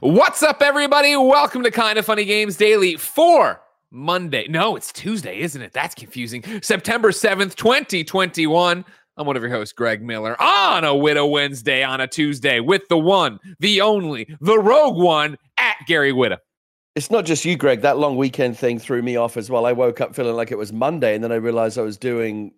What's 0.00 0.42
up, 0.42 0.60
everybody? 0.60 1.16
Welcome 1.16 1.62
to 1.62 1.70
Kinda 1.70 2.02
Funny 2.02 2.26
Games 2.26 2.58
Daily 2.58 2.96
for 2.96 3.62
Monday. 3.90 4.46
No, 4.46 4.76
it's 4.76 4.92
Tuesday, 4.92 5.40
isn't 5.40 5.62
it? 5.62 5.72
That's 5.72 5.94
confusing. 5.94 6.44
September 6.60 7.12
7th, 7.12 7.54
2021. 7.54 8.84
I'm 9.16 9.26
one 9.26 9.36
of 9.36 9.42
your 9.42 9.50
hosts, 9.50 9.72
Greg 9.72 10.02
Miller, 10.02 10.36
on 10.38 10.84
a 10.84 10.88
Whitta 10.88 11.26
Wednesday 11.26 11.82
on 11.82 12.02
a 12.02 12.06
Tuesday 12.06 12.60
with 12.60 12.86
the 12.88 12.98
one, 12.98 13.40
the 13.58 13.80
only, 13.80 14.28
the 14.42 14.58
rogue 14.58 14.98
one 14.98 15.38
at 15.56 15.76
Gary 15.86 16.12
Whitta. 16.12 16.36
It's 16.94 17.10
not 17.10 17.24
just 17.24 17.46
you, 17.46 17.56
Greg. 17.56 17.80
That 17.80 17.96
long 17.96 18.18
weekend 18.18 18.58
thing 18.58 18.78
threw 18.78 19.00
me 19.00 19.16
off 19.16 19.38
as 19.38 19.48
well. 19.48 19.64
I 19.64 19.72
woke 19.72 20.02
up 20.02 20.14
feeling 20.14 20.36
like 20.36 20.52
it 20.52 20.58
was 20.58 20.74
Monday, 20.74 21.14
and 21.14 21.24
then 21.24 21.32
I 21.32 21.36
realized 21.36 21.78
I 21.78 21.82
was 21.82 21.96
doing 21.96 22.52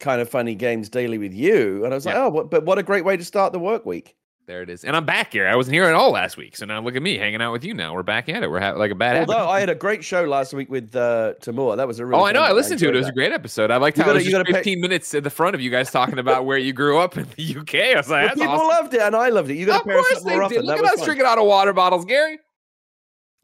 kind 0.00 0.22
of 0.22 0.30
funny 0.30 0.54
games 0.54 0.88
daily 0.88 1.18
with 1.18 1.34
you, 1.34 1.84
and 1.84 1.92
I 1.92 1.96
was 1.96 2.06
like, 2.06 2.16
"Oh, 2.16 2.44
but 2.44 2.64
what 2.64 2.78
a 2.78 2.82
great 2.82 3.04
way 3.04 3.18
to 3.18 3.24
start 3.24 3.52
the 3.52 3.58
work 3.58 3.84
week!" 3.84 4.14
There 4.48 4.62
it 4.62 4.70
is. 4.70 4.82
And 4.82 4.96
I'm 4.96 5.04
back 5.04 5.34
here. 5.34 5.46
I 5.46 5.54
wasn't 5.56 5.74
here 5.74 5.84
at 5.84 5.92
all 5.92 6.10
last 6.10 6.38
week. 6.38 6.56
So 6.56 6.64
now 6.64 6.80
look 6.80 6.96
at 6.96 7.02
me 7.02 7.18
hanging 7.18 7.42
out 7.42 7.52
with 7.52 7.64
you 7.64 7.74
now. 7.74 7.92
We're 7.92 8.02
back 8.02 8.30
at 8.30 8.42
it. 8.42 8.50
We're 8.50 8.60
having 8.60 8.78
like 8.78 8.90
a 8.90 8.94
bad 8.94 9.16
habit. 9.16 9.34
Although 9.34 9.50
I 9.50 9.60
had 9.60 9.68
a 9.68 9.74
great 9.74 10.02
show 10.02 10.24
last 10.24 10.54
week 10.54 10.70
with 10.70 10.96
uh, 10.96 11.34
Tamoor. 11.42 11.76
That 11.76 11.86
was 11.86 12.00
a 12.00 12.06
really 12.06 12.18
Oh, 12.22 12.24
I 12.24 12.32
know. 12.32 12.40
I 12.40 12.52
listened 12.52 12.78
to 12.80 12.88
it. 12.88 12.94
It 12.96 12.98
was 12.98 13.08
a 13.08 13.12
great 13.12 13.30
episode. 13.32 13.70
I 13.70 13.76
liked 13.76 13.98
You 13.98 14.04
how 14.04 14.08
gotta- 14.08 14.16
it 14.16 14.20
was 14.20 14.24
you 14.26 14.30
just 14.32 14.38
gotta 14.46 14.52
pay- 14.54 14.60
15 14.60 14.80
minutes 14.80 15.14
at 15.14 15.22
the 15.22 15.28
front 15.28 15.54
of 15.54 15.60
you 15.60 15.70
guys 15.70 15.90
talking 15.90 16.18
about 16.18 16.46
where 16.46 16.56
you 16.56 16.72
grew 16.72 16.96
up 16.98 17.18
in 17.18 17.26
the 17.36 17.56
UK. 17.58 17.74
I 17.74 17.96
was 17.98 18.08
like, 18.08 18.24
Well, 18.28 18.34
people 18.36 18.48
awesome. 18.54 18.68
loved 18.68 18.94
it, 18.94 19.02
and 19.02 19.14
I 19.14 19.28
loved 19.28 19.50
it. 19.50 19.56
You 19.56 19.66
got 19.66 19.80
Of 19.80 19.82
to 19.82 19.88
pair 19.90 19.98
us 19.98 20.06
course 20.08 20.18
up 20.20 20.24
they 20.24 20.38
more 20.38 20.48
did. 20.48 20.64
Look 20.64 20.76
That 20.78 20.84
at 20.86 20.92
us 20.94 20.98
fun. 21.00 21.04
drinking 21.04 21.26
out 21.26 21.36
of 21.38 21.44
water 21.44 21.72
bottles, 21.74 22.06
Gary. 22.06 22.38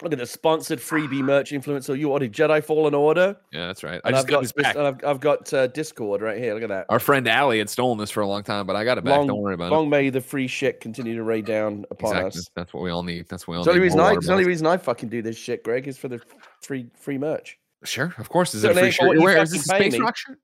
Look 0.05 0.13
at 0.13 0.19
the 0.19 0.27
sponsored 0.27 0.79
freebie 0.81 1.23
merch 1.23 1.51
influencer. 1.51 1.99
You 1.99 2.13
ordered 2.13 2.31
Jedi 2.33 2.63
Fallen 2.63 2.95
Order, 2.95 3.37
Yeah, 3.53 3.67
that's 3.69 3.83
right. 3.83 4.01
I 4.05 4.09
and 4.09 4.15
just 4.15 4.27
I've 4.27 4.31
got 4.31 4.45
got 4.45 4.55
back. 4.63 4.77
and 4.77 4.87
I've, 4.87 5.05
I've 5.05 5.21
got 5.21 5.53
uh, 5.55 5.67
Discord 5.69 6.21
right 6.21 6.37
here. 6.39 6.53
Look 6.55 6.63
at 6.63 6.69
that. 6.69 6.87
Our 6.91 7.01
friend 7.01 7.27
Allie 7.27 7.59
had 7.59 7.71
stolen 7.71 7.97
this 7.97 8.11
for 8.11 8.21
a 8.21 8.27
long 8.27 8.43
time, 8.43 8.67
but 8.67 8.77
I 8.77 8.85
got 8.85 8.99
it 8.99 9.05
back. 9.05 9.17
long, 9.17 9.27
Don't 9.27 9.41
worry 9.41 9.55
about 9.55 9.73
it. 9.73 9.75
long 9.75 9.89
may 9.89 10.11
the 10.11 10.21
free 10.21 10.47
shit 10.47 10.81
continue 10.81 11.17
to 11.17 11.23
rain 11.23 11.45
down 11.45 11.87
upon 11.91 12.11
Exactly. 12.17 12.39
us. 12.41 12.51
That's 12.55 12.75
what 12.75 12.83
we 12.85 12.91
all 12.91 13.03
need. 13.03 13.27
That's 13.31 13.49
what 13.49 13.53
we 13.55 13.57
all 13.59 13.63
It's 13.63 13.67
the 13.67 13.71
only 13.73 13.81
need. 13.81 13.85
reason 13.85 14.01
I. 14.01 14.15
the 14.21 14.33
only 14.33 14.45
reason 14.45 14.67
I 14.67 14.77
fucking 14.77 15.09
do 15.09 15.23
this 15.23 15.37
shit, 15.39 15.65
Greg, 15.65 15.89
is 15.89 15.97
for 15.97 16.09
the 16.09 16.21
free 16.63 16.87
free 17.01 17.17
merch. 17.19 17.59
Sure, 17.85 18.15
of 18.19 18.29
course. 18.29 18.55
Is 18.55 18.63
So 18.63 18.71
it 18.71 18.77
a 18.77 18.81
free 18.81 18.91
shirt? 18.91 19.07
what 19.09 19.13
You're 19.15 19.21
you 19.21 19.25
wearing? 19.25 19.43
Is 19.43 19.51
this 19.53 19.65
Space 19.65 19.99
Rock 19.99 20.17
shirt? 20.17 20.39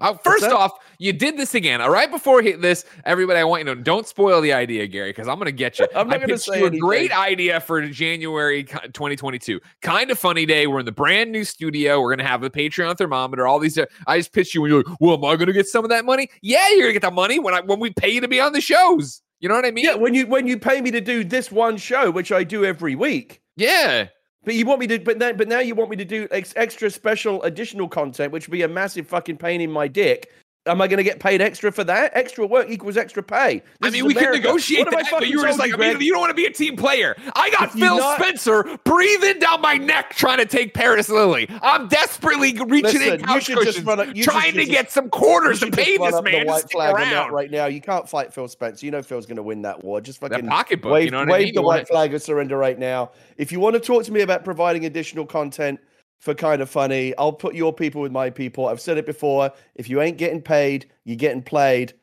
Uh, 0.00 0.14
first 0.14 0.44
off, 0.46 0.72
you 0.98 1.12
did 1.12 1.36
this 1.36 1.54
again. 1.54 1.80
All 1.80 1.90
right, 1.90 2.10
before 2.10 2.42
hit 2.42 2.60
this, 2.60 2.84
everybody, 3.04 3.38
I 3.38 3.44
want 3.44 3.60
you 3.60 3.66
to 3.66 3.74
know, 3.74 3.82
don't 3.82 4.06
spoil 4.06 4.40
the 4.40 4.52
idea, 4.52 4.86
Gary, 4.86 5.10
because 5.10 5.28
I'm 5.28 5.36
going 5.36 5.46
to 5.46 5.52
get 5.52 5.78
you. 5.78 5.86
I'm 5.94 6.08
not 6.08 6.20
gonna 6.20 6.34
pitched 6.34 6.44
say 6.44 6.60
you 6.60 6.66
a 6.66 6.78
great 6.78 7.12
idea 7.16 7.60
for 7.60 7.86
January 7.86 8.64
2022. 8.64 9.60
Kind 9.82 10.10
of 10.10 10.18
funny 10.18 10.46
day. 10.46 10.66
We're 10.66 10.80
in 10.80 10.86
the 10.86 10.92
brand 10.92 11.32
new 11.32 11.44
studio. 11.44 12.00
We're 12.00 12.08
going 12.08 12.18
to 12.18 12.24
have 12.24 12.42
a 12.42 12.50
Patreon 12.50 12.96
thermometer. 12.98 13.46
All 13.46 13.58
these. 13.58 13.78
uh, 13.78 13.86
I 14.06 14.18
just 14.18 14.32
pitched 14.32 14.54
you, 14.54 14.64
and 14.64 14.72
you're 14.72 14.82
like, 14.82 15.00
"Well, 15.00 15.14
am 15.14 15.24
I 15.24 15.36
going 15.36 15.46
to 15.48 15.52
get 15.52 15.66
some 15.68 15.84
of 15.84 15.90
that 15.90 16.04
money?" 16.04 16.28
Yeah, 16.42 16.66
you're 16.70 16.82
going 16.82 16.94
to 16.94 17.00
get 17.00 17.02
the 17.02 17.10
money 17.10 17.38
when 17.38 17.54
I 17.54 17.60
when 17.60 17.80
we 17.80 17.90
pay 17.90 18.10
you 18.10 18.20
to 18.20 18.28
be 18.28 18.40
on 18.40 18.52
the 18.52 18.60
shows. 18.60 19.22
You 19.40 19.48
know 19.48 19.54
what 19.54 19.64
I 19.64 19.70
mean? 19.70 19.84
Yeah, 19.86 19.94
when 19.94 20.14
you 20.14 20.26
when 20.26 20.46
you 20.46 20.58
pay 20.58 20.80
me 20.80 20.90
to 20.90 21.00
do 21.00 21.24
this 21.24 21.50
one 21.50 21.76
show, 21.78 22.10
which 22.10 22.30
I 22.30 22.44
do 22.44 22.64
every 22.64 22.94
week, 22.94 23.40
Yeah. 23.56 24.08
But 24.44 24.54
you 24.54 24.64
want 24.66 24.80
me 24.80 24.86
to, 24.88 24.98
but 24.98 25.18
then 25.18 25.36
but 25.36 25.48
now 25.48 25.60
you 25.60 25.74
want 25.74 25.90
me 25.90 25.96
to 25.96 26.04
do 26.04 26.26
ex- 26.30 26.54
extra 26.56 26.90
special 26.90 27.42
additional 27.42 27.88
content, 27.88 28.32
which 28.32 28.48
would 28.48 28.52
be 28.52 28.62
a 28.62 28.68
massive 28.68 29.06
fucking 29.06 29.36
pain 29.36 29.60
in 29.60 29.70
my 29.70 29.88
dick. 29.88 30.32
Am 30.66 30.82
I 30.82 30.88
going 30.88 30.98
to 30.98 31.02
get 31.04 31.20
paid 31.20 31.40
extra 31.40 31.72
for 31.72 31.84
that? 31.84 32.12
Extra 32.14 32.46
work 32.46 32.68
equals 32.68 32.98
extra 32.98 33.22
pay. 33.22 33.34
I 33.36 33.62
This 33.80 33.92
mean, 33.92 34.02
is 34.02 34.08
we 34.08 34.14
can 34.14 34.30
negotiate 34.32 34.84
What 34.84 34.90
that, 34.94 35.06
but 35.10 35.26
you 35.26 35.38
were 35.40 35.46
just 35.46 35.58
like, 35.58 35.70
you, 35.70 35.76
I 35.76 35.94
mean, 35.94 36.02
you 36.02 36.12
don't 36.12 36.20
want 36.20 36.30
to 36.32 36.34
be 36.34 36.44
a 36.44 36.52
team 36.52 36.76
player. 36.76 37.16
I 37.34 37.48
got 37.48 37.72
Phil 37.72 37.96
not- 37.96 38.20
Spencer 38.20 38.78
breathing 38.84 39.38
down 39.38 39.62
my 39.62 39.76
neck 39.78 40.14
trying 40.16 40.36
to 40.36 40.44
take 40.44 40.74
Parris 40.74 41.08
Lilly. 41.08 41.48
I'm 41.62 41.88
desperately 41.88 42.52
reaching 42.66 42.82
Listen, 43.00 43.14
in 43.14 43.20
you 43.20 43.24
couch 43.26 43.46
just 43.46 43.58
cushions, 43.58 43.86
run 43.86 44.00
a- 44.00 44.12
you 44.12 44.22
trying 44.22 44.52
should 44.52 44.66
to 44.66 44.66
get 44.66 44.90
some 44.92 45.08
quarters 45.08 45.60
to 45.60 45.70
pay 45.70 45.96
this 45.96 46.22
man 46.22 46.40
to 46.42 46.44
white 46.44 46.58
stick 46.60 46.72
flag 46.72 46.94
around. 46.94 47.32
right 47.32 47.50
now. 47.50 47.64
You 47.64 47.80
can't 47.80 48.06
fight 48.06 48.34
Phil 48.34 48.46
Spencer. 48.46 48.84
You 48.84 48.92
know 48.92 49.00
Phil's 49.02 49.24
going 49.24 49.36
to 49.36 49.42
win 49.42 49.62
that 49.62 49.82
war. 49.82 50.02
Just 50.02 50.20
fucking 50.20 50.46
pocketbook, 50.46 50.92
wave, 50.92 51.04
you 51.06 51.10
know 51.10 51.20
what 51.20 51.32
I 51.32 51.38
mean? 51.38 51.54
the 51.54 51.62
You 51.62 51.66
white 51.66 51.88
flag 51.88 52.12
of 52.12 52.20
surrender 52.20 52.58
right 52.58 52.78
now. 52.78 53.12
If 53.38 53.50
you 53.50 53.60
want 53.60 53.76
to 53.76 53.80
talk 53.80 54.04
to 54.04 54.12
me 54.12 54.20
about 54.20 54.44
providing 54.44 54.84
additional 54.84 55.24
content 55.24 55.80
for 56.20 56.34
kind 56.34 56.62
of 56.62 56.70
funny, 56.70 57.16
I'll 57.16 57.32
put 57.32 57.54
your 57.54 57.72
people 57.72 58.00
with 58.02 58.12
my 58.12 58.30
people. 58.30 58.68
I've 58.68 58.80
said 58.80 58.98
it 58.98 59.06
before. 59.06 59.50
If 59.74 59.88
you 59.88 60.00
ain't 60.00 60.18
getting 60.18 60.40
paid, 60.42 60.88
you're 61.04 61.16
getting 61.16 61.42
played. 61.42 61.94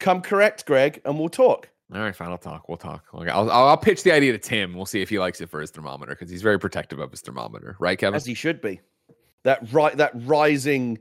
Come 0.00 0.20
correct, 0.22 0.66
Greg, 0.66 1.00
and 1.04 1.18
we'll 1.18 1.28
talk. 1.28 1.68
All 1.94 2.00
right, 2.00 2.16
fine. 2.16 2.30
I'll 2.30 2.38
talk. 2.38 2.68
We'll 2.68 2.78
talk. 2.78 3.04
Okay, 3.14 3.28
I'll, 3.30 3.50
I'll, 3.50 3.68
I'll 3.68 3.76
pitch 3.76 4.02
the 4.02 4.12
idea 4.12 4.32
to 4.32 4.38
Tim. 4.38 4.74
We'll 4.74 4.86
see 4.86 5.02
if 5.02 5.10
he 5.10 5.18
likes 5.18 5.40
it 5.42 5.50
for 5.50 5.60
his 5.60 5.70
thermometer 5.70 6.12
because 6.12 6.30
he's 6.30 6.40
very 6.42 6.58
protective 6.58 6.98
of 6.98 7.10
his 7.10 7.20
thermometer, 7.20 7.76
right, 7.78 7.98
Kevin? 7.98 8.14
As 8.16 8.24
he 8.24 8.34
should 8.34 8.60
be. 8.62 8.80
That 9.44 9.70
right, 9.72 9.94
that 9.98 10.12
rising 10.14 10.98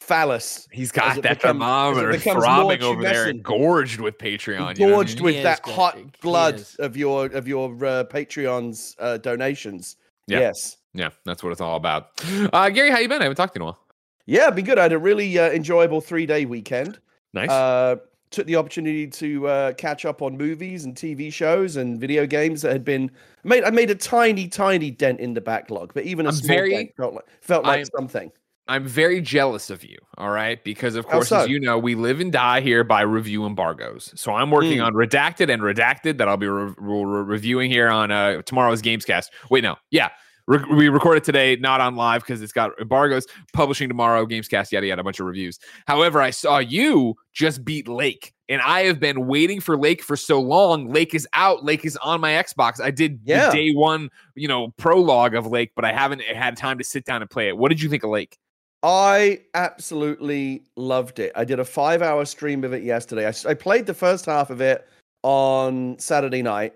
phallus. 0.00 0.68
He's 0.70 0.92
got 0.92 1.22
that 1.22 1.38
become- 1.38 1.62
as 1.62 1.68
thermometer 1.94 2.18
throbbing 2.18 2.82
over 2.82 3.02
there, 3.02 3.26
tumescent. 3.26 3.30
and 3.30 3.42
gorged 3.42 4.00
with 4.00 4.18
Patreon. 4.18 4.78
you 4.78 4.86
know 4.86 4.92
I 4.92 4.96
gorged 4.96 5.16
mean? 5.16 5.24
with 5.24 5.34
He 5.36 5.42
that 5.42 5.66
is, 5.66 5.74
hot 5.74 5.98
blood 6.20 6.62
of 6.78 6.96
your 6.96 7.26
of 7.26 7.48
your 7.48 7.70
uh, 7.84 8.04
Patreon's 8.04 8.94
uh, 8.98 9.16
donations. 9.18 9.96
Yeah. 10.26 10.40
Yes. 10.40 10.76
Yeah, 10.94 11.10
that's 11.24 11.42
what 11.42 11.52
it's 11.52 11.60
all 11.60 11.76
about. 11.76 12.10
Uh, 12.52 12.68
Gary, 12.70 12.90
how 12.90 12.98
you 12.98 13.08
been? 13.08 13.20
I 13.20 13.24
haven't 13.24 13.36
talked 13.36 13.54
to 13.54 13.58
you 13.60 13.64
in 13.64 13.68
a 13.68 13.72
while. 13.72 13.78
Yeah, 14.26 14.50
been 14.50 14.64
good. 14.64 14.78
I 14.78 14.82
had 14.82 14.92
a 14.92 14.98
really 14.98 15.38
uh, 15.38 15.50
enjoyable 15.50 16.00
three 16.00 16.26
day 16.26 16.44
weekend. 16.44 17.00
Nice. 17.32 17.48
Uh, 17.50 17.96
took 18.30 18.46
the 18.46 18.56
opportunity 18.56 19.06
to 19.06 19.46
uh, 19.46 19.72
catch 19.74 20.04
up 20.04 20.22
on 20.22 20.36
movies 20.38 20.84
and 20.84 20.94
TV 20.94 21.32
shows 21.32 21.76
and 21.76 22.00
video 22.00 22.26
games 22.26 22.62
that 22.62 22.72
had 22.72 22.84
been 22.84 23.10
made. 23.44 23.64
I 23.64 23.70
made 23.70 23.90
a 23.90 23.94
tiny, 23.94 24.48
tiny 24.48 24.90
dent 24.90 25.20
in 25.20 25.34
the 25.34 25.40
backlog, 25.40 25.92
but 25.94 26.04
even 26.04 26.26
a 26.26 26.30
I'm 26.30 26.34
small 26.34 26.56
very- 26.56 26.70
dent 26.70 26.90
felt 26.96 27.14
like 27.14 27.24
felt 27.40 27.64
like 27.64 27.76
I'm- 27.78 27.86
something. 27.96 28.32
I'm 28.68 28.86
very 28.86 29.20
jealous 29.20 29.70
of 29.70 29.82
you, 29.82 29.98
all 30.18 30.30
right? 30.30 30.62
Because 30.62 30.94
of 30.94 31.08
course, 31.08 31.32
as 31.32 31.48
you 31.48 31.58
know, 31.58 31.78
we 31.78 31.96
live 31.96 32.20
and 32.20 32.30
die 32.32 32.60
here 32.60 32.84
by 32.84 33.00
review 33.00 33.44
embargoes. 33.44 34.12
So 34.14 34.32
I'm 34.32 34.52
working 34.52 34.78
Mm. 34.78 34.86
on 34.86 34.94
Redacted 34.94 35.52
and 35.52 35.60
Redacted 35.62 36.18
that 36.18 36.28
I'll 36.28 36.36
be 36.36 36.46
re- 36.46 36.72
re- 36.78 37.22
reviewing 37.24 37.72
here 37.72 37.88
on 37.88 38.12
uh, 38.12 38.40
tomorrow's 38.42 38.80
Gamescast. 38.80 39.26
Wait, 39.50 39.64
no, 39.64 39.74
yeah, 39.90 40.10
Re- 40.46 40.64
we 40.74 40.88
recorded 40.88 41.24
today, 41.24 41.56
not 41.56 41.80
on 41.80 41.94
live 41.94 42.22
because 42.22 42.42
it's 42.42 42.52
got 42.52 42.72
embargoes. 42.80 43.26
Publishing 43.52 43.88
tomorrow, 43.88 44.26
Gamescast, 44.26 44.72
yada 44.72 44.86
yada, 44.86 45.00
a 45.00 45.04
bunch 45.04 45.20
of 45.20 45.26
reviews. 45.26 45.58
However, 45.86 46.20
I 46.20 46.30
saw 46.30 46.58
you 46.58 47.14
just 47.32 47.64
beat 47.64 47.86
Lake, 47.86 48.32
and 48.48 48.60
I 48.62 48.82
have 48.84 48.98
been 48.98 49.26
waiting 49.26 49.60
for 49.60 49.76
Lake 49.76 50.02
for 50.02 50.16
so 50.16 50.40
long. 50.40 50.92
Lake 50.92 51.14
is 51.14 51.28
out. 51.34 51.64
Lake 51.64 51.84
is 51.84 51.96
on 51.98 52.20
my 52.20 52.32
Xbox. 52.32 52.80
I 52.80 52.90
did 52.90 53.20
Yeah. 53.24 53.50
the 53.50 53.56
day 53.56 53.72
one, 53.72 54.10
you 54.34 54.48
know, 54.48 54.72
prologue 54.78 55.34
of 55.34 55.46
Lake, 55.46 55.72
but 55.76 55.84
I 55.84 55.92
haven't 55.92 56.22
had 56.22 56.56
time 56.56 56.78
to 56.78 56.84
sit 56.84 57.04
down 57.04 57.22
and 57.22 57.30
play 57.30 57.48
it. 57.48 57.56
What 57.56 57.68
did 57.68 57.80
you 57.80 57.88
think 57.88 58.02
of 58.02 58.10
Lake? 58.10 58.36
I 58.82 59.42
absolutely 59.54 60.64
loved 60.76 61.20
it. 61.20 61.30
I 61.36 61.44
did 61.44 61.60
a 61.60 61.64
five 61.64 62.02
hour 62.02 62.24
stream 62.24 62.64
of 62.64 62.72
it 62.72 62.82
yesterday. 62.82 63.32
I 63.46 63.54
played 63.54 63.86
the 63.86 63.94
first 63.94 64.26
half 64.26 64.50
of 64.50 64.60
it 64.60 64.88
on 65.22 65.96
Saturday 66.00 66.42
night 66.42 66.74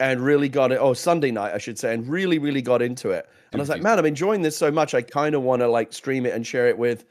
and 0.00 0.20
really 0.20 0.48
got 0.48 0.72
it. 0.72 0.78
Oh, 0.80 0.92
Sunday 0.94 1.30
night, 1.30 1.54
I 1.54 1.58
should 1.58 1.78
say, 1.78 1.94
and 1.94 2.08
really, 2.08 2.38
really 2.38 2.62
got 2.62 2.82
into 2.82 3.10
it. 3.10 3.28
And 3.52 3.60
I 3.60 3.62
was 3.62 3.68
like, 3.68 3.82
man, 3.82 3.98
I'm 3.98 4.06
enjoying 4.06 4.42
this 4.42 4.56
so 4.56 4.70
much. 4.70 4.94
I 4.94 5.02
kind 5.02 5.34
of 5.34 5.42
want 5.42 5.60
to 5.62 5.68
like 5.68 5.92
stream 5.92 6.26
it 6.26 6.34
and 6.34 6.46
share 6.46 6.66
it 6.68 6.76
with 6.76 7.04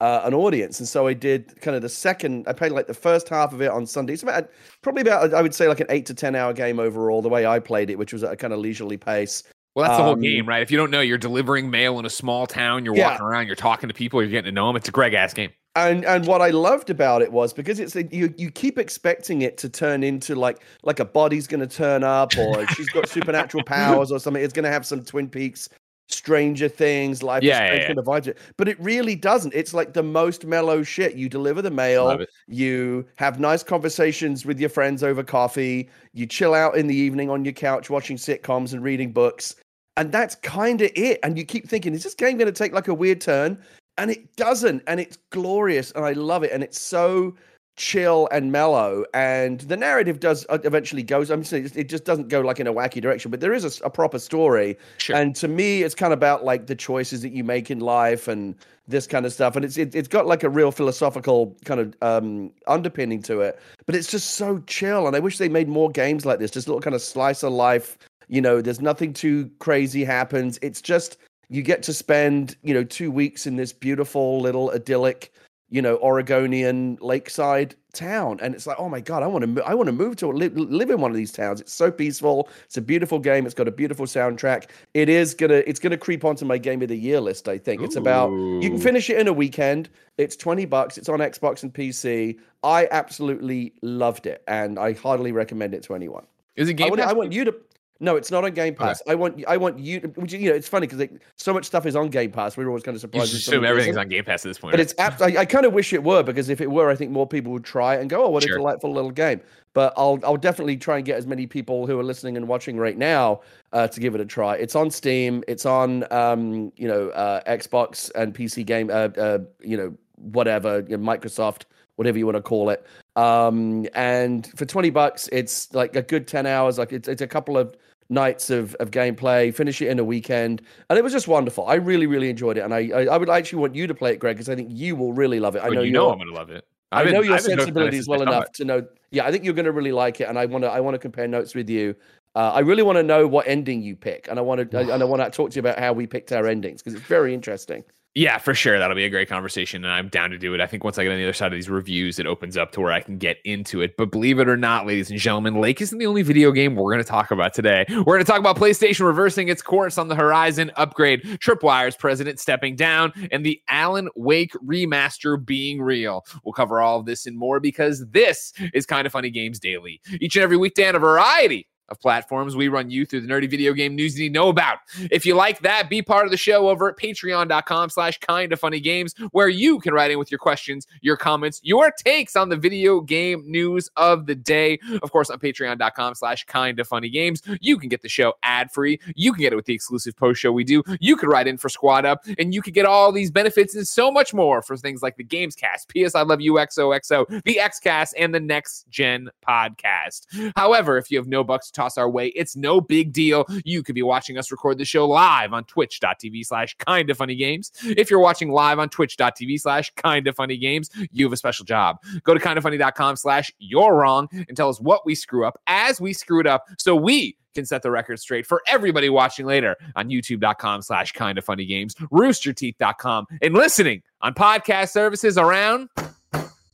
uh, 0.00 0.22
an 0.24 0.32
audience. 0.32 0.80
And 0.80 0.88
so 0.88 1.06
I 1.06 1.12
did 1.12 1.60
kind 1.60 1.76
of 1.76 1.82
the 1.82 1.88
second. 1.90 2.46
I 2.48 2.54
played 2.54 2.72
like 2.72 2.86
the 2.86 2.94
first 2.94 3.28
half 3.28 3.52
of 3.52 3.60
it 3.60 3.70
on 3.70 3.86
Sunday. 3.86 4.14
It's 4.14 4.22
about 4.22 4.48
probably 4.82 5.02
about 5.02 5.34
I 5.34 5.42
would 5.42 5.54
say 5.54 5.68
like 5.68 5.80
an 5.80 5.86
eight 5.90 6.06
to 6.06 6.14
ten 6.14 6.34
hour 6.34 6.54
game 6.54 6.80
overall. 6.80 7.20
The 7.20 7.28
way 7.28 7.46
I 7.46 7.58
played 7.58 7.90
it, 7.90 7.98
which 7.98 8.12
was 8.14 8.24
at 8.24 8.32
a 8.32 8.36
kind 8.36 8.54
of 8.54 8.60
leisurely 8.60 8.96
pace. 8.96 9.42
Well, 9.74 9.86
that's 9.86 9.98
the 9.98 10.02
whole 10.02 10.14
Um, 10.14 10.20
game, 10.20 10.46
right? 10.48 10.62
If 10.62 10.70
you 10.72 10.78
don't 10.78 10.90
know, 10.90 11.00
you're 11.00 11.18
delivering 11.18 11.70
mail 11.70 11.98
in 12.00 12.04
a 12.06 12.10
small 12.10 12.46
town. 12.46 12.84
You're 12.84 12.96
Yeah. 12.96 13.10
walking 13.10 13.26
around. 13.26 13.46
You're 13.46 13.54
talking 13.56 13.88
to 13.88 13.94
people. 13.94 14.20
You're 14.22 14.30
getting 14.30 14.46
to 14.46 14.52
know 14.52 14.66
them. 14.66 14.76
It's 14.76 14.88
a 14.88 14.92
Greg 14.92 15.14
ass 15.14 15.32
game. 15.32 15.50
And 15.76 16.04
and 16.04 16.26
what 16.26 16.42
I 16.42 16.50
loved 16.50 16.90
about 16.90 17.22
it 17.22 17.30
was 17.30 17.52
because 17.52 17.78
it's 17.78 17.94
a, 17.94 18.04
you 18.14 18.34
you 18.36 18.50
keep 18.50 18.78
expecting 18.78 19.42
it 19.42 19.56
to 19.58 19.68
turn 19.68 20.02
into 20.02 20.34
like 20.34 20.62
like 20.82 20.98
a 20.98 21.04
body's 21.04 21.46
going 21.46 21.60
to 21.60 21.66
turn 21.66 22.02
up 22.02 22.36
or 22.36 22.66
she's 22.74 22.88
got 22.88 23.08
supernatural 23.08 23.62
powers 23.64 24.10
or 24.10 24.18
something. 24.18 24.42
It's 24.42 24.52
going 24.52 24.64
to 24.64 24.70
have 24.70 24.84
some 24.84 25.04
Twin 25.04 25.28
Peaks, 25.28 25.68
Stranger 26.08 26.68
Things, 26.68 27.22
Life 27.22 27.44
Yeah, 27.44 27.64
is 27.66 27.70
yeah, 27.70 27.80
yeah. 27.82 27.86
kind 28.02 28.28
of. 28.28 28.36
But 28.56 28.68
it 28.68 28.80
really 28.80 29.14
doesn't. 29.14 29.54
It's 29.54 29.72
like 29.72 29.92
the 29.92 30.02
most 30.02 30.44
mellow 30.44 30.82
shit. 30.82 31.14
You 31.14 31.28
deliver 31.28 31.62
the 31.62 31.70
mail. 31.70 32.18
You 32.48 33.06
have 33.16 33.38
nice 33.38 33.62
conversations 33.62 34.44
with 34.44 34.58
your 34.58 34.70
friends 34.70 35.04
over 35.04 35.22
coffee. 35.22 35.88
You 36.12 36.26
chill 36.26 36.52
out 36.52 36.76
in 36.76 36.88
the 36.88 36.96
evening 36.96 37.30
on 37.30 37.44
your 37.44 37.54
couch 37.54 37.90
watching 37.90 38.16
sitcoms 38.16 38.72
and 38.72 38.82
reading 38.82 39.12
books. 39.12 39.54
And 39.96 40.10
that's 40.10 40.34
kind 40.36 40.80
of 40.80 40.90
it. 40.96 41.20
And 41.22 41.38
you 41.38 41.44
keep 41.44 41.68
thinking, 41.68 41.94
is 41.94 42.02
this 42.02 42.14
game 42.14 42.38
going 42.38 42.52
to 42.52 42.58
take 42.58 42.72
like 42.72 42.88
a 42.88 42.94
weird 42.94 43.20
turn? 43.20 43.62
And 44.00 44.10
it 44.10 44.34
doesn't, 44.36 44.82
and 44.86 44.98
it's 44.98 45.18
glorious, 45.30 45.92
and 45.92 46.04
I 46.04 46.12
love 46.12 46.42
it, 46.42 46.50
and 46.52 46.62
it's 46.62 46.80
so 46.80 47.34
chill 47.80 48.28
and 48.30 48.52
mellow 48.52 49.06
and 49.14 49.60
the 49.60 49.76
narrative 49.76 50.20
does 50.20 50.44
uh, 50.50 50.58
eventually 50.64 51.02
goes 51.02 51.30
i'm 51.30 51.42
saying 51.42 51.70
it 51.74 51.88
just 51.88 52.04
doesn't 52.04 52.28
go 52.28 52.42
like 52.42 52.60
in 52.60 52.66
a 52.66 52.74
wacky 52.74 53.00
direction 53.00 53.30
but 53.30 53.40
there 53.40 53.54
is 53.54 53.80
a, 53.80 53.86
a 53.86 53.88
proper 53.88 54.18
story 54.18 54.76
Sure. 54.98 55.16
and 55.16 55.34
to 55.36 55.48
me 55.48 55.82
it's 55.82 55.94
kind 55.94 56.12
of 56.12 56.18
about 56.18 56.44
like 56.44 56.66
the 56.66 56.74
choices 56.74 57.22
that 57.22 57.30
you 57.32 57.42
make 57.42 57.70
in 57.70 57.80
life 57.80 58.28
and 58.28 58.54
this 58.86 59.06
kind 59.06 59.24
of 59.24 59.32
stuff 59.32 59.56
and 59.56 59.64
it's 59.64 59.78
it, 59.78 59.94
it's 59.94 60.08
got 60.08 60.26
like 60.26 60.42
a 60.42 60.50
real 60.50 60.70
philosophical 60.70 61.56
kind 61.64 61.80
of 61.80 61.94
um 62.02 62.52
underpinning 62.66 63.22
to 63.22 63.40
it 63.40 63.58
but 63.86 63.94
it's 63.94 64.10
just 64.10 64.32
so 64.32 64.58
chill 64.66 65.06
and 65.06 65.16
i 65.16 65.18
wish 65.18 65.38
they 65.38 65.48
made 65.48 65.68
more 65.68 65.90
games 65.90 66.26
like 66.26 66.38
this 66.38 66.50
just 66.50 66.68
little 66.68 66.82
kind 66.82 66.94
of 66.94 67.00
slice 67.00 67.42
of 67.42 67.50
life 67.52 67.96
you 68.28 68.42
know 68.42 68.60
there's 68.60 68.82
nothing 68.82 69.14
too 69.14 69.50
crazy 69.58 70.04
happens 70.04 70.58
it's 70.60 70.82
just 70.82 71.16
you 71.50 71.62
get 71.62 71.82
to 71.82 71.92
spend 71.92 72.56
you 72.62 72.72
know 72.72 72.84
two 72.84 73.10
weeks 73.10 73.46
in 73.46 73.56
this 73.56 73.72
beautiful 73.72 74.40
little 74.40 74.70
idyllic 74.70 75.32
you 75.70 75.80
know 75.82 75.96
Oregonian 75.98 76.98
lakeside 77.00 77.74
town, 77.92 78.38
and 78.42 78.54
it's 78.54 78.66
like, 78.66 78.76
oh 78.78 78.88
my 78.88 79.00
god, 79.00 79.22
I 79.22 79.26
want 79.26 79.56
to, 79.56 79.62
I 79.64 79.74
want 79.74 79.86
to 79.86 79.92
move 79.92 80.16
to 80.16 80.28
live, 80.28 80.56
live 80.56 80.90
in 80.90 81.00
one 81.00 81.10
of 81.10 81.16
these 81.16 81.32
towns. 81.32 81.60
It's 81.60 81.72
so 81.72 81.90
peaceful. 81.90 82.48
It's 82.64 82.76
a 82.76 82.82
beautiful 82.82 83.18
game. 83.18 83.46
It's 83.46 83.54
got 83.54 83.68
a 83.68 83.72
beautiful 83.72 84.06
soundtrack. 84.06 84.70
It 84.94 85.08
is 85.08 85.34
gonna, 85.34 85.62
it's 85.66 85.80
gonna 85.80 85.96
creep 85.96 86.24
onto 86.24 86.44
my 86.44 86.58
game 86.58 86.82
of 86.82 86.88
the 86.88 86.96
year 86.96 87.20
list. 87.20 87.48
I 87.48 87.58
think 87.58 87.82
it's 87.82 87.96
about. 87.96 88.30
You 88.30 88.70
can 88.70 88.78
finish 88.78 89.08
it 89.10 89.18
in 89.18 89.28
a 89.28 89.32
weekend. 89.32 89.88
It's 90.18 90.36
twenty 90.36 90.64
bucks. 90.64 90.98
It's 90.98 91.08
on 91.08 91.20
Xbox 91.20 91.62
and 91.62 91.72
PC. 91.72 92.38
I 92.62 92.88
absolutely 92.90 93.74
loved 93.82 94.26
it, 94.26 94.42
and 94.48 94.78
I 94.78 94.92
heartily 94.92 95.32
recommend 95.32 95.74
it 95.74 95.82
to 95.84 95.94
anyone. 95.94 96.26
Is 96.56 96.68
it 96.68 96.72
I 96.72 96.74
Game 96.74 96.90
want, 96.90 97.00
Pass? 97.00 97.10
I 97.10 97.14
want 97.14 97.32
you 97.32 97.44
to. 97.44 97.54
No, 98.02 98.16
it's 98.16 98.30
not 98.30 98.44
on 98.44 98.52
Game 98.52 98.74
Pass. 98.74 99.02
I 99.06 99.14
want 99.14 99.44
I 99.46 99.58
want 99.58 99.78
you. 99.78 100.00
To, 100.00 100.08
which, 100.08 100.32
you 100.32 100.48
know, 100.48 100.56
it's 100.56 100.66
funny 100.66 100.86
because 100.86 101.06
so 101.36 101.52
much 101.52 101.66
stuff 101.66 101.84
is 101.84 101.94
on 101.94 102.08
Game 102.08 102.32
Pass. 102.32 102.56
We're 102.56 102.66
always 102.66 102.82
kind 102.82 102.94
of 102.96 103.02
you 103.02 103.08
surprised. 103.08 103.30
just 103.32 103.46
assume 103.46 103.64
everything's 103.64 103.98
on 103.98 104.08
Game 104.08 104.24
Pass 104.24 104.44
at 104.44 104.48
this 104.48 104.58
point. 104.58 104.72
But 104.72 104.78
right? 104.78 104.84
it's 104.84 104.94
abs- 104.98 105.20
I, 105.20 105.40
I 105.40 105.44
kind 105.44 105.66
of 105.66 105.74
wish 105.74 105.92
it 105.92 106.02
were 106.02 106.22
because 106.22 106.48
if 106.48 106.62
it 106.62 106.70
were, 106.70 106.88
I 106.88 106.94
think 106.94 107.10
more 107.10 107.26
people 107.26 107.52
would 107.52 107.64
try 107.64 107.96
it 107.96 108.00
and 108.00 108.08
go, 108.08 108.24
"Oh, 108.24 108.30
what 108.30 108.42
Sure. 108.42 108.54
a 108.54 108.58
delightful 108.58 108.90
little 108.90 109.10
game." 109.10 109.42
But 109.74 109.92
I'll 109.98 110.18
I'll 110.24 110.38
definitely 110.38 110.78
try 110.78 110.96
and 110.96 111.04
get 111.04 111.18
as 111.18 111.26
many 111.26 111.46
people 111.46 111.86
who 111.86 112.00
are 112.00 112.02
listening 112.02 112.38
and 112.38 112.48
watching 112.48 112.78
right 112.78 112.96
now 112.96 113.42
uh, 113.72 113.86
to 113.88 114.00
give 114.00 114.14
it 114.14 114.20
a 114.22 114.24
try. 114.26 114.56
It's 114.56 114.74
on 114.74 114.90
Steam. 114.90 115.44
It's 115.46 115.66
on 115.66 116.10
um, 116.10 116.72
you 116.76 116.88
know 116.88 117.10
uh, 117.10 117.42
Xbox 117.44 118.10
and 118.14 118.34
PC 118.34 118.64
game. 118.64 118.88
Uh, 118.90 119.08
uh, 119.18 119.38
you 119.60 119.76
know 119.76 119.94
whatever 120.16 120.84
you 120.88 120.96
know, 120.96 121.04
Microsoft, 121.04 121.62
whatever 121.96 122.18
you 122.18 122.24
want 122.26 122.36
to 122.36 122.42
call 122.42 122.70
it. 122.70 122.86
Um, 123.16 123.86
and 123.94 124.46
for 124.56 124.64
twenty 124.64 124.90
bucks, 124.90 125.28
it's 125.32 125.72
like 125.74 125.94
a 125.96 126.02
good 126.02 126.26
ten 126.26 126.46
hours. 126.46 126.78
Like 126.78 126.92
it's 126.92 127.08
it's 127.08 127.22
a 127.22 127.26
couple 127.26 127.58
of 127.58 127.76
nights 128.10 128.50
of, 128.50 128.74
of 128.80 128.90
gameplay, 128.90 129.54
finish 129.54 129.80
it 129.80 129.88
in 129.88 129.98
a 129.98 130.04
weekend, 130.04 130.60
and 130.90 130.98
it 130.98 131.02
was 131.02 131.12
just 131.12 131.28
wonderful. 131.28 131.66
I 131.66 131.74
really, 131.76 132.06
really 132.06 132.28
enjoyed 132.28 132.58
it, 132.58 132.60
and 132.60 132.74
I 132.74 132.90
I, 132.94 133.04
I 133.06 133.16
would 133.16 133.30
actually 133.30 133.60
want 133.60 133.74
you 133.74 133.86
to 133.86 133.94
play 133.94 134.12
it, 134.12 134.18
Greg, 134.18 134.36
because 134.36 134.48
I 134.48 134.56
think 134.56 134.68
you 134.72 134.96
will 134.96 135.12
really 135.12 135.40
love 135.40 135.56
it. 135.56 135.60
I 135.62 135.68
Oh, 135.68 135.70
know 135.72 135.82
you 135.82 135.92
know 135.92 136.10
I'm 136.10 136.18
gonna 136.18 136.32
love 136.32 136.50
it. 136.50 136.66
I 136.92 137.00
I've 137.00 137.04
been- 137.06 137.14
know 137.14 137.20
your 137.22 137.34
I've 137.36 137.44
been 137.44 137.52
hooked 137.52 137.60
on 137.60 137.68
it 137.68 137.72
sensibilities 137.72 138.08
well 138.08 138.22
enough 138.22 138.46
it. 138.46 138.54
to 138.54 138.64
know. 138.64 138.86
Yeah, 139.12 139.24
I 139.26 139.30
think 139.32 139.44
you're 139.44 139.54
going 139.54 139.64
to 139.64 139.72
really 139.72 139.92
like 139.92 140.20
it, 140.20 140.28
and 140.28 140.38
I 140.38 140.46
want 140.46 140.64
to 140.64 140.70
I 140.70 140.80
want 140.80 140.94
to 140.94 140.98
compare 140.98 141.28
notes 141.28 141.54
with 141.54 141.70
you. 141.70 141.94
Uh, 142.34 142.50
I 142.52 142.60
really 142.60 142.82
want 142.82 142.96
to 142.96 143.02
know 143.02 143.26
what 143.26 143.46
ending 143.48 143.82
you 143.82 143.94
pick, 143.96 144.26
and 144.28 144.38
I 144.38 144.42
want 144.42 144.70
to 144.70 144.78
and 144.78 144.90
I 145.02 145.04
want 145.04 145.22
to 145.22 145.30
talk 145.30 145.50
to 145.50 145.56
you 145.56 145.60
about 145.60 145.78
how 145.78 145.92
we 145.92 146.06
picked 146.06 146.32
our 146.32 146.46
endings 146.46 146.82
because 146.82 146.94
it's 146.98 147.06
very 147.08 147.32
interesting. 147.34 147.84
Yeah, 148.16 148.38
for 148.38 148.54
sure. 148.54 148.76
That'll 148.76 148.96
be 148.96 149.04
a 149.04 149.08
great 149.10 149.28
conversation, 149.28 149.84
and 149.84 149.92
I'm 149.92 150.08
down 150.08 150.30
to 150.30 150.38
do 150.38 150.52
it. 150.52 150.60
I 150.60 150.66
think 150.66 150.82
once 150.82 150.98
I 150.98 151.04
get 151.04 151.12
on 151.12 151.18
the 151.18 151.22
other 151.22 151.32
side 151.32 151.52
of 151.52 151.56
these 151.56 151.70
reviews, 151.70 152.18
it 152.18 152.26
opens 152.26 152.56
up 152.56 152.72
to 152.72 152.80
where 152.80 152.90
I 152.90 153.00
can 153.00 153.18
get 153.18 153.36
into 153.44 153.82
it. 153.82 153.96
But 153.96 154.10
believe 154.10 154.40
it 154.40 154.48
or 154.48 154.56
not, 154.56 154.84
ladies 154.84 155.12
and 155.12 155.20
gentlemen, 155.20 155.60
Lake 155.60 155.80
isn't 155.80 155.96
the 155.96 156.06
only 156.06 156.22
video 156.22 156.50
game 156.50 156.74
we're 156.74 156.92
going 156.92 157.04
to 157.04 157.08
talk 157.08 157.30
about 157.30 157.54
today. 157.54 157.84
We're 157.88 158.02
going 158.02 158.18
to 158.18 158.24
talk 158.24 158.40
about 158.40 158.56
PlayStation 158.56 159.06
reversing 159.06 159.48
its 159.48 159.62
course 159.62 159.96
on 159.96 160.08
the 160.08 160.16
horizon, 160.16 160.72
upgrade, 160.74 161.22
Tripwire's 161.40 161.94
president 161.94 162.40
stepping 162.40 162.74
down, 162.74 163.12
and 163.30 163.46
the 163.46 163.62
Alan 163.68 164.08
Wake 164.16 164.54
remaster 164.54 165.42
being 165.44 165.80
real. 165.80 166.24
We'll 166.44 166.52
cover 166.52 166.80
all 166.80 166.98
of 166.98 167.06
this 167.06 167.26
and 167.26 167.38
more 167.38 167.60
because 167.60 168.04
this 168.10 168.52
is 168.74 168.86
Kinda 168.86 169.10
Funny 169.10 169.30
Games 169.30 169.60
Daily. 169.60 170.00
Each 170.20 170.34
and 170.34 170.42
every 170.42 170.56
weekday 170.56 170.88
on 170.88 170.96
a 170.96 170.98
variety 170.98 171.68
of 171.90 172.00
platforms. 172.00 172.56
We 172.56 172.68
run 172.68 172.90
you 172.90 173.04
through 173.04 173.22
the 173.22 173.28
nerdy 173.28 173.50
video 173.50 173.72
game 173.72 173.94
news 173.94 174.18
you 174.18 174.24
need 174.24 174.34
to 174.34 174.40
know 174.40 174.48
about. 174.48 174.78
If 175.10 175.26
you 175.26 175.34
like 175.34 175.60
that, 175.60 175.90
be 175.90 176.02
part 176.02 176.24
of 176.24 176.30
the 176.30 176.36
show 176.36 176.68
over 176.68 176.88
at 176.88 176.96
patreon.com 176.96 177.90
slash 177.90 178.18
kind 178.18 178.52
of 178.52 178.60
funny 178.60 178.80
games, 178.80 179.14
where 179.32 179.48
you 179.48 179.78
can 179.80 179.92
write 179.92 180.10
in 180.10 180.18
with 180.18 180.30
your 180.30 180.38
questions, 180.38 180.86
your 181.00 181.16
comments, 181.16 181.60
your 181.62 181.90
takes 181.90 182.36
on 182.36 182.48
the 182.48 182.56
video 182.56 183.00
game 183.00 183.42
news 183.46 183.90
of 183.96 184.26
the 184.26 184.34
day. 184.34 184.78
Of 185.02 185.10
course, 185.10 185.30
on 185.30 185.38
patreon.com 185.38 186.14
slash 186.14 186.44
kind 186.44 186.78
of 186.78 186.86
funny 186.86 187.08
games, 187.08 187.42
you 187.60 187.78
can 187.78 187.88
get 187.88 188.02
the 188.02 188.08
show 188.08 188.34
ad 188.42 188.70
free. 188.70 189.00
You 189.14 189.32
can 189.32 189.42
get 189.42 189.52
it 189.52 189.56
with 189.56 189.66
the 189.66 189.74
exclusive 189.74 190.16
post 190.16 190.40
show 190.40 190.52
we 190.52 190.64
do. 190.64 190.82
You 191.00 191.16
can 191.16 191.28
write 191.28 191.46
in 191.46 191.58
for 191.58 191.68
Squad 191.68 192.04
Up, 192.04 192.24
and 192.38 192.54
you 192.54 192.62
can 192.62 192.72
get 192.72 192.86
all 192.86 193.12
these 193.12 193.30
benefits 193.30 193.74
and 193.74 193.86
so 193.86 194.10
much 194.10 194.32
more 194.32 194.62
for 194.62 194.76
things 194.76 195.02
like 195.02 195.16
the 195.16 195.24
Games 195.24 195.56
Cast, 195.56 195.88
PS 195.88 196.14
I 196.14 196.22
Love 196.22 196.40
You 196.40 196.54
XOXO, 196.54 197.42
the 197.44 197.58
Xcast, 197.60 198.12
and 198.18 198.34
the 198.34 198.40
Next 198.40 198.88
Gen 198.90 199.30
podcast. 199.46 200.52
However, 200.56 200.96
if 200.96 201.10
you 201.10 201.18
have 201.18 201.26
no 201.26 201.42
bucks 201.42 201.70
to 201.70 201.79
toss 201.80 201.96
our 201.98 202.08
way, 202.08 202.28
it's 202.28 202.56
no 202.56 202.80
big 202.80 203.12
deal. 203.12 203.46
You 203.64 203.82
could 203.82 203.94
be 203.94 204.02
watching 204.02 204.38
us 204.38 204.50
record 204.50 204.78
the 204.78 204.84
show 204.84 205.06
live 205.06 205.52
on 205.52 205.64
twitch.tv 205.64 206.44
slash 206.44 206.76
kind 206.78 207.10
of 207.10 207.16
funny 207.16 207.34
games. 207.34 207.72
If 207.82 208.10
you're 208.10 208.20
watching 208.20 208.50
live 208.50 208.78
on 208.78 208.88
twitch.tv 208.88 209.60
slash 209.60 209.90
kind 209.96 210.26
of 210.26 210.36
funny 210.36 210.56
games, 210.56 210.90
you 211.10 211.24
have 211.26 211.32
a 211.32 211.36
special 211.36 211.64
job. 211.64 211.98
Go 212.24 212.34
to 212.34 212.40
kindafunny.com 212.40 213.16
slash 213.16 213.50
you're 213.58 213.94
wrong 213.94 214.28
and 214.32 214.56
tell 214.56 214.68
us 214.68 214.80
what 214.80 215.06
we 215.06 215.14
screw 215.14 215.46
up 215.46 215.58
as 215.66 216.00
we 216.00 216.12
screw 216.12 216.40
it 216.40 216.46
up 216.46 216.64
so 216.78 216.94
we 216.94 217.36
can 217.54 217.66
set 217.66 217.82
the 217.82 217.90
record 217.90 218.20
straight 218.20 218.46
for 218.46 218.62
everybody 218.68 219.08
watching 219.08 219.44
later 219.44 219.76
on 219.96 220.08
youtube.com 220.08 220.82
slash 220.82 221.12
kind 221.12 221.38
of 221.38 221.44
funny 221.44 221.66
games, 221.66 221.94
roosterteeth.com, 222.12 223.26
and 223.42 223.54
listening 223.54 224.02
on 224.20 224.34
podcast 224.34 224.90
services 224.90 225.36
around 225.36 225.88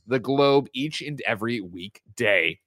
the 0.07 0.19
globe 0.19 0.67
each 0.73 1.01
and 1.01 1.21
every 1.21 1.61
weekday. 1.61 2.59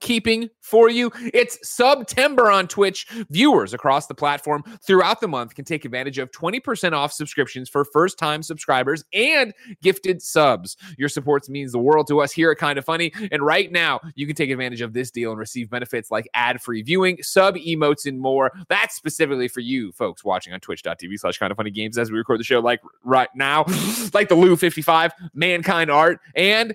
Housekeeping 0.00 0.50
for 0.60 0.88
you. 0.90 1.10
It's 1.32 1.58
September 1.62 2.50
on 2.50 2.68
Twitch. 2.68 3.06
Viewers 3.30 3.72
across 3.72 4.06
the 4.06 4.14
platform 4.14 4.62
throughout 4.86 5.20
the 5.20 5.28
month 5.28 5.54
can 5.54 5.64
take 5.64 5.84
advantage 5.84 6.18
of 6.18 6.30
20% 6.30 6.92
off 6.92 7.12
subscriptions 7.12 7.68
for 7.68 7.84
first 7.84 8.18
time 8.18 8.42
subscribers 8.42 9.04
and 9.12 9.54
gifted 9.82 10.20
subs. 10.22 10.76
Your 10.98 11.08
support 11.08 11.48
means 11.48 11.72
the 11.72 11.78
world 11.78 12.06
to 12.08 12.20
us 12.20 12.30
here 12.30 12.50
at 12.50 12.58
Kinda 12.58 12.82
Funny. 12.82 13.12
And 13.32 13.42
right 13.42 13.72
now, 13.72 14.00
you 14.14 14.26
can 14.26 14.36
take 14.36 14.50
advantage 14.50 14.80
of 14.80 14.92
this 14.92 15.10
deal 15.10 15.30
and 15.30 15.38
receive 15.38 15.70
benefits 15.70 16.10
like 16.10 16.28
ad 16.34 16.60
free 16.60 16.82
viewing, 16.82 17.18
sub 17.22 17.56
emotes, 17.56 18.06
and 18.06 18.20
more. 18.20 18.52
That's 18.68 18.94
specifically 18.94 19.48
for 19.48 19.60
you 19.60 19.92
folks 19.92 20.24
watching 20.24 20.52
on 20.52 20.60
twitch.tv 20.60 21.18
slash 21.18 21.38
kind 21.38 21.50
of 21.50 21.56
funny 21.56 21.70
games 21.70 21.98
as 21.98 22.10
we 22.10 22.18
record 22.18 22.38
the 22.38 22.44
show, 22.44 22.60
like 22.60 22.80
right 23.02 23.30
now, 23.34 23.64
like 24.14 24.28
the 24.28 24.36
Lou 24.36 24.56
55, 24.56 25.12
Mankind 25.34 25.90
Art, 25.90 26.20
and 26.34 26.74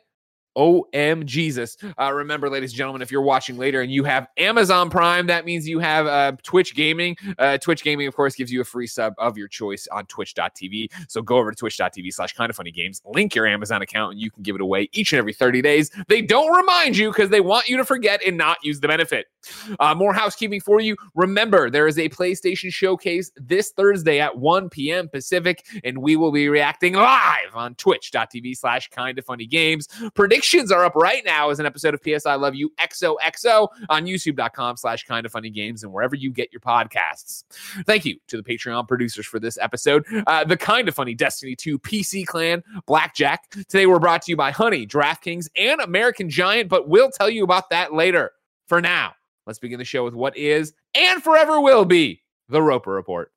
OM 0.56 1.26
Jesus. 1.26 1.78
Uh, 2.00 2.12
remember, 2.12 2.50
ladies 2.50 2.72
and 2.72 2.78
gentlemen, 2.78 3.02
if 3.02 3.12
you're 3.12 3.22
watching 3.22 3.58
later 3.58 3.82
and 3.82 3.92
you 3.92 4.04
have 4.04 4.28
Amazon 4.38 4.90
Prime, 4.90 5.28
that 5.28 5.46
means 5.46 5.68
you 5.68 5.80
have 5.80 6.08
uh, 6.08 6.34
Twitch 6.44 6.76
Gaming. 6.76 7.16
Uh, 7.38 7.58
Twitch 7.58 7.84
Gaming, 7.84 8.08
of 8.08 8.16
course, 8.16 8.36
gives 8.36 8.52
you 8.52 8.62
a 8.62 8.66
free 8.66 8.88
sub 8.88 9.14
of 9.18 9.38
your 9.38 9.48
choice 9.48 9.88
on 9.92 10.06
twitch.tv. 10.06 10.92
So 11.08 11.22
go 11.22 11.38
over 11.38 11.52
to 11.52 11.56
twitch.tv 11.56 12.14
slash 12.14 12.34
kind 12.34 12.50
of 12.50 12.56
funny 12.56 12.72
games, 12.72 13.02
link 13.06 13.36
your 13.36 13.48
Amazon 13.48 13.82
account, 13.82 14.14
and 14.14 14.22
you 14.22 14.32
can 14.32 14.44
give 14.44 14.56
it 14.56 14.62
away 14.62 14.90
each 14.94 15.14
and 15.14 15.18
every 15.18 15.34
30 15.34 15.62
days. 15.62 15.92
They 16.08 16.22
don't 16.22 16.56
remind 16.56 16.98
you 16.98 17.10
because 17.10 17.30
they 17.30 17.42
want 17.42 17.70
you 17.70 17.78
to 17.78 17.86
forget 17.86 18.22
and 18.26 18.38
not 18.38 18.58
use 18.64 18.80
the 18.80 18.88
benefit. 18.88 19.28
Uh, 19.80 19.96
more 19.96 20.14
housekeeping 20.14 20.62
for 20.62 20.80
you. 20.80 20.96
Remember, 21.16 21.70
there 21.70 21.88
is 21.88 21.98
a 21.98 22.10
PlayStation 22.10 22.72
showcase 22.72 23.32
this 23.36 23.72
Thursday 23.72 24.20
at 24.20 24.38
1 24.38 24.70
p.m. 24.70 25.10
Pacific, 25.10 25.66
and 25.84 25.98
we 25.98 26.16
will 26.16 26.32
be 26.32 26.50
reacting 26.50 26.94
live 26.94 27.56
on 27.56 27.76
twitch.tv 27.76 28.58
slash 28.58 28.90
kind 28.90 29.18
of 29.18 29.26
funny 29.26 29.46
games. 29.46 29.88
Predictions 30.42 30.72
are 30.72 30.84
up 30.84 30.96
right 30.96 31.24
now 31.24 31.52
as 31.52 31.60
an 31.60 31.68
episode 31.68 31.94
of 31.94 32.02
PS 32.02 32.26
I 32.26 32.34
Love 32.34 32.56
You 32.56 32.72
XOXO 32.80 33.68
on 33.90 34.08
youtube.com 34.08 34.76
slash 34.76 35.04
kind 35.04 35.24
of 35.24 35.32
funny 35.32 35.52
games 35.52 35.84
and 35.84 35.94
wherever 35.94 36.16
you 36.16 36.32
get 36.32 36.52
your 36.52 36.62
podcasts. 36.62 37.44
Thank 37.86 38.06
you 38.06 38.18
to 38.28 38.38
the 38.38 38.42
Patreon 38.42 38.88
producers 38.88 39.28
for 39.28 39.40
this 39.40 39.60
episode. 39.60 40.04
Uh, 40.26 40.44
the 40.44 40.58
kind 40.58 40.88
of 40.88 40.96
funny 40.96 41.14
Destiny 41.14 41.56
2 41.56 41.78
PC 41.78 42.26
clan, 42.26 42.64
Blackjack. 42.88 43.52
Today 43.52 43.86
we're 43.86 44.00
brought 44.00 44.24
to 44.24 44.32
you 44.32 44.36
by 44.36 44.50
Honey, 44.50 44.88
DraftKings, 44.88 45.48
and 45.56 45.80
American 45.80 46.28
Giant, 46.28 46.70
but 46.70 46.90
we'll 46.90 47.12
tell 47.12 47.30
you 47.30 47.44
about 47.44 47.70
that 47.70 47.94
later. 47.94 48.32
For 48.66 48.82
now, 48.82 49.14
let's 49.46 49.60
begin 49.60 49.78
the 49.78 49.86
show 49.86 50.04
with 50.04 50.16
what 50.16 50.36
is 50.36 50.74
and 50.96 51.22
forever 51.22 51.62
will 51.62 51.86
be 51.86 52.24
the 52.50 52.64
Roper 52.64 52.90
Report. 52.90 53.32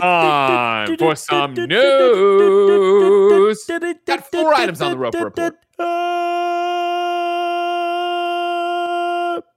Time 0.00 0.96
for 0.98 1.16
some 1.16 1.54
news. 1.54 1.70
Got 4.06 4.30
four 4.30 4.54
items 4.54 4.82
on 4.82 4.90
the 4.92 4.98
Roper 4.98 5.24
Report. 5.24 5.54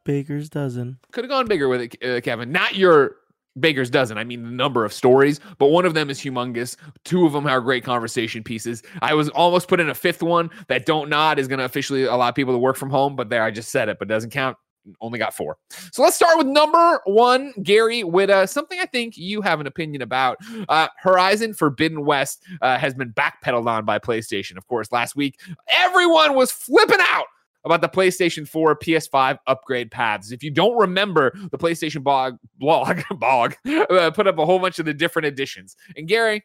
Baker's 0.06 0.50
dozen. 0.50 0.98
Could 1.12 1.26
have 1.26 1.30
gone 1.30 1.48
bigger 1.48 1.68
with 1.68 1.82
it, 1.82 2.04
uh, 2.04 2.22
Kevin. 2.22 2.52
Not 2.52 2.76
your 2.76 3.18
Baker's 3.60 3.90
dozen. 3.90 4.18
I 4.18 4.24
mean, 4.24 4.44
the 4.44 4.52
number 4.52 4.86
of 4.86 4.94
stories, 4.94 5.42
but 5.58 5.68
one 5.68 5.86
of 5.86 5.94
them 5.94 6.10
is 6.10 6.20
humongous. 6.20 6.78
Two 7.04 7.26
of 7.26 7.34
them 7.34 7.46
are 7.46 7.60
great 7.60 7.84
conversation 7.84 8.44
pieces. 8.44 8.84
I 9.02 9.14
was 9.14 9.30
almost 9.30 9.68
put 9.68 9.80
in 9.82 9.90
a 9.90 9.96
fifth 9.96 10.24
one 10.24 10.50
that 10.70 10.86
Dontnod 10.86 11.40
is 11.40 11.48
going 11.48 11.60
to 11.60 11.66
officially 11.66 12.04
allow 12.06 12.32
people 12.32 12.54
to 12.54 12.60
work 12.60 12.78
from 12.78 12.90
home, 12.90 13.16
but 13.16 13.30
there 13.30 13.44
I 13.44 13.52
just 13.52 13.70
said 13.70 13.90
it, 13.90 14.00
but 14.00 14.08
doesn't 14.08 14.30
count. 14.30 14.58
Only 15.02 15.20
got 15.20 15.34
four. 15.34 15.58
So 15.92 16.02
let's 16.02 16.16
start 16.16 16.38
with 16.38 16.48
number 16.48 17.02
one, 17.06 17.54
Gary 17.64 18.04
Whitta. 18.04 18.48
Something 18.50 18.80
I 18.80 18.86
think 18.86 19.18
you 19.18 19.42
have 19.42 19.60
an 19.60 19.68
opinion 19.68 20.02
about. 20.02 20.38
Uh, 20.70 20.88
Horizon 20.98 21.54
Forbidden 21.54 22.06
West 22.06 22.44
uh, 22.62 22.78
has 22.78 22.94
been 22.94 23.14
backpedaled 23.14 23.68
on 23.68 23.86
by 23.86 24.00
PlayStation. 24.00 24.58
Of 24.58 24.68
course, 24.68 24.92
last 24.92 25.16
week 25.16 25.40
everyone 25.72 26.36
was 26.36 26.52
flipping 26.52 27.00
out 27.02 27.26
about 27.66 27.82
the 27.82 27.90
PlayStation 27.90 28.48
4 28.48 28.78
PS5 28.80 29.40
upgrade 29.46 29.92
paths. 29.92 30.32
If 30.32 30.44
you 30.44 30.52
don't 30.52 30.78
remember, 30.78 31.32
the 31.52 31.58
PlayStation 31.58 32.04
blog 32.04 32.38
blog 32.58 33.02
blog 33.12 33.54
uh, 33.66 34.12
put 34.12 34.28
up 34.28 34.38
a 34.38 34.46
whole 34.46 34.60
bunch 34.60 34.80
of 34.80 34.86
the 34.86 34.94
different 34.94 35.26
editions. 35.26 35.76
And 35.96 36.08
Gary, 36.08 36.44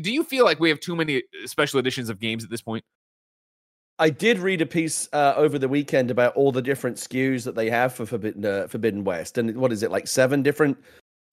do 0.00 0.12
you 0.12 0.24
feel 0.24 0.44
like 0.44 0.58
we 0.58 0.70
have 0.70 0.80
too 0.80 0.96
many 0.96 1.22
special 1.44 1.78
editions 1.78 2.08
of 2.08 2.18
games 2.18 2.44
at 2.44 2.50
this 2.50 2.62
point? 2.62 2.84
I 4.02 4.10
did 4.10 4.40
read 4.40 4.60
a 4.60 4.66
piece 4.66 5.08
uh, 5.12 5.34
over 5.36 5.60
the 5.60 5.68
weekend 5.68 6.10
about 6.10 6.34
all 6.34 6.50
the 6.50 6.60
different 6.60 6.96
SKUs 6.96 7.44
that 7.44 7.54
they 7.54 7.70
have 7.70 7.94
for 7.94 8.04
Forbidden 8.04 8.44
uh, 8.44 8.66
Forbidden 8.66 9.04
West, 9.04 9.38
and 9.38 9.56
what 9.56 9.70
is 9.70 9.84
it 9.84 9.92
like 9.92 10.08
seven 10.08 10.42
different 10.42 10.76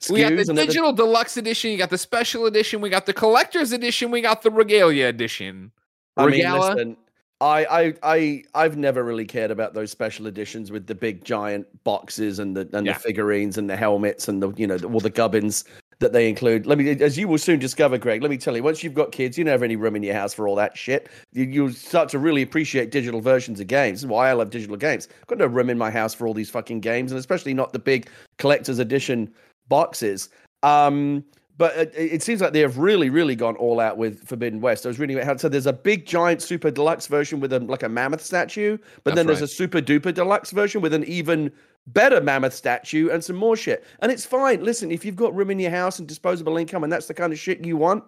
SKUs? 0.02 0.12
We 0.12 0.22
got 0.22 0.46
the 0.46 0.54
digital 0.54 0.94
the... 0.94 1.04
deluxe 1.04 1.36
edition, 1.38 1.72
you 1.72 1.80
got 1.80 1.90
the 1.90 1.98
special 1.98 2.46
edition, 2.46 2.80
we 2.80 2.92
got 2.92 3.08
the 3.08 3.14
collector's 3.14 3.72
edition, 3.72 4.12
we 4.12 4.22
got 4.22 4.44
the 4.44 4.52
regalia 4.52 5.08
edition. 5.08 5.72
Regala. 6.16 6.28
I 6.28 6.30
mean, 6.30 6.62
listen, 6.62 6.98
I, 7.42 7.66
I, 7.66 7.94
I, 8.04 8.44
I've 8.54 8.78
never 8.78 9.04
really 9.04 9.26
cared 9.26 9.50
about 9.50 9.74
those 9.74 9.90
special 9.90 10.28
editions 10.28 10.72
with 10.72 10.86
the 10.86 10.94
big 10.94 11.24
giant 11.24 11.66
boxes 11.84 12.38
and 12.38 12.56
the 12.56 12.70
and 12.74 12.86
yeah. 12.86 12.94
the 12.94 13.00
figurines 13.00 13.58
and 13.58 13.68
the 13.68 13.78
helmets 13.78 14.28
and 14.28 14.44
the 14.44 14.54
you 14.58 14.68
know 14.68 14.78
the, 14.78 14.88
all 14.88 15.00
the 15.00 15.10
gubbins 15.10 15.64
that 16.00 16.14
they 16.14 16.30
include. 16.30 16.66
Let 16.66 16.78
me, 16.78 16.90
as 17.02 17.18
you 17.18 17.28
will 17.28 17.38
soon 17.38 17.60
discover, 17.60 17.98
Greg. 17.98 18.22
Let 18.22 18.32
me 18.32 18.38
tell 18.38 18.56
you, 18.56 18.64
once 18.64 18.84
you've 18.84 18.94
got 18.94 19.12
kids, 19.12 19.38
you 19.38 19.44
don't 19.44 19.52
have 19.52 19.64
any 19.64 19.76
room 19.76 19.96
in 19.96 20.04
your 20.04 20.14
house 20.16 20.34
for 20.34 20.48
all 20.48 20.56
that 20.56 20.78
shit. 20.78 21.10
You, 21.34 21.44
you'll 21.44 21.74
start 21.74 22.08
to 22.10 22.20
really 22.20 22.42
appreciate 22.42 22.92
digital 22.92 23.20
versions 23.20 23.60
of 23.60 23.68
games. 23.68 24.00
This 24.00 24.04
is 24.04 24.08
why 24.08 24.30
I 24.30 24.34
love 24.34 24.50
digital 24.50 24.78
games. 24.78 25.10
I've 25.22 25.28
got 25.28 25.38
no 25.38 25.48
room 25.48 25.70
in 25.70 25.78
my 25.78 25.92
house 25.92 26.14
for 26.14 26.26
all 26.26 26.34
these 26.34 26.50
fucking 26.50 26.80
games, 26.80 27.12
and 27.12 27.20
especially 27.20 27.54
not 27.54 27.74
the 27.74 27.80
big 27.80 28.08
collector's 28.38 28.80
edition 28.80 29.34
boxes. 29.68 30.30
Um, 30.64 31.24
but 31.58 31.76
it, 31.76 31.94
it, 31.96 32.24
seems 32.24 32.40
like 32.40 32.54
they 32.54 32.62
have 32.62 32.78
really, 32.78 33.10
really 33.10 33.36
gone 33.36 33.58
all 33.58 33.82
out 33.82 33.98
with 33.98 34.26
Forbidden 34.26 34.62
West. 34.62 34.86
I 34.86 34.90
was 34.90 34.98
reading 34.98 35.18
about 35.18 35.26
how 35.26 35.36
so 35.36 35.50
there's 35.50 35.66
a 35.66 35.74
big 35.74 36.06
giant 36.06 36.42
super 36.42 36.72
deluxe 36.72 37.08
version 37.08 37.42
with 37.42 37.52
a 37.52 37.60
like 37.60 37.84
a 37.84 37.90
mammoth 37.90 38.24
statue, 38.24 38.78
but 39.04 39.04
That's 39.04 39.16
then 39.18 39.28
there's 39.28 39.42
right. 39.42 39.50
a 39.50 39.54
super 39.54 39.82
duper 39.82 40.14
deluxe 40.14 40.52
version 40.52 40.80
with 40.80 40.94
an 40.94 41.04
even 41.04 41.52
better 41.88 42.22
mammoth 42.22 42.54
statue 42.54 43.10
and 43.10 43.24
some 43.24 43.36
more 43.36 43.56
shit. 43.56 43.86
And 44.02 44.12
it's 44.12 44.26
fine. 44.26 44.64
Listen, 44.64 44.92
if 44.92 45.04
you've 45.04 45.16
got 45.16 45.36
room 45.36 45.52
in 45.52 45.60
your 45.60 45.72
house 45.72 46.00
and 46.00 46.08
disposable 46.08 46.58
income 46.58 46.84
and 46.84 46.92
that's 46.92 47.08
the 47.08 47.14
kind 47.14 47.34
of 47.34 47.40
shit 47.40 47.66
you 47.66 47.78
want, 47.78 48.04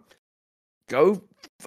go 0.88 1.22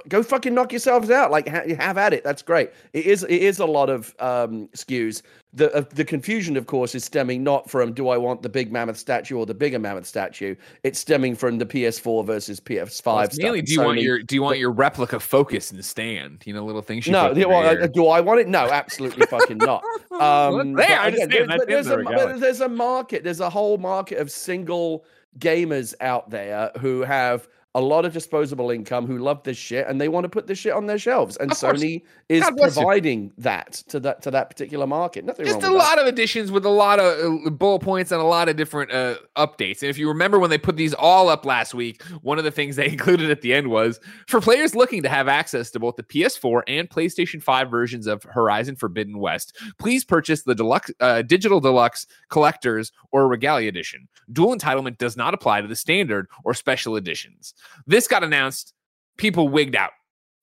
go 0.09 0.23
fucking 0.23 0.55
knock 0.55 0.73
yourselves 0.73 1.11
out. 1.11 1.31
Like 1.31 1.49
ha- 1.49 1.63
have 1.79 1.99
at 1.99 2.13
it. 2.13 2.25
That's 2.25 2.43
great. 2.43 2.71
It 2.93 3.07
is 3.07 3.23
it 3.25 3.43
is 3.43 3.59
a 3.59 3.67
lot 3.67 3.91
of 3.91 4.15
um, 4.19 4.69
SKUs. 4.69 5.23
The 5.53 5.73
uh, 5.73 5.85
the 5.91 6.05
confusion, 6.05 6.57
of 6.57 6.67
course, 6.67 6.95
is 6.95 7.05
stemming 7.05 7.45
not 7.45 7.71
from 7.71 7.93
do 7.93 8.09
I 8.09 8.17
want 8.17 8.43
the 8.43 8.49
big 8.49 8.73
mammoth 8.73 8.99
statue 8.99 9.37
or 9.37 9.47
the 9.47 9.55
bigger 9.55 9.79
mammoth 9.79 10.07
statue. 10.07 10.57
It's 10.83 10.99
stemming 10.99 11.37
from 11.37 11.59
the 11.59 11.67
PS4 11.67 12.27
versus 12.27 12.61
PS5. 12.61 13.07
Well, 13.07 13.29
mainly, 13.39 13.63
do 13.63 13.73
you 13.73 13.81
Sony. 13.81 13.85
want 13.85 14.01
your 14.01 14.23
do 14.23 14.35
you 14.35 14.43
want 14.43 14.59
your 14.59 14.73
replica 14.73 15.21
focus 15.21 15.71
in 15.71 15.77
the 15.77 15.83
stand? 15.83 16.43
You 16.45 16.55
know, 16.55 16.65
little 16.65 16.83
things. 16.83 17.07
no, 17.07 17.33
well, 17.33 17.83
uh, 17.83 17.87
do 17.87 18.09
I 18.09 18.21
want 18.21 18.41
it? 18.41 18.49
No, 18.49 18.69
absolutely 18.71 19.27
fucking 19.27 19.59
not. 19.59 19.83
Um, 20.15 20.75
there, 20.75 21.01
I 21.01 21.09
again, 21.09 21.29
there's, 21.29 21.67
there's, 21.67 21.87
a, 21.89 22.37
there's 22.39 22.61
a 22.61 22.69
market. 22.69 23.25
There's 23.25 23.41
a 23.41 23.51
whole 23.51 23.79
market 23.79 24.19
of 24.19 24.31
single 24.31 25.05
gamers 25.41 25.93
out 26.01 26.31
there 26.31 26.71
who 26.79 27.03
have 27.03 27.49
a 27.77 27.81
lot 27.81 28.05
of 28.05 28.13
disposable 28.13 28.71
income 28.71 29.07
who 29.07 29.19
love 29.19 29.43
this 29.43 29.57
shit 29.57 29.89
and 29.89 30.01
they 30.01 30.09
want 30.09 30.25
to 30.25 30.29
put 30.29 30.47
this 30.47 30.59
shit 30.59 30.73
on 30.73 30.87
their 30.87 30.99
shelves. 30.99 31.37
And 31.39 31.51
Sony 31.51 32.03
is 32.29 32.49
providing 32.57 33.25
you. 33.25 33.33
that 33.39 33.73
to 33.89 33.99
that 34.01 34.23
to 34.23 34.31
that 34.31 34.49
particular 34.49 34.87
market. 34.87 35.25
Nothing 35.25 35.47
wrong. 35.47 35.61
Just 35.61 35.67
a 35.67 35.73
lot 35.73 35.97
that. 35.97 36.03
of 36.03 36.07
additions 36.07 36.53
with 36.53 36.65
a 36.65 36.71
lot 36.71 37.01
of 37.01 37.47
uh, 37.47 37.51
bullet 37.51 37.81
points 37.81 38.13
and 38.13 38.21
a 38.21 38.25
lot 38.25 38.49
of 38.49 38.57
different 38.57 38.93
uh, 38.93 39.17
updates. 39.37 39.83
And 39.83 39.91
if 39.91 39.99
you 39.99 40.07
remember 40.07 40.39
when 40.39 40.51
they 40.51 40.59
put 40.59 40.77
these 40.77 40.95
all 40.95 41.29
up 41.29 41.45
last 41.45 41.75
week, 41.75 42.03
one 42.23 42.39
of 42.39 42.45
the 42.45 42.53
things 42.53 42.77
they 42.77 42.89
included 42.93 43.31
at 43.31 43.43
the 43.43 43.53
end 43.53 43.69
was 43.69 43.99
for 44.29 44.41
players 44.41 44.77
looking 44.77 45.03
to 45.03 45.09
have 45.09 45.27
access 45.27 45.71
to 45.73 45.81
both 45.81 45.97
the 45.97 46.05
PS4 46.05 46.63
and 46.69 46.89
PlayStation 46.89 47.43
5 47.43 47.71
versions 47.71 48.07
of 48.07 48.23
Horizon 48.23 48.77
Forbidden 48.77 49.19
West, 49.19 49.57
please 49.79 50.05
purchase 50.05 50.43
the 50.43 50.55
deluxe 50.55 50.93
uh, 51.01 51.23
digital 51.23 51.61
deluxe 51.61 52.07
collectors 52.29 52.93
or 53.11 53.27
regalia 53.27 53.69
edition. 53.69 54.09
Dual 54.33 54.57
entitlement 54.57 54.99
does 54.99 55.17
not 55.17 55.35
apply 55.35 55.61
to 55.61 55.67
the 55.67 55.77
standard 55.77 56.29
or 56.45 56.55
special 56.55 56.97
editions. 56.97 57.55
This 57.87 58.07
got 58.07 58.25
announced, 58.25 58.73
people 59.17 59.49
wigged 59.49 59.77
out. 59.77 59.91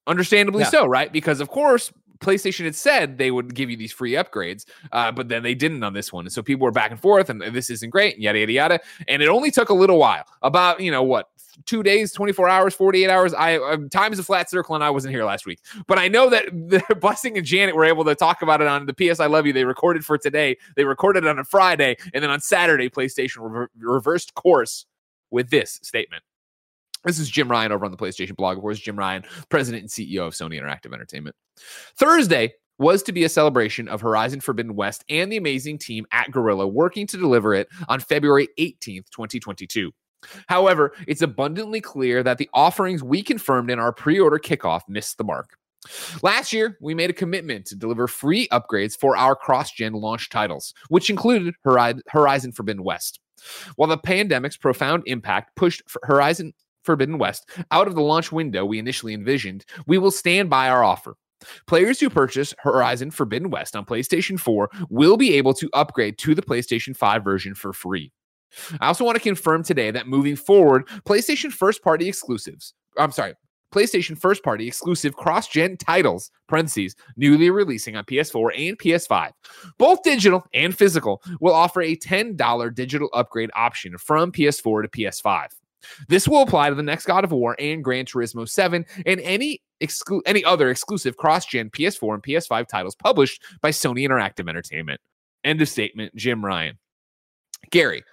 Understandably 0.08 0.64
yeah. 0.64 0.70
so, 0.70 0.86
right? 0.86 1.12
Because 1.12 1.40
of 1.40 1.50
course, 1.50 1.92
PlayStation 2.22 2.66
had 2.66 2.76
said 2.76 3.18
they 3.18 3.32
would 3.32 3.54
give 3.54 3.70
you 3.70 3.76
these 3.76 3.92
free 3.92 4.12
upgrades, 4.12 4.66
uh, 4.92 5.12
but 5.12 5.28
then 5.28 5.44
they 5.44 5.56
didn't 5.56 5.84
on 5.84 5.94
this 5.94 6.14
one. 6.14 6.26
And 6.26 6.32
so 6.32 6.42
people 6.42 6.66
were 6.66 6.72
back 6.72 6.92
and 6.92 7.00
forth, 7.00 7.30
and 7.30 7.42
this 7.42 7.70
isn't 7.70 7.90
great, 7.90 8.16
and 8.16 8.24
yada 8.24 8.40
yada 8.40 8.52
yada. 8.52 8.80
And 9.08 9.22
it 9.22 9.28
only 9.28 9.52
took 9.52 9.70
a 9.70 9.74
little 9.74 9.98
while, 9.98 10.24
about 10.42 10.80
you 10.80 10.92
know 10.92 11.04
what, 11.04 11.30
two 11.66 11.84
days, 11.84 12.14
twenty 12.14 12.32
four 12.32 12.48
hours, 12.48 12.74
forty 12.76 13.04
eight 13.04 13.10
hours. 13.10 13.34
I 13.34 13.58
uh, 13.58 13.78
time 13.92 14.14
is 14.14 14.20
a 14.20 14.24
flat 14.24 14.50
circle, 14.50 14.76
and 14.76 14.84
I 14.84 14.90
wasn't 14.92 15.14
here 15.14 15.26
last 15.26 15.46
week, 15.46 15.60
but 15.88 15.98
I 15.98 16.08
know 16.08 16.30
that 16.30 16.46
the 16.52 16.96
Blessing 16.96 17.38
and 17.38 17.46
Janet 17.46 17.76
were 17.76 17.86
able 17.86 18.06
to 18.06 18.16
talk 18.16 18.44
about 18.44 18.62
it 18.62 18.68
on 18.68 18.86
the 18.86 18.94
PS 18.94 19.20
I 19.20 19.26
Love 19.26 19.48
You. 19.48 19.54
They 19.54 19.66
recorded 19.66 20.06
for 20.06 20.18
today. 20.18 20.58
They 20.76 20.86
recorded 20.86 21.26
it 21.26 21.30
on 21.30 21.40
a 21.40 21.44
Friday, 21.44 21.98
and 22.14 22.24
then 22.24 22.30
on 22.30 22.40
Saturday, 22.40 22.90
PlayStation 22.90 23.38
re- 23.42 23.68
reversed 23.80 24.36
course 24.36 24.86
with 25.32 25.50
this 25.50 25.80
statement. 25.82 26.24
This 27.04 27.18
is 27.18 27.30
Jim 27.30 27.50
Ryan 27.50 27.72
over 27.72 27.86
on 27.86 27.92
the 27.92 27.98
PlayStation 27.98 28.36
blog. 28.36 28.58
Of 28.58 28.62
course, 28.62 28.80
Jim 28.80 28.98
Ryan, 28.98 29.24
president 29.50 29.82
and 29.82 29.90
CEO 29.90 30.28
of 30.28 30.34
Sony 30.34 30.62
Interactive 30.62 30.94
Entertainment. 30.94 31.36
Thursday 31.98 32.54
was 32.78 33.04
to 33.04 33.12
be 33.12 33.24
a 33.24 33.30
celebration 33.30 33.88
of 33.88 34.02
Horizon 34.02 34.40
Forbidden 34.42 34.76
West 34.76 35.04
and 35.10 35.32
the 35.32 35.38
amazing 35.38 35.78
team 35.78 36.06
at 36.12 36.32
Guerrilla 36.32 36.68
working 36.68 37.08
to 37.08 37.18
deliver 37.18 37.54
it 37.54 37.68
on 37.90 38.00
February 38.00 38.50
18th, 38.60 39.10
2022. 39.10 39.92
However, 40.48 40.94
it's 41.08 41.24
abundantly 41.24 41.82
clear 41.82 42.22
that 42.22 42.38
the 42.38 42.50
offerings 42.54 43.04
we 43.04 43.24
confirmed 43.24 43.72
in 43.72 43.80
our 43.80 43.92
pre 43.92 44.20
order 44.20 44.38
kickoff 44.38 44.82
missed 44.88 45.18
the 45.18 45.24
mark. 45.24 45.58
Last 46.22 46.54
year, 46.54 46.78
we 46.80 46.94
made 46.94 47.10
a 47.10 47.14
commitment 47.14 47.66
to 47.68 47.76
deliver 47.76 48.08
free 48.08 48.48
upgrades 48.50 48.96
for 48.96 49.18
our 49.18 49.36
cross 49.36 49.72
gen 49.72 49.94
launch 49.94 50.30
titles, 50.30 50.76
which 50.90 51.10
included 51.10 51.56
Horizon 51.64 52.52
Forbidden 52.52 52.84
West. 52.84 53.20
While 53.76 53.90
the 53.90 53.98
pandemic's 53.98 54.58
profound 54.58 55.04
impact 55.08 55.56
pushed 55.56 55.82
Horizon 56.04 56.54
Forbidden 56.84 57.18
West 57.18 57.50
out 57.72 57.88
of 57.88 57.96
the 57.96 58.02
launch 58.02 58.32
window 58.32 58.66
we 58.66 58.80
initially 58.80 59.14
envisioned, 59.14 59.66
we 59.88 59.98
will 59.98 60.12
stand 60.12 60.50
by 60.50 60.70
our 60.70 60.84
offer. 60.84 61.16
Players 61.68 62.00
who 62.00 62.10
purchase 62.10 62.54
Horizon 62.60 63.12
Forbidden 63.12 63.50
West 63.50 63.76
on 63.76 63.86
PlayStation 63.86 64.40
4 64.40 64.70
will 64.90 65.18
be 65.18 65.34
able 65.36 65.54
to 65.56 65.70
upgrade 65.74 66.18
to 66.20 66.36
the 66.36 66.42
PlayStation 66.42 66.96
5 66.96 67.24
version 67.24 67.56
for 67.56 67.74
free. 67.74 68.12
I 68.80 68.88
also 68.88 69.06
want 69.06 69.16
to 69.16 69.24
confirm 69.24 69.64
today 69.64 69.92
that 69.92 70.08
moving 70.08 70.36
forward, 70.36 70.88
PlayStation 71.06 71.52
first 71.52 71.82
party 71.82 72.08
exclusives, 72.08 72.74
I'm 72.98 73.12
sorry, 73.12 73.34
PlayStation 73.74 74.18
first 74.18 74.44
party 74.44 74.68
exclusive 74.68 75.16
cross 75.16 75.48
gen 75.48 75.78
titles, 75.78 76.30
parentheses, 76.48 76.96
newly 77.16 77.50
releasing 77.50 77.96
on 77.96 78.04
PS4 78.04 78.70
and 78.70 78.78
PS5, 78.78 79.32
both 79.78 80.04
digital 80.04 80.46
and 80.54 80.78
physical, 80.78 81.22
will 81.40 81.54
offer 81.54 81.82
a 81.82 81.96
$10 81.96 82.76
digital 82.76 83.10
upgrade 83.14 83.50
option 83.56 83.98
from 83.98 84.32
PS4 84.32 84.84
to 84.84 84.90
PS5. 84.90 85.48
This 86.08 86.28
will 86.28 86.42
apply 86.42 86.70
to 86.70 86.76
the 86.76 86.84
next 86.84 87.06
God 87.06 87.24
of 87.24 87.32
War 87.32 87.56
and 87.60 87.84
Gran 87.84 88.06
Turismo 88.06 88.48
7 88.48 88.86
and 89.06 89.20
any 89.22 89.62
exclu- 89.82 90.22
any 90.26 90.44
other 90.44 90.70
exclusive 90.70 91.18
cross-gen 91.18 91.70
PS4 91.70 92.14
and 92.16 92.24
PS5 92.24 92.68
titles 92.68 92.96
published 92.96 93.44
by 93.62 93.72
Sony 93.72 94.08
Interactive 94.08 94.48
Entertainment. 94.48 95.02
End 95.44 95.62
of 95.62 95.70
statement, 95.70 96.16
Jim 96.16 96.46
Ryan. 96.46 96.78
Gary, 97.72 98.04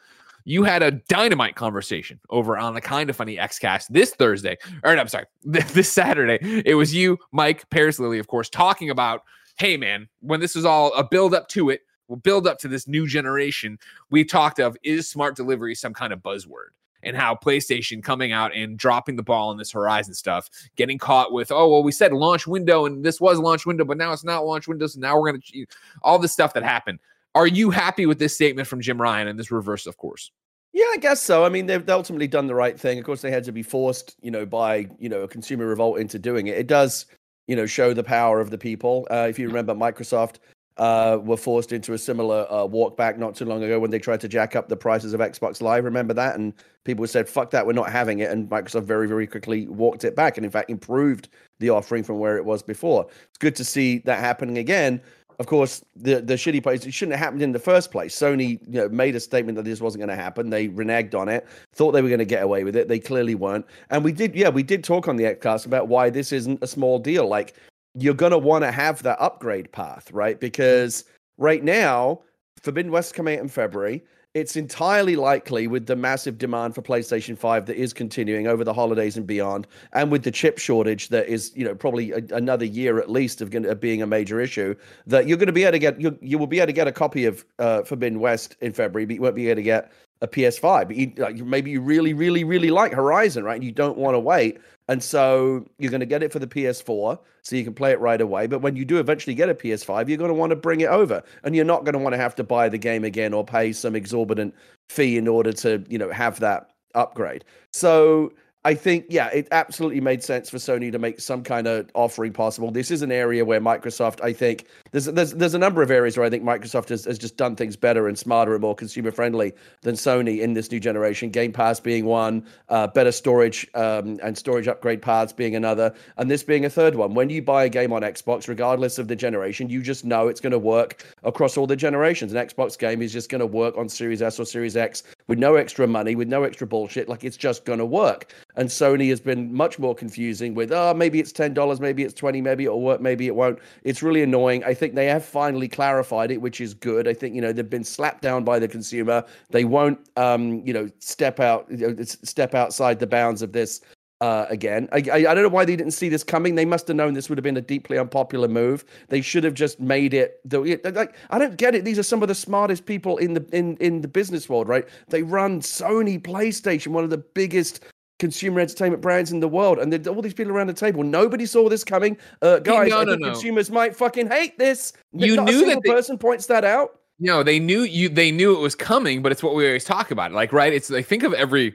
you 0.45 0.65
had 0.65 0.83
a 0.83 0.93
dynamite 0.93 1.57
conversation 1.57 2.19
over 2.31 2.57
on 2.57 2.73
the 2.73 2.81
kind 2.81 3.11
of 3.11 3.17
funny 3.17 3.37
XCast 3.37 3.89
this 3.89 4.15
Thursday, 4.15 4.57
or 4.83 4.95
no, 4.95 5.01
I'm 5.01 5.09
sorry, 5.09 5.27
this 5.45 5.93
Saturday. 5.93 6.39
It 6.65 6.75
was 6.75 6.95
you, 6.95 7.19
Mike, 7.33 7.69
Parris 7.71 7.99
Lilly, 7.99 8.19
of 8.19 8.29
course, 8.29 8.49
talking 8.49 8.91
about, 8.91 9.23
hey 9.59 9.77
man, 9.77 10.09
when 10.21 10.41
this 10.41 10.55
was 10.55 10.65
all 10.65 10.95
a 10.95 11.05
build 11.05 11.35
up 11.35 11.49
to 11.49 11.71
it, 11.71 11.83
we'll 12.09 12.17
build 12.17 12.47
up 12.47 12.59
to 12.61 12.69
this 12.69 12.89
new 12.89 13.07
generation. 13.07 13.79
We 14.11 14.25
talked 14.25 14.59
of 14.59 14.77
is 14.83 15.09
smart 15.09 15.37
delivery 15.37 15.75
some 15.75 15.93
kind 15.93 16.13
of 16.13 16.21
buzzword? 16.21 16.71
And 17.03 17.17
how 17.17 17.35
PlayStation 17.35 18.03
coming 18.03 18.33
out 18.33 18.55
and 18.55 18.79
dropping 18.79 19.17
the 19.17 19.23
ball 19.23 19.51
on 19.51 19.57
this 19.57 19.73
Horizon 19.73 20.15
stuff, 20.15 20.49
getting 20.77 20.99
caught 20.99 21.33
with, 21.33 21.51
oh, 21.51 21.69
well, 21.69 21.83
we 21.83 21.93
said 21.93 22.13
launch 22.13 22.47
window 22.47 22.87
and 22.87 23.05
this 23.05 23.21
was 23.21 23.39
launch 23.39 23.67
window, 23.67 23.85
but 23.85 23.97
now 23.97 24.13
it's 24.13 24.25
not 24.25 24.45
launch 24.45 24.69
window. 24.69 24.87
So 24.87 25.01
now 25.01 25.19
we're 25.19 25.31
going 25.31 25.41
to 25.41 25.67
all 26.03 26.19
this 26.19 26.33
stuff 26.33 26.55
that 26.55 26.63
happened. 26.63 26.99
Are 27.35 27.47
you 27.47 27.71
happy 27.71 28.07
with 28.07 28.19
this 28.19 28.35
statement 28.35 28.69
from 28.69 28.81
Jim 28.81 29.01
Ryan 29.01 29.29
and 29.29 29.39
this 29.39 29.51
reverse 29.51 29.87
of 29.87 29.97
course? 29.97 30.31
Yeah, 30.73 30.87
I 30.93 30.99
guess 30.99 31.23
so. 31.23 31.45
I 31.45 31.49
mean, 31.49 31.67
they've 31.67 31.89
ultimately 31.89 32.29
done 32.29 32.47
the 32.47 32.55
right 32.55 32.79
thing. 32.79 32.99
Of 32.99 33.05
course, 33.05 33.23
they 33.23 33.31
had 33.31 33.45
to 33.45 33.53
be 33.53 33.63
forced, 33.63 34.17
you 34.21 34.31
know, 34.31 34.45
by 34.45 34.87
you 34.99 35.09
know 35.09 35.23
a 35.23 35.29
consumer 35.29 35.67
revolt 35.67 35.99
into 35.99 36.19
doing 36.19 36.47
it. 36.47 36.59
It 36.59 36.67
does, 36.67 37.07
you 37.47 37.57
know, 37.57 37.67
show 37.67 37.95
the 37.95 38.05
power 38.05 38.41
of 38.41 38.51
the 38.51 38.59
people. 38.59 39.07
Uh, 39.11 39.27
if 39.29 39.39
you 39.39 39.47
remember, 39.49 39.75
Microsoft 39.75 40.37
uh, 40.79 41.19
were 41.23 41.37
forced 41.37 41.73
into 41.73 41.93
a 41.93 41.99
similar 41.99 42.47
uh, 42.51 42.65
walk 42.65 42.97
back 42.97 43.19
not 43.19 43.35
too 43.35 43.45
long 43.45 43.63
ago 43.63 43.79
when 43.81 43.91
they 43.91 43.99
tried 43.99 44.21
to 44.21 44.29
jack 44.29 44.57
up 44.57 44.69
the 44.69 44.77
prices 44.77 45.13
of 45.13 45.21
Xbox 45.21 45.61
Live. 45.61 45.85
Remember 45.85 46.15
that? 46.15 46.37
And 46.37 46.55
people 46.85 47.07
said, 47.07 47.29
fuck 47.29 47.51
that, 47.51 47.67
we're 47.67 47.73
not 47.73 47.91
having 47.91 48.21
it. 48.21 48.31
And 48.31 48.49
Microsoft 48.49 48.85
very, 48.85 49.09
very 49.09 49.27
quickly 49.27 49.67
walked 49.69 50.05
it 50.05 50.15
back 50.15 50.39
and, 50.39 50.45
in 50.45 50.51
fact, 50.51 50.71
improved 50.71 51.29
the 51.59 51.71
offering 51.71 52.05
from 52.05 52.19
where 52.19 52.37
it 52.37 52.45
was 52.45 52.63
before. 52.63 53.07
It's 53.29 53.39
good 53.39 53.57
to 53.57 53.65
see 53.65 53.99
that 54.01 54.21
happening 54.21 54.59
again. 54.59 55.01
of 55.39 55.47
course, 55.47 55.85
the 55.95 56.21
the 56.21 56.35
shitty 56.35 56.63
place 56.63 56.85
it 56.85 56.93
shouldn't 56.93 57.17
have 57.17 57.25
happened 57.25 57.43
in 57.43 57.53
the 57.53 57.61
first 57.61 57.93
place. 57.93 58.17
Sony, 58.17 58.61
you 58.67 58.81
know, 58.81 58.89
made 58.89 59.15
a 59.15 59.21
statement 59.21 59.55
that 59.57 59.65
this 59.65 59.81
wasn't 59.81 60.01
going 60.01 60.17
to 60.17 60.21
happen. 60.21 60.51
They 60.51 60.69
reneged 60.69 61.15
on 61.15 61.29
it, 61.29 61.47
thought 61.73 61.93
they 61.93 62.03
were 62.03 62.09
going 62.09 62.19
to 62.19 62.25
get 62.25 62.43
away 62.43 62.65
with 62.65 62.75
it. 62.75 62.89
They 62.89 62.99
clearly 62.99 63.37
weren't. 63.37 63.65
And 63.91 64.03
we 64.03 64.11
did, 64.11 64.35
yeah, 64.35 64.49
we 64.49 64.65
did 64.65 64.83
talk 64.83 65.07
on 65.07 65.17
the 65.17 65.25
Xcast 65.25 65.65
about 65.65 65.87
why 65.87 66.11
this 66.11 66.33
isn't 66.33 66.63
a 66.63 66.67
small 66.67 66.99
deal. 66.99 67.29
Like 67.29 67.55
you're 67.95 68.15
going 68.15 68.33
to 68.33 68.39
want 68.39 68.65
to 68.65 68.73
have 68.73 69.03
that 69.03 69.21
upgrade 69.21 69.71
path, 69.73 70.11
right? 70.13 70.39
Because 70.39 71.05
right 71.37 71.63
now, 71.63 72.21
Forbidden 72.63 72.93
West 72.93 73.15
coming 73.15 73.37
out 73.37 73.43
in 73.43 73.49
February 73.49 74.03
it's 74.35 74.57
entirely 74.57 75.17
likely 75.17 75.67
with 75.67 75.87
the 75.87 75.97
massive 75.97 76.39
demand 76.39 76.75
for 76.75 76.83
PlayStation 76.83 77.37
5 77.37 77.67
that 77.67 77.77
is 77.77 77.93
continuing 77.93 78.47
over 78.47 78.63
the 78.63 78.75
holidays 78.75 79.17
and 79.17 79.27
beyond, 79.27 79.67
and 79.95 80.13
with 80.13 80.23
the 80.23 80.31
chip 80.31 80.59
shortage 80.59 81.09
that 81.09 81.27
is, 81.29 81.53
you 81.57 81.65
know, 81.65 81.75
probably 81.75 82.13
a, 82.13 82.21
another 82.33 82.65
year 82.65 82.99
at 82.99 83.11
least 83.11 83.41
of, 83.41 83.55
of, 83.55 83.81
being 83.81 84.03
a 84.03 84.07
major 84.07 84.41
issue, 84.41 84.75
that 85.07 85.27
you're 85.27 85.39
going 85.39 85.47
to 85.47 85.53
be 85.53 85.63
able 85.63 85.73
to 85.73 85.79
get, 85.79 86.01
you, 86.01 86.17
you 86.21 86.39
will 86.39 86.47
be 86.47 86.59
able 86.59 86.67
to 86.67 86.73
get 86.73 86.87
a 86.87 86.93
copy 86.93 87.25
of 87.25 87.45
uh, 87.59 87.83
Forbidden 87.83 88.21
West 88.21 88.57
in 88.61 88.73
February, 88.73 89.07
but 89.07 89.15
you 89.17 89.23
won't 89.23 89.35
be 89.35 89.49
able 89.49 89.57
to 89.57 89.63
get 89.63 89.93
a 90.21 90.29
PS5. 90.29 90.87
But 90.89 90.97
you, 90.97 91.13
like, 91.17 91.37
maybe 91.37 91.71
you 91.71 91.81
really, 91.81 92.15
really, 92.15 92.45
really 92.45 92.71
like 92.71 92.93
Horizon, 92.93 93.45
right? 93.45 93.55
And 93.55 93.65
you 93.65 93.73
don't 93.73 93.99
want 93.99 94.15
to 94.15 94.21
wait. 94.21 94.61
And 94.89 95.03
so 95.03 95.67
you're 95.79 95.91
going 95.91 96.01
to 96.01 96.07
get 96.07 96.23
it 96.23 96.33
for 96.33 96.39
the 96.39 96.47
PS4 96.47 97.19
so 97.43 97.57
you 97.57 97.65
can 97.65 97.75
play 97.75 97.93
it 97.93 98.01
right 98.01 98.21
away. 98.21 98.47
But 98.47 98.61
when 98.61 98.75
you 98.75 98.85
do 98.85 98.99
eventually 98.99 99.35
get 99.35 99.49
a 99.51 99.55
PS5, 99.55 100.09
you're 100.09 100.19
going 100.19 100.29
to 100.29 100.35
want 100.35 100.51
to 100.51 100.57
bring 100.57 100.81
it 100.81 100.89
over. 100.89 101.23
And 101.45 101.55
you're 101.55 101.65
not 101.65 101.85
going 101.85 101.93
to 101.93 101.99
want 101.99 102.15
to 102.15 102.19
have 102.19 102.35
to 102.37 102.45
buy 102.45 102.69
the 102.69 102.79
game 102.79 103.05
again 103.05 103.35
or 103.35 103.45
pay 103.45 103.73
some 103.73 103.95
exorbitant 103.95 104.55
fee 104.89 105.19
in 105.19 105.29
order 105.29 105.53
to, 105.53 105.85
you 105.89 105.99
know, 105.99 106.11
have 106.11 106.41
that 106.41 106.71
upgrade. 106.95 107.45
So 107.73 108.33
I 108.65 108.75
think, 108.75 109.07
yeah, 109.09 109.29
it 109.29 109.47
absolutely 109.53 110.01
made 110.01 110.23
sense 110.23 110.51
for 110.51 110.57
Sony 110.57 110.91
to 110.91 110.99
make 110.99 111.21
some 111.21 111.45
kind 111.45 111.69
of 111.69 111.89
offering 111.95 112.33
possible. 112.33 112.73
This 112.73 112.91
is 112.91 113.03
an 113.03 113.13
area 113.13 113.45
where 113.45 113.61
Microsoft, 113.61 114.21
I 114.21 114.33
think, 114.33 114.67
there's 114.91 115.07
there's 115.07 115.33
there's 115.33 115.55
a 115.55 115.59
number 115.59 115.81
of 115.81 115.93
areas 115.93 116.17
where 116.17 116.27
I 116.27 116.31
think 116.31 116.43
Microsoft 116.43 116.89
has, 116.89 117.05
has 117.05 117.19
just 117.19 117.37
done 117.37 117.55
things 117.55 117.77
better 117.77 118.09
and 118.09 118.19
smarter 118.19 118.55
and 118.55 118.61
more 118.61 118.75
consumer 118.75 119.13
friendly 119.13 119.53
than 119.83 119.95
Sony 119.95 120.41
in 120.41 120.55
this 120.55 120.73
new 120.73 120.81
generation. 120.81 121.31
Game 121.31 121.53
Pass 121.53 121.79
being 121.79 122.05
one, 122.05 122.45
uh, 122.69 122.89
better 122.89 123.13
storage 123.13 123.67
um, 123.75 124.19
and 124.25 124.37
storage 124.37 124.67
upgrade 124.67 125.03
paths 125.03 125.33
being 125.33 125.55
another, 125.55 125.95
and 126.17 126.29
this 126.29 126.43
being 126.43 126.65
a 126.65 126.71
third 126.71 126.97
one. 126.97 127.15
When 127.15 127.31
you 127.31 127.41
buy 127.41 127.65
a 127.65 127.69
game 127.69 127.93
on 127.93 128.03
Xbox, 128.03 128.49
regardless 128.49 128.99
of 128.99 129.07
the 129.07 129.17
generation, 129.17 129.71
you 129.71 129.83
just 129.83 130.05
know 130.05 130.27
it's 130.27 130.41
going 130.41 130.51
to 130.51 130.59
work 130.59 131.07
across 131.23 131.57
all 131.57 131.69
the 131.69 131.77
generations. 131.77 132.33
An 132.33 132.45
Xbox 132.45 132.77
game 132.77 133.03
is 133.03 133.13
just 133.13 133.31
going 133.31 133.41
to 133.41 133.47
work 133.47 133.79
on 133.79 133.89
Series 133.89 134.21
S 134.21 134.41
or 134.41 134.45
Series 134.45 134.77
X 134.77 135.05
with 135.29 135.39
no 135.39 135.55
extra 135.55 135.87
money, 135.87 136.15
with 136.17 136.29
no 136.29 136.43
extra 136.43 136.67
bullshit. 136.67 137.09
Like 137.09 137.23
it's 137.23 137.37
just 137.37 137.65
going 137.65 137.79
to 137.79 137.87
work. 137.87 138.35
And 138.57 138.69
Sony 138.69 139.09
has 139.11 139.21
been 139.21 139.53
much 139.55 139.79
more 139.79 139.95
confusing 139.95 140.55
with, 140.55 140.73
oh, 140.73 140.95
maybe 140.95 141.21
it's 141.21 141.33
$10, 141.33 141.81
maybe 141.81 142.03
it's 142.03 142.15
20 142.15 142.41
maybe 142.41 142.65
it'll 142.65 142.81
work, 142.81 143.01
maybe 143.01 143.27
it 143.27 143.35
won't. 143.35 143.59
It's 143.85 144.03
really 144.03 144.23
annoying. 144.23 144.65
I 144.65 144.75
think 144.75 144.95
they 144.95 145.07
have 145.07 145.25
finally 145.25 145.69
clarified 145.69 146.31
it, 146.31 146.41
which 146.41 146.61
is 146.61 146.75
good. 146.75 147.07
I 147.07 147.15
think, 147.15 147.35
you 147.35 147.41
know, 147.41 147.53
they've 147.53 147.69
been 147.69 147.85
slapped 147.85 148.23
down 148.23 148.43
by 148.43 148.59
the 148.59 148.67
consumer. 148.67 149.25
They 149.51 149.65
won't, 149.65 149.99
um, 150.17 150.63
you 150.67 150.73
know, 150.73 150.91
step 150.99 151.41
out, 151.41 151.71
step 152.05 152.55
outside 152.55 152.99
the 152.99 153.07
bounds 153.07 153.43
of 153.43 153.53
this 153.53 153.83
uh, 154.21 154.47
again. 154.49 154.89
I, 154.93 155.05
I, 155.13 155.17
I 155.17 155.35
don't 155.35 155.43
know 155.43 155.49
why 155.49 155.65
they 155.65 155.77
didn't 155.77 155.93
see 155.93 156.09
this 156.09 156.25
coming. 156.25 156.55
They 156.55 156.65
must 156.65 156.89
have 156.89 156.97
known 156.97 157.15
this 157.15 157.29
would 157.29 157.39
have 157.39 157.45
been 157.45 157.57
a 157.57 157.63
deeply 157.63 157.99
unpopular 157.99 158.49
move. 158.49 158.85
They 159.09 159.21
should 159.21 159.45
have 159.45 159.55
just 159.55 159.81
made 159.81 160.15
it. 160.15 160.41
The, 160.45 160.81
like 160.95 161.15
I 161.31 161.39
don't 161.39 161.57
get 161.57 161.75
it. 161.75 161.85
These 161.85 161.99
are 161.99 162.03
some 162.03 162.23
of 162.23 162.29
the 162.29 162.35
smartest 162.35 162.87
people 162.87 163.17
in 163.19 163.35
the 163.35 163.47
in 163.53 163.77
in 163.77 164.01
the 164.01 164.09
business 164.09 164.49
world, 164.49 164.69
right? 164.69 164.87
They 165.09 165.23
run 165.23 165.61
Sony, 165.61 166.21
PlayStation, 166.21 166.89
one 166.89 167.05
of 167.05 167.11
the 167.11 167.19
biggest 167.19 167.85
consumer 168.19 168.61
entertainment 168.61 169.01
brands 169.01 169.31
in 169.31 169.39
the 169.39 169.49
world, 169.49 169.79
and 169.79 170.09
all 170.09 170.21
these 170.21 170.35
people 170.35 170.53
around 170.53 170.67
the 170.67 170.73
table. 170.73 171.05
Nobody 171.05 171.47
saw 171.47 171.69
this 171.69 171.85
coming. 171.85 172.17
Uh, 172.43 172.59
guys, 172.59 172.91
no, 172.91 173.05
no, 173.05 173.15
no. 173.15 173.31
consumers 173.31 173.71
might 173.71 173.95
fucking 173.95 174.29
hate 174.29 174.59
this. 174.59 174.93
You 175.13 175.37
Not 175.37 175.47
knew 175.47 175.67
that 175.67 175.83
the 175.83 175.93
person 175.93 176.19
points 176.19 176.47
that 176.47 176.65
out. 176.65 176.99
No, 177.21 177.43
they 177.43 177.59
knew 177.59 177.83
you. 177.83 178.09
They 178.09 178.31
knew 178.31 178.57
it 178.57 178.61
was 178.61 178.75
coming, 178.75 179.23
but 179.23 179.33
it's 179.33 179.43
what 179.43 179.55
we 179.55 179.67
always 179.67 179.85
talk 179.85 180.11
about. 180.11 180.33
Like, 180.33 180.53
right? 180.53 180.73
It's 180.73 180.91
like 180.91 181.07
think 181.07 181.23
of 181.23 181.33
every 181.35 181.75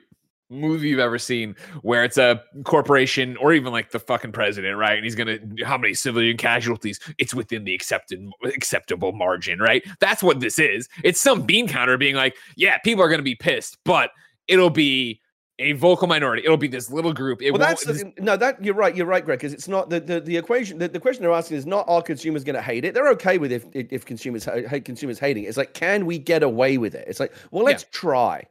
movie 0.49 0.89
you've 0.89 0.99
ever 0.99 1.17
seen 1.17 1.55
where 1.81 2.03
it's 2.03 2.17
a 2.17 2.43
corporation 2.63 3.37
or 3.37 3.53
even 3.53 3.71
like 3.71 3.91
the 3.91 3.99
fucking 3.99 4.31
president, 4.31 4.77
right? 4.77 4.95
And 4.95 5.03
he's 5.03 5.15
gonna 5.15 5.39
how 5.65 5.77
many 5.77 5.93
civilian 5.93 6.37
casualties? 6.37 6.99
It's 7.17 7.33
within 7.33 7.63
the 7.63 7.73
accepted 7.73 8.29
acceptable 8.43 9.11
margin, 9.11 9.59
right? 9.59 9.83
That's 9.99 10.23
what 10.23 10.39
this 10.39 10.59
is. 10.59 10.87
It's 11.03 11.19
some 11.19 11.43
bean 11.43 11.67
counter 11.67 11.97
being 11.97 12.15
like, 12.15 12.35
yeah, 12.55 12.77
people 12.79 13.03
are 13.03 13.09
gonna 13.09 13.23
be 13.23 13.35
pissed, 13.35 13.77
but 13.85 14.11
it'll 14.47 14.69
be 14.69 15.21
a 15.59 15.73
vocal 15.73 16.07
minority. 16.07 16.43
It'll 16.43 16.57
be 16.57 16.67
this 16.67 16.89
little 16.89 17.13
group. 17.13 17.41
It 17.41 17.51
well, 17.51 17.59
that's 17.59 17.87
uh, 17.87 17.93
this, 17.93 18.03
no, 18.19 18.35
that 18.37 18.63
you're 18.63 18.73
right. 18.73 18.95
You're 18.95 19.05
right, 19.05 19.23
Greg. 19.23 19.39
Because 19.39 19.53
it's 19.53 19.67
not 19.67 19.89
the, 19.89 19.99
the, 19.99 20.19
the 20.19 20.35
equation. 20.35 20.79
The, 20.79 20.87
the 20.87 20.99
question 20.99 21.21
they're 21.21 21.31
asking 21.31 21.57
is 21.57 21.65
not 21.65 21.85
are 21.87 22.01
consumers 22.01 22.43
going 22.43 22.55
to 22.55 22.61
hate 22.61 22.85
it? 22.85 22.93
They're 22.93 23.09
okay 23.09 23.37
with 23.37 23.51
if 23.51 23.65
if 23.73 24.03
consumers 24.05 24.45
hate 24.45 24.85
consumers 24.85 25.19
hating 25.19 25.43
it. 25.43 25.47
It's 25.47 25.57
like 25.57 25.73
can 25.73 26.05
we 26.05 26.17
get 26.17 26.43
away 26.43 26.77
with 26.77 26.95
it? 26.95 27.07
It's 27.07 27.19
like 27.19 27.33
well, 27.51 27.63
let's 27.63 27.83
yeah. 27.83 27.89
try. 27.91 28.43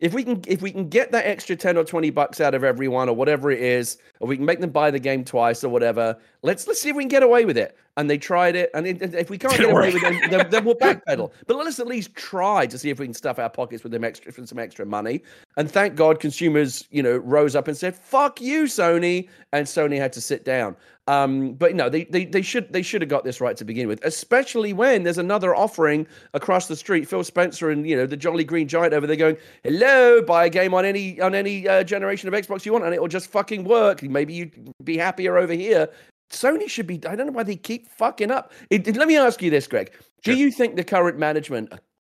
If 0.00 0.14
we 0.14 0.22
can 0.22 0.42
if 0.46 0.62
we 0.62 0.70
can 0.70 0.88
get 0.88 1.10
that 1.10 1.26
extra 1.26 1.56
10 1.56 1.76
or 1.76 1.84
20 1.84 2.10
bucks 2.10 2.40
out 2.40 2.54
of 2.54 2.62
everyone 2.62 3.08
or 3.08 3.16
whatever 3.16 3.50
it 3.50 3.60
is, 3.60 3.98
or 4.20 4.28
we 4.28 4.36
can 4.36 4.44
make 4.44 4.60
them 4.60 4.70
buy 4.70 4.90
the 4.92 5.00
game 5.00 5.24
twice 5.24 5.64
or 5.64 5.68
whatever, 5.68 6.16
let's 6.42 6.68
let's 6.68 6.80
see 6.80 6.90
if 6.90 6.96
we 6.96 7.02
can 7.02 7.08
get 7.08 7.24
away 7.24 7.44
with 7.44 7.58
it. 7.58 7.76
And 7.96 8.08
they 8.08 8.16
tried 8.16 8.54
it, 8.54 8.70
and 8.74 8.86
if 8.86 9.28
we 9.28 9.36
can't 9.36 9.56
get 9.56 9.70
away 9.72 9.92
with 9.92 10.04
it, 10.04 10.30
then, 10.30 10.50
then, 10.50 10.64
we'll 10.64 10.76
backpedal. 10.76 11.32
But 11.48 11.56
let's 11.56 11.80
at 11.80 11.88
least 11.88 12.14
try 12.14 12.64
to 12.64 12.78
see 12.78 12.90
if 12.90 13.00
we 13.00 13.06
can 13.06 13.12
stuff 13.12 13.40
our 13.40 13.50
pockets 13.50 13.82
with 13.82 13.90
them 13.90 14.04
extra 14.04 14.30
for 14.30 14.46
some 14.46 14.60
extra 14.60 14.86
money. 14.86 15.20
And 15.56 15.68
thank 15.68 15.96
God, 15.96 16.20
consumers, 16.20 16.86
you 16.92 17.02
know, 17.02 17.16
rose 17.16 17.56
up 17.56 17.66
and 17.66 17.76
said, 17.76 17.96
"Fuck 17.96 18.40
you, 18.40 18.64
Sony," 18.64 19.28
and 19.52 19.66
Sony 19.66 19.98
had 19.98 20.12
to 20.12 20.20
sit 20.20 20.44
down. 20.44 20.76
Um, 21.08 21.54
but 21.54 21.74
no, 21.74 21.88
they, 21.88 22.04
they 22.04 22.26
they 22.26 22.42
should 22.42 22.70
they 22.70 22.82
should 22.82 23.00
have 23.00 23.08
got 23.08 23.24
this 23.24 23.40
right 23.40 23.56
to 23.56 23.64
begin 23.64 23.88
with, 23.88 24.04
especially 24.04 24.74
when 24.74 25.04
there's 25.04 25.16
another 25.16 25.56
offering 25.56 26.06
across 26.34 26.68
the 26.68 26.76
street. 26.76 27.08
Phil 27.08 27.24
Spencer 27.24 27.70
and 27.70 27.88
you 27.88 27.96
know 27.96 28.04
the 28.04 28.16
Jolly 28.16 28.44
Green 28.44 28.68
Giant 28.68 28.92
over 28.92 29.06
there 29.06 29.16
going, 29.16 29.38
"Hello, 29.64 30.20
buy 30.20 30.44
a 30.44 30.50
game 30.50 30.74
on 30.74 30.84
any 30.84 31.18
on 31.18 31.34
any 31.34 31.66
uh, 31.66 31.82
generation 31.82 32.28
of 32.28 32.34
Xbox 32.34 32.66
you 32.66 32.74
want, 32.74 32.84
and 32.84 32.92
it 32.92 33.00
will 33.00 33.08
just 33.08 33.30
fucking 33.30 33.64
work. 33.64 34.02
Maybe 34.02 34.34
you'd 34.34 34.74
be 34.84 34.98
happier 34.98 35.38
over 35.38 35.54
here." 35.54 35.88
Sony 36.30 36.68
should 36.68 36.86
be. 36.86 37.00
I 37.06 37.16
don't 37.16 37.26
know 37.26 37.32
why 37.32 37.42
they 37.42 37.56
keep 37.56 37.88
fucking 37.88 38.30
up. 38.30 38.52
It, 38.68 38.86
it, 38.86 38.96
let 38.96 39.08
me 39.08 39.16
ask 39.16 39.40
you 39.40 39.48
this, 39.48 39.66
Greg. 39.66 39.92
Do 40.24 40.36
you 40.36 40.50
think 40.50 40.76
the 40.76 40.84
current 40.84 41.16
management 41.16 41.72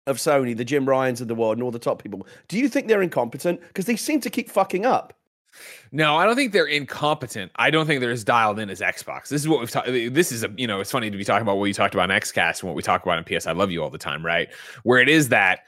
of 0.09 0.17
Sony, 0.17 0.57
the 0.57 0.65
Jim 0.65 0.85
Ryans 0.85 1.21
of 1.21 1.29
the 1.29 1.37
world, 1.37 1.59
and 1.59 1.63
all 1.63 1.71
the 1.71 1.79
top 1.79 2.03
people, 2.03 2.27
do 2.49 2.59
you 2.59 2.69
think 2.69 2.89
they're 2.89 3.03
incompetent? 3.03 3.61
Because 3.69 3.85
they 3.85 3.95
seem 3.95 4.21
to 4.23 4.31
keep 4.31 4.51
fucking 4.51 4.85
up. 4.85 5.15
No, 5.93 6.17
I 6.17 6.25
don't 6.25 6.37
think 6.37 6.53
they're 6.53 6.67
incompetent. 6.67 7.51
I 7.57 7.71
don't 7.71 7.87
think 7.87 8.01
they're 8.01 8.11
as 8.11 8.25
dialed 8.25 8.59
in 8.59 8.71
as 8.71 8.81
Xbox. 8.81 9.29
This 9.29 9.43
is 9.43 9.49
what 9.49 9.61
we've 9.61 9.71
talked. 9.71 9.89
This 9.89 10.33
is 10.33 10.45
a 10.45 10.53
you 10.57 10.67
know, 10.67 10.81
it's 10.81 10.91
funny 10.91 11.11
to 11.11 11.17
be 11.17 11.25
talking 11.25 11.43
about 11.43 11.59
what 11.59 11.67
you 11.67 11.75
talked 11.75 11.95
about 11.95 12.11
in 12.11 12.17
XCast 12.17 12.61
and 12.61 12.69
what 12.69 12.77
we 12.77 12.83
talk 12.83 13.03
about 13.03 13.19
in 13.19 13.25
PS. 13.25 13.47
I 13.47 13.53
love 13.53 13.71
you 13.71 13.83
all 13.83 13.91
the 13.91 13.99
time, 13.99 14.25
right? 14.25 14.49
Where 14.83 15.01
it 15.01 15.09
is 15.09 15.29
that 15.31 15.61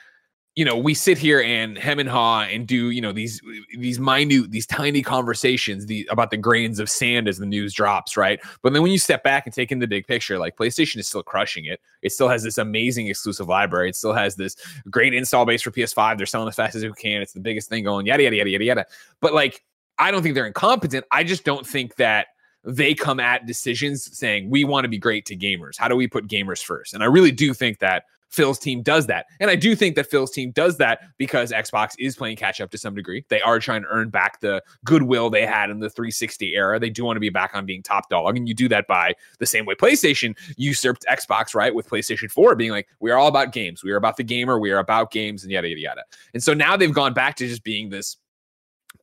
you 0.54 0.66
know 0.66 0.76
we 0.76 0.92
sit 0.92 1.16
here 1.16 1.40
and 1.40 1.78
hem 1.78 1.98
and 1.98 2.08
haw 2.08 2.42
and 2.42 2.66
do 2.66 2.90
you 2.90 3.00
know 3.00 3.12
these 3.12 3.40
these 3.78 3.98
minute 3.98 4.50
these 4.50 4.66
tiny 4.66 5.00
conversations 5.00 5.86
the, 5.86 6.06
about 6.10 6.30
the 6.30 6.36
grains 6.36 6.78
of 6.78 6.90
sand 6.90 7.26
as 7.26 7.38
the 7.38 7.46
news 7.46 7.72
drops 7.72 8.16
right 8.16 8.38
but 8.62 8.72
then 8.72 8.82
when 8.82 8.92
you 8.92 8.98
step 8.98 9.24
back 9.24 9.46
and 9.46 9.54
take 9.54 9.72
in 9.72 9.78
the 9.78 9.86
big 9.86 10.06
picture 10.06 10.38
like 10.38 10.56
playstation 10.56 10.98
is 10.98 11.08
still 11.08 11.22
crushing 11.22 11.64
it 11.64 11.80
it 12.02 12.12
still 12.12 12.28
has 12.28 12.42
this 12.42 12.58
amazing 12.58 13.06
exclusive 13.06 13.48
library 13.48 13.88
it 13.88 13.96
still 13.96 14.12
has 14.12 14.36
this 14.36 14.56
great 14.90 15.14
install 15.14 15.46
base 15.46 15.62
for 15.62 15.70
ps5 15.70 16.18
they're 16.18 16.26
selling 16.26 16.48
as 16.48 16.54
fast 16.54 16.74
as 16.74 16.84
we 16.84 16.92
can 16.92 17.22
it's 17.22 17.32
the 17.32 17.40
biggest 17.40 17.70
thing 17.70 17.82
going 17.82 18.04
yada 18.06 18.22
yada 18.22 18.36
yada 18.36 18.50
yada 18.50 18.64
yada 18.64 18.86
but 19.20 19.32
like 19.32 19.62
I 19.98 20.10
don't 20.10 20.22
think 20.22 20.34
they're 20.34 20.46
incompetent. 20.46 21.04
I 21.10 21.24
just 21.24 21.44
don't 21.44 21.66
think 21.66 21.96
that 21.96 22.28
they 22.64 22.94
come 22.94 23.20
at 23.20 23.46
decisions 23.46 24.16
saying 24.16 24.48
we 24.48 24.64
want 24.64 24.84
to 24.84 24.88
be 24.88 24.98
great 24.98 25.26
to 25.26 25.36
gamers. 25.36 25.76
How 25.76 25.88
do 25.88 25.96
we 25.96 26.06
put 26.06 26.28
gamers 26.28 26.62
first? 26.62 26.94
And 26.94 27.02
I 27.02 27.06
really 27.06 27.32
do 27.32 27.54
think 27.54 27.80
that 27.80 28.04
Phil's 28.32 28.58
team 28.58 28.82
does 28.82 29.06
that. 29.06 29.26
And 29.40 29.50
I 29.50 29.56
do 29.56 29.76
think 29.76 29.94
that 29.96 30.06
Phil's 30.06 30.30
team 30.30 30.52
does 30.52 30.78
that 30.78 31.00
because 31.18 31.52
Xbox 31.52 31.94
is 31.98 32.16
playing 32.16 32.36
catch 32.36 32.62
up 32.62 32.70
to 32.70 32.78
some 32.78 32.94
degree. 32.94 33.24
They 33.28 33.42
are 33.42 33.58
trying 33.58 33.82
to 33.82 33.88
earn 33.88 34.08
back 34.08 34.40
the 34.40 34.62
goodwill 34.84 35.28
they 35.28 35.44
had 35.44 35.68
in 35.68 35.80
the 35.80 35.90
360 35.90 36.54
era. 36.54 36.80
They 36.80 36.88
do 36.88 37.04
want 37.04 37.16
to 37.16 37.20
be 37.20 37.28
back 37.28 37.54
on 37.54 37.66
being 37.66 37.82
top 37.82 38.08
dog. 38.08 38.26
I 38.26 38.38
And 38.38 38.48
you 38.48 38.54
do 38.54 38.68
that 38.70 38.86
by 38.86 39.14
the 39.38 39.46
same 39.46 39.66
way 39.66 39.74
PlayStation 39.74 40.34
usurped 40.56 41.04
Xbox, 41.10 41.54
right? 41.54 41.74
With 41.74 41.88
PlayStation 41.88 42.30
4 42.30 42.56
being 42.56 42.70
like, 42.70 42.88
we 43.00 43.10
are 43.10 43.18
all 43.18 43.28
about 43.28 43.52
games. 43.52 43.84
We 43.84 43.92
are 43.92 43.96
about 43.96 44.16
the 44.16 44.24
gamer. 44.24 44.58
We 44.58 44.70
are 44.70 44.78
about 44.78 45.10
games 45.10 45.42
and 45.42 45.52
yada, 45.52 45.68
yada, 45.68 45.80
yada. 45.80 46.02
And 46.32 46.42
so 46.42 46.54
now 46.54 46.76
they've 46.76 46.92
gone 46.92 47.12
back 47.12 47.36
to 47.36 47.46
just 47.46 47.62
being 47.64 47.90
this 47.90 48.16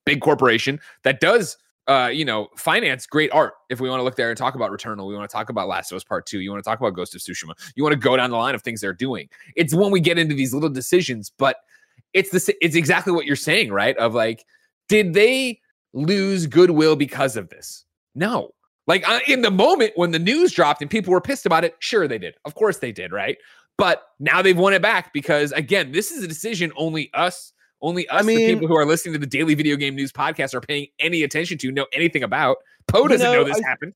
big 0.10 0.22
corporation 0.22 0.80
that 1.04 1.19
does 1.19 1.58
uh, 1.89 2.08
you 2.08 2.24
know, 2.24 2.48
finance 2.56 3.08
great 3.08 3.32
art. 3.32 3.54
If 3.69 3.80
we 3.80 3.89
want 3.89 4.00
to 4.00 4.04
look 4.04 4.15
there 4.15 4.30
and 4.30 4.38
talk 4.38 4.54
about 4.54 4.69
Returnal, 4.69 5.08
we 5.08 5.15
want 5.15 5.28
to 5.28 5.34
talk 5.34 5.50
about 5.50 5.67
Last 5.67 5.91
of 5.91 5.95
Us 5.95 6.04
Part 6.04 6.28
Two. 6.28 6.39
You 6.39 6.52
want 6.52 6.63
to 6.63 6.69
talk 6.69 6.80
about 6.80 6.91
Ghost 6.91 7.15
of 7.15 7.22
Tsushima. 7.22 7.54
You 7.76 7.82
want 7.82 7.93
to 7.93 8.00
go 8.00 8.15
down 8.15 8.30
the 8.30 8.38
line 8.38 8.54
of 8.54 8.62
things 8.62 8.80
they're 8.80 8.93
doing. 8.93 9.28
It's 9.56 9.74
when 9.74 9.89
we 9.89 10.00
get 10.00 10.19
into 10.19 10.36
these 10.36 10.54
little 10.54 10.69
decisions, 10.69 11.32
but 11.36 11.58
it's 12.13 12.30
the 12.30 12.56
it's 12.62 12.76
exactly 12.76 13.12
what 13.12 13.26
you're 13.26 13.36
saying, 13.36 13.72
right? 13.72 13.98
Of 13.98 14.13
like, 14.13 14.45
did 14.88 15.15
they 15.15 15.60
lose 15.93 16.45
goodwill 16.45 16.95
because 16.95 17.36
of 17.36 17.50
this? 17.50 17.86
No. 18.13 18.52
Like 18.86 19.08
uh, 19.10 19.22
in 19.28 19.41
the 19.41 19.52
moment 19.52 19.93
when 19.95 20.12
the 20.12 20.19
news 20.19 20.52
dropped 20.52 20.84
and 20.84 20.91
people 20.91 21.12
were 21.12 21.22
pissed 21.22 21.48
about 21.48 21.63
it, 21.63 21.76
sure 21.80 22.08
they 22.08 22.19
did. 22.19 22.36
Of 22.45 22.54
course 22.54 22.78
they 22.78 22.91
did, 22.91 23.12
right? 23.12 23.38
But 23.80 24.04
now 24.19 24.43
they've 24.43 24.58
won 24.58 24.74
it 24.74 24.82
back 24.84 25.12
because 25.12 25.52
again, 25.54 25.91
this 25.91 26.12
is 26.12 26.24
a 26.24 26.28
decision 26.28 26.72
only 26.78 27.10
us 27.15 27.52
only 27.81 28.07
us, 28.09 28.23
I 28.23 28.25
mean, 28.25 28.37
the 28.37 28.53
people 28.53 28.67
who 28.67 28.75
are 28.75 28.85
listening 28.85 29.13
to 29.13 29.19
the 29.19 29.27
daily 29.27 29.55
video 29.55 29.75
game 29.75 29.95
news 29.95 30.11
podcast, 30.11 30.53
are 30.53 30.61
paying 30.61 30.87
any 30.99 31.23
attention 31.23 31.57
to, 31.59 31.71
know 31.71 31.87
anything 31.93 32.23
about. 32.23 32.57
Poe 32.87 33.07
doesn't 33.07 33.25
you 33.25 33.33
know, 33.33 33.43
know 33.43 33.47
this 33.47 33.61
I, 33.63 33.67
happened. 33.67 33.93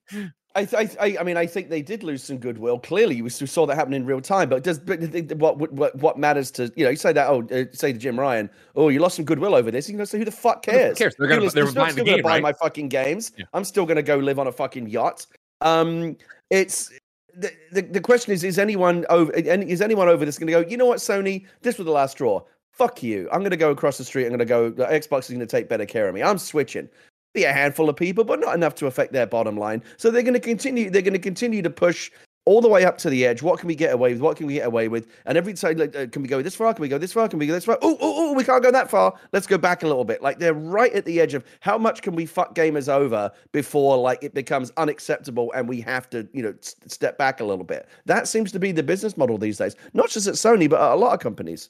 I, 0.56 0.66
th- 0.66 0.96
I, 1.00 1.18
I 1.20 1.24
mean, 1.24 1.36
I 1.36 1.48
think 1.48 1.70
they 1.70 1.82
did 1.82 2.04
lose 2.04 2.24
some 2.24 2.38
goodwill. 2.38 2.78
Clearly, 2.80 3.22
we 3.24 3.30
saw 3.30 3.66
that 3.66 3.76
happen 3.76 3.94
in 3.94 4.06
real 4.06 4.22
time. 4.22 4.50
But 4.50 4.64
does 4.64 4.78
but 4.78 5.02
what 5.38 5.72
what 5.72 5.96
what 5.96 6.20
matters 6.20 6.52
to 6.52 6.72
you 6.76 6.84
know? 6.84 6.92
You 6.92 6.96
say 6.96 7.12
that 7.12 7.28
oh, 7.28 7.42
uh, 7.52 7.66
say 7.72 7.92
to 7.92 7.98
Jim 7.98 8.20
Ryan, 8.20 8.50
oh, 8.76 8.90
you 8.90 9.00
lost 9.00 9.16
some 9.16 9.26
goodwill 9.26 9.56
over 9.56 9.72
this. 9.72 9.90
You 9.90 9.98
know, 9.98 10.06
say 10.06 10.20
who 10.20 10.26
the 10.26 10.32
fuck 10.32 10.62
cares? 10.64 10.98
Who 10.98 11.04
cares? 11.04 11.16
They're 11.18 11.28
gonna 11.28 11.42
they're 11.50 11.68
still, 11.68 11.74
buying 11.74 11.94
still 11.94 12.06
the 12.06 12.12
game, 12.12 12.22
gonna 12.22 12.24
buy 12.24 12.30
right? 12.36 12.44
my 12.44 12.54
fucking 12.54 12.90
games. 12.90 13.32
Yeah. 13.36 13.46
I'm 13.54 13.64
still 13.64 13.88
gonna 13.88 14.04
go 14.04 14.18
live 14.18 14.38
on 14.38 14.46
a 14.46 14.52
fucking 14.52 14.90
yacht. 14.90 15.26
Um, 15.62 16.18
it's 16.52 16.92
the, 17.36 17.52
the, 17.72 17.82
the 17.82 18.02
question 18.02 18.32
is: 18.34 18.44
Is 18.44 18.60
anyone 18.60 19.06
over? 19.10 19.32
Is 19.32 19.82
anyone 19.82 20.08
over 20.08 20.26
this 20.26 20.38
going 20.38 20.48
to 20.48 20.54
go? 20.54 20.70
You 20.70 20.78
know 20.78 20.86
what, 20.86 21.00
Sony? 21.00 21.46
This 21.62 21.78
was 21.78 21.86
the 21.86 21.92
last 21.92 22.12
straw. 22.12 22.42
Fuck 22.74 23.04
you. 23.04 23.30
I'm 23.32 23.40
going 23.40 23.52
to 23.52 23.58
go 23.58 23.72
across 23.72 23.98
the 23.98 24.04
street. 24.04 24.26
I'm 24.26 24.36
going 24.36 24.40
to 24.40 24.46
go. 24.46 24.72
Xbox 24.72 25.22
is 25.24 25.30
going 25.30 25.40
to 25.40 25.46
take 25.46 25.70
better 25.70 25.86
care 25.86 26.08
of 26.08 26.16
me. 26.16 26.24
I'm 26.24 26.40
switching. 26.40 26.90
Be 27.34 27.44
a 27.46 27.54
handful 27.54 27.88
of 27.88 27.96
people, 27.96 28.24
but 28.24 28.40
not 28.40 28.56
enough 28.56 28.76
to 28.76 28.88
affect 28.88 29.14
their 29.14 29.28
bottom 29.28 29.58
line. 29.58 29.84
So 29.98 30.12
they're 30.12 30.24
going 30.24 30.34
to 30.34 30.40
continue. 30.40 30.90
They're 30.90 31.02
going 31.04 31.14
to 31.14 31.20
continue 31.20 31.62
to 31.62 31.70
push 31.70 32.12
all 32.46 32.62
the 32.62 32.68
way 32.68 32.84
up 32.84 32.98
to 32.98 33.10
the 33.10 33.26
edge. 33.26 33.42
What 33.42 33.60
can 33.60 33.68
we 33.68 33.76
get 33.76 33.94
away 33.94 34.14
with? 34.14 34.22
What 34.22 34.38
can 34.38 34.48
we 34.48 34.56
get 34.56 34.66
away 34.66 34.88
with? 34.88 35.08
And 35.26 35.38
every 35.38 35.54
time, 35.54 35.78
like, 35.78 35.96
uh, 35.96 36.08
can 36.08 36.22
we 36.22 36.28
go 36.28 36.42
this 36.42 36.56
far? 36.56 36.74
Can 36.74 36.82
we 36.82 36.90
go 36.90 36.98
this 36.98 37.14
far? 37.14 37.30
Can 37.30 37.40
we 37.40 37.48
go 37.48 37.54
this 37.54 37.66
far? 37.66 37.78
Oh, 37.82 37.98
oh, 38.02 38.32
oh, 38.32 38.34
we 38.34 38.44
can't 38.44 38.62
go 38.62 38.72
that 38.72 38.90
far. 38.90 39.14
Let's 39.32 39.48
go 39.48 39.58
back 39.58 39.84
a 39.84 39.88
little 39.88 40.04
bit. 40.04 40.22
Like 40.22 40.40
they're 40.40 40.54
right 40.54 40.92
at 40.94 41.06
the 41.06 41.22
edge 41.22 41.34
of 41.36 41.46
how 41.62 41.78
much 41.78 42.02
can 42.02 42.16
we 42.16 42.26
fuck 42.26 42.54
gamers 42.56 42.90
over 42.90 43.32
before 43.52 43.98
like 43.98 44.24
it 44.24 44.34
becomes 44.34 44.72
unacceptable 44.78 45.52
and 45.54 45.70
we 45.70 45.80
have 45.82 46.10
to, 46.10 46.28
you 46.34 46.44
know, 46.44 46.54
s- 46.62 46.76
step 46.88 47.18
back 47.18 47.40
a 47.40 47.46
little 47.46 47.66
bit. 47.66 47.88
That 48.06 48.28
seems 48.28 48.52
to 48.52 48.60
be 48.60 48.72
the 48.72 48.84
business 48.84 49.16
model 49.16 49.38
these 49.38 49.58
days, 49.58 49.76
not 49.94 50.10
just 50.10 50.28
at 50.28 50.34
Sony, 50.36 50.70
but 50.70 50.82
at 50.82 50.92
a 50.92 50.96
lot 50.96 51.14
of 51.14 51.20
companies. 51.20 51.70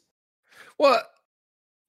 Well, 0.80 1.02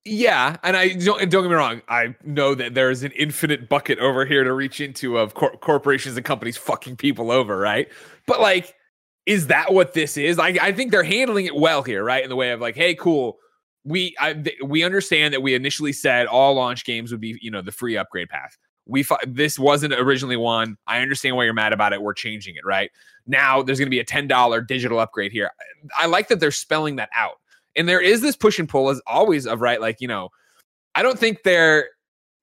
yeah, 0.05 0.57
and 0.63 0.77
I 0.77 0.93
don't 0.93 1.23
and 1.23 1.31
don't 1.31 1.45
get 1.45 1.49
me 1.49 1.55
wrong. 1.55 1.81
I 1.89 2.15
know 2.25 2.55
that 2.55 2.75
there 2.75 2.91
is 2.91 3.05
an 3.05 3.13
infinite 3.13 3.69
bucket 3.71 3.99
over 3.99 4.27
here 4.27 4.45
to 4.45 4.53
reach 4.53 4.81
into 4.81 5.17
of 5.17 5.33
cor- 5.35 5.57
corporations 5.57 6.17
and 6.17 6.25
companies 6.25 6.59
fucking 6.59 6.97
people 6.97 7.31
over, 7.31 7.59
right? 7.59 7.89
But 8.27 8.41
like, 8.41 8.75
is 9.25 9.47
that 9.47 9.73
what 9.73 9.95
this 9.95 10.19
is? 10.19 10.39
I 10.39 10.57
I 10.61 10.73
think 10.73 10.91
they're 10.91 11.03
handling 11.03 11.47
it 11.47 11.55
well 11.55 11.83
here, 11.83 12.05
right? 12.05 12.23
In 12.23 12.29
the 12.29 12.37
way 12.37 12.51
of 12.51 12.61
like, 12.61 12.77
hey, 12.77 12.95
cool. 12.95 13.39
We 13.85 14.15
I, 14.21 14.35
th- 14.35 14.57
we 14.65 14.83
understand 14.83 15.33
that 15.33 15.43
we 15.43 15.55
initially 15.55 15.93
said 15.93 16.27
all 16.27 16.55
launch 16.55 16.85
games 16.85 17.11
would 17.11 17.21
be 17.21 17.39
you 17.41 17.51
know 17.51 17.63
the 17.63 17.73
free 17.73 17.97
upgrade 17.97 18.29
path. 18.29 18.59
We 18.87 19.07
this 19.27 19.59
wasn't 19.59 19.95
originally 19.95 20.37
one. 20.37 20.77
I 20.87 21.01
understand 21.01 21.37
why 21.37 21.45
you're 21.45 21.55
mad 21.55 21.73
about 21.73 21.95
it. 21.95 22.03
We're 22.03 22.13
changing 22.13 22.57
it, 22.57 22.67
right? 22.67 22.91
Now 23.27 23.63
there's 23.63 23.79
going 23.79 23.87
to 23.87 23.91
be 23.91 24.01
a 24.01 24.05
ten 24.05 24.29
dollar 24.29 24.61
digital 24.61 24.99
upgrade 24.99 25.33
here. 25.33 25.51
I 25.97 26.07
like 26.07 26.29
that 26.29 26.41
they're 26.41 26.51
spelling 26.51 26.97
that 26.97 27.09
out 27.15 27.37
and 27.77 27.89
there 27.89 28.01
is 28.01 28.21
this 28.21 28.37
push 28.37 28.59
and 28.59 28.69
pull 28.69 28.91
as 28.91 29.01
always 29.07 29.47
of 29.47 29.61
right 29.61 29.81
like 29.81 30.01
you 30.01 30.09
know 30.09 30.29
i 30.95 31.03
don't 31.03 31.19
think 31.19 31.43
they're 31.43 31.89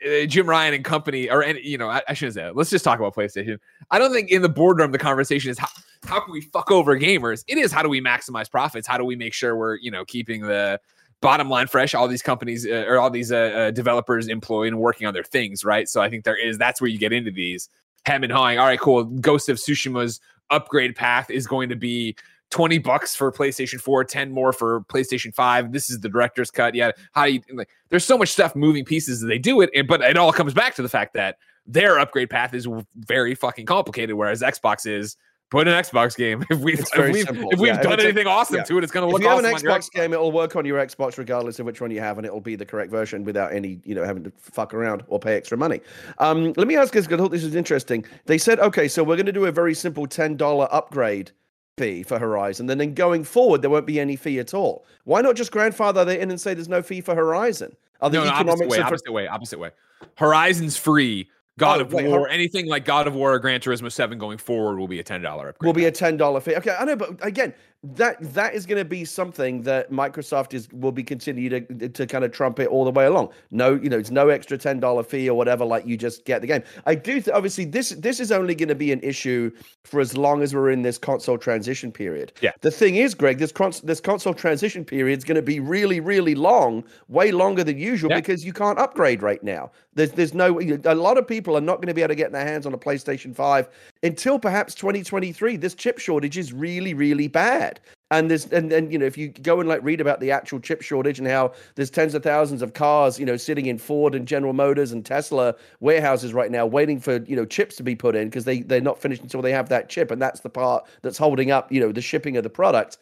uh, 0.05 0.25
jim 0.25 0.47
ryan 0.47 0.73
and 0.73 0.83
company 0.83 1.29
or 1.29 1.43
any 1.43 1.61
you 1.65 1.77
know 1.77 1.89
I, 1.89 2.01
I 2.07 2.13
shouldn't 2.13 2.35
say 2.35 2.43
that. 2.43 2.55
let's 2.55 2.69
just 2.69 2.83
talk 2.83 2.99
about 2.99 3.15
playstation. 3.15 3.57
I 3.91 3.99
don't 3.99 4.11
think 4.11 4.31
in 4.31 4.41
the 4.41 4.49
boardroom 4.49 4.91
the 4.91 4.97
conversation 4.97 5.51
is 5.51 5.59
how, 5.59 5.67
how 6.05 6.19
can 6.19 6.33
we 6.33 6.41
fuck 6.41 6.71
over 6.71 6.97
gamers? 6.97 7.43
It 7.47 7.57
is 7.57 7.71
how 7.71 7.83
do 7.83 7.89
we 7.89 8.01
maximize 8.01 8.49
profits? 8.49 8.87
How 8.87 8.97
do 8.97 9.05
we 9.05 9.15
make 9.15 9.33
sure 9.33 9.55
we're 9.55 9.75
you 9.75 9.91
know 9.91 10.03
keeping 10.05 10.41
the 10.41 10.79
bottom 11.21 11.49
line 11.49 11.67
fresh? 11.67 11.93
All 11.93 12.07
these 12.07 12.23
companies 12.23 12.65
uh, 12.65 12.85
or 12.87 12.99
all 12.99 13.11
these 13.11 13.31
uh, 13.31 13.35
uh, 13.35 13.71
developers 13.71 14.27
employed 14.27 14.69
and 14.69 14.79
working 14.79 15.05
on 15.05 15.13
their 15.13 15.23
things 15.23 15.63
right? 15.63 15.87
So 15.87 16.01
i 16.01 16.09
think 16.09 16.23
there 16.23 16.35
is 16.35 16.57
that's 16.57 16.81
where 16.81 16.89
you 16.89 16.97
get 16.97 17.13
into 17.13 17.29
these 17.29 17.69
hem 18.05 18.23
and 18.23 18.33
hawing 18.33 18.57
all 18.57 18.65
right 18.65 18.79
cool 18.79 19.03
ghost 19.03 19.49
of 19.49 19.57
tsushima's 19.57 20.19
upgrade 20.49 20.95
path 20.95 21.29
is 21.29 21.47
going 21.47 21.69
to 21.69 21.75
be 21.75 22.15
20 22.51 22.77
bucks 22.77 23.15
for 23.15 23.31
PlayStation 23.31 23.79
4, 23.81 24.03
10 24.03 24.31
more 24.31 24.53
for 24.53 24.81
PlayStation 24.81 25.33
5. 25.33 25.71
This 25.71 25.89
is 25.89 25.99
the 25.99 26.09
director's 26.09 26.51
cut. 26.51 26.75
Yeah. 26.75 26.91
How 27.13 27.25
do 27.25 27.33
you 27.33 27.41
like 27.53 27.69
there's 27.89 28.05
so 28.05 28.17
much 28.17 28.29
stuff 28.29 28.55
moving 28.55 28.85
pieces 28.85 29.19
that 29.21 29.27
they 29.27 29.39
do 29.39 29.61
it, 29.61 29.69
and, 29.75 29.87
but 29.87 30.01
it 30.01 30.17
all 30.17 30.31
comes 30.31 30.53
back 30.53 30.75
to 30.75 30.81
the 30.81 30.89
fact 30.89 31.13
that 31.15 31.37
their 31.65 31.99
upgrade 31.99 32.29
path 32.29 32.53
is 32.53 32.67
very 32.95 33.35
fucking 33.35 33.65
complicated, 33.65 34.15
whereas 34.15 34.41
Xbox 34.41 34.85
is 34.85 35.17
put 35.49 35.67
an 35.67 35.73
Xbox 35.73 36.15
game. 36.15 36.43
If 36.49 36.59
we've 36.59 36.79
if 36.79 36.95
we've, 36.95 37.27
if 37.29 37.59
we've 37.59 37.67
Yeah, 37.75 37.81
done 37.81 37.93
it's 37.93 38.03
a- 38.03 38.07
anything 38.07 38.27
awesome 38.27 38.57
yeah. 38.57 38.63
to 38.63 38.77
it, 38.77 38.83
it's 38.83 38.91
gonna 38.91 39.07
look. 39.07 39.17
If 39.19 39.23
you 39.23 39.29
have 39.29 39.39
awesome 39.39 39.49
an 39.49 39.55
on 39.55 39.61
your 39.61 39.71
Xbox 39.73 39.91
game, 39.91 40.13
it'll 40.13 40.31
work 40.31 40.55
on 40.55 40.65
your 40.65 40.83
Xbox 40.85 41.17
regardless 41.17 41.59
of 41.59 41.65
which 41.65 41.81
one 41.81 41.91
you 41.91 41.99
have, 41.99 42.17
and 42.17 42.25
it'll 42.25 42.39
be 42.41 42.55
the 42.55 42.65
correct 42.65 42.89
version 42.89 43.23
without 43.23 43.53
any, 43.53 43.79
you 43.83 43.93
know, 43.93 44.03
having 44.03 44.23
to 44.23 44.31
fuck 44.37 44.73
around 44.73 45.03
or 45.07 45.19
pay 45.19 45.35
extra 45.35 45.57
money. 45.57 45.81
Um, 46.19 46.53
let 46.55 46.67
me 46.67 46.77
ask 46.77 46.93
this 46.93 47.05
because 47.05 47.19
I 47.19 47.23
thought 47.23 47.31
this 47.31 47.43
was 47.43 47.55
interesting. 47.55 48.05
They 48.25 48.37
said, 48.37 48.59
okay, 48.59 48.87
so 48.87 49.03
we're 49.03 49.17
going 49.17 49.25
to 49.25 49.31
do 49.33 49.45
a 49.45 49.51
very 49.51 49.73
simple 49.73 50.07
ten 50.07 50.37
dollar 50.37 50.67
upgrade 50.71 51.31
fee 51.77 52.03
for 52.03 52.19
Horizon, 52.19 52.67
then 52.67 52.77
then 52.77 52.93
going 52.93 53.23
forward 53.23 53.61
there 53.61 53.69
won't 53.69 53.85
be 53.87 53.99
any 53.99 54.15
fee 54.15 54.39
at 54.39 54.53
all. 54.53 54.85
Why 55.05 55.21
not 55.21 55.35
just 55.35 55.51
grandfather 55.51 56.03
that 56.05 56.19
in 56.19 56.29
and 56.29 56.39
say 56.39 56.53
there's 56.53 56.69
no 56.69 56.81
fee 56.81 57.01
for 57.01 57.15
Horizon? 57.15 57.75
Are 58.01 58.09
the 58.09 58.17
No, 58.19 58.23
no, 58.25 58.31
opposite 58.31 58.67
way, 58.67 58.79
opposite 58.79 59.11
way, 59.11 59.27
opposite 59.27 59.59
way. 59.59 59.71
Horizon's 60.17 60.77
free. 60.77 61.29
God 61.59 61.79
Oh, 61.79 61.81
of 61.83 61.93
wait, 61.93 62.07
War, 62.07 62.19
Hor- 62.19 62.29
anything 62.29 62.65
like 62.67 62.85
God 62.85 63.07
of 63.07 63.13
War 63.13 63.33
or 63.33 63.39
Gran 63.39 63.59
Turismo 63.59 63.91
7 63.91 64.17
going 64.17 64.37
forward 64.37 64.79
will 64.79 64.87
be 64.87 64.99
a 64.99 65.03
$10 65.03 65.23
upgrade. 65.49 65.67
will 65.67 65.73
be 65.73 65.85
a 65.85 65.91
ten 65.91 66.17
dollar 66.17 66.39
fee. 66.39 66.55
Okay, 66.55 66.75
I 66.77 66.85
know, 66.85 66.95
but 66.95 67.23
again, 67.25 67.53
that 67.83 68.17
that 68.35 68.53
is 68.53 68.67
going 68.67 68.77
to 68.77 68.85
be 68.85 69.03
something 69.03 69.63
that 69.63 69.89
Microsoft 69.91 70.53
is 70.53 70.71
will 70.71 70.91
be 70.91 71.03
continue 71.03 71.49
to 71.49 71.89
to 71.89 72.05
kind 72.05 72.23
of 72.23 72.31
trumpet 72.31 72.67
all 72.67 72.85
the 72.85 72.91
way 72.91 73.05
along. 73.05 73.29
No, 73.49 73.73
you 73.73 73.89
know, 73.89 73.97
it's 73.97 74.11
no 74.11 74.29
extra 74.29 74.55
ten 74.55 74.79
dollar 74.79 75.01
fee 75.01 75.27
or 75.27 75.35
whatever. 75.35 75.65
Like 75.65 75.87
you 75.87 75.97
just 75.97 76.23
get 76.25 76.41
the 76.41 76.47
game. 76.47 76.61
I 76.85 76.93
do 76.93 77.13
th- 77.13 77.29
obviously 77.29 77.65
this 77.65 77.89
this 77.89 78.19
is 78.19 78.31
only 78.31 78.53
going 78.53 78.69
to 78.69 78.75
be 78.75 78.91
an 78.91 78.99
issue 79.01 79.49
for 79.83 79.99
as 79.99 80.15
long 80.15 80.43
as 80.43 80.53
we're 80.53 80.69
in 80.69 80.83
this 80.83 80.99
console 80.99 81.39
transition 81.39 81.91
period. 81.91 82.33
Yeah. 82.41 82.51
The 82.61 82.69
thing 82.69 82.97
is, 82.97 83.15
Greg, 83.15 83.39
this 83.39 83.51
cons- 83.51 83.81
this 83.81 83.99
console 83.99 84.35
transition 84.35 84.85
period 84.85 85.17
is 85.17 85.23
going 85.23 85.35
to 85.37 85.41
be 85.41 85.59
really 85.59 85.99
really 85.99 86.35
long, 86.35 86.83
way 87.07 87.31
longer 87.31 87.63
than 87.63 87.79
usual 87.79 88.11
Yeah. 88.11 88.17
because 88.17 88.45
you 88.45 88.53
can't 88.53 88.77
upgrade 88.77 89.23
right 89.23 89.41
now. 89.43 89.71
There's 89.95 90.11
there's 90.11 90.35
no 90.35 90.59
a 90.85 90.93
lot 90.95 91.17
of 91.17 91.27
people 91.27 91.57
are 91.57 91.61
not 91.61 91.77
going 91.77 91.87
to 91.87 91.93
be 91.95 92.01
able 92.01 92.09
to 92.09 92.15
get 92.15 92.31
their 92.31 92.45
hands 92.45 92.67
on 92.67 92.73
a 92.73 92.77
PlayStation 92.77 93.35
5 93.35 93.69
until 94.03 94.37
perhaps 94.37 94.75
2023. 94.75 95.57
This 95.57 95.73
chip 95.73 95.97
shortage 95.97 96.37
is 96.37 96.53
really 96.53 96.93
really 96.93 97.27
bad. 97.27 97.70
And 98.11 98.29
there's 98.29 98.45
and, 98.47 98.71
and 98.73 98.91
you 98.91 98.99
know 98.99 99.05
if 99.05 99.17
you 99.17 99.29
go 99.29 99.61
and 99.61 99.69
like 99.69 99.81
read 99.81 100.01
about 100.01 100.19
the 100.19 100.31
actual 100.31 100.59
chip 100.59 100.81
shortage 100.81 101.17
and 101.17 101.27
how 101.27 101.53
there's 101.75 101.89
tens 101.89 102.13
of 102.13 102.21
thousands 102.21 102.61
of 102.61 102.73
cars 102.73 103.17
you 103.17 103.25
know 103.25 103.37
sitting 103.37 103.67
in 103.67 103.77
Ford 103.77 104.13
and 104.13 104.27
General 104.27 104.51
Motors 104.51 104.91
and 104.91 105.05
Tesla 105.05 105.55
warehouses 105.79 106.33
right 106.33 106.51
now 106.51 106.65
waiting 106.65 106.99
for 106.99 107.23
you 107.23 107.37
know 107.37 107.45
chips 107.45 107.77
to 107.77 107.83
be 107.83 107.95
put 107.95 108.15
in 108.15 108.27
because 108.27 108.43
they 108.43 108.63
they're 108.63 108.81
not 108.81 108.99
finished 108.99 109.23
until 109.23 109.41
they 109.41 109.53
have 109.53 109.69
that 109.69 109.87
chip 109.87 110.11
and 110.11 110.21
that's 110.21 110.41
the 110.41 110.49
part 110.49 110.85
that's 111.01 111.17
holding 111.17 111.51
up 111.51 111.71
you 111.71 111.79
know 111.79 111.93
the 111.93 112.01
shipping 112.01 112.35
of 112.35 112.43
the 112.43 112.49
product 112.49 112.97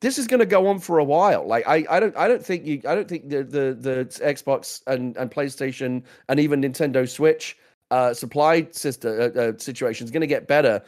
this 0.00 0.18
is 0.18 0.26
going 0.26 0.40
to 0.40 0.46
go 0.46 0.68
on 0.68 0.78
for 0.78 0.98
a 0.98 1.04
while. 1.04 1.44
Like 1.44 1.66
I, 1.66 1.84
I 1.90 1.98
don't, 1.98 2.16
I 2.16 2.28
don't 2.28 2.44
think 2.44 2.64
you, 2.64 2.80
I 2.86 2.94
don't 2.94 3.08
think 3.08 3.28
the 3.28 3.42
the, 3.42 3.76
the 3.78 4.04
Xbox 4.24 4.82
and, 4.86 5.16
and 5.16 5.30
PlayStation 5.30 6.04
and 6.28 6.38
even 6.38 6.62
Nintendo 6.62 7.08
Switch 7.08 7.56
uh, 7.90 8.12
supply 8.12 8.68
system 8.70 9.18
uh, 9.18 9.40
uh, 9.40 9.52
situation 9.58 10.04
is 10.04 10.10
going 10.10 10.20
to 10.20 10.26
get 10.26 10.46
better 10.46 10.82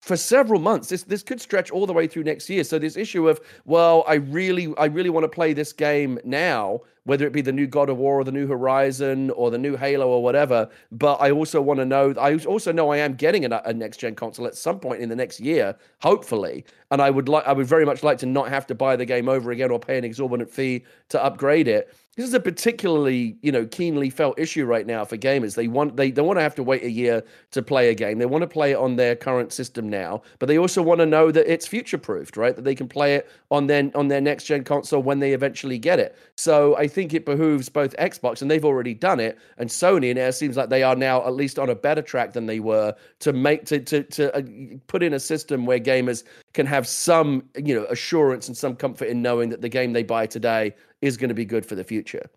for 0.00 0.16
several 0.16 0.60
months. 0.60 0.88
This 0.88 1.02
this 1.02 1.22
could 1.22 1.40
stretch 1.40 1.70
all 1.70 1.86
the 1.86 1.92
way 1.92 2.06
through 2.06 2.24
next 2.24 2.48
year. 2.48 2.64
So 2.64 2.78
this 2.78 2.96
issue 2.96 3.28
of 3.28 3.40
well, 3.64 4.04
I 4.06 4.14
really, 4.14 4.74
I 4.78 4.86
really 4.86 5.10
want 5.10 5.24
to 5.24 5.28
play 5.28 5.52
this 5.52 5.72
game 5.72 6.18
now, 6.24 6.80
whether 7.04 7.26
it 7.26 7.32
be 7.32 7.40
the 7.40 7.52
new 7.52 7.66
God 7.66 7.88
of 7.88 7.96
War 7.96 8.20
or 8.20 8.24
the 8.24 8.32
new 8.32 8.46
Horizon 8.46 9.30
or 9.30 9.50
the 9.50 9.58
new 9.58 9.76
Halo 9.76 10.08
or 10.08 10.22
whatever. 10.22 10.68
But 10.92 11.20
I 11.20 11.30
also 11.30 11.60
want 11.60 11.80
to 11.80 11.84
know. 11.84 12.14
I 12.18 12.36
also 12.36 12.72
know 12.72 12.90
I 12.90 12.98
am 12.98 13.14
getting 13.14 13.44
a, 13.44 13.62
a 13.64 13.72
next 13.72 13.98
gen 13.98 14.14
console 14.14 14.46
at 14.46 14.54
some 14.54 14.78
point 14.78 15.02
in 15.02 15.08
the 15.08 15.16
next 15.16 15.40
year, 15.40 15.76
hopefully. 16.00 16.64
And 16.90 17.02
I 17.02 17.10
would 17.10 17.28
like, 17.28 17.46
I 17.46 17.52
would 17.52 17.66
very 17.66 17.84
much 17.84 18.02
like 18.02 18.18
to 18.18 18.26
not 18.26 18.48
have 18.48 18.66
to 18.68 18.74
buy 18.74 18.96
the 18.96 19.04
game 19.04 19.28
over 19.28 19.50
again 19.50 19.70
or 19.70 19.78
pay 19.78 19.98
an 19.98 20.04
exorbitant 20.04 20.50
fee 20.50 20.84
to 21.10 21.22
upgrade 21.22 21.68
it. 21.68 21.94
This 22.18 22.26
is 22.26 22.34
a 22.34 22.40
particularly, 22.40 23.36
you 23.42 23.52
know, 23.52 23.64
keenly 23.64 24.10
felt 24.10 24.40
issue 24.40 24.64
right 24.64 24.84
now 24.84 25.04
for 25.04 25.16
gamers. 25.16 25.54
They 25.54 25.68
want, 25.68 25.96
they 25.96 26.10
don't 26.10 26.26
want 26.26 26.40
to 26.40 26.42
have 26.42 26.56
to 26.56 26.64
wait 26.64 26.82
a 26.82 26.90
year 26.90 27.22
to 27.52 27.62
play 27.62 27.90
a 27.90 27.94
game. 27.94 28.18
They 28.18 28.26
want 28.26 28.42
to 28.42 28.48
play 28.48 28.72
it 28.72 28.76
on 28.76 28.96
their 28.96 29.14
current 29.14 29.52
system 29.52 29.88
now, 29.88 30.22
but 30.40 30.46
they 30.46 30.58
also 30.58 30.82
want 30.82 30.98
to 30.98 31.06
know 31.06 31.30
that 31.30 31.46
it's 31.46 31.68
future 31.68 31.96
proofed, 31.96 32.36
right? 32.36 32.56
That 32.56 32.64
they 32.64 32.74
can 32.74 32.88
play 32.88 33.14
it 33.14 33.30
on 33.52 33.68
their 33.68 33.92
on 33.94 34.08
their 34.08 34.20
next 34.20 34.46
gen 34.46 34.64
console 34.64 35.00
when 35.00 35.20
they 35.20 35.32
eventually 35.32 35.78
get 35.78 36.00
it. 36.00 36.18
So 36.34 36.76
I 36.76 36.88
think 36.88 37.14
it 37.14 37.24
behooves 37.24 37.68
both 37.68 37.94
Xbox, 37.98 38.42
and 38.42 38.50
they've 38.50 38.64
already 38.64 38.94
done 38.94 39.20
it, 39.20 39.38
and 39.56 39.70
Sony, 39.70 40.10
and 40.10 40.18
it 40.18 40.34
seems 40.34 40.56
like 40.56 40.70
they 40.70 40.82
are 40.82 40.96
now 40.96 41.24
at 41.24 41.34
least 41.34 41.56
on 41.56 41.70
a 41.70 41.76
better 41.76 42.02
track 42.02 42.32
than 42.32 42.46
they 42.46 42.58
were 42.58 42.96
to 43.20 43.32
make 43.32 43.64
to 43.66 43.78
to 43.78 44.02
to 44.02 44.34
uh, 44.34 44.42
put 44.88 45.04
in 45.04 45.12
a 45.12 45.20
system 45.20 45.66
where 45.66 45.78
gamers 45.78 46.24
can 46.52 46.66
have 46.66 46.88
some 46.88 47.44
you 47.64 47.76
know 47.76 47.84
assurance 47.84 48.48
and 48.48 48.56
some 48.56 48.74
comfort 48.74 49.06
in 49.06 49.22
knowing 49.22 49.50
that 49.50 49.60
the 49.60 49.68
game 49.68 49.92
they 49.92 50.02
buy 50.02 50.26
today 50.26 50.74
is 51.02 51.16
going 51.16 51.28
to 51.28 51.34
be 51.34 51.44
good 51.44 51.64
for 51.64 51.74
the 51.74 51.84
future. 51.84 52.30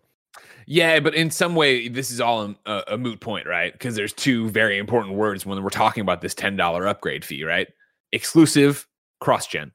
Yeah, 0.66 1.00
but 1.00 1.14
in 1.14 1.30
some 1.30 1.54
way, 1.54 1.88
this 1.88 2.10
is 2.10 2.20
all 2.20 2.54
a, 2.66 2.82
a 2.88 2.98
moot 2.98 3.20
point, 3.20 3.46
right? 3.46 3.72
Because 3.72 3.94
there's 3.94 4.12
two 4.12 4.48
very 4.50 4.78
important 4.78 5.16
words 5.16 5.44
when 5.44 5.62
we're 5.62 5.70
talking 5.70 6.00
about 6.00 6.20
this 6.20 6.34
ten 6.34 6.56
dollar 6.56 6.86
upgrade 6.86 7.24
fee, 7.24 7.44
right? 7.44 7.68
Exclusive, 8.12 8.86
cross 9.20 9.46
gen. 9.46 9.72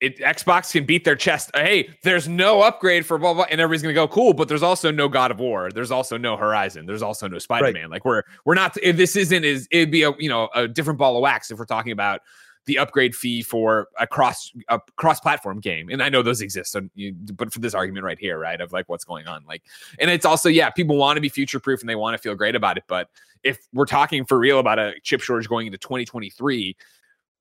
Xbox 0.00 0.72
can 0.72 0.84
beat 0.84 1.04
their 1.04 1.16
chest. 1.16 1.50
Hey, 1.54 1.90
there's 2.04 2.28
no 2.28 2.62
upgrade 2.62 3.04
for 3.04 3.18
blah 3.18 3.34
blah, 3.34 3.46
and 3.50 3.60
everybody's 3.60 3.82
gonna 3.82 3.94
go 3.94 4.06
cool. 4.06 4.32
But 4.32 4.46
there's 4.46 4.62
also 4.62 4.92
no 4.92 5.08
God 5.08 5.32
of 5.32 5.40
War. 5.40 5.70
There's 5.72 5.90
also 5.90 6.16
no 6.16 6.36
Horizon. 6.36 6.86
There's 6.86 7.02
also 7.02 7.26
no 7.26 7.38
Spider 7.38 7.72
Man. 7.72 7.90
Like 7.90 8.04
we're 8.04 8.22
we're 8.44 8.54
not. 8.54 8.76
If 8.80 8.96
this 8.96 9.16
isn't 9.16 9.44
is 9.44 9.66
it'd 9.72 9.90
be 9.90 10.04
a 10.04 10.12
you 10.18 10.28
know 10.28 10.48
a 10.54 10.68
different 10.68 11.00
ball 11.00 11.16
of 11.16 11.22
wax 11.22 11.50
if 11.50 11.58
we're 11.58 11.64
talking 11.64 11.90
about 11.92 12.20
the 12.66 12.78
upgrade 12.78 13.14
fee 13.14 13.42
for 13.42 13.88
a 13.98 14.06
cross 14.06 14.52
a 14.68 14.80
cross 14.96 15.20
platform 15.20 15.60
game. 15.60 15.88
And 15.88 16.02
I 16.02 16.08
know 16.08 16.22
those 16.22 16.40
exist, 16.40 16.72
so 16.72 16.82
you, 16.94 17.12
but 17.12 17.52
for 17.52 17.58
this 17.58 17.74
argument 17.74 18.04
right 18.04 18.18
here, 18.18 18.38
right, 18.38 18.60
of 18.60 18.72
like 18.72 18.88
what's 18.88 19.04
going 19.04 19.26
on, 19.26 19.44
like, 19.46 19.62
and 19.98 20.10
it's 20.10 20.24
also 20.24 20.48
yeah, 20.48 20.70
people 20.70 20.96
want 20.96 21.16
to 21.16 21.20
be 21.20 21.28
future 21.28 21.60
proof 21.60 21.80
and 21.80 21.88
they 21.88 21.96
want 21.96 22.16
to 22.16 22.22
feel 22.22 22.34
great 22.34 22.54
about 22.54 22.76
it, 22.76 22.84
but 22.86 23.08
if 23.42 23.66
we're 23.72 23.86
talking 23.86 24.24
for 24.24 24.38
real 24.38 24.58
about 24.58 24.78
a 24.78 24.94
chip 25.02 25.20
shortage 25.20 25.48
going 25.48 25.66
into 25.66 25.78
2023 25.78 26.76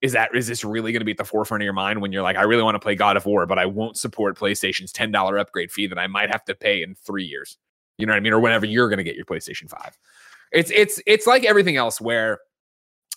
is 0.01 0.13
that 0.13 0.35
is 0.35 0.47
this 0.47 0.63
really 0.63 0.91
going 0.91 1.01
to 1.01 1.05
be 1.05 1.11
at 1.11 1.17
the 1.17 1.25
forefront 1.25 1.61
of 1.61 1.65
your 1.65 1.73
mind 1.73 2.01
when 2.01 2.11
you're 2.11 2.23
like 2.23 2.35
i 2.35 2.41
really 2.41 2.63
want 2.63 2.75
to 2.75 2.79
play 2.79 2.95
god 2.95 3.15
of 3.15 3.25
war 3.25 3.45
but 3.45 3.59
i 3.59 3.65
won't 3.65 3.97
support 3.97 4.37
playstation's 4.37 4.91
$10 4.91 5.39
upgrade 5.39 5.71
fee 5.71 5.87
that 5.87 5.99
i 5.99 6.07
might 6.07 6.29
have 6.29 6.43
to 6.45 6.55
pay 6.55 6.81
in 6.81 6.95
three 6.95 7.23
years 7.23 7.57
you 7.97 8.05
know 8.05 8.11
what 8.11 8.17
i 8.17 8.19
mean 8.19 8.33
or 8.33 8.39
whenever 8.39 8.65
you're 8.65 8.89
going 8.89 8.97
to 8.97 9.03
get 9.03 9.15
your 9.15 9.25
playstation 9.25 9.69
5 9.69 9.97
it's 10.51 10.71
it's 10.71 11.01
it's 11.05 11.27
like 11.27 11.45
everything 11.45 11.77
else 11.77 12.01
where 12.01 12.39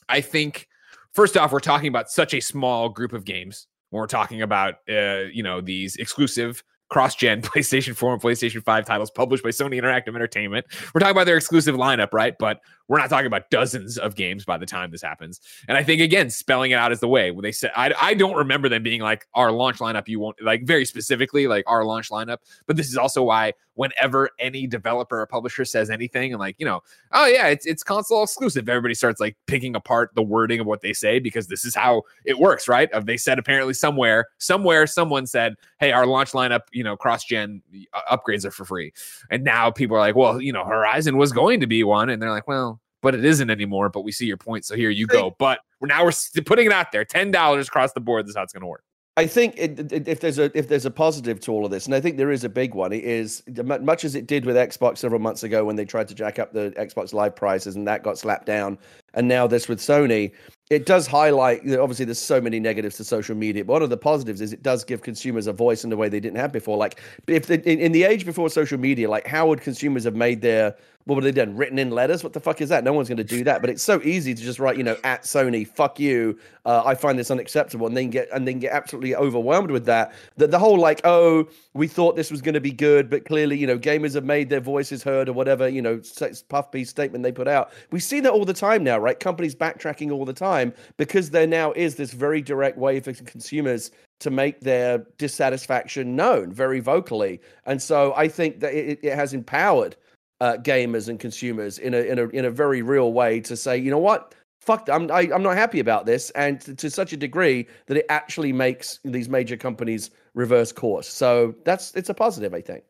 i 0.09 0.21
think 0.21 0.69
first 1.14 1.37
off 1.37 1.53
we're 1.53 1.61
talking 1.61 1.88
about 1.88 2.11
such 2.11 2.35
a 2.35 2.40
small 2.40 2.88
group 2.88 3.12
of 3.12 3.24
games 3.24 3.66
when 3.90 4.00
we're 4.00 4.07
talking 4.07 4.42
about 4.42 4.74
uh, 4.88 5.24
you 5.33 5.42
know 5.42 5.61
these 5.61 5.96
exclusive 5.96 6.62
cross-gen 6.90 7.40
PlayStation 7.42 7.96
4 7.96 8.12
and 8.14 8.22
PlayStation 8.22 8.62
5 8.62 8.85
titles 8.85 9.11
published 9.11 9.42
by 9.42 9.50
Sony 9.50 9.81
Interactive 9.81 10.14
Entertainment. 10.14 10.66
We're 10.94 11.00
talking 11.00 11.12
about 11.12 11.24
their 11.24 11.37
exclusive 11.37 11.74
lineup, 11.77 12.12
right? 12.12 12.35
But 12.38 12.61
we're 12.88 12.99
not 12.99 13.09
talking 13.09 13.27
about 13.27 13.51
dozens 13.51 13.97
of 13.97 14.14
games 14.14 14.44
by 14.44 14.59
the 14.59 14.66
time 14.66 14.90
this 14.90 15.03
happens. 15.03 15.40
And 15.68 15.79
I 15.79 15.83
think 15.83 16.01
again, 16.01 16.31
spelling 16.31 16.70
it 16.70 16.75
out 16.75 16.92
is 16.92 17.01
the 17.01 17.09
way. 17.09 17.31
When 17.31 17.42
they 17.42 17.53
said, 17.53 17.73
I, 17.75 17.94
I 18.01 18.14
don't 18.14 18.37
remember 18.37 18.68
them 18.68 18.83
being 18.83 19.01
like 19.01 19.27
our 19.35 19.51
launch 19.53 19.79
lineup. 19.79 20.07
You 20.07 20.20
won't 20.20 20.40
like 20.42 20.64
very 20.64 20.85
specifically 20.85 21.47
like 21.47 21.64
our 21.66 21.85
launch 21.85 22.11
lineup. 22.11 22.38
But 22.66 22.77
this 22.77 22.88
is 22.88 22.97
also 22.97 23.23
why 23.23 23.55
whenever 23.75 24.31
any 24.38 24.66
developer 24.66 25.20
or 25.20 25.27
publisher 25.27 25.64
says 25.64 25.90
anything, 25.90 26.33
and 26.33 26.40
like 26.40 26.57
you 26.59 26.66
know, 26.66 26.83
oh 27.12 27.27
yeah, 27.27 27.49
it's 27.49 27.66
it's 27.66 27.83
console 27.83 28.23
exclusive. 28.23 28.68
Everybody 28.68 28.94
starts 28.94 29.20
like 29.20 29.37
picking 29.47 29.75
apart 29.75 30.11
the 30.14 30.23
wording 30.23 30.61
of 30.61 30.66
what 30.66 30.81
they 30.81 30.92
say 30.92 31.18
because 31.18 31.47
this 31.49 31.64
is 31.64 31.75
how 31.75 32.03
it 32.25 32.38
works, 32.38 32.68
right? 32.68 32.88
They 33.05 33.16
said 33.16 33.38
apparently 33.38 33.75
somewhere, 33.75 34.27
somewhere, 34.38 34.87
someone 34.87 35.27
said, 35.27 35.55
hey, 35.81 35.92
our 35.92 36.07
launch 36.07 36.33
lineup, 36.33 36.62
you 36.73 36.85
know, 36.85 36.97
cross 36.97 37.25
gen 37.25 37.62
uh, 37.92 38.16
upgrades 38.16 38.44
are 38.44 38.51
for 38.51 38.64
free, 38.64 38.92
and 39.31 39.44
now 39.44 39.70
people 39.70 39.97
are 39.97 40.01
like, 40.01 40.16
well, 40.16 40.40
you 40.40 40.53
know, 40.53 40.64
Horizon 40.64 41.16
was 41.16 41.33
going 41.33 41.61
to 41.61 41.66
be 41.66 41.83
one, 41.85 42.11
and 42.11 42.20
they're 42.20 42.31
like, 42.31 42.49
well 42.49 42.81
but 43.05 43.14
it 43.14 43.25
isn't 43.25 43.51
anymore. 43.51 43.90
But 43.90 44.03
we 44.03 44.11
see 44.11 44.27
your 44.27 44.38
point. 44.38 44.64
So 44.64 44.75
here 44.75 44.90
you 44.90 45.07
go. 45.07 45.37
But 45.38 45.61
now 45.81 46.05
we're 46.05 46.43
putting 46.45 46.67
it 46.67 46.73
out 46.73 46.90
there 46.90 47.05
$10 47.05 47.69
across 47.69 47.93
the 47.93 48.01
board. 48.01 48.25
This 48.25 48.31
is 48.31 48.37
how 48.37 48.43
it's 48.43 48.53
going 48.53 48.62
to 48.62 48.67
work. 48.67 48.83
I 49.17 49.29
think 49.29 49.55
it, 49.57 49.93
it, 49.93 50.09
if 50.09 50.19
there's 50.19 50.40
a 50.40 50.51
if 50.59 50.67
there's 50.67 50.87
a 50.87 50.90
positive 50.90 51.38
to 51.40 51.53
all 51.53 51.64
of 51.64 51.71
this, 51.71 51.87
and 51.87 51.95
I 51.95 52.01
think 52.01 52.17
there 52.17 52.33
is 52.33 52.43
a 52.43 52.49
big 52.49 52.75
one, 52.75 52.93
it 52.93 53.05
is 53.05 53.45
much 53.47 54.05
as 54.05 54.17
it 54.17 54.27
did 54.27 54.45
with 54.45 54.57
Xbox 54.57 54.99
several 54.99 55.21
months 55.21 55.45
ago 55.45 55.64
when 55.64 55.77
they 55.77 55.85
tried 55.85 56.09
to 56.09 56.17
jack 56.17 56.40
up 56.40 56.53
the 56.53 56.75
Xbox 56.77 57.12
Live 57.12 57.37
prices 57.37 57.77
and 57.77 57.87
that 57.87 58.03
got 58.03 58.19
slapped 58.19 58.45
down, 58.45 58.77
and 59.12 59.29
now 59.29 59.47
this 59.47 59.69
with 59.69 59.79
Sony, 59.79 60.33
it 60.69 60.85
does 60.85 61.07
highlight. 61.07 61.61
Obviously, 61.77 62.05
there's 62.07 62.19
so 62.19 62.40
many 62.40 62.59
negatives 62.59 62.97
to 62.97 63.05
social 63.05 63.37
media, 63.37 63.64
but 63.64 63.75
one 63.75 63.83
of 63.83 63.90
the 63.90 63.97
positives 63.97 64.40
is 64.40 64.53
it 64.53 64.64
does 64.64 64.83
give 64.83 65.03
consumers 65.03 65.47
a 65.47 65.53
voice 65.53 65.85
in 65.85 65.93
a 65.93 65.97
way 65.97 66.09
they 66.09 66.19
didn't 66.19 66.38
have 66.38 66.51
before. 66.51 66.77
Like 66.77 67.01
if 67.29 67.47
the, 67.47 67.62
in, 67.71 67.79
in 67.79 67.93
the 67.93 68.03
age 68.03 68.27
before 68.27 68.51
social 68.51 68.79
media, 68.79 69.09
like 69.09 69.29
how 69.29 69.47
would 69.47 69.61
consumers 69.61 70.03
have 70.03 70.17
made 70.17 70.40
their 70.40 70.75
what 71.07 71.17
would 71.17 71.25
they 71.25 71.33
done? 71.33 71.55
Written 71.55 71.79
in 71.79 71.90
letters? 71.90 72.25
What 72.25 72.33
the 72.33 72.40
fuck 72.40 72.62
is 72.62 72.71
that? 72.71 72.83
No 72.83 72.95
one's 72.95 73.09
going 73.09 73.19
to 73.19 73.25
do 73.25 73.45
that. 73.45 73.61
But 73.61 73.69
it's 73.69 73.83
so 73.83 74.01
easy 74.03 74.35
to 74.35 74.43
just 74.43 74.59
write, 74.59 74.79
you 74.79 74.85
know, 74.85 74.97
at 75.05 75.23
Sony, 75.23 75.67
fuck 75.67 76.01
you. 76.01 76.38
Uh, 76.64 76.83
I 76.85 76.95
find 76.95 77.19
this 77.19 77.31
unacceptable, 77.31 77.87
and 77.87 77.95
then 77.95 78.09
get 78.09 78.29
and 78.33 78.49
then 78.49 78.59
get 78.59 78.73
absolutely 78.73 79.14
overwhelmed 79.14 79.71
with 79.71 79.85
that. 79.85 80.14
That 80.38 80.51
the 80.51 80.59
whole 80.59 80.79
like, 80.79 81.03
oh, 81.05 81.47
we 81.75 81.88
thought 81.88 82.17
this 82.17 82.31
was 82.31 82.40
going 82.40 82.55
to 82.55 82.61
be 82.61 82.73
good, 82.73 83.11
but 83.11 83.27
clearly, 83.27 83.59
you 83.59 83.67
know, 83.67 83.79
gamers 83.79 84.14
have 84.14 84.25
made 84.25 84.49
their 84.49 84.61
voices 84.61 85.03
heard 85.03 85.29
or 85.29 85.35
whatever, 85.35 85.69
you 85.69 85.83
know, 85.83 86.01
puff 86.49 86.73
piece 86.73 86.88
statement 86.88 87.23
they 87.23 87.33
put 87.33 87.49
out. 87.49 87.73
We 87.90 88.01
see 88.01 88.21
that 88.21 88.33
all 88.33 88.47
the 88.47 88.55
time 88.55 88.83
now, 88.83 88.99
right? 88.99 89.21
Companies 89.21 89.55
backtracking 89.55 90.11
all 90.11 90.25
the 90.25 90.33
time 90.33 90.73
because 90.97 91.31
there 91.31 91.47
now 91.47 91.73
is 91.73 91.97
this 91.97 92.12
very 92.12 92.40
direct 92.40 92.79
way 92.79 93.01
for 93.01 93.12
consumers 93.12 93.90
to 94.21 94.31
make 94.31 94.61
their 94.61 94.99
dissatisfaction 95.19 96.17
known 96.17 96.51
very 96.51 96.81
vocally. 96.81 97.43
And 97.67 97.83
so 97.83 98.14
I 98.17 98.29
think 98.29 98.61
that 98.61 98.73
it, 98.73 99.01
it 99.03 99.14
has 99.14 99.35
empowered 99.35 99.97
uh, 100.45 100.59
gamers 100.59 101.09
and 101.09 101.19
consumers 101.19 101.79
in 101.79 101.95
a 101.95 101.99
in 101.99 102.19
a 102.19 102.29
in 102.29 102.45
a 102.45 102.51
very 102.51 102.83
real 102.83 103.15
way 103.15 103.41
to 103.41 103.57
say, 103.57 103.79
you 103.79 103.91
know 103.91 103.99
what, 103.99 104.35
fuck, 104.61 104.91
I'm 104.93 105.11
I, 105.11 105.23
am 105.23 105.33
i 105.33 105.35
am 105.37 105.43
not 105.43 105.57
happy 105.57 105.81
about 105.81 106.05
this, 106.05 106.29
and 106.31 106.61
to, 106.61 106.75
to, 106.75 106.91
such 106.91 107.15
a 107.15 107.17
degree 107.17 107.67
that 107.87 107.97
it 107.97 108.05
actually 108.11 108.53
makes 108.53 109.01
these 109.05 109.27
major 109.27 109.57
companies 109.57 110.11
reverse 110.35 110.71
course. 110.71 111.09
So 111.09 111.55
that's 111.65 111.95
it's 111.95 112.11
a 112.11 112.15
positive, 112.15 112.53
I 112.53 112.61
think. 112.61 112.85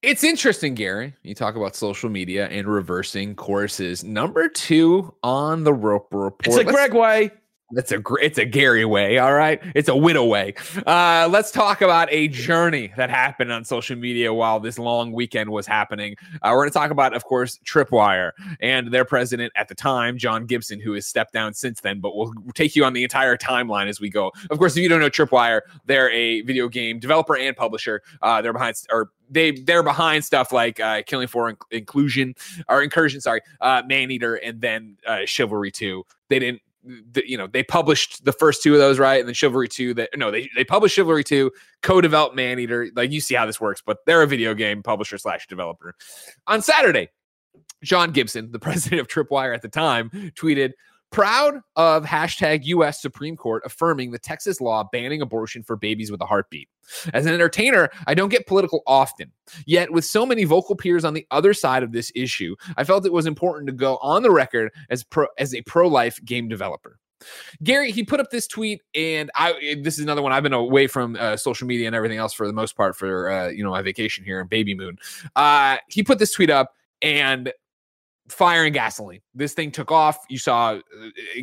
It's 0.00 0.24
interesting, 0.24 0.74
Gary. 0.74 1.12
You 1.22 1.34
talk 1.34 1.54
about 1.54 1.76
social 1.76 2.08
media 2.08 2.48
and 2.48 2.66
reversing 2.66 3.34
courses. 3.34 4.02
Number 4.02 4.48
two 4.48 5.14
on 5.22 5.64
the 5.64 5.74
Roper 5.74 6.16
Report. 6.16 6.46
It's 6.46 6.56
a 6.56 6.64
Greg 6.64 6.94
way. 6.94 7.30
It's 7.72 7.90
a 7.90 8.00
it's 8.22 8.38
a 8.38 8.44
Gary 8.44 8.84
way, 8.84 9.18
all 9.18 9.34
right. 9.34 9.60
It's 9.74 9.88
a 9.88 9.92
Whitta 9.92 10.26
way. 10.28 10.54
Uh, 10.86 11.28
let's 11.28 11.50
talk 11.50 11.80
about 11.80 12.08
a 12.12 12.28
journey 12.28 12.92
that 12.96 13.10
happened 13.10 13.50
on 13.50 13.64
social 13.64 13.96
media 13.96 14.32
while 14.32 14.60
this 14.60 14.78
long 14.78 15.10
weekend 15.10 15.50
was 15.50 15.66
happening. 15.66 16.14
Uh, 16.42 16.50
we're 16.52 16.58
going 16.62 16.70
to 16.70 16.74
talk 16.74 16.92
about, 16.92 17.12
of 17.14 17.24
course, 17.24 17.58
Tripwire 17.64 18.30
and 18.60 18.92
their 18.92 19.04
president 19.04 19.52
at 19.56 19.66
the 19.66 19.74
time, 19.74 20.16
John 20.16 20.46
Gibson, 20.46 20.78
who 20.80 20.92
has 20.92 21.08
stepped 21.08 21.32
down 21.32 21.54
since 21.54 21.80
then. 21.80 21.98
But 21.98 22.14
we'll 22.14 22.32
take 22.54 22.76
you 22.76 22.84
on 22.84 22.92
the 22.92 23.02
entire 23.02 23.36
timeline 23.36 23.88
as 23.88 24.00
we 24.00 24.10
go. 24.10 24.30
Of 24.48 24.58
course, 24.58 24.76
if 24.76 24.82
you 24.84 24.88
don't 24.88 25.00
know 25.00 25.10
Tripwire, 25.10 25.62
they're 25.86 26.10
a 26.10 26.42
video 26.42 26.68
game 26.68 27.00
developer 27.00 27.36
and 27.36 27.56
publisher. 27.56 28.00
Uh, 28.22 28.40
they're 28.42 28.52
behind 28.52 28.76
or 28.92 29.10
they 29.28 29.50
they're 29.50 29.82
behind 29.82 30.24
stuff 30.24 30.52
like 30.52 30.78
uh, 30.78 31.02
Killing 31.04 31.26
Floor 31.26 31.52
Inc- 31.52 31.72
Inclusion 31.72 32.36
or 32.68 32.80
Incursion, 32.80 33.20
sorry, 33.20 33.40
uh, 33.60 33.82
Maneater, 33.88 34.36
and 34.36 34.60
then 34.60 34.98
uh, 35.04 35.20
Chivalry 35.24 35.72
Two. 35.72 36.04
They 36.28 36.38
didn't 36.38 36.60
the, 37.12 37.28
you 37.28 37.36
know 37.36 37.46
they 37.46 37.62
published 37.62 38.24
the 38.24 38.32
first 38.32 38.62
two 38.62 38.72
of 38.72 38.78
those 38.78 38.98
right? 38.98 39.18
And 39.18 39.28
then 39.28 39.34
chivalry 39.34 39.68
2 39.68 39.94
that 39.94 40.10
no 40.16 40.30
they, 40.30 40.48
they 40.54 40.64
published 40.64 40.94
chivalry 40.94 41.24
2 41.24 41.50
co-developed 41.82 42.34
maneater 42.36 42.88
like 42.94 43.10
you 43.10 43.20
see 43.20 43.34
how 43.34 43.46
this 43.46 43.60
works 43.60 43.82
but 43.84 43.98
they're 44.06 44.22
a 44.22 44.26
video 44.26 44.54
game 44.54 44.82
publisher 44.82 45.18
slash 45.18 45.46
developer. 45.46 45.94
On 46.46 46.62
saturday 46.62 47.10
john 47.82 48.12
gibson 48.12 48.52
the 48.52 48.58
president 48.60 49.00
of 49.00 49.08
tripwire 49.08 49.54
at 49.54 49.62
the 49.62 49.68
time 49.68 50.10
tweeted 50.38 50.72
proud 51.10 51.60
of 51.76 52.04
hashtag 52.04 52.64
US 52.64 53.00
Supreme 53.00 53.36
Court 53.36 53.62
affirming 53.64 54.10
the 54.10 54.18
Texas 54.18 54.60
law 54.60 54.88
banning 54.92 55.22
abortion 55.22 55.62
for 55.62 55.76
babies 55.76 56.10
with 56.10 56.20
a 56.20 56.26
heartbeat. 56.26 56.68
As 57.12 57.26
an 57.26 57.34
entertainer, 57.34 57.90
I 58.06 58.14
don't 58.14 58.28
get 58.28 58.46
political 58.46 58.82
often. 58.86 59.32
Yet, 59.66 59.92
with 59.92 60.04
so 60.04 60.24
many 60.24 60.44
vocal 60.44 60.76
peers 60.76 61.04
on 61.04 61.14
the 61.14 61.26
other 61.30 61.54
side 61.54 61.82
of 61.82 61.92
this 61.92 62.12
issue, 62.14 62.54
I 62.76 62.84
felt 62.84 63.06
it 63.06 63.12
was 63.12 63.26
important 63.26 63.66
to 63.68 63.72
go 63.72 63.96
on 63.98 64.22
the 64.22 64.30
record 64.30 64.72
as 64.90 65.04
pro, 65.04 65.26
as 65.38 65.54
a 65.54 65.62
pro-life 65.62 66.22
game 66.24 66.48
developer. 66.48 66.98
Gary, 67.62 67.92
he 67.92 68.04
put 68.04 68.20
up 68.20 68.30
this 68.30 68.46
tweet, 68.46 68.82
and 68.94 69.30
I 69.34 69.76
this 69.82 69.98
is 69.98 70.04
another 70.04 70.22
one. 70.22 70.32
I've 70.32 70.42
been 70.42 70.52
away 70.52 70.86
from 70.86 71.16
uh, 71.18 71.36
social 71.36 71.66
media 71.66 71.86
and 71.86 71.96
everything 71.96 72.18
else 72.18 72.34
for 72.34 72.46
the 72.46 72.52
most 72.52 72.76
part 72.76 72.94
for 72.94 73.30
uh, 73.30 73.48
you 73.48 73.64
know 73.64 73.70
my 73.70 73.82
vacation 73.82 74.24
here 74.24 74.40
in 74.40 74.46
Baby 74.46 74.74
Moon. 74.74 74.98
Uh, 75.34 75.78
he 75.88 76.02
put 76.02 76.18
this 76.18 76.32
tweet 76.32 76.50
up, 76.50 76.72
and 77.00 77.52
fire 78.28 78.64
and 78.64 78.74
gasoline. 78.74 79.20
This 79.34 79.54
thing 79.54 79.70
took 79.70 79.92
off. 79.92 80.18
You 80.28 80.38
saw 80.38 80.74
uh, 80.74 80.80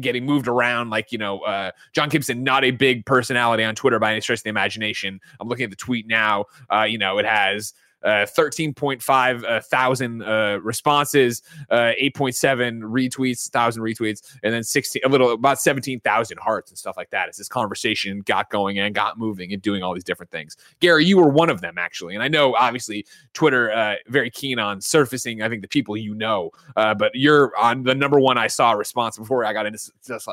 getting 0.01 0.25
moved 0.25 0.47
around 0.47 0.89
like, 0.89 1.11
you 1.11 1.17
know, 1.17 1.39
uh, 1.39 1.71
John 1.93 2.09
Gibson, 2.09 2.43
not 2.43 2.63
a 2.63 2.71
big 2.71 3.05
personality 3.05 3.63
on 3.63 3.75
Twitter 3.75 3.99
by 3.99 4.11
any 4.11 4.21
stretch 4.21 4.39
of 4.39 4.43
the 4.43 4.49
imagination. 4.49 5.19
I'm 5.39 5.47
looking 5.47 5.63
at 5.63 5.69
the 5.69 5.75
tweet 5.75 6.07
now. 6.07 6.45
Uh, 6.71 6.83
you 6.83 6.97
know, 6.97 7.17
it 7.17 7.25
has 7.25 7.73
uh, 8.03 8.25
13.5 8.25 9.43
uh, 9.43 9.61
thousand 9.61 10.23
uh, 10.23 10.59
responses, 10.61 11.41
uh, 11.69 11.91
8.7 12.01 12.81
retweets, 12.81 13.49
thousand 13.49 13.83
retweets, 13.83 14.21
and 14.43 14.53
then 14.53 14.63
16, 14.63 15.01
a 15.05 15.09
little 15.09 15.31
about 15.31 15.59
17,000 15.59 16.37
hearts 16.39 16.71
and 16.71 16.77
stuff 16.77 16.97
like 16.97 17.09
that. 17.11 17.29
As 17.29 17.37
this 17.37 17.47
conversation 17.47 18.19
got 18.21 18.49
going 18.49 18.79
and 18.79 18.93
got 18.93 19.17
moving 19.17 19.53
and 19.53 19.61
doing 19.61 19.83
all 19.83 19.93
these 19.93 20.03
different 20.03 20.31
things. 20.31 20.57
Gary, 20.79 21.05
you 21.05 21.17
were 21.17 21.29
one 21.29 21.49
of 21.49 21.61
them 21.61 21.77
actually, 21.77 22.15
and 22.15 22.23
I 22.23 22.27
know 22.27 22.55
obviously 22.55 23.05
Twitter 23.33 23.71
uh, 23.71 23.95
very 24.07 24.29
keen 24.29 24.59
on 24.59 24.81
surfacing. 24.81 25.41
I 25.41 25.49
think 25.49 25.61
the 25.61 25.67
people 25.67 25.95
you 25.97 26.13
know, 26.15 26.51
uh, 26.75 26.93
but 26.93 27.11
you're 27.13 27.55
on 27.57 27.83
the 27.83 27.95
number 27.95 28.19
one 28.19 28.37
I 28.37 28.47
saw 28.47 28.71
response 28.71 29.17
before 29.17 29.45
I 29.45 29.53
got 29.53 29.65
into 29.65 29.79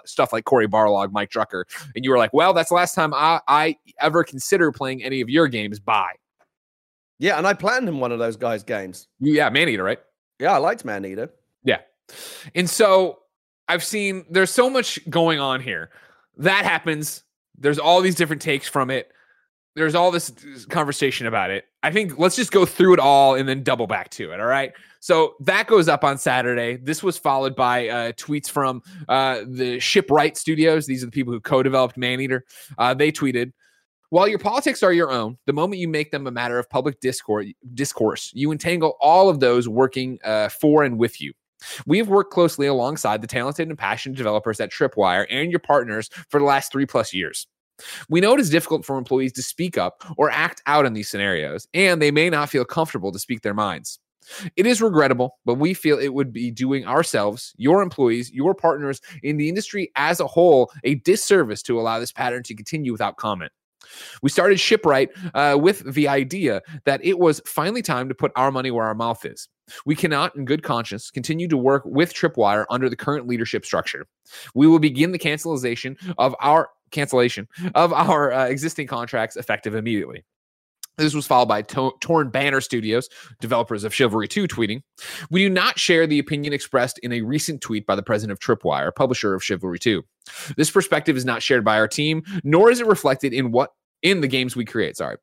stuff 0.04 0.32
like 0.32 0.44
Cory 0.44 0.68
Barlog, 0.68 1.12
Mike 1.12 1.30
Drucker, 1.30 1.64
and 1.94 2.04
you 2.04 2.10
were 2.10 2.18
like, 2.18 2.32
"Well, 2.32 2.52
that's 2.52 2.70
the 2.70 2.74
last 2.74 2.94
time 2.94 3.14
I, 3.14 3.40
I 3.46 3.76
ever 4.00 4.24
consider 4.24 4.72
playing 4.72 5.02
any 5.02 5.20
of 5.20 5.28
your 5.28 5.48
games." 5.48 5.78
Bye. 5.78 6.14
Yeah, 7.20 7.36
and 7.36 7.46
I 7.46 7.52
planned 7.52 7.86
him 7.86 8.00
one 8.00 8.12
of 8.12 8.18
those 8.18 8.36
guys' 8.36 8.62
games. 8.62 9.06
Yeah, 9.20 9.50
Maneater, 9.50 9.84
right? 9.84 9.98
Yeah, 10.40 10.52
I 10.52 10.56
liked 10.56 10.86
Maneater. 10.86 11.30
Yeah. 11.62 11.80
And 12.54 12.68
so 12.68 13.18
I've 13.68 13.84
seen 13.84 14.24
there's 14.30 14.50
so 14.50 14.70
much 14.70 14.98
going 15.08 15.38
on 15.38 15.60
here. 15.60 15.90
That 16.38 16.64
happens. 16.64 17.22
There's 17.58 17.78
all 17.78 18.00
these 18.00 18.14
different 18.14 18.40
takes 18.40 18.66
from 18.66 18.90
it. 18.90 19.12
There's 19.76 19.94
all 19.94 20.10
this 20.10 20.32
conversation 20.70 21.26
about 21.26 21.50
it. 21.50 21.66
I 21.82 21.92
think 21.92 22.18
let's 22.18 22.36
just 22.36 22.52
go 22.52 22.64
through 22.64 22.94
it 22.94 22.98
all 22.98 23.34
and 23.34 23.46
then 23.46 23.62
double 23.62 23.86
back 23.86 24.08
to 24.12 24.32
it. 24.32 24.40
All 24.40 24.46
right. 24.46 24.72
So 25.00 25.34
that 25.40 25.66
goes 25.66 25.88
up 25.88 26.04
on 26.04 26.16
Saturday. 26.16 26.76
This 26.76 27.02
was 27.02 27.18
followed 27.18 27.54
by 27.54 27.88
uh, 27.88 28.12
tweets 28.12 28.48
from 28.48 28.82
uh, 29.08 29.42
the 29.46 29.78
Shipwright 29.78 30.38
Studios. 30.38 30.86
These 30.86 31.02
are 31.02 31.06
the 31.06 31.12
people 31.12 31.34
who 31.34 31.40
co 31.40 31.62
developed 31.62 31.98
Maneater. 31.98 32.44
Uh, 32.78 32.94
they 32.94 33.12
tweeted, 33.12 33.52
while 34.10 34.28
your 34.28 34.38
politics 34.38 34.82
are 34.82 34.92
your 34.92 35.10
own, 35.10 35.38
the 35.46 35.52
moment 35.52 35.80
you 35.80 35.88
make 35.88 36.10
them 36.10 36.26
a 36.26 36.30
matter 36.30 36.58
of 36.58 36.68
public 36.68 37.00
discourse, 37.00 37.46
discourse 37.74 38.30
you 38.34 38.52
entangle 38.52 38.96
all 39.00 39.28
of 39.28 39.40
those 39.40 39.68
working 39.68 40.18
uh, 40.24 40.48
for 40.48 40.82
and 40.82 40.98
with 40.98 41.20
you. 41.20 41.32
We 41.86 41.98
have 41.98 42.08
worked 42.08 42.32
closely 42.32 42.66
alongside 42.66 43.20
the 43.20 43.26
talented 43.26 43.68
and 43.68 43.78
passionate 43.78 44.16
developers 44.16 44.60
at 44.60 44.72
Tripwire 44.72 45.26
and 45.30 45.50
your 45.50 45.60
partners 45.60 46.10
for 46.28 46.40
the 46.40 46.46
last 46.46 46.72
three 46.72 46.86
plus 46.86 47.12
years. 47.12 47.46
We 48.08 48.20
know 48.20 48.34
it 48.34 48.40
is 48.40 48.50
difficult 48.50 48.84
for 48.84 48.98
employees 48.98 49.32
to 49.34 49.42
speak 49.42 49.78
up 49.78 50.04
or 50.16 50.30
act 50.30 50.62
out 50.66 50.86
in 50.86 50.92
these 50.92 51.08
scenarios, 51.08 51.66
and 51.72 52.00
they 52.00 52.10
may 52.10 52.28
not 52.30 52.50
feel 52.50 52.64
comfortable 52.64 53.12
to 53.12 53.18
speak 53.18 53.42
their 53.42 53.54
minds. 53.54 53.98
It 54.56 54.66
is 54.66 54.82
regrettable, 54.82 55.38
but 55.44 55.54
we 55.54 55.72
feel 55.72 55.98
it 55.98 56.12
would 56.12 56.32
be 56.32 56.50
doing 56.50 56.86
ourselves, 56.86 57.54
your 57.56 57.82
employees, 57.82 58.30
your 58.30 58.54
partners 58.54 59.00
in 59.22 59.38
the 59.38 59.48
industry 59.48 59.90
as 59.96 60.20
a 60.20 60.26
whole 60.26 60.70
a 60.84 60.96
disservice 60.96 61.62
to 61.64 61.80
allow 61.80 61.98
this 61.98 62.12
pattern 62.12 62.42
to 62.44 62.54
continue 62.54 62.92
without 62.92 63.16
comment. 63.16 63.50
We 64.22 64.30
started 64.30 64.58
Shipwright 64.58 65.10
uh, 65.34 65.58
with 65.60 65.92
the 65.94 66.08
idea 66.08 66.62
that 66.84 67.04
it 67.04 67.18
was 67.18 67.40
finally 67.46 67.82
time 67.82 68.08
to 68.08 68.14
put 68.14 68.32
our 68.36 68.50
money 68.50 68.70
where 68.70 68.86
our 68.86 68.94
mouth 68.94 69.24
is. 69.24 69.48
We 69.86 69.94
cannot, 69.94 70.34
in 70.36 70.44
good 70.44 70.62
conscience, 70.62 71.10
continue 71.10 71.48
to 71.48 71.56
work 71.56 71.82
with 71.84 72.12
Tripwire 72.12 72.64
under 72.70 72.88
the 72.88 72.96
current 72.96 73.26
leadership 73.26 73.64
structure. 73.64 74.06
We 74.54 74.66
will 74.66 74.80
begin 74.80 75.12
the 75.12 75.18
cancellation 75.18 75.96
of 76.18 76.34
our 76.40 76.70
cancellation 76.90 77.46
of 77.74 77.92
our 77.92 78.32
uh, 78.32 78.46
existing 78.46 78.88
contracts 78.88 79.36
effective 79.36 79.74
immediately. 79.74 80.24
This 81.00 81.14
was 81.14 81.26
followed 81.26 81.48
by 81.48 81.62
to- 81.62 81.94
Torn 82.00 82.28
Banner 82.28 82.60
Studios, 82.60 83.08
developers 83.40 83.84
of 83.84 83.94
Chivalry 83.94 84.28
2, 84.28 84.46
tweeting 84.46 84.82
We 85.30 85.40
do 85.40 85.48
not 85.48 85.78
share 85.78 86.06
the 86.06 86.18
opinion 86.18 86.52
expressed 86.52 86.98
in 86.98 87.12
a 87.12 87.22
recent 87.22 87.62
tweet 87.62 87.86
by 87.86 87.94
the 87.94 88.02
president 88.02 88.32
of 88.32 88.40
Tripwire, 88.40 88.94
publisher 88.94 89.34
of 89.34 89.42
Chivalry 89.42 89.78
2. 89.78 90.02
This 90.56 90.70
perspective 90.70 91.16
is 91.16 91.24
not 91.24 91.42
shared 91.42 91.64
by 91.64 91.78
our 91.78 91.88
team, 91.88 92.22
nor 92.44 92.70
is 92.70 92.80
it 92.80 92.86
reflected 92.86 93.32
in 93.32 93.50
what 93.50 93.72
in 94.02 94.20
the 94.20 94.28
games 94.28 94.56
we 94.56 94.64
create. 94.64 94.96
Sorry. 94.96 95.16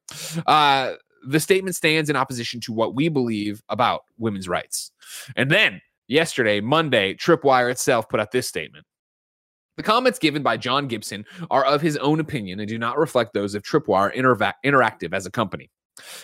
Uh, 0.45 0.93
the 1.27 1.39
statement 1.39 1.75
stands 1.75 2.09
in 2.09 2.15
opposition 2.15 2.59
to 2.61 2.73
what 2.73 2.95
we 2.95 3.09
believe 3.09 3.61
about 3.69 4.01
women's 4.17 4.47
rights. 4.47 4.91
And 5.35 5.51
then 5.51 5.81
yesterday, 6.07 6.61
Monday, 6.61 7.15
Tripwire 7.15 7.69
itself 7.69 8.07
put 8.07 8.19
out 8.19 8.31
this 8.31 8.47
statement. 8.47 8.85
The 9.75 9.83
comments 9.83 10.17
given 10.17 10.41
by 10.41 10.57
John 10.57 10.87
Gibson 10.87 11.25
are 11.51 11.63
of 11.63 11.81
his 11.81 11.97
own 11.97 12.19
opinion 12.19 12.59
and 12.59 12.67
do 12.67 12.79
not 12.79 12.97
reflect 12.97 13.33
those 13.33 13.53
of 13.53 13.61
Tripwire 13.61 14.15
Interva- 14.15 14.53
Interactive 14.65 15.13
as 15.13 15.25
a 15.25 15.31
company. 15.31 15.69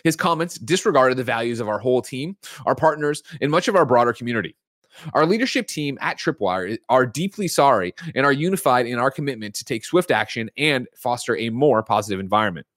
His 0.03 0.15
comments 0.15 0.55
disregarded 0.55 1.17
the 1.17 1.23
values 1.23 1.59
of 1.59 1.67
our 1.67 1.79
whole 1.79 2.01
team, 2.01 2.37
our 2.65 2.75
partners, 2.75 3.23
and 3.41 3.51
much 3.51 3.67
of 3.67 3.75
our 3.75 3.85
broader 3.85 4.13
community. 4.13 4.55
Our 5.13 5.25
leadership 5.25 5.67
team 5.67 5.97
at 6.01 6.17
Tripwire 6.17 6.77
are 6.89 7.05
deeply 7.05 7.47
sorry 7.47 7.93
and 8.15 8.25
are 8.25 8.31
unified 8.31 8.85
in 8.85 8.99
our 8.99 9.11
commitment 9.11 9.55
to 9.55 9.65
take 9.65 9.85
swift 9.85 10.11
action 10.11 10.49
and 10.57 10.87
foster 10.95 11.35
a 11.37 11.49
more 11.49 11.83
positive 11.83 12.19
environment. 12.19 12.67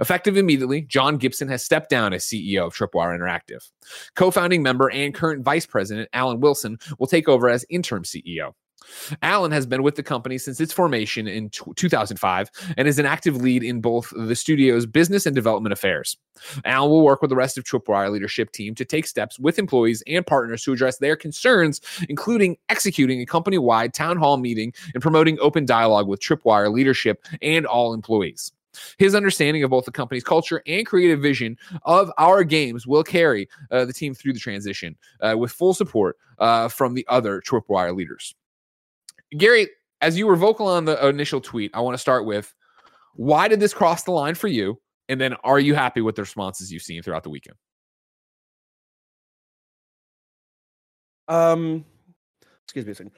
Effective 0.00 0.36
immediately, 0.36 0.82
John 0.82 1.16
Gibson 1.16 1.48
has 1.48 1.64
stepped 1.64 1.90
down 1.90 2.12
as 2.12 2.24
CEO 2.24 2.66
of 2.66 2.74
Tripwire 2.74 3.18
Interactive. 3.18 3.68
Co 4.14 4.30
founding 4.30 4.62
member 4.62 4.90
and 4.90 5.14
current 5.14 5.44
vice 5.44 5.66
president 5.66 6.08
Alan 6.12 6.40
Wilson 6.40 6.78
will 6.98 7.06
take 7.06 7.28
over 7.28 7.48
as 7.48 7.64
interim 7.68 8.04
CEO. 8.04 8.52
Alan 9.22 9.52
has 9.52 9.66
been 9.66 9.82
with 9.82 9.96
the 9.96 10.02
company 10.02 10.38
since 10.38 10.60
its 10.60 10.72
formation 10.72 11.26
in 11.26 11.50
t- 11.50 11.62
2005 11.74 12.50
and 12.76 12.88
is 12.88 12.98
an 12.98 13.06
active 13.06 13.36
lead 13.36 13.62
in 13.62 13.80
both 13.80 14.12
the 14.16 14.36
studio's 14.36 14.86
business 14.86 15.26
and 15.26 15.34
development 15.34 15.72
affairs. 15.72 16.16
Alan 16.64 16.90
will 16.90 17.02
work 17.02 17.22
with 17.22 17.30
the 17.30 17.36
rest 17.36 17.56
of 17.58 17.64
Tripwire 17.64 18.10
leadership 18.10 18.52
team 18.52 18.74
to 18.74 18.84
take 18.84 19.06
steps 19.06 19.38
with 19.38 19.58
employees 19.58 20.02
and 20.06 20.26
partners 20.26 20.62
to 20.64 20.72
address 20.72 20.98
their 20.98 21.16
concerns, 21.16 21.80
including 22.08 22.56
executing 22.68 23.20
a 23.20 23.26
company 23.26 23.58
wide 23.58 23.94
town 23.94 24.16
hall 24.16 24.36
meeting 24.36 24.72
and 24.94 25.02
promoting 25.02 25.38
open 25.40 25.64
dialogue 25.64 26.06
with 26.06 26.20
Tripwire 26.20 26.72
leadership 26.72 27.24
and 27.42 27.66
all 27.66 27.94
employees. 27.94 28.52
His 28.98 29.14
understanding 29.14 29.62
of 29.62 29.70
both 29.70 29.84
the 29.84 29.92
company's 29.92 30.24
culture 30.24 30.62
and 30.66 30.86
creative 30.86 31.20
vision 31.20 31.56
of 31.84 32.10
our 32.18 32.44
games 32.44 32.86
will 32.86 33.02
carry 33.02 33.48
uh, 33.70 33.84
the 33.84 33.92
team 33.92 34.14
through 34.14 34.34
the 34.34 34.40
transition 34.40 34.96
uh, 35.20 35.34
with 35.38 35.52
full 35.52 35.74
support 35.74 36.16
uh, 36.38 36.68
from 36.68 36.94
the 36.94 37.06
other 37.08 37.40
Tripwire 37.40 37.96
leaders. 37.96 38.34
Gary, 39.36 39.68
as 40.00 40.18
you 40.18 40.26
were 40.26 40.36
vocal 40.36 40.66
on 40.66 40.84
the 40.84 41.06
initial 41.06 41.40
tweet, 41.40 41.70
I 41.74 41.80
want 41.80 41.94
to 41.94 41.98
start 41.98 42.24
with 42.24 42.54
why 43.14 43.48
did 43.48 43.60
this 43.60 43.74
cross 43.74 44.04
the 44.04 44.12
line 44.12 44.34
for 44.34 44.48
you? 44.48 44.80
And 45.08 45.20
then 45.20 45.34
are 45.44 45.58
you 45.58 45.74
happy 45.74 46.00
with 46.00 46.16
the 46.16 46.22
responses 46.22 46.72
you've 46.72 46.82
seen 46.82 47.02
throughout 47.02 47.22
the 47.22 47.30
weekend? 47.30 47.56
Um, 51.28 51.84
excuse 52.64 52.84
me 52.86 52.92
a 52.92 52.94
second. 52.94 53.12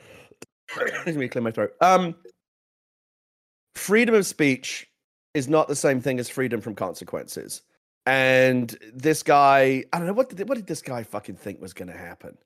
Let 1.07 1.17
me 1.17 1.29
clear 1.29 1.43
my 1.43 1.51
throat. 1.51 1.73
Um, 1.81 2.15
freedom 3.75 4.15
of 4.15 4.27
speech 4.27 4.87
is 5.35 5.49
not 5.49 5.69
the 5.69 5.77
same 5.77 6.01
thing 6.01 6.19
as 6.19 6.29
freedom 6.29 6.61
from 6.61 6.75
consequences. 6.75 7.63
And 8.07 8.77
this 8.95 9.23
guy, 9.23 9.85
I 9.93 9.99
don't 9.99 10.07
know 10.07 10.13
what 10.13 10.35
did 10.35 10.49
what 10.49 10.57
did 10.57 10.67
this 10.67 10.83
guy 10.83 11.03
fucking 11.03 11.37
think 11.37 11.61
was 11.61 11.75
going 11.75 11.89
to 11.89 11.97
happen? 11.97 12.37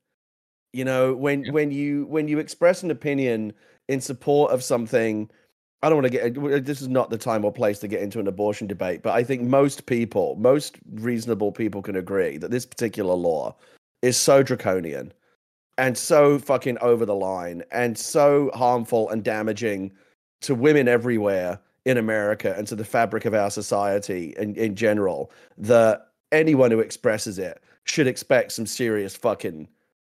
You 0.72 0.84
know, 0.84 1.14
when 1.14 1.44
Yeah. 1.44 1.52
when 1.52 1.70
you 1.70 2.06
when 2.06 2.28
you 2.28 2.38
express 2.38 2.82
an 2.82 2.90
opinion 2.90 3.52
in 3.88 4.00
support 4.00 4.52
of 4.52 4.62
something, 4.62 5.28
I 5.82 5.88
don't 5.88 6.02
want 6.02 6.12
to 6.12 6.30
get 6.30 6.64
this 6.64 6.80
is 6.80 6.88
not 6.88 7.10
the 7.10 7.18
time 7.18 7.44
or 7.44 7.52
place 7.52 7.78
to 7.80 7.88
get 7.88 8.00
into 8.02 8.20
an 8.20 8.26
abortion 8.26 8.66
debate, 8.66 9.02
but 9.02 9.12
I 9.12 9.22
think 9.24 9.42
most 9.42 9.86
people, 9.86 10.36
most 10.36 10.78
reasonable 10.94 11.52
people 11.52 11.82
can 11.82 11.96
agree 11.96 12.38
that 12.38 12.50
this 12.50 12.64
particular 12.64 13.14
law 13.14 13.54
is 14.00 14.16
so 14.16 14.42
draconian 14.42 15.12
and 15.78 15.96
so 15.96 16.38
fucking 16.38 16.78
over 16.78 17.04
the 17.04 17.14
line 17.14 17.62
and 17.70 17.98
so 17.98 18.50
harmful 18.54 19.08
and 19.10 19.24
damaging 19.24 19.92
to 20.42 20.54
women 20.54 20.88
everywhere 20.88 21.58
in 21.84 21.98
America 21.98 22.54
and 22.56 22.66
to 22.68 22.76
the 22.76 22.84
fabric 22.84 23.24
of 23.24 23.34
our 23.34 23.50
society 23.50 24.34
in, 24.38 24.54
in 24.54 24.74
general 24.76 25.30
that 25.58 26.08
anyone 26.30 26.70
who 26.70 26.80
expresses 26.80 27.38
it 27.38 27.62
should 27.84 28.06
expect 28.06 28.52
some 28.52 28.66
serious 28.66 29.16
fucking 29.16 29.66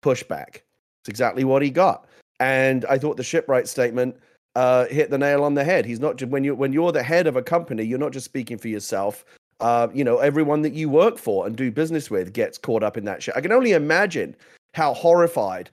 pushback. 0.02 0.62
It's 1.02 1.08
exactly 1.08 1.44
what 1.44 1.62
he 1.62 1.70
got. 1.70 2.06
And 2.40 2.84
I 2.86 2.98
thought 2.98 3.16
the 3.16 3.22
shipwright 3.22 3.68
statement 3.68 4.16
uh, 4.54 4.86
hit 4.86 5.10
the 5.10 5.18
nail 5.18 5.44
on 5.44 5.54
the 5.54 5.64
head. 5.64 5.86
He's 5.86 6.00
not 6.00 6.20
when 6.22 6.44
you 6.44 6.54
when 6.54 6.72
you're 6.72 6.92
the 6.92 7.02
head 7.02 7.26
of 7.26 7.36
a 7.36 7.42
company, 7.42 7.84
you're 7.84 7.98
not 7.98 8.12
just 8.12 8.24
speaking 8.24 8.58
for 8.58 8.68
yourself. 8.68 9.24
Uh, 9.60 9.88
you 9.94 10.02
know, 10.02 10.18
everyone 10.18 10.62
that 10.62 10.72
you 10.72 10.88
work 10.88 11.18
for 11.18 11.46
and 11.46 11.56
do 11.56 11.70
business 11.70 12.10
with 12.10 12.32
gets 12.32 12.58
caught 12.58 12.82
up 12.82 12.96
in 12.96 13.04
that 13.04 13.22
shit. 13.22 13.36
I 13.36 13.40
can 13.40 13.52
only 13.52 13.72
imagine 13.72 14.34
how 14.74 14.92
horrified 14.92 15.70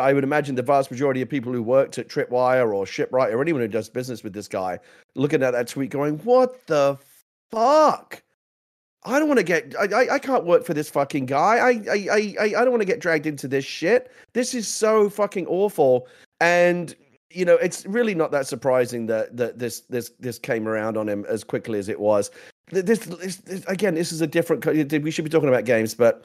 I 0.00 0.12
would 0.12 0.22
imagine 0.22 0.54
the 0.54 0.62
vast 0.62 0.90
majority 0.90 1.20
of 1.20 1.28
people 1.28 1.52
who 1.52 1.62
worked 1.62 1.98
at 1.98 2.08
Tripwire 2.08 2.72
or 2.72 2.86
Shipwright 2.86 3.32
or 3.32 3.42
anyone 3.42 3.60
who 3.60 3.68
does 3.68 3.88
business 3.88 4.22
with 4.22 4.32
this 4.32 4.46
guy 4.46 4.78
looking 5.16 5.42
at 5.42 5.50
that 5.50 5.66
tweet 5.66 5.90
going, 5.90 6.18
What 6.18 6.64
the 6.66 6.96
fuck? 7.50 8.22
I 9.04 9.18
don't 9.18 9.28
want 9.28 9.38
to 9.38 9.44
get 9.44 9.74
I, 9.78 10.14
I 10.14 10.18
can't 10.18 10.44
work 10.44 10.64
for 10.64 10.74
this 10.74 10.90
fucking 10.90 11.26
guy. 11.26 11.56
I 11.56 11.70
I 11.90 12.08
I 12.10 12.34
I 12.40 12.44
I 12.44 12.64
don't 12.64 12.70
want 12.70 12.82
to 12.82 12.86
get 12.86 13.00
dragged 13.00 13.26
into 13.26 13.48
this 13.48 13.64
shit. 13.64 14.10
This 14.32 14.54
is 14.54 14.66
so 14.66 15.08
fucking 15.08 15.46
awful. 15.46 16.08
And 16.40 16.94
you 17.30 17.44
know, 17.44 17.56
it's 17.56 17.86
really 17.86 18.14
not 18.14 18.30
that 18.32 18.46
surprising 18.46 19.06
that 19.06 19.36
that 19.36 19.58
this 19.58 19.80
this 19.80 20.10
this 20.18 20.38
came 20.38 20.66
around 20.66 20.96
on 20.96 21.08
him 21.08 21.24
as 21.28 21.44
quickly 21.44 21.78
as 21.78 21.88
it 21.88 22.00
was. 22.00 22.30
This, 22.70 22.98
this, 22.98 23.36
this 23.36 23.64
again, 23.66 23.94
this 23.94 24.12
is 24.12 24.20
a 24.20 24.26
different. 24.26 24.64
We 24.66 25.10
should 25.10 25.24
be 25.24 25.30
talking 25.30 25.48
about 25.48 25.64
games, 25.64 25.94
but 25.94 26.24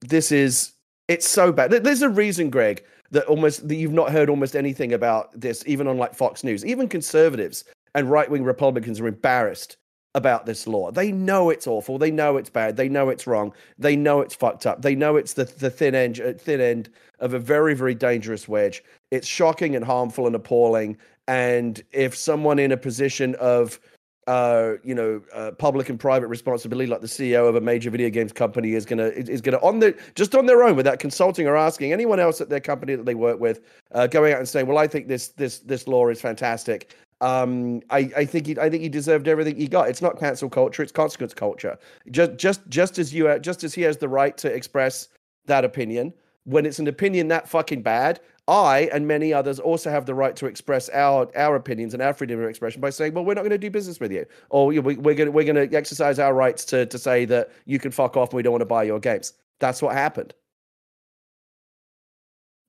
this 0.00 0.32
is 0.32 0.72
it's 1.08 1.28
so 1.28 1.52
bad. 1.52 1.70
There's 1.70 2.02
a 2.02 2.08
reason, 2.08 2.50
Greg, 2.50 2.84
that 3.10 3.26
almost 3.26 3.68
that 3.68 3.74
you've 3.74 3.92
not 3.92 4.10
heard 4.10 4.30
almost 4.30 4.56
anything 4.56 4.94
about 4.94 5.38
this, 5.38 5.62
even 5.66 5.86
on 5.86 5.98
like 5.98 6.14
Fox 6.14 6.42
News. 6.42 6.64
Even 6.64 6.88
conservatives 6.88 7.64
and 7.94 8.10
right 8.10 8.30
wing 8.30 8.44
Republicans 8.44 8.98
are 9.00 9.06
embarrassed 9.06 9.76
about 10.14 10.46
this 10.46 10.66
law. 10.66 10.90
They 10.90 11.10
know 11.10 11.50
it's 11.50 11.66
awful. 11.66 11.98
They 11.98 12.10
know 12.10 12.36
it's 12.36 12.50
bad. 12.50 12.76
They 12.76 12.88
know 12.88 13.08
it's 13.08 13.26
wrong. 13.26 13.52
They 13.78 13.96
know 13.96 14.20
it's 14.20 14.34
fucked 14.34 14.66
up. 14.66 14.82
They 14.82 14.94
know 14.94 15.16
it's 15.16 15.34
the 15.34 15.44
the 15.44 15.70
thin 15.70 15.94
end 15.94 16.20
uh, 16.20 16.32
thin 16.34 16.60
end 16.60 16.90
of 17.18 17.34
a 17.34 17.38
very 17.38 17.74
very 17.74 17.94
dangerous 17.94 18.48
wedge. 18.48 18.82
It's 19.10 19.26
shocking 19.26 19.74
and 19.74 19.84
harmful 19.84 20.26
and 20.26 20.36
appalling. 20.36 20.96
And 21.26 21.82
if 21.92 22.16
someone 22.16 22.58
in 22.58 22.70
a 22.70 22.76
position 22.76 23.34
of 23.36 23.80
uh, 24.26 24.74
you 24.82 24.94
know, 24.94 25.20
uh, 25.34 25.50
public 25.52 25.90
and 25.90 26.00
private 26.00 26.28
responsibility, 26.28 26.88
like 26.88 27.00
the 27.00 27.06
CEO 27.06 27.48
of 27.48 27.56
a 27.56 27.60
major 27.60 27.90
video 27.90 28.08
games 28.08 28.32
company 28.32 28.72
is 28.72 28.86
gonna 28.86 29.08
is 29.08 29.40
gonna 29.40 29.58
on 29.58 29.80
the 29.80 29.94
just 30.14 30.34
on 30.34 30.46
their 30.46 30.62
own 30.64 30.76
without 30.76 30.98
consulting 30.98 31.46
or 31.46 31.56
asking 31.56 31.92
anyone 31.92 32.18
else 32.18 32.40
at 32.40 32.48
their 32.48 32.60
company 32.60 32.94
that 32.94 33.04
they 33.04 33.14
work 33.14 33.38
with, 33.38 33.60
uh, 33.92 34.06
going 34.06 34.32
out 34.32 34.38
and 34.38 34.48
saying, 34.48 34.66
"Well, 34.66 34.78
I 34.78 34.86
think 34.86 35.08
this 35.08 35.28
this 35.28 35.58
this 35.58 35.86
law 35.86 36.08
is 36.08 36.20
fantastic." 36.20 36.94
Um, 37.24 37.80
I 37.90 38.10
I 38.16 38.24
think 38.24 38.46
he 38.46 38.58
I 38.58 38.68
think 38.68 38.82
he 38.82 38.88
deserved 38.88 39.28
everything 39.28 39.56
he 39.56 39.68
got. 39.68 39.88
It's 39.88 40.02
not 40.02 40.18
cancel 40.18 40.50
culture; 40.50 40.82
it's 40.82 40.92
consequence 40.92 41.34
culture. 41.34 41.78
Just 42.10 42.36
just 42.36 42.68
just 42.68 42.98
as 42.98 43.14
you 43.14 43.38
just 43.38 43.64
as 43.64 43.74
he 43.74 43.82
has 43.82 43.96
the 43.96 44.08
right 44.08 44.36
to 44.38 44.52
express 44.52 45.08
that 45.46 45.64
opinion 45.64 46.12
when 46.44 46.66
it's 46.66 46.78
an 46.78 46.86
opinion 46.86 47.28
that 47.28 47.48
fucking 47.48 47.82
bad, 47.82 48.20
I 48.46 48.90
and 48.92 49.08
many 49.08 49.32
others 49.32 49.58
also 49.58 49.90
have 49.90 50.04
the 50.04 50.14
right 50.14 50.36
to 50.36 50.46
express 50.46 50.90
our 50.90 51.30
our 51.36 51.56
opinions 51.56 51.94
and 51.94 52.02
our 52.02 52.12
freedom 52.12 52.40
of 52.40 52.48
expression 52.48 52.80
by 52.80 52.90
saying, 52.90 53.14
"Well, 53.14 53.24
we're 53.24 53.34
not 53.34 53.40
going 53.40 53.50
to 53.50 53.58
do 53.58 53.70
business 53.70 53.98
with 53.98 54.12
you," 54.12 54.26
or 54.50 54.66
we, 54.66 54.78
we're 54.78 55.14
going 55.14 55.32
we're 55.32 55.50
going 55.50 55.68
to 55.68 55.76
exercise 55.76 56.18
our 56.18 56.34
rights 56.34 56.64
to 56.66 56.86
to 56.86 56.98
say 56.98 57.24
that 57.26 57.50
you 57.64 57.78
can 57.78 57.90
fuck 57.90 58.16
off 58.16 58.30
and 58.30 58.36
we 58.36 58.42
don't 58.42 58.52
want 58.52 58.60
to 58.60 58.66
buy 58.66 58.82
your 58.82 59.00
games. 59.00 59.32
That's 59.60 59.80
what 59.80 59.94
happened. 59.94 60.34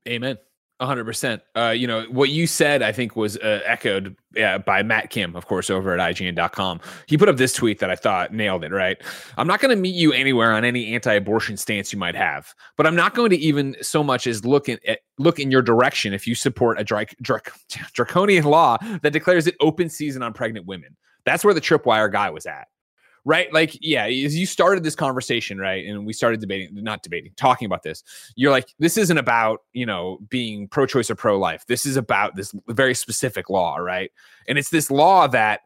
Amen. 0.08 0.38
Hundred 0.82 1.06
percent. 1.06 1.42
Uh, 1.56 1.70
you 1.70 1.88
know 1.88 2.04
what 2.10 2.30
you 2.30 2.48
said. 2.48 2.82
I 2.82 2.92
think 2.92 3.16
was 3.16 3.38
uh, 3.38 3.62
echoed 3.66 4.16
uh, 4.42 4.60
by 4.60 4.84
Matt 4.84 5.10
Kim, 5.10 5.36
of 5.36 5.48
course, 5.48 5.70
over 5.70 5.98
at 5.98 6.16
IGN.com. 6.16 6.82
He 7.08 7.18
put 7.18 7.30
up 7.30 7.38
this 7.38 7.54
tweet 7.54 7.80
that 7.80 7.90
I 7.90 7.96
thought 7.96 8.34
nailed 8.34 8.64
it. 8.64 8.72
Right, 8.72 8.98
I'm 9.38 9.48
not 9.48 9.62
going 9.62 9.76
to 9.76 9.82
meet 9.82 9.96
you 9.96 10.12
anywhere 10.14 10.52
on 10.52 10.66
any 10.66 10.94
anti-abortion 10.94 11.58
stance 11.58 11.94
you 11.94 12.00
might 12.00 12.16
have, 12.16 12.54
but 12.78 12.86
I'm 12.86 12.96
not 12.96 13.16
going 13.16 13.30
to 13.30 13.38
even 13.38 13.76
so 13.82 14.04
much 14.04 14.28
as 14.28 14.46
look 14.46 14.68
in 14.68 14.80
at, 14.88 15.00
look 15.18 15.40
in 15.40 15.52
your 15.52 15.62
direction 15.62 16.14
if 16.14 16.28
you 16.28 16.36
support 16.36 16.80
a 16.80 16.84
dra- 16.84 17.06
dra- 17.22 17.42
draconian 17.94 18.44
law 18.44 18.78
that 19.02 19.14
declares 19.14 19.48
it 19.48 19.56
open 19.62 19.90
season 19.90 20.22
on 20.22 20.34
pregnant 20.34 20.66
women. 20.66 20.96
That's 21.26 21.44
where 21.44 21.54
the 21.54 21.62
tripwire 21.62 22.12
guy 22.12 22.30
was 22.30 22.46
at 22.46 22.68
right? 23.26 23.52
Like, 23.52 23.78
yeah, 23.82 24.06
as 24.06 24.38
you 24.38 24.46
started 24.46 24.84
this 24.84 24.96
conversation, 24.96 25.58
right? 25.58 25.86
And 25.86 26.06
we 26.06 26.14
started 26.14 26.40
debating, 26.40 26.70
not 26.76 27.02
debating, 27.02 27.34
talking 27.36 27.66
about 27.66 27.82
this. 27.82 28.04
You're 28.36 28.52
like, 28.52 28.74
this 28.78 28.98
isn't 28.98 29.18
about, 29.18 29.62
you 29.74 29.86
know, 29.86 30.20
being 30.30 30.68
pro 30.68 30.86
choice 30.86 31.10
or 31.10 31.16
pro 31.16 31.38
life. 31.38 31.66
This 31.68 31.88
is 31.88 31.98
about 31.98 32.36
this 32.36 32.54
very 32.68 32.94
specific 32.94 33.50
law, 33.50 33.78
right? 33.78 34.12
And 34.48 34.60
it's 34.60 34.70
this 34.70 34.92
law 34.92 35.28
that 35.28 35.62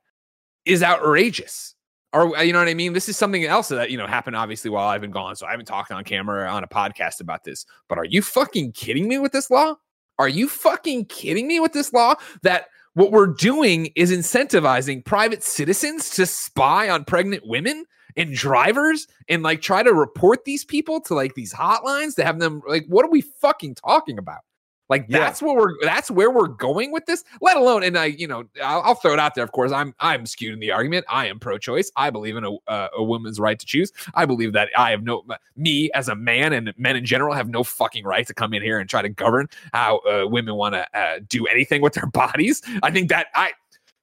is 0.66 0.82
outrageous. 0.82 1.76
Or, 2.12 2.36
uh, 2.36 2.42
you 2.42 2.54
know 2.54 2.60
what 2.60 2.70
I 2.70 2.74
mean? 2.74 2.94
This 2.94 3.10
is 3.10 3.18
something 3.18 3.44
else 3.44 3.68
that, 3.68 3.92
you 3.92 3.98
know, 3.98 4.08
happened 4.08 4.36
obviously 4.36 4.72
while 4.72 4.88
I've 4.88 5.02
been 5.02 5.12
gone. 5.12 5.36
So 5.36 5.46
I 5.46 5.52
haven't 5.52 5.68
talked 5.68 5.92
on 5.92 6.04
camera 6.06 6.44
or 6.44 6.48
on 6.48 6.64
a 6.64 6.68
podcast 6.68 7.20
about 7.20 7.44
this. 7.44 7.66
But 7.88 7.98
are 7.98 8.06
you 8.06 8.22
fucking 8.22 8.72
kidding 8.72 9.08
me 9.08 9.20
with 9.20 9.34
this 9.34 9.52
law? 9.52 9.76
Are 10.18 10.30
you 10.30 10.48
fucking 10.50 11.06
kidding 11.06 11.48
me 11.48 11.60
with 11.60 11.74
this 11.74 11.94
law 11.94 12.16
that 12.42 12.68
what 13.00 13.14
we're 13.14 13.28
doing 13.28 13.90
is 13.96 14.12
incentivizing 14.12 15.06
private 15.06 15.42
citizens 15.42 16.10
to 16.10 16.26
spy 16.26 16.90
on 16.90 17.06
pregnant 17.06 17.48
women 17.48 17.86
and 18.18 18.36
drivers 18.36 19.08
and 19.30 19.42
like 19.42 19.62
try 19.62 19.82
to 19.82 19.94
report 19.94 20.44
these 20.44 20.66
people 20.66 21.00
to 21.00 21.14
like 21.14 21.34
these 21.34 21.54
hotlines 21.54 22.14
to 22.16 22.26
have 22.26 22.40
them 22.40 22.62
like 22.68 22.84
what 22.90 23.06
are 23.06 23.10
we 23.10 23.22
fucking 23.22 23.76
talking 23.76 24.18
about? 24.18 24.42
Like 24.90 25.06
Yeah. 25.08 25.20
that's 25.20 25.42
what 25.42 25.56
we're 25.56 25.74
that's 25.84 26.10
where 26.10 26.32
we're 26.32 26.48
going 26.48 26.92
with 26.92 27.06
this. 27.06 27.24
Let 27.42 27.58
alone, 27.58 27.84
and 27.84 27.98
I, 27.98 28.06
you 28.06 28.28
know, 28.28 28.44
I'll, 28.64 28.82
I'll 28.82 28.96
throw 28.96 29.14
it 29.14 29.20
out 29.20 29.36
there. 29.36 29.44
Of 29.44 29.52
course, 29.52 29.72
I'm 29.72 29.94
I'm 30.00 30.26
skewed 30.26 30.54
in 30.54 30.60
the 30.60 30.72
argument. 30.72 31.06
I 31.08 31.28
am 31.28 31.40
pro-choice. 31.40 31.92
I 31.96 32.10
believe 32.10 32.36
in 32.36 32.44
a 32.44 32.56
uh, 32.68 32.88
a 32.98 33.04
woman's 33.04 33.40
right 33.40 33.60
to 33.60 33.66
choose. 33.66 33.92
I 34.16 34.26
believe 34.26 34.54
that 34.54 34.70
I 34.76 34.90
have 34.92 35.04
no 35.04 35.24
me 35.56 35.92
as 35.94 36.10
a 36.10 36.16
man 36.16 36.54
and 36.54 36.74
men 36.78 36.96
in 36.96 37.06
general 37.06 37.36
have 37.36 37.50
no 37.50 37.64
fucking 37.64 38.04
right 38.04 38.26
to 38.26 38.34
come 38.34 38.54
in 38.54 38.64
here 38.64 38.80
and 38.80 38.90
try 38.90 39.02
to 39.02 39.10
govern 39.10 39.48
how 39.74 40.00
uh, 40.00 40.26
women 40.28 40.56
want 40.56 40.74
to 40.74 40.88
uh, 41.00 41.20
do 41.28 41.46
anything 41.46 41.82
with 41.82 41.94
their 41.94 42.06
bodies. 42.12 42.62
I 42.82 42.90
think 42.90 43.10
that 43.10 43.28
I 43.36 43.52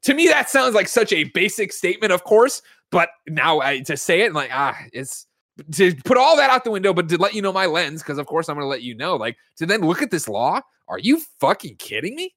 to 0.03 0.15
me 0.15 0.29
that 0.29 0.49
sounds 0.49 0.75
like 0.75 0.87
such 0.87 1.13
a 1.13 1.25
basic 1.25 1.73
statement, 1.73 2.13
of 2.13 2.23
course. 2.25 2.63
But 2.93 3.09
now 3.27 3.59
I, 3.61 3.81
to 3.81 3.97
say 3.97 4.21
it 4.21 4.33
like 4.33 4.51
ah, 4.53 4.79
it's 4.93 5.27
to 5.73 5.95
put 6.05 6.17
all 6.17 6.37
that 6.37 6.51
out 6.51 6.65
the 6.65 6.71
window, 6.71 6.93
but 6.93 7.09
to 7.09 7.19
let 7.19 7.35
you 7.35 7.43
know 7.43 7.53
my 7.53 7.67
lens, 7.67 8.03
because 8.03 8.19
of 8.19 8.27
course 8.27 8.49
I'm 8.49 8.55
going 8.55 8.65
to 8.65 8.69
let 8.69 8.83
you 8.83 8.95
know. 8.95 9.17
Like 9.17 9.37
to 9.57 9.67
then 9.67 9.81
look 9.81 10.03
at 10.03 10.11
this 10.13 10.29
law. 10.29 10.61
Are 10.89 10.99
you 10.99 11.21
fucking 11.41 11.77
kidding 11.77 12.15
me? 12.15 12.35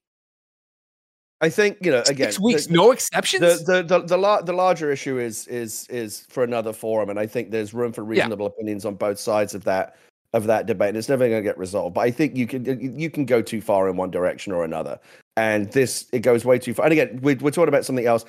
I 1.42 1.50
think 1.50 1.78
you 1.82 1.92
know 1.92 2.04
again. 2.08 2.32
Six 2.32 2.40
weeks, 2.40 2.68
the- 2.68 2.74
no 2.74 2.92
exceptions. 2.92 3.64
The 3.64 3.84
the 3.84 4.00
the 4.00 4.06
the, 4.08 4.18
lar- 4.18 4.44
the 4.44 4.54
larger 4.54 4.92
issue 4.92 5.20
is 5.20 5.48
is 5.48 5.88
is 5.88 6.26
for 6.30 6.44
another 6.44 6.74
forum, 6.74 7.10
and 7.10 7.20
I 7.20 7.28
think 7.28 7.52
there's 7.52 7.74
room 7.74 7.94
for 7.94 8.04
reasonable 8.04 8.46
opinions 8.48 8.86
on 8.86 8.96
both 8.96 9.20
sides 9.20 9.56
of 9.56 9.64
that 9.64 9.96
of 10.34 10.46
that 10.48 10.66
debate. 10.66 10.90
And 10.90 10.98
it's 10.98 11.10
never 11.10 11.28
going 11.30 11.42
to 11.42 11.48
get 11.48 11.58
resolved. 11.58 11.96
But 11.96 12.02
I 12.02 12.12
think 12.12 12.36
you 12.36 12.46
can 12.46 13.00
you 13.00 13.10
can 13.10 13.26
go 13.26 13.42
too 13.42 13.62
far 13.62 13.88
in 13.88 13.96
one 13.96 14.12
direction 14.12 14.52
or 14.52 14.66
another, 14.66 15.00
and 15.38 15.72
this 15.72 16.08
it 16.12 16.20
goes 16.20 16.44
way 16.44 16.60
too 16.60 16.74
far. 16.74 16.86
And 16.86 16.94
again, 16.94 17.20
we, 17.22 17.36
we're 17.36 17.52
talking 17.52 17.70
about 17.70 17.86
something 17.86 18.06
else. 18.06 18.26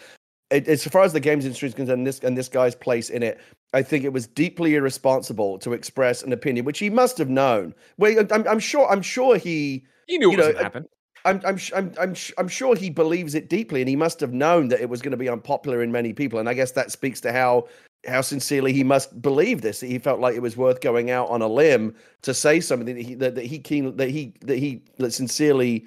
It, 0.51 0.69
as 0.69 0.85
far 0.85 1.03
as 1.03 1.13
the 1.13 1.21
games 1.21 1.45
industry 1.45 1.69
is 1.69 1.75
concerned, 1.75 2.07
this 2.07 2.21
and 2.21 2.39
this 2.39 2.49
guy's 2.49 2.77
place 2.77 3.11
in 3.11 3.25
it, 3.25 3.41
I 3.73 3.83
think 3.83 4.05
it 4.05 4.13
was 4.13 4.29
deeply 4.29 4.77
irresponsible 4.77 5.59
to 5.59 5.73
express 5.73 6.23
an 6.23 6.33
opinion 6.33 6.65
which 6.65 6.79
he 6.79 6.91
must 6.91 7.19
have 7.19 7.29
known. 7.29 7.75
Well, 7.99 8.25
I'm, 8.31 8.47
I'm 8.47 8.59
sure 8.61 8.89
I'm 8.89 9.03
sure 9.03 9.37
he 9.37 9.85
you 10.11 10.19
knew 10.19 10.33
you 10.33 10.35
it 10.35 10.37
was 10.39 10.47
know, 10.47 10.53
going 10.53 10.57
to 10.57 10.63
happen. 10.63 10.89
I'm 11.25 11.41
I'm 11.45 11.59
I'm 11.75 11.93
I'm, 12.01 12.15
I'm 12.39 12.49
sure 12.49 12.75
he 12.75 12.91
believes 12.91 13.35
it 13.35 13.49
deeply, 13.49 13.81
and 13.81 13.89
he 13.89 13.97
must 13.97 14.21
have 14.21 14.33
known 14.33 14.69
that 14.69 14.81
it 14.81 14.89
was 14.89 15.03
going 15.03 15.11
to 15.11 15.17
be 15.17 15.29
unpopular 15.29 15.83
in 15.83 15.93
many 15.93 16.13
people. 16.13 16.39
And 16.39 16.49
I 16.49 16.55
guess 16.55 16.73
that 16.73 16.91
speaks 16.91 17.21
to 17.23 17.33
how 17.33 17.69
how 18.07 18.23
sincerely 18.23 18.73
he 18.73 18.83
must 18.83 19.21
believe 19.21 19.61
this. 19.61 19.81
That 19.81 19.89
he 19.89 19.99
felt 19.99 20.21
like 20.21 20.35
it 20.35 20.43
was 20.43 20.57
worth 20.57 20.81
going 20.81 21.11
out 21.11 21.29
on 21.29 21.43
a 21.43 21.49
limb 21.49 21.95
to 22.23 22.33
say 22.33 22.61
something 22.61 22.95
that 22.95 23.03
he 23.03 23.15
that, 23.17 23.35
that 23.35 23.45
he 23.45 23.59
keen 23.59 23.97
that 23.97 24.11
he 24.11 24.35
that 24.41 24.59
he 24.59 24.83
that 24.97 25.13
sincerely 25.13 25.87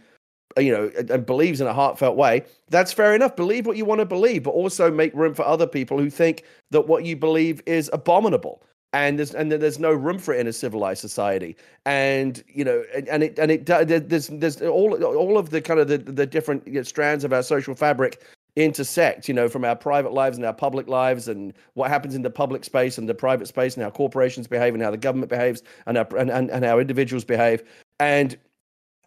uh, 0.57 0.61
you 0.61 0.71
know 0.71 0.91
and 1.09 1.25
believes 1.25 1.61
in 1.61 1.67
a 1.67 1.73
heartfelt 1.73 2.15
way. 2.15 2.43
That's 2.69 2.93
fair 2.93 3.15
enough. 3.15 3.35
Believe 3.35 3.65
what 3.65 3.77
you 3.77 3.85
want 3.85 3.99
to 3.99 4.05
believe, 4.05 4.43
but 4.43 4.51
also 4.51 4.91
make 4.91 5.13
room 5.15 5.33
for 5.33 5.45
other 5.45 5.67
people 5.67 5.97
who 5.97 6.11
think 6.11 6.43
that 6.69 6.87
what 6.87 7.05
you 7.05 7.15
believe 7.15 7.61
is 7.65 7.89
abominable 7.91 8.61
and 8.93 9.17
there's 9.17 9.33
and 9.33 9.51
there's 9.51 9.79
no 9.79 9.91
room 9.91 10.19
for 10.19 10.33
it 10.33 10.39
in 10.39 10.47
a 10.47 10.53
civilized 10.53 11.01
society. 11.01 11.55
And 11.85 12.43
you 12.47 12.63
know 12.63 12.83
and, 12.95 13.09
and 13.09 13.23
it 13.23 13.39
and 13.39 13.51
it 13.51 13.65
there's 13.65 14.27
there's 14.27 14.61
all 14.61 15.03
all 15.03 15.37
of 15.37 15.49
the 15.49 15.61
kind 15.61 15.79
of 15.79 15.87
the, 15.87 15.97
the 15.97 16.25
different 16.25 16.65
you 16.67 16.73
know, 16.73 16.83
strands 16.83 17.23
of 17.23 17.33
our 17.33 17.43
social 17.43 17.75
fabric 17.75 18.23
intersect 18.55 19.27
you 19.27 19.33
know 19.33 19.49
from 19.49 19.65
our 19.65 19.75
private 19.75 20.13
lives 20.13 20.37
and 20.37 20.45
our 20.45 20.53
public 20.53 20.87
lives 20.87 21.27
and 21.27 21.53
what 21.73 21.89
happens 21.89 22.13
in 22.13 22.21
the 22.21 22.29
public 22.29 22.63
space 22.63 22.99
and 22.99 23.09
the 23.09 23.13
private 23.13 23.47
space 23.47 23.73
and 23.73 23.83
how 23.83 23.89
corporations 23.89 24.47
behave 24.47 24.75
and 24.75 24.83
how 24.83 24.91
the 24.91 24.97
government 24.97 25.29
behaves 25.29 25.63
and 25.87 25.97
our 25.97 26.07
and, 26.15 26.29
and, 26.29 26.51
and 26.51 26.63
how 26.63 26.77
individuals 26.77 27.23
behave. 27.23 27.63
And 27.99 28.37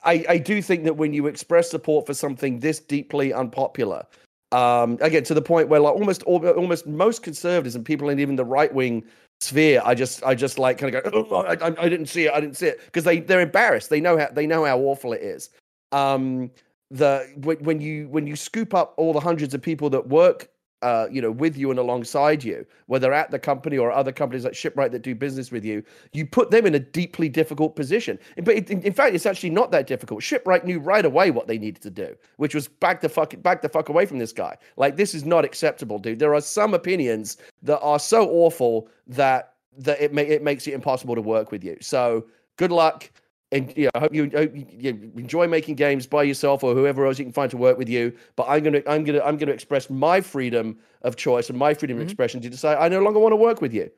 I, 0.04 0.24
I 0.28 0.38
do 0.38 0.60
think 0.60 0.82
that 0.84 0.96
when 0.96 1.12
you 1.12 1.28
express 1.28 1.70
support 1.70 2.06
for 2.06 2.14
something 2.14 2.58
this 2.58 2.80
deeply 2.80 3.32
unpopular 3.32 4.04
um 4.52 4.96
again 5.00 5.24
to 5.24 5.34
the 5.34 5.42
point 5.42 5.68
where 5.68 5.80
like 5.80 5.94
almost 5.94 6.22
al- 6.26 6.48
almost 6.50 6.86
most 6.86 7.22
conservatives 7.24 7.74
and 7.74 7.84
people 7.84 8.08
in 8.08 8.20
even 8.20 8.36
the 8.36 8.44
right 8.44 8.72
wing 8.72 9.04
sphere 9.40 9.82
i 9.84 9.94
just 9.94 10.22
i 10.24 10.34
just 10.34 10.58
like 10.58 10.78
kind 10.78 10.94
of 10.94 11.04
go 11.04 11.26
oh, 11.30 11.42
I, 11.42 11.52
I, 11.52 11.88
didn't 11.88 12.06
see 12.06 12.24
it 12.24 12.32
i 12.32 12.40
didn't 12.40 12.56
see 12.56 12.68
it. 12.68 12.80
Because 12.86 13.04
they 13.04 13.20
they're 13.20 13.40
embarrassed. 13.40 13.90
They 13.90 14.00
know 14.00 14.18
how 14.18 14.28
they 14.32 14.46
know 14.46 14.64
how 14.64 14.78
awful 14.78 15.12
it 15.12 15.22
is. 15.22 15.50
Um 15.92 16.50
the 16.90 17.30
when 17.42 17.80
you 17.80 18.08
when 18.08 18.26
you 18.26 18.36
scoop 18.36 18.72
up 18.74 18.94
all 18.96 19.12
the 19.12 19.20
hundreds 19.20 19.54
of 19.54 19.60
people 19.60 19.90
that 19.90 20.08
work 20.08 20.48
uh, 20.82 21.06
you 21.10 21.22
know, 21.22 21.30
with 21.30 21.56
you 21.56 21.70
and 21.70 21.78
alongside 21.78 22.44
you, 22.44 22.66
whether 22.86 23.12
at 23.12 23.30
the 23.30 23.38
company 23.38 23.78
or 23.78 23.90
other 23.90 24.12
companies 24.12 24.44
like 24.44 24.54
Shipwright 24.54 24.92
that 24.92 25.02
do 25.02 25.14
business 25.14 25.50
with 25.50 25.64
you, 25.64 25.82
you 26.12 26.26
put 26.26 26.50
them 26.50 26.66
in 26.66 26.74
a 26.74 26.78
deeply 26.78 27.28
difficult 27.28 27.76
position. 27.76 28.18
But 28.42 28.56
in, 28.56 28.82
in 28.82 28.92
fact, 28.92 29.14
it's 29.14 29.26
actually 29.26 29.50
not 29.50 29.70
that 29.70 29.86
difficult. 29.86 30.22
Shipwright 30.22 30.64
knew 30.64 30.78
right 30.78 31.04
away 31.04 31.30
what 31.30 31.46
they 31.46 31.58
needed 31.58 31.82
to 31.82 31.90
do, 31.90 32.14
which 32.36 32.54
was 32.54 32.68
back 32.68 33.00
the 33.00 33.08
fuck 33.08 33.40
back 33.42 33.62
the 33.62 33.68
fuck 33.68 33.88
away 33.88 34.06
from 34.06 34.18
this 34.18 34.32
guy. 34.32 34.56
Like 34.76 34.96
this 34.96 35.14
is 35.14 35.24
not 35.24 35.44
acceptable, 35.44 35.98
dude. 35.98 36.18
There 36.18 36.34
are 36.34 36.40
some 36.40 36.74
opinions 36.74 37.38
that 37.62 37.80
are 37.80 37.98
so 37.98 38.28
awful 38.28 38.88
that 39.06 39.54
that 39.78 40.00
it 40.00 40.12
may, 40.12 40.26
it 40.26 40.42
makes 40.42 40.66
it 40.66 40.74
impossible 40.74 41.14
to 41.14 41.22
work 41.22 41.50
with 41.52 41.64
you. 41.64 41.76
So 41.80 42.26
good 42.56 42.72
luck. 42.72 43.10
And 43.56 43.72
yeah, 43.76 43.88
I 43.94 44.00
hope 44.00 44.14
you, 44.14 44.30
hope 44.34 44.52
you 44.54 45.12
enjoy 45.16 45.46
making 45.46 45.76
games 45.76 46.06
by 46.06 46.22
yourself 46.24 46.62
or 46.62 46.74
whoever 46.74 47.06
else 47.06 47.18
you 47.18 47.24
can 47.24 47.32
find 47.32 47.50
to 47.50 47.56
work 47.56 47.78
with 47.78 47.88
you. 47.88 48.12
But 48.36 48.46
I'm 48.48 48.62
gonna 48.62 48.82
I'm 48.86 49.02
gonna 49.04 49.22
I'm 49.22 49.36
gonna 49.38 49.52
express 49.52 49.88
my 49.88 50.20
freedom 50.20 50.78
of 51.02 51.16
choice 51.16 51.48
and 51.48 51.58
my 51.58 51.72
freedom 51.74 51.96
Mhm. 51.96 52.02
of 52.02 52.06
expression 52.06 52.40
to 52.42 52.50
decide 52.50 52.76
I 52.78 52.88
no 52.88 53.00
longer 53.00 53.18
want 53.18 53.32
to 53.32 53.36
work 53.36 53.60
with 53.60 53.72
you. 53.72 53.90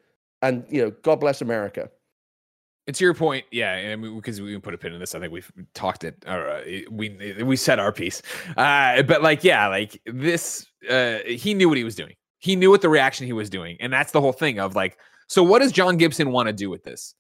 And 0.43 0.65
you 0.71 0.83
know, 0.83 0.91
God 1.03 1.17
bless 1.21 1.41
America. 1.43 1.91
It's 2.87 3.03
your 3.03 3.13
point, 3.13 3.45
yeah, 3.51 3.75
and 3.75 4.01
because 4.17 4.41
we 4.41 4.57
put 4.61 4.73
a 4.73 4.79
pin 4.79 4.95
in 4.95 5.01
this, 5.01 5.15
I 5.15 5.21
think 5.21 5.31
we've 5.31 5.51
talked 5.75 6.05
it. 6.05 6.25
Or 6.27 6.49
uh, 6.49 6.63
we 6.91 7.35
we 7.43 7.57
said 7.57 7.79
our 7.79 7.93
piece, 7.93 8.23
uh, 8.57 9.03
but 9.03 9.23
like, 9.23 9.45
yeah, 9.45 9.67
like 9.69 10.01
this, 10.07 10.65
uh, 10.89 11.19
he 11.27 11.53
knew 11.53 11.69
what 11.69 11.77
he 11.77 11.85
was 11.85 11.97
doing. 11.97 12.15
He 12.39 12.57
knew 12.57 12.71
what 12.71 12.81
the 12.81 12.89
reaction 12.89 13.27
he 13.27 13.35
was 13.35 13.51
doing, 13.51 13.77
and 13.81 13.93
that's 13.93 14.13
the 14.13 14.23
whole 14.23 14.33
thing 14.33 14.59
of 14.59 14.75
like, 14.75 14.97
so 15.27 15.43
what 15.43 15.59
does 15.59 15.71
John 15.73 15.99
Gibson 15.99 16.31
want 16.31 16.47
to 16.47 16.53
do 16.55 16.71
with 16.71 16.83
this? 16.83 17.15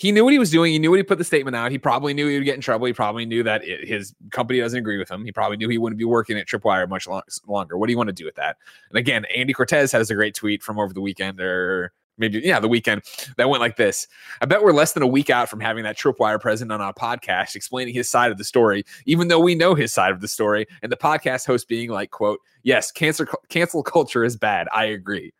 He 0.00 0.12
knew 0.12 0.24
what 0.24 0.32
he 0.32 0.38
was 0.38 0.50
doing. 0.50 0.72
He 0.72 0.78
knew 0.78 0.88
what 0.88 0.98
he 0.98 1.02
put 1.02 1.18
the 1.18 1.24
statement 1.24 1.54
out. 1.54 1.70
He 1.70 1.76
probably 1.76 2.14
knew 2.14 2.26
he 2.26 2.38
would 2.38 2.46
get 2.46 2.54
in 2.54 2.62
trouble. 2.62 2.86
He 2.86 2.92
probably 2.94 3.26
knew 3.26 3.42
that 3.42 3.62
it, 3.62 3.86
his 3.86 4.14
company 4.30 4.58
doesn't 4.58 4.78
agree 4.78 4.96
with 4.96 5.10
him. 5.10 5.26
He 5.26 5.30
probably 5.30 5.58
knew 5.58 5.68
he 5.68 5.76
wouldn't 5.76 5.98
be 5.98 6.06
working 6.06 6.38
at 6.38 6.46
Tripwire 6.46 6.88
much 6.88 7.06
long, 7.06 7.20
longer. 7.46 7.76
What 7.76 7.86
do 7.86 7.92
you 7.92 7.98
want 7.98 8.08
to 8.08 8.14
do 8.14 8.24
with 8.24 8.36
that? 8.36 8.56
And 8.88 8.96
again, 8.96 9.26
Andy 9.26 9.52
Cortez 9.52 9.92
has 9.92 10.10
a 10.10 10.14
great 10.14 10.34
tweet 10.34 10.62
from 10.62 10.78
over 10.78 10.94
the 10.94 11.02
weekend, 11.02 11.38
or 11.38 11.92
maybe 12.16 12.40
yeah, 12.42 12.58
the 12.58 12.66
weekend 12.66 13.02
that 13.36 13.50
went 13.50 13.60
like 13.60 13.76
this. 13.76 14.08
I 14.40 14.46
bet 14.46 14.62
we're 14.62 14.72
less 14.72 14.94
than 14.94 15.02
a 15.02 15.06
week 15.06 15.28
out 15.28 15.50
from 15.50 15.60
having 15.60 15.84
that 15.84 15.98
Tripwire 15.98 16.40
president 16.40 16.72
on 16.72 16.80
our 16.80 16.94
podcast 16.94 17.54
explaining 17.54 17.92
his 17.92 18.08
side 18.08 18.32
of 18.32 18.38
the 18.38 18.44
story, 18.44 18.84
even 19.04 19.28
though 19.28 19.40
we 19.40 19.54
know 19.54 19.74
his 19.74 19.92
side 19.92 20.12
of 20.12 20.22
the 20.22 20.28
story, 20.28 20.66
and 20.82 20.90
the 20.90 20.96
podcast 20.96 21.46
host 21.46 21.68
being 21.68 21.90
like, 21.90 22.10
"quote 22.10 22.40
Yes, 22.62 22.90
cancer 22.90 23.28
cancel 23.50 23.82
culture 23.82 24.24
is 24.24 24.34
bad. 24.34 24.66
I 24.72 24.86
agree." 24.86 25.34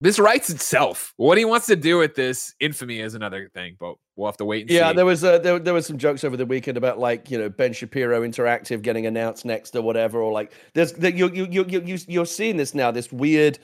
This 0.00 0.18
writes 0.20 0.48
itself. 0.48 1.12
What 1.16 1.38
he 1.38 1.44
wants 1.44 1.66
to 1.66 1.76
do 1.76 1.98
with 1.98 2.14
this 2.14 2.54
infamy 2.60 3.00
is 3.00 3.14
another 3.14 3.50
thing, 3.52 3.76
but 3.80 3.96
we'll 4.14 4.28
have 4.28 4.36
to 4.36 4.44
wait 4.44 4.62
and 4.62 4.70
Yeah, 4.70 4.90
see. 4.90 4.96
there 4.96 5.04
was 5.06 5.24
uh, 5.24 5.38
there, 5.38 5.58
there 5.58 5.74
was 5.74 5.86
some 5.86 5.98
jokes 5.98 6.22
over 6.22 6.36
the 6.36 6.46
weekend 6.46 6.76
about 6.76 7.00
like 7.00 7.30
you 7.30 7.38
know 7.38 7.48
Ben 7.48 7.72
Shapiro 7.72 8.22
Interactive 8.22 8.82
getting 8.82 9.06
announced 9.06 9.44
next 9.44 9.74
or 9.74 9.82
whatever, 9.82 10.20
or 10.22 10.30
like 10.32 10.52
there's 10.74 10.92
that 10.94 11.14
you 11.14 11.28
you 11.32 11.46
you 11.50 11.64
you- 11.84 11.98
you're 12.06 12.26
seeing 12.26 12.56
this 12.56 12.74
now 12.74 12.90
this 12.92 13.10
weird 13.12 13.58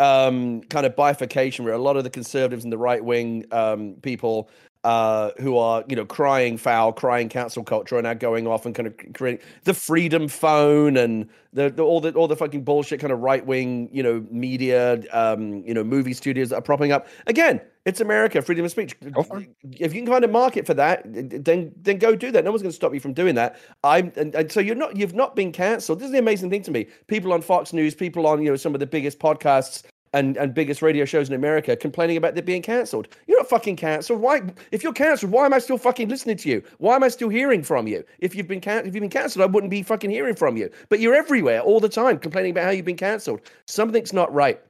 um 0.00 0.62
kind 0.62 0.86
of 0.86 0.96
bifurcation 0.96 1.64
where 1.64 1.74
a 1.74 1.78
lot 1.78 1.96
of 1.96 2.02
the 2.04 2.10
conservatives 2.10 2.64
and 2.64 2.72
the 2.72 2.78
right 2.78 3.04
wing 3.04 3.44
um 3.52 3.94
people 4.02 4.48
uh 4.84 5.30
who 5.40 5.56
are 5.58 5.84
you 5.88 5.96
know 5.96 6.04
crying 6.04 6.56
foul 6.56 6.92
crying 6.92 7.28
council 7.28 7.64
culture 7.64 7.96
are 7.96 8.02
now 8.02 8.14
going 8.14 8.46
off 8.46 8.66
and 8.66 8.74
kind 8.74 8.86
of 8.86 8.94
creating 9.14 9.44
the 9.64 9.74
freedom 9.74 10.28
phone 10.28 10.96
and 10.96 11.28
the, 11.52 11.70
the 11.70 11.82
all 11.82 12.00
the 12.00 12.12
all 12.12 12.28
the 12.28 12.36
fucking 12.36 12.62
bullshit 12.62 13.00
kind 13.00 13.12
of 13.12 13.20
right 13.20 13.46
wing 13.46 13.88
you 13.92 14.02
know 14.02 14.24
media 14.30 15.00
um 15.12 15.64
you 15.66 15.74
know 15.74 15.84
movie 15.84 16.12
studios 16.12 16.50
that 16.50 16.56
are 16.56 16.62
propping 16.62 16.92
up 16.92 17.06
again 17.26 17.60
It's 17.84 18.00
America, 18.00 18.40
freedom 18.40 18.64
of 18.64 18.70
speech. 18.70 18.98
Go 19.12 19.22
for 19.22 19.40
it. 19.40 19.50
If 19.78 19.94
you 19.94 20.00
can 20.02 20.10
find 20.10 20.24
a 20.24 20.28
market 20.28 20.64
for 20.66 20.72
that, 20.74 21.02
then 21.04 21.70
then 21.76 21.98
go 21.98 22.16
do 22.16 22.30
that. 22.32 22.42
No 22.42 22.50
one's 22.50 22.62
going 22.62 22.70
to 22.70 22.76
stop 22.76 22.94
you 22.94 23.00
from 23.00 23.12
doing 23.12 23.34
that. 23.34 23.60
I'm 23.82 24.10
and, 24.16 24.34
and 24.34 24.50
so 24.50 24.60
you're 24.60 24.74
not 24.74 24.96
you've 24.96 25.14
not 25.14 25.36
been 25.36 25.52
cancelled. 25.52 25.98
This 25.98 26.06
is 26.06 26.12
the 26.12 26.18
amazing 26.18 26.48
thing 26.48 26.62
to 26.62 26.70
me. 26.70 26.86
People 27.08 27.32
on 27.34 27.42
Fox 27.42 27.74
News, 27.74 27.94
people 27.94 28.26
on 28.26 28.42
you 28.42 28.50
know 28.50 28.56
some 28.56 28.72
of 28.74 28.80
the 28.80 28.86
biggest 28.86 29.18
podcasts 29.18 29.82
and, 30.14 30.36
and 30.36 30.54
biggest 30.54 30.80
radio 30.80 31.04
shows 31.04 31.28
in 31.28 31.34
America 31.34 31.76
complaining 31.76 32.16
about 32.16 32.38
it 32.38 32.46
being 32.46 32.62
cancelled. 32.62 33.08
You're 33.26 33.38
not 33.38 33.50
fucking 33.50 33.76
cancelled. 33.76 34.20
Why? 34.20 34.42
If 34.70 34.82
you're 34.82 34.92
cancelled, 34.92 35.32
why 35.32 35.44
am 35.44 35.52
I 35.52 35.58
still 35.58 35.76
fucking 35.76 36.08
listening 36.08 36.36
to 36.38 36.48
you? 36.48 36.62
Why 36.78 36.94
am 36.94 37.02
I 37.02 37.08
still 37.08 37.28
hearing 37.28 37.62
from 37.62 37.86
you? 37.86 38.04
If 38.20 38.34
you've 38.34 38.48
been 38.48 38.60
can- 38.60 38.86
if 38.86 38.94
you've 38.94 39.02
been 39.02 39.10
cancelled, 39.10 39.42
I 39.42 39.46
wouldn't 39.46 39.70
be 39.70 39.82
fucking 39.82 40.10
hearing 40.10 40.36
from 40.36 40.56
you. 40.56 40.70
But 40.88 41.00
you're 41.00 41.14
everywhere 41.14 41.60
all 41.60 41.80
the 41.80 41.88
time 41.88 42.18
complaining 42.18 42.52
about 42.52 42.64
how 42.64 42.70
you've 42.70 42.86
been 42.86 42.96
cancelled. 42.96 43.40
Something's 43.66 44.12
not 44.12 44.32
right 44.32 44.60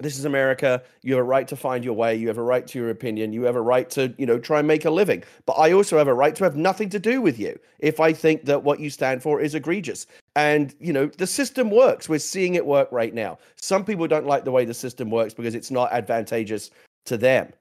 this 0.00 0.18
is 0.18 0.24
America. 0.24 0.82
You 1.02 1.14
have 1.14 1.20
a 1.20 1.24
right 1.24 1.48
to 1.48 1.56
find 1.56 1.84
your 1.84 1.94
way. 1.94 2.14
You 2.14 2.28
have 2.28 2.38
a 2.38 2.42
right 2.42 2.66
to 2.68 2.78
your 2.78 2.90
opinion. 2.90 3.32
You 3.32 3.42
have 3.44 3.56
a 3.56 3.60
right 3.60 3.90
to, 3.90 4.14
you 4.16 4.26
know, 4.26 4.38
try 4.38 4.60
and 4.60 4.68
make 4.68 4.84
a 4.84 4.90
living. 4.90 5.24
But 5.44 5.54
I 5.54 5.72
also 5.72 5.98
have 5.98 6.08
a 6.08 6.14
right 6.14 6.34
to 6.36 6.44
have 6.44 6.56
nothing 6.56 6.88
to 6.90 6.98
do 6.98 7.20
with 7.20 7.38
you 7.38 7.58
if 7.80 7.98
I 7.98 8.12
think 8.12 8.44
that 8.44 8.62
what 8.62 8.80
you 8.80 8.90
stand 8.90 9.22
for 9.22 9.40
is 9.40 9.54
egregious. 9.54 10.06
And, 10.38 10.72
you 10.78 10.92
know, 10.92 11.06
the 11.06 11.26
system 11.26 11.68
works. 11.68 12.08
We're 12.08 12.20
seeing 12.20 12.54
it 12.54 12.64
work 12.64 12.86
right 12.92 13.12
now. 13.12 13.38
Some 13.56 13.84
people 13.84 14.06
don't 14.06 14.24
like 14.24 14.44
the 14.44 14.52
way 14.52 14.64
the 14.64 14.72
system 14.72 15.10
works 15.10 15.34
because 15.34 15.56
it's 15.56 15.72
not 15.72 15.92
advantageous 15.92 16.70
to 17.06 17.16
them. 17.16 17.52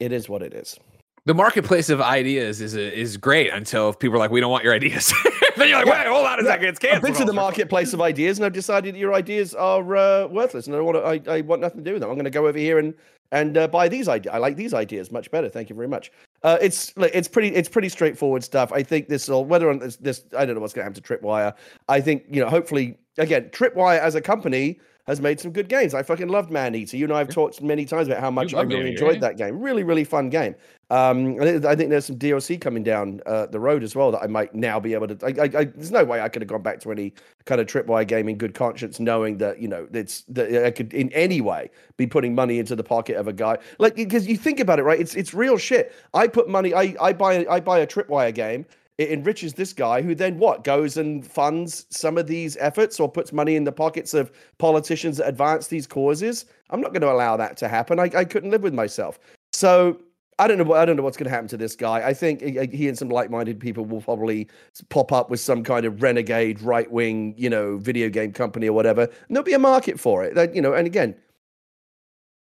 It 0.00 0.10
is 0.10 0.26
what 0.26 0.40
it 0.40 0.54
is. 0.54 0.78
The 1.26 1.34
marketplace 1.34 1.90
of 1.90 2.00
ideas 2.00 2.62
is 2.62 2.74
is 2.74 3.18
great 3.18 3.52
until 3.52 3.92
people 3.92 4.16
are 4.16 4.18
like, 4.18 4.30
we 4.30 4.40
don't 4.40 4.50
want 4.50 4.64
your 4.64 4.72
ideas. 4.72 5.12
then 5.58 5.68
you're 5.68 5.84
like, 5.84 5.98
wait, 5.98 6.06
hold 6.06 6.24
on 6.24 6.40
a 6.40 6.44
second, 6.44 6.68
it's 6.68 6.82
I've 6.82 7.02
been 7.02 7.12
to 7.12 7.26
the 7.26 7.34
marketplace 7.34 7.92
of 7.92 8.00
ideas, 8.00 8.38
and 8.38 8.46
I've 8.46 8.54
decided 8.54 8.94
that 8.94 8.98
your 8.98 9.12
ideas 9.12 9.54
are 9.54 9.94
uh, 9.94 10.28
worthless, 10.28 10.66
and 10.66 10.74
I 10.74 10.80
want 10.80 10.96
to, 10.96 11.30
I, 11.30 11.36
I 11.36 11.40
want 11.42 11.60
nothing 11.60 11.84
to 11.84 11.84
do 11.84 11.92
with 11.92 12.00
them. 12.00 12.08
I'm 12.08 12.16
going 12.16 12.24
to 12.24 12.30
go 12.30 12.46
over 12.46 12.58
here 12.58 12.78
and 12.78 12.94
and 13.32 13.58
uh, 13.58 13.68
buy 13.68 13.86
these 13.86 14.08
ideas. 14.08 14.34
I 14.34 14.38
like 14.38 14.56
these 14.56 14.72
ideas 14.72 15.12
much 15.12 15.30
better. 15.30 15.50
Thank 15.50 15.68
you 15.68 15.76
very 15.76 15.88
much. 15.88 16.10
Uh, 16.42 16.56
it's 16.60 16.96
like 16.96 17.10
it's 17.14 17.28
pretty 17.28 17.48
it's 17.54 17.68
pretty 17.68 17.88
straightforward 17.88 18.42
stuff. 18.42 18.72
I 18.72 18.82
think 18.82 19.08
this 19.08 19.28
will 19.28 19.44
whether 19.44 19.68
on 19.68 19.78
this, 19.78 19.96
this 19.96 20.24
I 20.36 20.46
don't 20.46 20.54
know 20.54 20.60
what's 20.60 20.72
going 20.72 20.84
to 20.86 20.90
happen 20.90 21.02
to 21.02 21.18
Tripwire. 21.18 21.54
I 21.88 22.00
think 22.00 22.24
you 22.30 22.42
know 22.42 22.48
hopefully 22.48 22.98
again 23.18 23.50
Tripwire 23.50 23.98
as 23.98 24.14
a 24.14 24.20
company 24.20 24.80
has 25.10 25.20
made 25.20 25.40
some 25.40 25.50
good 25.50 25.68
games. 25.68 25.92
I 25.92 26.02
fucking 26.02 26.28
loved 26.28 26.50
Maneater. 26.50 26.96
You 26.96 27.04
and 27.04 27.12
I 27.12 27.18
have 27.18 27.28
talked 27.28 27.60
many 27.60 27.84
times 27.84 28.08
about 28.08 28.20
how 28.20 28.30
much 28.30 28.54
I 28.54 28.62
really 28.62 28.90
enjoyed 28.90 29.14
yeah. 29.14 29.20
that 29.20 29.36
game. 29.36 29.60
Really, 29.60 29.82
really 29.82 30.04
fun 30.04 30.30
game. 30.30 30.54
Um, 30.90 31.40
I 31.40 31.44
think- 31.44 31.64
I 31.64 31.76
think 31.76 31.90
there's 31.90 32.06
some 32.06 32.16
DLC 32.16 32.60
coming 32.60 32.82
down 32.82 33.20
uh, 33.26 33.46
the 33.46 33.60
road 33.60 33.82
as 33.82 33.94
well 33.94 34.10
that 34.12 34.22
I 34.22 34.26
might 34.26 34.54
now 34.54 34.80
be 34.80 34.94
able 34.94 35.08
to. 35.08 35.18
I, 35.24 35.42
I, 35.42 35.44
I, 35.44 35.64
there's 35.64 35.90
no 35.90 36.04
way 36.04 36.20
I 36.20 36.28
could 36.28 36.42
have 36.42 36.48
gone 36.48 36.62
back 36.62 36.80
to 36.80 36.92
any 36.92 37.12
kind 37.44 37.60
of 37.60 37.66
tripwire 37.66 38.06
game 38.06 38.28
in 38.28 38.36
good 38.36 38.54
conscience, 38.54 38.98
knowing 38.98 39.38
that 39.38 39.60
you 39.60 39.68
know 39.68 39.88
it's 39.92 40.22
that 40.28 40.64
I 40.64 40.70
could 40.70 40.92
in 40.92 41.12
any 41.12 41.40
way 41.40 41.70
be 41.96 42.06
putting 42.06 42.34
money 42.34 42.58
into 42.58 42.74
the 42.74 42.84
pocket 42.84 43.16
of 43.16 43.28
a 43.28 43.32
guy 43.32 43.58
like 43.78 43.94
because 43.94 44.26
you 44.26 44.36
think 44.36 44.58
about 44.58 44.78
it, 44.78 44.82
right? 44.82 44.98
It's 45.00 45.14
it's 45.14 45.34
real 45.34 45.58
shit. 45.58 45.94
I 46.14 46.26
put 46.26 46.48
money. 46.48 46.74
I 46.74 46.96
I 47.00 47.12
buy 47.12 47.46
I 47.48 47.60
buy 47.60 47.80
a 47.80 47.86
tripwire 47.86 48.34
game. 48.34 48.66
It 49.00 49.10
enriches 49.12 49.54
this 49.54 49.72
guy 49.72 50.02
who 50.02 50.14
then 50.14 50.38
what 50.38 50.62
goes 50.62 50.98
and 50.98 51.26
funds 51.26 51.86
some 51.88 52.18
of 52.18 52.26
these 52.26 52.58
efforts 52.58 53.00
or 53.00 53.10
puts 53.10 53.32
money 53.32 53.56
in 53.56 53.64
the 53.64 53.72
pockets 53.72 54.12
of 54.12 54.30
politicians 54.58 55.16
that 55.16 55.26
advance 55.26 55.68
these 55.68 55.86
causes. 55.86 56.44
I'm 56.68 56.82
not 56.82 56.92
going 56.92 57.00
to 57.00 57.10
allow 57.10 57.38
that 57.38 57.56
to 57.56 57.68
happen. 57.68 57.98
I, 57.98 58.10
I 58.14 58.26
couldn't 58.26 58.50
live 58.50 58.62
with 58.62 58.74
myself. 58.74 59.18
So 59.54 60.02
I 60.38 60.46
don't 60.46 60.58
know. 60.58 60.74
I 60.74 60.84
don't 60.84 60.96
know 60.96 61.02
what's 61.02 61.16
going 61.16 61.30
to 61.30 61.30
happen 61.30 61.48
to 61.48 61.56
this 61.56 61.74
guy. 61.76 62.06
I 62.06 62.12
think 62.12 62.42
he 62.42 62.66
he 62.76 62.88
and 62.88 62.98
some 62.98 63.08
like-minded 63.08 63.58
people 63.58 63.86
will 63.86 64.02
probably 64.02 64.48
pop 64.90 65.12
up 65.12 65.30
with 65.30 65.40
some 65.40 65.62
kind 65.64 65.86
of 65.86 66.02
renegade 66.02 66.60
right-wing, 66.60 67.34
you 67.38 67.48
know, 67.48 67.78
video 67.78 68.10
game 68.10 68.34
company 68.34 68.68
or 68.68 68.74
whatever. 68.74 69.04
And 69.04 69.30
there'll 69.30 69.44
be 69.44 69.54
a 69.54 69.58
market 69.58 69.98
for 69.98 70.24
it. 70.24 70.34
That, 70.34 70.54
you 70.54 70.60
know, 70.60 70.74
and 70.74 70.86
again, 70.86 71.14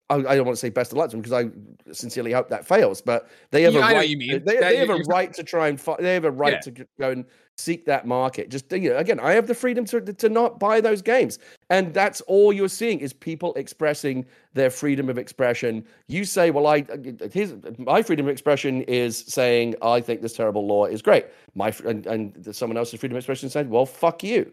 I, 0.09 0.15
I 0.15 0.35
don't 0.35 0.45
want 0.45 0.55
to 0.55 0.59
say 0.59 0.69
best 0.69 0.91
of 0.91 0.99
luck 0.99 1.09
to 1.09 1.15
them 1.17 1.21
because 1.21 1.33
I 1.33 1.49
sincerely 1.91 2.31
hope 2.31 2.47
that 2.49 2.65
fails. 2.67 3.01
But 3.01 3.27
they 3.49 3.63
have 3.63 3.73
Yeah, 3.73 3.89
a 3.89 3.93
right. 3.95 4.09
mean. 4.17 4.43
They, 4.45 4.57
they 4.57 4.77
have 4.77 4.91
a 4.91 4.97
right 4.97 5.33
to 5.33 5.43
try 5.43 5.67
and 5.67 5.79
they 5.99 6.13
have 6.13 6.25
a 6.25 6.31
right 6.31 6.53
Yeah. 6.53 6.59
to 6.59 6.87
go 6.99 7.09
and 7.09 7.25
seek 7.57 7.85
that 7.85 8.05
market. 8.05 8.49
Just 8.49 8.71
you 8.71 8.91
know, 8.91 8.97
again, 8.97 9.19
I 9.19 9.31
have 9.31 9.47
the 9.47 9.55
freedom 9.55 9.83
to 9.85 10.01
to 10.01 10.29
not 10.29 10.59
buy 10.59 10.79
those 10.79 11.01
games, 11.01 11.39
and 11.71 11.91
that's 11.91 12.21
all 12.21 12.53
you're 12.53 12.69
seeing 12.69 12.99
is 12.99 13.13
people 13.13 13.53
expressing 13.55 14.25
their 14.53 14.69
freedom 14.69 15.09
of 15.09 15.17
expression. 15.17 15.83
You 16.07 16.23
say, 16.23 16.51
"Well, 16.51 16.67
I 16.67 16.85
uh, 16.89 16.97
uh, 17.25 17.29
his 17.31 17.55
my 17.79 18.03
freedom 18.03 18.27
of 18.27 18.31
expression 18.31 18.83
is 18.83 19.17
saying 19.17 19.73
I 19.81 20.01
think 20.01 20.21
this 20.21 20.33
terrible 20.33 20.67
law 20.67 20.85
is 20.85 21.01
great." 21.01 21.25
My 21.55 21.73
and, 21.83 22.05
and 22.05 22.55
someone 22.55 22.77
else's 22.77 22.99
freedom 22.99 23.15
of 23.15 23.21
expression 23.21 23.49
said, 23.49 23.69
"Well, 23.71 23.87
fuck 23.87 24.23
you." 24.23 24.51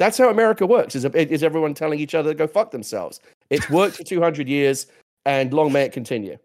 That's 0.00 0.16
how 0.16 0.30
America 0.30 0.66
works. 0.66 0.94
Is 0.94 1.04
is 1.04 1.42
everyone 1.42 1.74
telling 1.74 2.00
each 2.00 2.14
other 2.14 2.30
to 2.30 2.34
go 2.34 2.46
fuck 2.46 2.70
themselves? 2.70 3.20
It's 3.50 3.68
worked 3.68 3.98
for 3.98 4.02
200 4.02 4.48
years, 4.48 4.86
and 5.26 5.52
long 5.52 5.72
may 5.74 5.82
it 5.82 5.92
continue. 5.92 6.38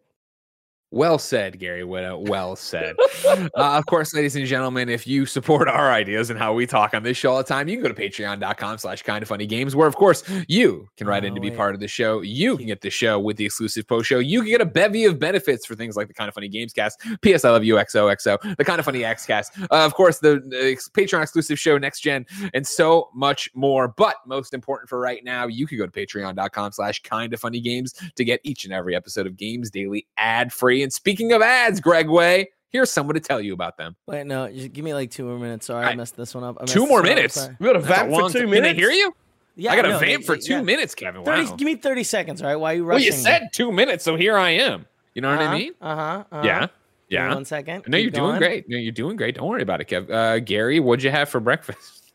Well 0.96 1.18
said, 1.20 1.60
Gary 1.60 1.82
Whitta. 1.82 2.30
Well 2.30 2.56
said. 2.56 2.96
uh, 3.28 3.48
of 3.54 3.86
course, 3.86 4.14
ladies 4.14 4.38
and 4.38 4.46
gentlemen, 4.46 4.88
if 4.88 5.06
you 5.06 5.26
support 5.26 5.68
our 5.68 5.92
ideas 5.92 6.30
and 6.30 6.40
how 6.40 6.54
we 6.54 6.66
talk 6.66 6.94
on 6.94 7.04
this 7.04 7.18
show 7.18 7.32
all 7.34 7.38
the 7.38 7.44
time, 7.44 7.68
you 7.68 7.76
can 7.76 7.84
go 7.84 7.94
to 7.94 8.02
patreon.com 8.02 8.78
slash 8.78 9.04
Kinda 9.04 9.26
Funny 9.26 9.46
games, 9.46 9.76
where 9.76 9.90
of 9.90 9.96
course 9.98 10.24
you 10.48 10.88
can 10.96 11.06
write 11.06 11.26
in 11.26 11.34
Oh, 11.34 11.36
to 11.36 11.42
be 11.42 11.50
wait. 11.50 11.58
part 11.58 11.76
of 11.76 11.82
the 11.82 11.88
show. 11.90 12.22
You 12.22 12.56
can 12.56 12.68
get 12.68 12.80
the 12.80 12.90
show 12.90 13.20
with 13.20 13.36
the 13.36 13.44
exclusive 13.44 13.86
post 13.86 14.08
show. 14.08 14.20
You 14.20 14.40
can 14.40 14.50
get 14.52 14.62
a 14.62 14.66
bevy 14.66 15.04
of 15.04 15.20
benefits 15.20 15.66
for 15.66 15.76
things 15.76 15.98
like 15.98 16.08
the 16.08 16.14
Kinda 16.14 16.32
Funny 16.32 16.48
games 16.48 16.72
cast, 16.72 16.98
PS 17.22 17.44
I 17.44 17.50
Love 17.50 17.66
You 17.66 17.76
XOXO, 17.76 18.56
the 18.56 18.64
Kinda 18.64 18.82
Funny 18.82 19.04
X 19.04 19.26
cast, 19.26 19.52
uh, 19.60 19.66
of 19.72 19.96
course, 19.96 20.20
the, 20.20 20.36
the 20.48 20.78
Patreon 20.94 21.22
exclusive 21.22 21.60
show 21.60 21.78
next 21.78 22.00
gen, 22.00 22.26
and 22.54 22.66
so 22.66 23.10
much 23.14 23.50
more. 23.54 23.90
But 23.90 24.16
most 24.26 24.54
important 24.54 24.88
for 24.88 24.98
right 25.02 25.26
now, 25.26 25.48
you 25.48 25.68
can 25.68 25.78
go 25.78 25.86
to 25.86 25.92
patreon.com 25.92 26.72
slash 26.72 27.02
Kinda 27.04 27.36
Funny 27.36 27.60
games 27.60 27.94
to 28.16 28.24
get 28.24 28.40
each 28.46 28.64
and 28.64 28.74
every 28.74 28.96
episode 28.96 29.28
of 29.28 29.36
Games 29.36 29.70
Daily 29.70 30.08
ad 30.16 30.54
free. 30.54 30.85
And 30.86 30.94
speaking 30.94 31.32
of 31.32 31.42
ads, 31.42 31.80
Greg 31.80 32.08
Way, 32.08 32.52
here's 32.70 32.92
someone 32.92 33.16
to 33.16 33.20
tell 33.20 33.42
you 33.42 33.54
about 33.54 33.76
them. 33.76 33.96
Wait, 34.06 34.28
no, 34.28 34.48
just 34.52 34.72
give 34.72 34.86
me 34.86 34.94
like 34.94 35.10
two 35.10 35.26
more 35.26 35.40
minutes. 35.40 35.66
Sorry, 35.66 35.84
I, 35.84 35.90
I- 35.90 35.96
messed 35.96 36.16
this 36.16 36.36
one 36.36 36.44
up. 36.44 36.58
I 36.62 36.66
Two 36.66 36.86
more 36.86 37.02
minutes? 37.02 37.50
We 37.60 37.66
got 37.66 37.76
a 37.76 37.80
vamp 37.80 38.12
for 38.12 38.30
two 38.30 38.42
time. 38.42 38.52
minutes. 38.52 38.68
Can 38.68 38.76
they 38.76 38.80
hear 38.80 38.92
you? 38.92 39.16
Yeah, 39.56 39.72
I 39.72 39.78
got 39.78 39.86
a 39.86 39.90
no, 39.90 39.98
vamp 39.98 40.26
for 40.26 40.38
two 40.38 40.54
yeah. 40.54 40.62
minutes, 40.62 40.94
Kevin. 40.94 41.26
30, 41.26 41.56
Give 41.56 41.66
me 41.66 41.74
30 41.74 42.04
seconds, 42.04 42.42
all 42.44 42.50
right? 42.50 42.56
Why 42.56 42.74
are 42.74 42.76
you 42.76 42.86
Well, 42.86 43.00
you 43.00 43.12
said 43.12 43.50
two 43.52 43.72
minutes, 43.72 44.04
so 44.04 44.16
here 44.16 44.38
I 44.38 44.52
am. 44.52 44.86
You 45.16 45.24
know 45.24 45.32
what 45.36 45.40
I 45.40 45.58
mean? 45.58 45.74
Uh 45.82 45.96
huh. 45.96 46.24
Uh-huh. 46.32 46.42
Yeah. 46.46 46.68
Yeah. 47.10 47.34
One 47.34 47.46
second. 47.46 47.86
No, 47.88 47.98
Keep 47.98 48.04
you're 48.04 48.12
doing 48.12 48.38
great. 48.38 48.70
No, 48.70 48.78
you're 48.78 48.92
doing 48.92 49.16
great. 49.16 49.36
Don't 49.36 49.48
worry 49.48 49.64
about 49.64 49.82
it, 49.82 49.88
Kev. 49.88 50.12
Uh, 50.12 50.38
Gary, 50.38 50.80
what'd 50.80 51.04
you 51.04 51.10
have 51.10 51.30
for 51.30 51.40
breakfast? 51.40 52.04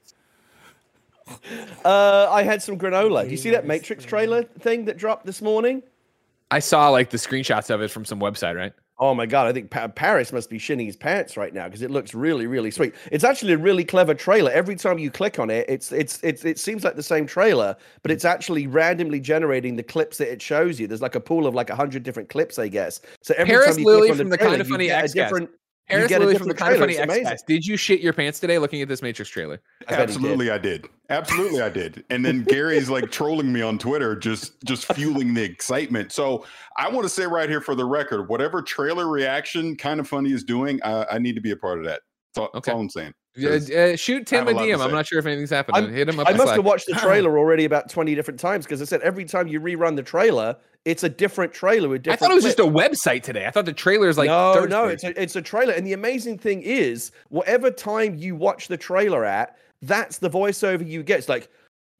Uh, 1.84 2.26
I 2.28 2.42
had 2.42 2.60
some 2.60 2.76
granola. 2.76 3.22
Do 3.22 3.30
you 3.30 3.36
see 3.36 3.50
that 3.50 3.64
Matrix 3.64 4.04
trailer 4.04 4.42
thing 4.42 4.84
that 4.86 4.96
dropped 4.96 5.24
this 5.24 5.40
morning? 5.40 5.80
I 6.50 6.58
saw 6.58 6.88
like 6.88 7.10
the 7.10 7.16
screenshots 7.16 7.70
of 7.72 7.80
it 7.80 7.90
from 7.90 8.04
some 8.04 8.20
website, 8.20 8.56
right? 8.56 8.72
Oh 9.02 9.14
my 9.14 9.24
god! 9.24 9.46
I 9.46 9.52
think 9.54 9.70
pa- 9.70 9.88
Parris 9.88 10.30
must 10.30 10.50
be 10.50 10.58
shitting 10.58 10.84
his 10.84 10.94
pants 10.94 11.38
right 11.38 11.54
now 11.54 11.64
because 11.64 11.80
it 11.80 11.90
looks 11.90 12.12
really, 12.12 12.46
really 12.46 12.70
sweet. 12.70 12.94
It's 13.10 13.24
actually 13.24 13.54
a 13.54 13.56
really 13.56 13.82
clever 13.82 14.12
trailer. 14.12 14.50
Every 14.50 14.76
time 14.76 14.98
you 14.98 15.10
click 15.10 15.38
on 15.38 15.48
it, 15.48 15.64
it's 15.70 15.90
it's 15.90 16.20
it's 16.22 16.44
it 16.44 16.58
seems 16.58 16.84
like 16.84 16.96
the 16.96 17.02
same 17.02 17.26
trailer, 17.26 17.74
but 18.02 18.10
it's 18.10 18.26
actually 18.26 18.66
randomly 18.66 19.18
generating 19.18 19.74
the 19.76 19.82
clips 19.82 20.18
that 20.18 20.30
it 20.30 20.42
shows 20.42 20.78
you. 20.78 20.86
There's 20.86 21.00
like 21.00 21.14
a 21.14 21.20
pool 21.20 21.46
of 21.46 21.54
like 21.54 21.70
a 21.70 21.74
hundred 21.74 22.02
different 22.02 22.28
clips, 22.28 22.58
I 22.58 22.68
guess. 22.68 23.00
So 23.22 23.32
every 23.38 23.54
Parris 23.54 23.76
time 23.76 23.78
you 23.78 23.86
Lilly 23.86 24.00
click 24.08 24.10
on 24.10 24.16
from 24.18 24.28
the 24.28 24.36
trailer, 24.36 24.56
Kinda 24.56 24.64
Funny 24.66 24.86
get 24.88 25.00
a 25.00 25.04
X-Cast. 25.04 25.14
different. 25.14 25.50
You 25.90 25.96
Harris 25.96 26.08
get 26.08 26.22
a 26.22 26.24
from 26.24 26.28
the 26.48 26.54
different 26.54 26.58
Kinda 26.58 26.78
Funny 26.78 26.96
X 26.96 27.04
amazing. 27.04 27.38
Did 27.46 27.66
you 27.66 27.76
shit 27.76 28.00
your 28.00 28.12
pants 28.12 28.38
today 28.40 28.58
looking 28.58 28.82
at 28.82 28.88
this 28.88 29.02
Matrix 29.02 29.30
trailer? 29.30 29.60
I 29.88 29.90
bet 29.90 29.90
he 29.90 29.96
did. 29.98 30.10
Absolutely, 30.10 30.50
I 30.50 30.58
did. 30.58 30.86
Absolutely, 31.08 31.60
I 31.62 31.68
did. 31.68 32.04
And 32.10 32.24
then 32.24 32.44
Gary's 32.44 32.88
like 32.88 33.10
trolling 33.10 33.52
me 33.52 33.62
on 33.62 33.78
Twitter, 33.78 34.14
just 34.16 34.62
just 34.64 34.92
fueling 34.94 35.34
the 35.34 35.42
excitement. 35.42 36.12
So 36.12 36.44
I 36.76 36.88
want 36.88 37.04
to 37.04 37.08
say 37.08 37.26
right 37.26 37.48
here 37.48 37.60
for 37.60 37.74
the 37.74 37.84
record, 37.84 38.28
whatever 38.28 38.62
trailer 38.62 39.08
reaction 39.08 39.76
kind 39.76 40.00
of 40.00 40.08
funny 40.08 40.32
is 40.32 40.44
doing, 40.44 40.80
I, 40.84 41.06
I 41.12 41.18
need 41.18 41.34
to 41.34 41.40
be 41.40 41.50
a 41.50 41.56
part 41.56 41.78
of 41.78 41.84
that. 41.86 42.02
That's 42.34 42.38
all, 42.42 42.50
that's 42.54 42.68
Okay. 42.68 42.72
all 42.74 42.80
I'm 42.80 42.90
saying. 42.90 43.12
Uh, 43.38 43.42
'Cause 43.42 43.70
uh, 43.70 43.96
shoot 43.96 44.26
Tim 44.26 44.48
I 44.48 44.50
a 44.50 44.54
have 44.54 44.62
a 44.64 44.66
DM. 44.66 44.80
I'm 44.84 44.90
not 44.90 45.06
sure 45.06 45.18
if 45.18 45.26
anything's 45.26 45.50
happened. 45.50 45.76
I'm- 45.76 45.92
Hit 45.92 46.08
him 46.08 46.18
up. 46.18 46.26
I 46.28 46.32
must 46.32 46.42
Slack. 46.44 46.56
have 46.56 46.64
watched 46.64 46.86
the 46.86 46.94
trailer 47.00 47.38
already 47.38 47.64
about 47.64 47.88
20 47.88 48.14
different 48.14 48.40
times 48.40 48.64
because 48.66 48.82
I 48.82 48.84
said 48.84 49.00
every 49.02 49.24
time 49.24 49.46
you 49.46 49.60
rerun 49.60 49.94
the 49.96 50.02
trailer, 50.02 50.56
it's 50.84 51.04
a 51.04 51.08
different 51.08 51.52
trailer 51.52 51.88
with 51.88 52.02
different. 52.02 52.22
I 52.22 52.26
thought 52.26 52.32
it 52.32 52.34
was 52.34 52.44
clips. 52.44 52.56
just 52.56 52.68
a 52.68 52.72
website 53.10 53.22
today. 53.22 53.46
I 53.46 53.50
thought 53.50 53.66
the 53.66 53.72
trailer 53.72 54.08
is 54.08 54.18
like 54.18 54.28
no, 54.28 54.54
Thursday. 54.54 54.70
no, 54.70 54.88
it's 54.88 55.04
a, 55.04 55.22
it's 55.22 55.36
a 55.36 55.42
trailer. 55.42 55.72
And 55.74 55.86
the 55.86 55.92
amazing 55.92 56.38
thing 56.38 56.62
is, 56.62 57.12
whatever 57.28 57.70
time 57.70 58.14
you 58.16 58.34
watch 58.34 58.66
the 58.68 58.76
trailer 58.76 59.24
at, 59.24 59.56
that's 59.82 60.18
the 60.18 60.28
voiceover 60.30 60.86
you 60.86 61.02
get. 61.02 61.18
It's 61.20 61.28
like, 61.28 61.48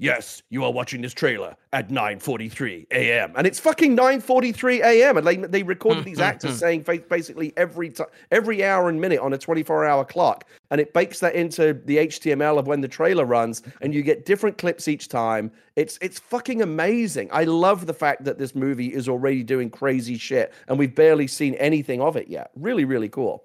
yes, 0.01 0.43
you 0.51 0.65
are 0.65 0.73
watching 0.73 1.03
this 1.03 1.15
trailer 1.15 1.57
at 1.73 1.89
9:43 1.89 2.87
a.m. 2.91 3.33
and 3.37 3.47
it's 3.47 3.61
fucking 3.61 3.97
9:43 3.97 4.81
a.m. 4.81 5.17
And 5.19 5.27
they 5.27 5.37
they 5.37 5.63
recorded 5.63 6.05
these 6.05 6.19
actors 6.31 6.59
saying 6.59 6.85
fa- 6.85 7.05
basically 7.09 7.53
every 7.57 7.91
time, 7.91 8.09
every 8.33 8.65
hour 8.65 8.89
and 8.89 9.01
minute 9.01 9.21
on 9.21 9.33
a 9.33 9.39
24-hour 9.39 10.05
clock, 10.07 10.47
and 10.71 10.81
it 10.81 10.93
bakes 10.93 11.21
that 11.21 11.35
into 11.35 11.75
the 11.85 11.99
HTML 11.99 12.59
of 12.59 12.67
when 12.67 12.81
the 12.81 12.89
trailer 12.89 13.25
runs, 13.25 13.63
and 13.81 13.95
you 13.95 14.03
get 14.03 14.27
different 14.27 14.59
clips 14.59 14.89
each 14.89 15.09
time. 15.09 15.53
It's 15.77 15.99
it's 16.01 16.19
fucking 16.19 16.63
amazing. 16.63 17.29
I 17.33 17.45
love 17.45 17.87
the 17.87 17.95
fact 17.95 18.25
that 18.25 18.39
this 18.39 18.55
movie 18.55 18.93
is 18.93 19.09
already 19.09 19.43
doing 19.43 19.71
crazy 19.71 20.17
shit, 20.19 20.53
and 20.67 20.79
we've 20.79 20.95
barely 20.95 21.27
seen 21.27 21.55
anything 21.55 22.01
of 22.01 22.17
it 22.17 22.29
yet. 22.29 22.51
Really, 22.57 22.85
really 22.85 23.09
cool. 23.09 23.45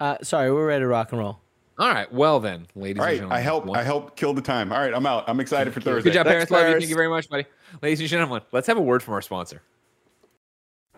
Uh, 0.00 0.16
sorry, 0.22 0.52
we're 0.52 0.66
ready 0.66 0.82
to 0.82 0.88
rock 0.88 1.12
and 1.12 1.20
roll. 1.20 1.40
All 1.78 1.88
right. 1.88 2.10
Well 2.12 2.38
then, 2.40 2.66
ladies 2.76 3.00
all 3.00 3.04
and 3.04 3.10
right, 3.10 3.14
gentlemen. 3.16 3.36
I 3.38 3.40
help 3.40 3.64
one- 3.66 3.78
I 3.78 3.82
help 3.82 4.16
kill 4.16 4.32
the 4.34 4.42
time. 4.42 4.72
All 4.72 4.78
right, 4.80 4.94
I'm 4.94 5.06
out. 5.06 5.24
I'm 5.26 5.40
excited 5.40 5.74
for 5.74 5.80
Thursday. 5.80 6.10
Good 6.10 6.14
job, 6.14 6.26
Thanks, 6.26 6.48
Parris. 6.48 6.50
Love 6.50 6.68
you. 6.74 6.78
Thank 6.80 6.90
you 6.90 6.94
very 6.96 7.08
much, 7.08 7.28
buddy. 7.28 7.46
Ladies 7.82 8.00
and 8.00 8.08
gentlemen, 8.08 8.42
let's 8.52 8.66
have 8.68 8.76
a 8.76 8.82
word 8.82 9.02
from 9.02 9.14
our 9.14 9.22
sponsor. 9.22 9.62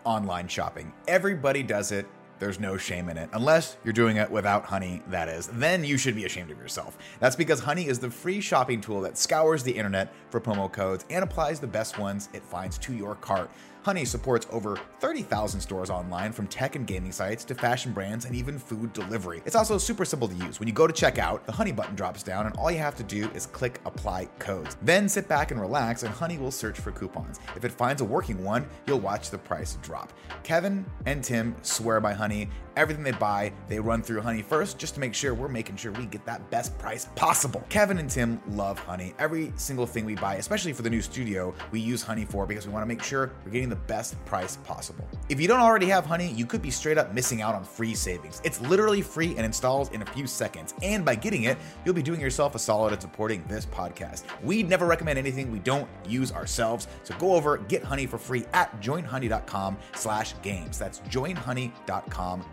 online 0.05 0.47
shopping. 0.47 0.93
Everybody 1.07 1.63
does 1.63 1.91
it. 1.91 2.05
There's 2.39 2.59
no 2.59 2.77
shame 2.77 3.09
in 3.09 3.17
it. 3.17 3.29
Unless 3.33 3.77
you're 3.83 3.91
doing 3.93 4.17
it 4.17 4.29
without 4.29 4.63
Honey, 4.63 5.01
that 5.09 5.27
is. 5.27 5.47
Then 5.47 5.83
you 5.83 5.97
should 5.97 6.15
be 6.15 6.23
ashamed 6.25 6.51
of 6.51 6.57
yourself. 6.59 6.97
That's 7.19 7.35
because 7.35 7.59
Honey 7.59 7.87
is 7.87 7.97
the 7.99 8.09
free 8.11 8.39
shopping 8.39 8.79
tool 8.79 9.01
that 9.01 9.17
scours 9.17 9.63
the 9.63 9.71
internet 9.71 10.13
for 10.29 10.39
promo 10.39 10.71
codes 10.71 11.03
and 11.09 11.23
applies 11.23 11.59
the 11.59 11.67
best 11.67 11.97
ones 11.97 12.29
it 12.33 12.43
finds 12.43 12.77
to 12.77 12.93
your 12.93 13.15
cart. 13.15 13.49
Honey 13.87 14.03
supports 14.03 14.45
over 14.51 14.77
30,000 14.99 15.61
stores 15.61 15.89
online 15.89 16.33
from 16.33 16.45
tech 16.47 16.75
and 16.75 16.85
gaming 16.85 17.13
sites 17.13 17.45
to 17.45 17.55
fashion 17.55 17.93
brands 17.93 18.25
and 18.25 18.35
even 18.35 18.59
food 18.59 18.91
delivery. 18.91 19.41
It's 19.45 19.55
also 19.55 19.77
super 19.77 20.03
simple 20.03 20.27
to 20.27 20.35
use. 20.35 20.59
When 20.59 20.67
you 20.67 20.73
go 20.73 20.87
to 20.87 20.91
checkout, 20.91 21.45
the 21.45 21.53
Honey 21.53 21.71
button 21.71 21.95
drops 21.95 22.21
down 22.21 22.47
and 22.47 22.57
all 22.57 22.69
you 22.69 22.79
have 22.79 22.97
to 22.97 23.03
do 23.03 23.29
is 23.33 23.45
click 23.45 23.79
apply 23.85 24.25
codes. 24.39 24.75
Then 24.81 25.07
sit 25.07 25.29
back 25.29 25.51
and 25.51 25.61
relax 25.61 26.03
and 26.03 26.13
Honey 26.13 26.37
will 26.37 26.51
search 26.51 26.77
for 26.77 26.91
coupons. 26.91 27.39
If 27.55 27.63
it 27.63 27.71
finds 27.71 28.01
a 28.01 28.03
working 28.03 28.43
one, 28.43 28.67
you'll 28.87 28.99
watch 28.99 29.29
the 29.29 29.37
price 29.37 29.77
drop. 29.81 30.11
Kevin 30.43 30.85
and 31.05 31.23
Tim 31.23 31.55
swear 31.61 32.01
by 32.01 32.13
Honey. 32.13 32.49
Everything 32.77 33.03
they 33.03 33.11
buy, 33.11 33.51
they 33.67 33.79
run 33.79 34.03
through 34.03 34.21
Honey 34.21 34.43
first 34.43 34.77
just 34.77 34.93
to 34.93 34.99
make 34.99 35.15
sure 35.15 35.33
we're 35.33 35.47
making 35.47 35.77
sure 35.77 35.91
we 35.93 36.05
get 36.05 36.23
that 36.27 36.47
best 36.51 36.77
price 36.77 37.07
possible. 37.15 37.63
Kevin 37.69 37.97
and 37.97 38.07
Tim 38.07 38.39
love 38.49 38.77
Honey. 38.77 39.15
Every 39.17 39.51
single 39.55 39.87
thing 39.87 40.05
we 40.05 40.13
buy, 40.13 40.35
especially 40.35 40.73
for 40.73 40.83
the 40.83 40.89
new 40.89 41.01
studio, 41.01 41.55
we 41.71 41.79
use 41.79 42.03
Honey 42.03 42.23
for 42.23 42.45
because 42.45 42.67
we 42.67 42.71
want 42.71 42.83
to 42.83 42.87
make 42.87 43.01
sure 43.01 43.31
we're 43.43 43.51
getting 43.51 43.69
the 43.69 43.75
best 43.75 44.23
price 44.25 44.57
possible. 44.57 45.07
If 45.27 45.41
you 45.41 45.47
don't 45.47 45.59
already 45.59 45.87
have 45.87 46.05
Honey, 46.05 46.31
you 46.33 46.45
could 46.45 46.61
be 46.61 46.69
straight 46.69 46.99
up 46.99 47.15
missing 47.15 47.41
out 47.41 47.55
on 47.55 47.63
free 47.63 47.95
savings. 47.95 48.43
It's 48.43 48.61
literally 48.61 49.01
free 49.01 49.35
and 49.37 49.43
installs 49.43 49.89
in 49.89 50.03
a 50.03 50.05
few 50.05 50.27
seconds. 50.27 50.75
And 50.83 51.03
by 51.03 51.15
getting 51.15 51.43
it, 51.45 51.57
you'll 51.83 51.95
be 51.95 52.03
doing 52.03 52.21
yourself 52.21 52.53
a 52.53 52.59
solid 52.59 52.93
at 52.93 53.01
supporting 53.01 53.43
this 53.47 53.65
podcast. 53.65 54.21
We'd 54.43 54.69
never 54.69 54.85
recommend 54.85 55.17
anything 55.17 55.51
we 55.51 55.59
don't 55.59 55.89
use 56.07 56.31
ourselves. 56.31 56.87
So 57.03 57.15
go 57.17 57.33
over, 57.33 57.57
get 57.57 57.83
Honey 57.83 58.05
for 58.05 58.19
free 58.19 58.45
at 58.53 58.79
joinhoney.com 58.81 59.77
slash 59.95 60.35
games. 60.43 60.77
That's 60.77 60.99
joinhoney.com 60.99 62.45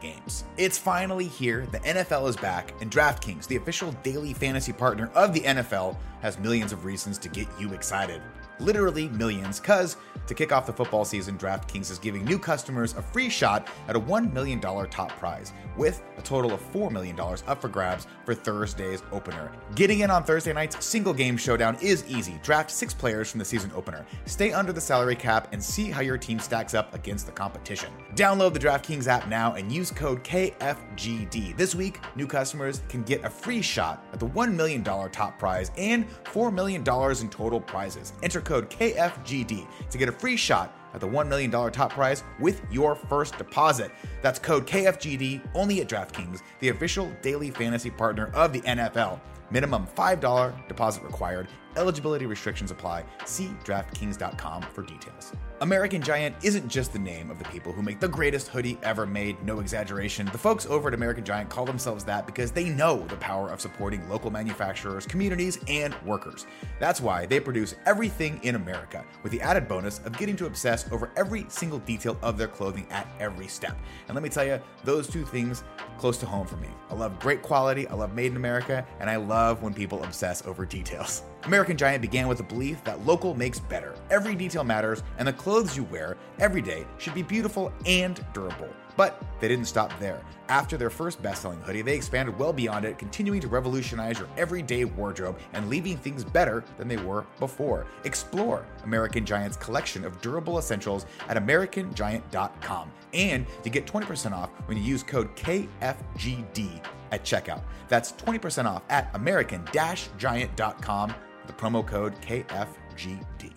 games. 0.00 0.44
It's 0.56 0.78
finally 0.78 1.26
here. 1.26 1.66
The 1.72 1.80
NFL 1.80 2.28
is 2.28 2.36
back, 2.36 2.72
and 2.80 2.90
DraftKings, 2.90 3.46
the 3.46 3.56
official 3.56 3.92
daily 4.02 4.32
fantasy 4.32 4.72
partner 4.72 5.10
of 5.14 5.32
the 5.32 5.40
NFL, 5.40 5.96
has 6.20 6.38
millions 6.38 6.72
of 6.72 6.84
reasons 6.84 7.18
to 7.18 7.28
get 7.28 7.46
you 7.58 7.72
excited 7.72 8.22
literally 8.58 9.08
millions, 9.10 9.60
because 9.60 9.96
to 10.26 10.34
kick 10.34 10.52
off 10.52 10.66
the 10.66 10.72
football 10.72 11.04
season, 11.04 11.38
DraftKings 11.38 11.90
is 11.90 11.98
giving 11.98 12.24
new 12.24 12.38
customers 12.38 12.94
a 12.96 13.02
free 13.02 13.28
shot 13.28 13.68
at 13.88 13.96
a 13.96 14.00
$1 14.00 14.32
million 14.32 14.60
top 14.60 15.10
prize, 15.18 15.52
with 15.76 16.02
a 16.18 16.22
total 16.22 16.52
of 16.52 16.72
$4 16.72 16.90
million 16.90 17.18
up 17.20 17.60
for 17.60 17.68
grabs 17.68 18.06
for 18.24 18.34
Thursday's 18.34 19.02
opener. 19.12 19.52
Getting 19.74 20.00
in 20.00 20.10
on 20.10 20.24
Thursday 20.24 20.52
night's 20.52 20.84
single 20.84 21.14
game 21.14 21.36
showdown 21.36 21.76
is 21.80 22.04
easy. 22.08 22.38
Draft 22.42 22.70
six 22.70 22.92
players 22.92 23.30
from 23.30 23.38
the 23.38 23.44
season 23.44 23.70
opener, 23.74 24.04
stay 24.24 24.52
under 24.52 24.72
the 24.72 24.80
salary 24.80 25.16
cap, 25.16 25.48
and 25.52 25.62
see 25.62 25.90
how 25.90 26.00
your 26.00 26.18
team 26.18 26.38
stacks 26.38 26.74
up 26.74 26.94
against 26.94 27.26
the 27.26 27.32
competition. 27.32 27.90
Download 28.14 28.52
the 28.52 28.58
DraftKings 28.58 29.06
app 29.06 29.28
now 29.28 29.54
and 29.54 29.70
use 29.70 29.90
code 29.90 30.24
KFGD. 30.24 31.56
This 31.56 31.74
week, 31.74 32.00
new 32.16 32.26
customers 32.26 32.82
can 32.88 33.02
get 33.02 33.24
a 33.24 33.30
free 33.30 33.62
shot 33.62 34.04
at 34.12 34.20
the 34.20 34.26
$1 34.26 34.54
million 34.54 34.82
top 34.82 35.38
prize 35.38 35.70
and 35.76 36.06
$4 36.24 36.52
million 36.52 36.80
in 36.80 37.30
total 37.30 37.60
prizes. 37.60 38.12
Enter 38.22 38.40
code 38.40 38.70
KFGD 38.70 39.66
to 39.90 39.98
get 39.98 40.08
a 40.08 40.12
free 40.18 40.36
shot 40.36 40.74
at 40.94 41.00
the 41.00 41.08
$1 41.08 41.28
million 41.28 41.50
top 41.50 41.92
prize 41.92 42.24
with 42.40 42.60
your 42.70 42.94
first 42.94 43.36
deposit. 43.38 43.92
That's 44.22 44.38
code 44.38 44.66
KFGD 44.66 45.42
only 45.54 45.80
at 45.80 45.88
DraftKings, 45.88 46.42
the 46.60 46.70
official 46.70 47.12
daily 47.22 47.50
fantasy 47.50 47.90
partner 47.90 48.30
of 48.34 48.52
the 48.52 48.62
NFL. 48.62 49.20
Minimum 49.50 49.86
$5 49.96 50.68
deposit 50.68 51.02
required. 51.02 51.48
Eligibility 51.76 52.26
restrictions 52.26 52.70
apply. 52.70 53.04
See 53.24 53.50
DraftKings.com 53.64 54.62
for 54.62 54.82
details. 54.82 55.32
American 55.62 56.02
Giant 56.02 56.36
isn't 56.42 56.68
just 56.68 56.92
the 56.92 56.98
name 56.98 57.30
of 57.30 57.38
the 57.38 57.44
people 57.46 57.72
who 57.72 57.80
make 57.80 57.98
the 57.98 58.08
greatest 58.08 58.48
hoodie 58.48 58.78
ever 58.82 59.06
made, 59.06 59.42
no 59.42 59.60
exaggeration. 59.60 60.26
The 60.26 60.36
folks 60.36 60.66
over 60.66 60.88
at 60.88 60.94
American 60.94 61.24
Giant 61.24 61.48
call 61.48 61.64
themselves 61.64 62.04
that 62.04 62.26
because 62.26 62.50
they 62.50 62.68
know 62.68 63.06
the 63.08 63.16
power 63.16 63.48
of 63.48 63.62
supporting 63.62 64.06
local 64.06 64.30
manufacturers, 64.30 65.06
communities, 65.06 65.58
and 65.66 65.94
workers. 66.04 66.46
That's 66.78 67.00
why 67.00 67.24
they 67.24 67.40
produce 67.40 67.74
everything 67.86 68.38
in 68.42 68.54
America, 68.54 69.02
with 69.22 69.32
the 69.32 69.40
added 69.40 69.66
bonus 69.66 70.00
of 70.00 70.18
getting 70.18 70.36
to 70.36 70.46
obsess 70.46 70.90
over 70.92 71.10
every 71.16 71.46
single 71.48 71.78
detail 71.78 72.18
of 72.20 72.36
their 72.36 72.48
clothing 72.48 72.86
at 72.90 73.08
every 73.18 73.48
step. 73.48 73.78
And 74.08 74.14
let 74.14 74.22
me 74.22 74.28
tell 74.28 74.44
you, 74.44 74.60
those 74.84 75.08
two 75.08 75.24
things 75.24 75.64
close 75.96 76.18
to 76.18 76.26
home 76.26 76.46
for 76.46 76.56
me. 76.56 76.68
I 76.90 76.94
love 76.94 77.18
great 77.18 77.40
quality, 77.40 77.88
I 77.88 77.94
love 77.94 78.14
made 78.14 78.30
in 78.32 78.36
America, 78.36 78.86
and 79.00 79.08
I 79.08 79.16
love 79.16 79.62
when 79.62 79.72
people 79.72 80.04
obsess 80.04 80.46
over 80.46 80.66
details. 80.66 81.22
American 81.46 81.76
Giant 81.76 82.02
began 82.02 82.26
with 82.26 82.38
the 82.38 82.44
belief 82.44 82.82
that 82.82 83.06
local 83.06 83.32
makes 83.32 83.60
better. 83.60 83.94
Every 84.10 84.34
detail 84.34 84.64
matters, 84.64 85.04
and 85.16 85.28
the 85.28 85.32
clothes 85.32 85.76
you 85.76 85.84
wear 85.84 86.16
every 86.40 86.60
day 86.60 86.84
should 86.98 87.14
be 87.14 87.22
beautiful 87.22 87.72
and 87.86 88.20
durable. 88.32 88.68
But 88.96 89.22
they 89.38 89.46
didn't 89.46 89.66
stop 89.66 89.96
there. 90.00 90.20
After 90.48 90.76
their 90.76 90.90
first 90.90 91.22
best 91.22 91.42
selling 91.42 91.60
hoodie, 91.60 91.82
they 91.82 91.94
expanded 91.94 92.36
well 92.36 92.52
beyond 92.52 92.84
it, 92.84 92.98
continuing 92.98 93.40
to 93.40 93.48
revolutionize 93.48 94.18
your 94.18 94.28
everyday 94.36 94.84
wardrobe 94.84 95.38
and 95.52 95.68
leaving 95.68 95.96
things 95.98 96.24
better 96.24 96.64
than 96.78 96.88
they 96.88 96.96
were 96.96 97.26
before. 97.38 97.86
Explore 98.04 98.66
American 98.84 99.24
Giant's 99.24 99.56
collection 99.56 100.04
of 100.04 100.20
durable 100.20 100.58
essentials 100.58 101.06
at 101.28 101.36
AmericanGiant.com. 101.36 102.90
And 103.12 103.46
you 103.64 103.70
get 103.70 103.86
20% 103.86 104.32
off 104.32 104.50
when 104.64 104.76
you 104.78 104.82
use 104.82 105.02
code 105.02 105.34
KFGD 105.36 106.82
at 107.12 107.22
checkout. 107.22 107.62
That's 107.88 108.12
20% 108.12 108.64
off 108.64 108.82
at 108.88 109.14
American 109.14 109.64
Giant.com, 109.72 111.14
the 111.46 111.52
promo 111.52 111.86
code 111.86 112.14
KFGD. 112.22 113.52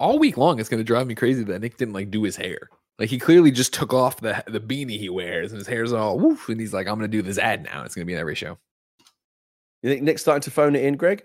all 0.00 0.18
week 0.18 0.36
long 0.36 0.60
it's 0.60 0.68
going 0.68 0.78
to 0.78 0.84
drive 0.84 1.06
me 1.06 1.14
crazy 1.14 1.42
that 1.44 1.60
Nick 1.60 1.76
didn't 1.76 1.94
like 1.94 2.10
do 2.10 2.22
his 2.22 2.36
hair. 2.36 2.68
Like 2.98 3.08
he 3.10 3.18
clearly 3.18 3.50
just 3.50 3.72
took 3.72 3.92
off 3.94 4.20
the 4.20 4.42
the 4.46 4.60
beanie 4.60 4.98
he 4.98 5.08
wears 5.08 5.52
and 5.52 5.58
his 5.58 5.66
hair's 5.68 5.92
all 5.92 6.18
woof 6.18 6.48
and 6.48 6.60
he's 6.60 6.72
like 6.74 6.86
I'm 6.86 6.98
going 6.98 7.10
to 7.10 7.16
do 7.16 7.22
this 7.22 7.38
ad 7.38 7.64
now. 7.64 7.84
It's 7.84 7.94
going 7.94 8.04
to 8.04 8.06
be 8.06 8.14
in 8.14 8.20
every 8.20 8.34
show. 8.34 8.58
You 9.82 9.90
think 9.90 10.02
Nick's 10.02 10.22
starting 10.22 10.42
to 10.42 10.50
phone 10.50 10.74
it 10.74 10.84
in, 10.84 10.96
Greg? 10.96 11.24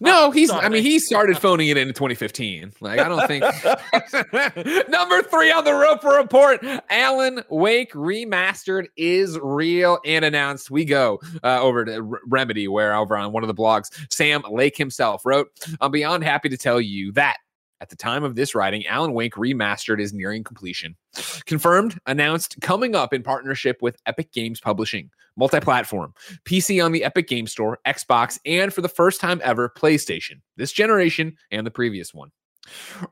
No, 0.00 0.30
he's 0.30 0.50
I 0.50 0.68
mean 0.68 0.82
he 0.82 0.98
started 0.98 1.38
phoning 1.38 1.68
it 1.68 1.76
in 1.76 1.88
in 1.88 1.94
2015. 1.94 2.72
Like 2.80 3.00
I 3.00 3.08
don't 3.08 3.26
think 3.26 3.44
Number 4.88 5.22
3 5.22 5.52
on 5.52 5.64
the 5.64 5.74
Roper 5.74 6.08
report, 6.08 6.64
Alan 6.90 7.42
Wake 7.48 7.92
remastered 7.92 8.86
is 8.96 9.38
real 9.42 9.98
and 10.04 10.24
announced. 10.24 10.70
We 10.70 10.84
go 10.84 11.20
uh, 11.42 11.60
over 11.60 11.84
to 11.84 11.96
R- 11.96 12.20
Remedy 12.26 12.68
where 12.68 12.94
over 12.94 13.16
on 13.16 13.32
one 13.32 13.42
of 13.42 13.48
the 13.48 13.54
blogs 13.54 13.90
Sam 14.12 14.42
Lake 14.50 14.76
himself 14.76 15.24
wrote, 15.24 15.48
"I'm 15.80 15.90
beyond 15.90 16.24
happy 16.24 16.48
to 16.48 16.56
tell 16.56 16.80
you 16.80 17.12
that 17.12 17.38
at 17.80 17.88
the 17.90 17.96
time 17.96 18.24
of 18.24 18.34
this 18.34 18.54
writing, 18.54 18.86
Alan 18.86 19.12
Wake 19.12 19.34
Remastered 19.34 20.00
is 20.00 20.12
nearing 20.12 20.44
completion. 20.44 20.96
Confirmed, 21.46 21.98
announced, 22.06 22.56
coming 22.60 22.94
up 22.94 23.12
in 23.12 23.22
partnership 23.22 23.78
with 23.80 23.96
Epic 24.06 24.32
Games 24.32 24.60
Publishing, 24.60 25.10
multi 25.36 25.60
platform, 25.60 26.14
PC 26.44 26.84
on 26.84 26.92
the 26.92 27.04
Epic 27.04 27.28
Game 27.28 27.46
Store, 27.46 27.78
Xbox, 27.86 28.38
and 28.46 28.72
for 28.72 28.80
the 28.80 28.88
first 28.88 29.20
time 29.20 29.40
ever, 29.44 29.72
PlayStation, 29.76 30.40
this 30.56 30.72
generation 30.72 31.36
and 31.50 31.66
the 31.66 31.70
previous 31.70 32.14
one. 32.14 32.30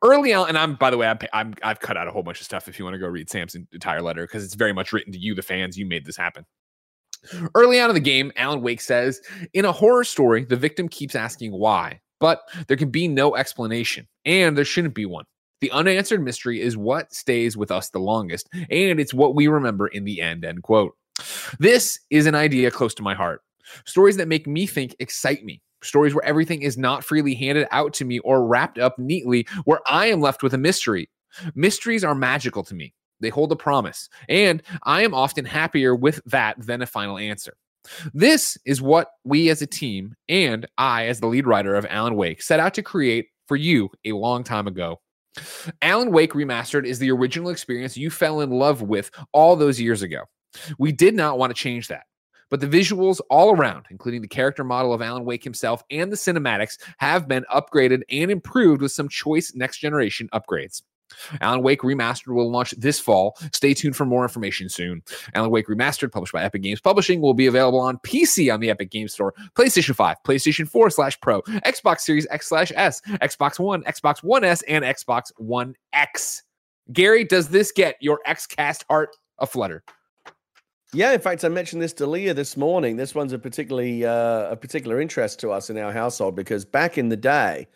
Early 0.03 0.33
on, 0.33 0.49
and 0.49 0.59
I'm 0.59 0.75
by 0.75 0.91
the 0.91 0.97
way, 0.97 1.07
I'm, 1.07 1.19
I'm 1.33 1.55
I've 1.63 1.81
cut 1.81 1.97
out 1.97 2.09
a 2.09 2.11
whole 2.11 2.25
bunch 2.25 2.41
of 2.41 2.45
stuff 2.45 2.67
if 2.67 2.79
you 2.79 2.85
want 2.85 2.95
to 2.95 2.99
go 2.99 3.07
read 3.07 3.31
Sam's 3.31 3.55
entire 3.55 4.03
letter 4.03 4.25
because 4.25 4.45
it's 4.45 4.55
very 4.55 4.73
much 4.73 4.93
written 4.93 5.13
to 5.13 5.19
you, 5.19 5.35
the 5.35 5.43
fans. 5.43 5.79
You 5.79 5.87
made 5.87 6.05
this 6.05 6.17
happen. 6.17 6.45
Early 7.55 7.81
on 7.81 7.89
in 7.89 7.95
the 7.95 8.01
game, 8.01 8.33
Alan 8.37 8.61
Wake 8.61 8.81
says, 8.81 9.21
in 9.55 9.65
a 9.65 9.73
horror 9.73 10.05
story, 10.05 10.45
the 10.45 10.57
victim 10.57 10.89
keeps 10.89 11.15
asking 11.15 11.53
why, 11.53 12.01
but 12.21 12.43
there 12.69 12.77
can 12.77 12.91
be 12.91 13.09
no 13.09 13.37
explanation, 13.37 14.07
and 14.25 14.57
there 14.57 14.65
shouldn't 14.65 14.95
be 14.95 15.07
one. 15.07 15.25
The 15.61 15.71
unanswered 15.71 16.23
mystery 16.23 16.61
is 16.61 16.77
what 16.77 17.15
stays 17.15 17.57
with 17.57 17.71
us 17.71 17.91
the 17.91 17.99
longest, 17.99 18.49
and 18.53 19.01
it's 19.01 19.15
what 19.15 19.35
we 19.35 19.47
remember 19.49 19.87
in 19.87 20.05
the 20.05 20.21
end. 20.21 20.45
End 20.45 20.63
quote. 20.63 20.95
This 21.59 21.99
is 22.11 22.27
an 22.27 22.35
idea 22.35 22.71
close 22.71 22.95
to 22.95 23.03
my 23.03 23.15
heart. 23.15 23.41
Stories 23.87 24.17
that 24.19 24.29
make 24.29 24.47
me 24.47 24.67
think 24.67 24.95
excite 24.99 25.45
me. 25.45 25.63
Stories 25.83 26.15
where 26.15 26.25
everything 26.25 26.63
is 26.63 26.77
not 26.79 27.05
freely 27.05 27.35
handed 27.35 27.67
out 27.71 27.93
to 27.95 28.05
me 28.05 28.19
or 28.21 28.47
wrapped 28.47 28.79
up 28.79 28.99
neatly, 28.99 29.47
where 29.65 29.81
I 29.87 30.07
am 30.07 30.21
left 30.21 30.43
with 30.43 30.55
a 30.55 30.59
mystery. 30.59 31.09
Mysteries 31.55 32.05
are 32.05 32.15
magical 32.15 32.63
to 32.65 32.75
me. 32.75 32.95
They 33.21 33.29
hold 33.29 33.53
a 33.53 33.57
promise, 33.57 34.09
and 34.29 34.63
I 34.83 35.03
am 35.03 35.15
often 35.15 35.45
happier 35.45 35.95
with 35.95 36.21
that 36.27 36.57
than 36.59 36.83
a 36.83 36.87
final 36.87 37.17
answer. 37.17 37.55
This 38.13 38.57
is 38.65 38.81
what 38.81 39.09
we 39.25 39.51
as 39.51 39.63
a 39.63 39.67
team 39.67 40.15
and 40.29 40.67
I, 40.79 41.07
as 41.07 41.21
the 41.21 41.27
lead 41.27 41.47
writer 41.47 41.75
of 41.75 41.87
Alan 41.89 42.17
Wake, 42.17 42.43
set 42.43 42.61
out 42.61 42.75
to 42.75 42.83
create 42.83 43.27
for 43.47 43.57
you 43.57 43.91
a 44.05 44.13
long 44.13 44.45
time 44.45 44.67
ago. 44.67 45.01
Alan 45.83 46.13
Wake 46.13 46.33
Remastered 46.33 46.87
is 46.87 46.99
the 46.99 47.11
original 47.11 47.51
experience 47.51 47.97
you 47.97 48.11
fell 48.11 48.41
in 48.41 48.51
love 48.51 48.83
with 48.83 49.11
all 49.33 49.57
those 49.57 49.81
years 49.81 50.03
ago. 50.03 50.21
We 50.79 50.93
did 50.93 51.15
not 51.15 51.39
want 51.39 51.55
to 51.55 51.61
change 51.61 51.89
that. 51.89 52.05
But 52.51 52.61
the 52.61 52.69
visuals 52.69 53.21
all 53.31 53.57
around, 53.57 53.87
including 53.91 54.23
the 54.23 54.29
character 54.29 54.63
model 54.63 54.93
of 54.93 55.03
Alan 55.03 55.25
Wake 55.25 55.43
himself 55.43 55.83
and 55.91 56.13
the 56.13 56.17
cinematics, 56.17 56.79
have 56.99 57.27
been 57.27 57.45
upgraded 57.53 58.03
and 58.11 58.31
improved 58.31 58.81
with 58.81 58.93
some 58.93 59.09
choice 59.09 59.55
next 59.55 59.79
generation 59.79 60.29
upgrades. 60.33 60.83
Alan 61.41 61.63
Wake 61.63 61.81
Remastered 61.81 62.35
will 62.35 62.51
launch 62.51 62.73
this 62.73 63.01
fall. 63.01 63.37
Stay 63.53 63.75
tuned 63.75 63.97
for 63.97 64.05
more 64.05 64.23
information 64.23 64.69
soon. 64.69 65.03
Alan 65.35 65.51
Wake 65.51 65.69
Remastered, 65.69 66.13
published 66.13 66.33
by 66.33 66.43
Epic 66.43 66.63
Games 66.63 66.81
Publishing, 66.81 67.21
will 67.21 67.35
be 67.35 67.47
available 67.47 67.81
on 67.81 67.99
PC 67.99 68.53
on 68.53 68.61
the 68.61 68.71
Epic 68.71 68.91
Games 68.91 69.13
Store, 69.13 69.35
PlayStation 69.55 69.95
5, 69.95 70.17
PlayStation 70.27 70.69
4 70.69 70.91
slash 70.91 71.21
Pro, 71.21 71.43
Xbox 71.43 72.01
Series 72.01 72.27
X 72.31 72.49
slash 72.49 72.73
S, 72.75 73.01
Xbox 73.23 73.59
One, 73.59 73.83
Xbox 73.85 74.23
One 74.23 74.45
S, 74.45 74.63
and 74.63 74.85
Xbox 74.85 75.33
One 75.37 75.75
X. 75.93 76.43
Gary, 76.93 77.25
does 77.25 77.49
this 77.49 77.73
get 77.73 77.97
your 78.01 78.21
Xcast 78.27 78.85
heart 78.89 79.11
aflutter? 79.39 79.83
Yeah, 80.93 81.13
in 81.13 81.21
fact, 81.21 81.45
I 81.45 81.49
mentioned 81.49 81.83
this 81.83 81.93
to 81.95 82.07
Leah 82.07 82.35
this 82.35 82.57
morning. 82.57 82.97
This 82.97 83.17
one's 83.17 83.33
a 83.33 83.39
particularly 83.39 84.05
uh, 84.05 84.53
a 84.53 84.57
particular 84.57 85.01
interest 85.01 85.41
to 85.41 85.51
us 85.51 85.69
in 85.69 85.77
our 85.77 85.93
household 85.93 86.37
because 86.37 86.65
back 86.65 86.99
in 86.99 87.09
the 87.09 87.17
day, 87.17 87.67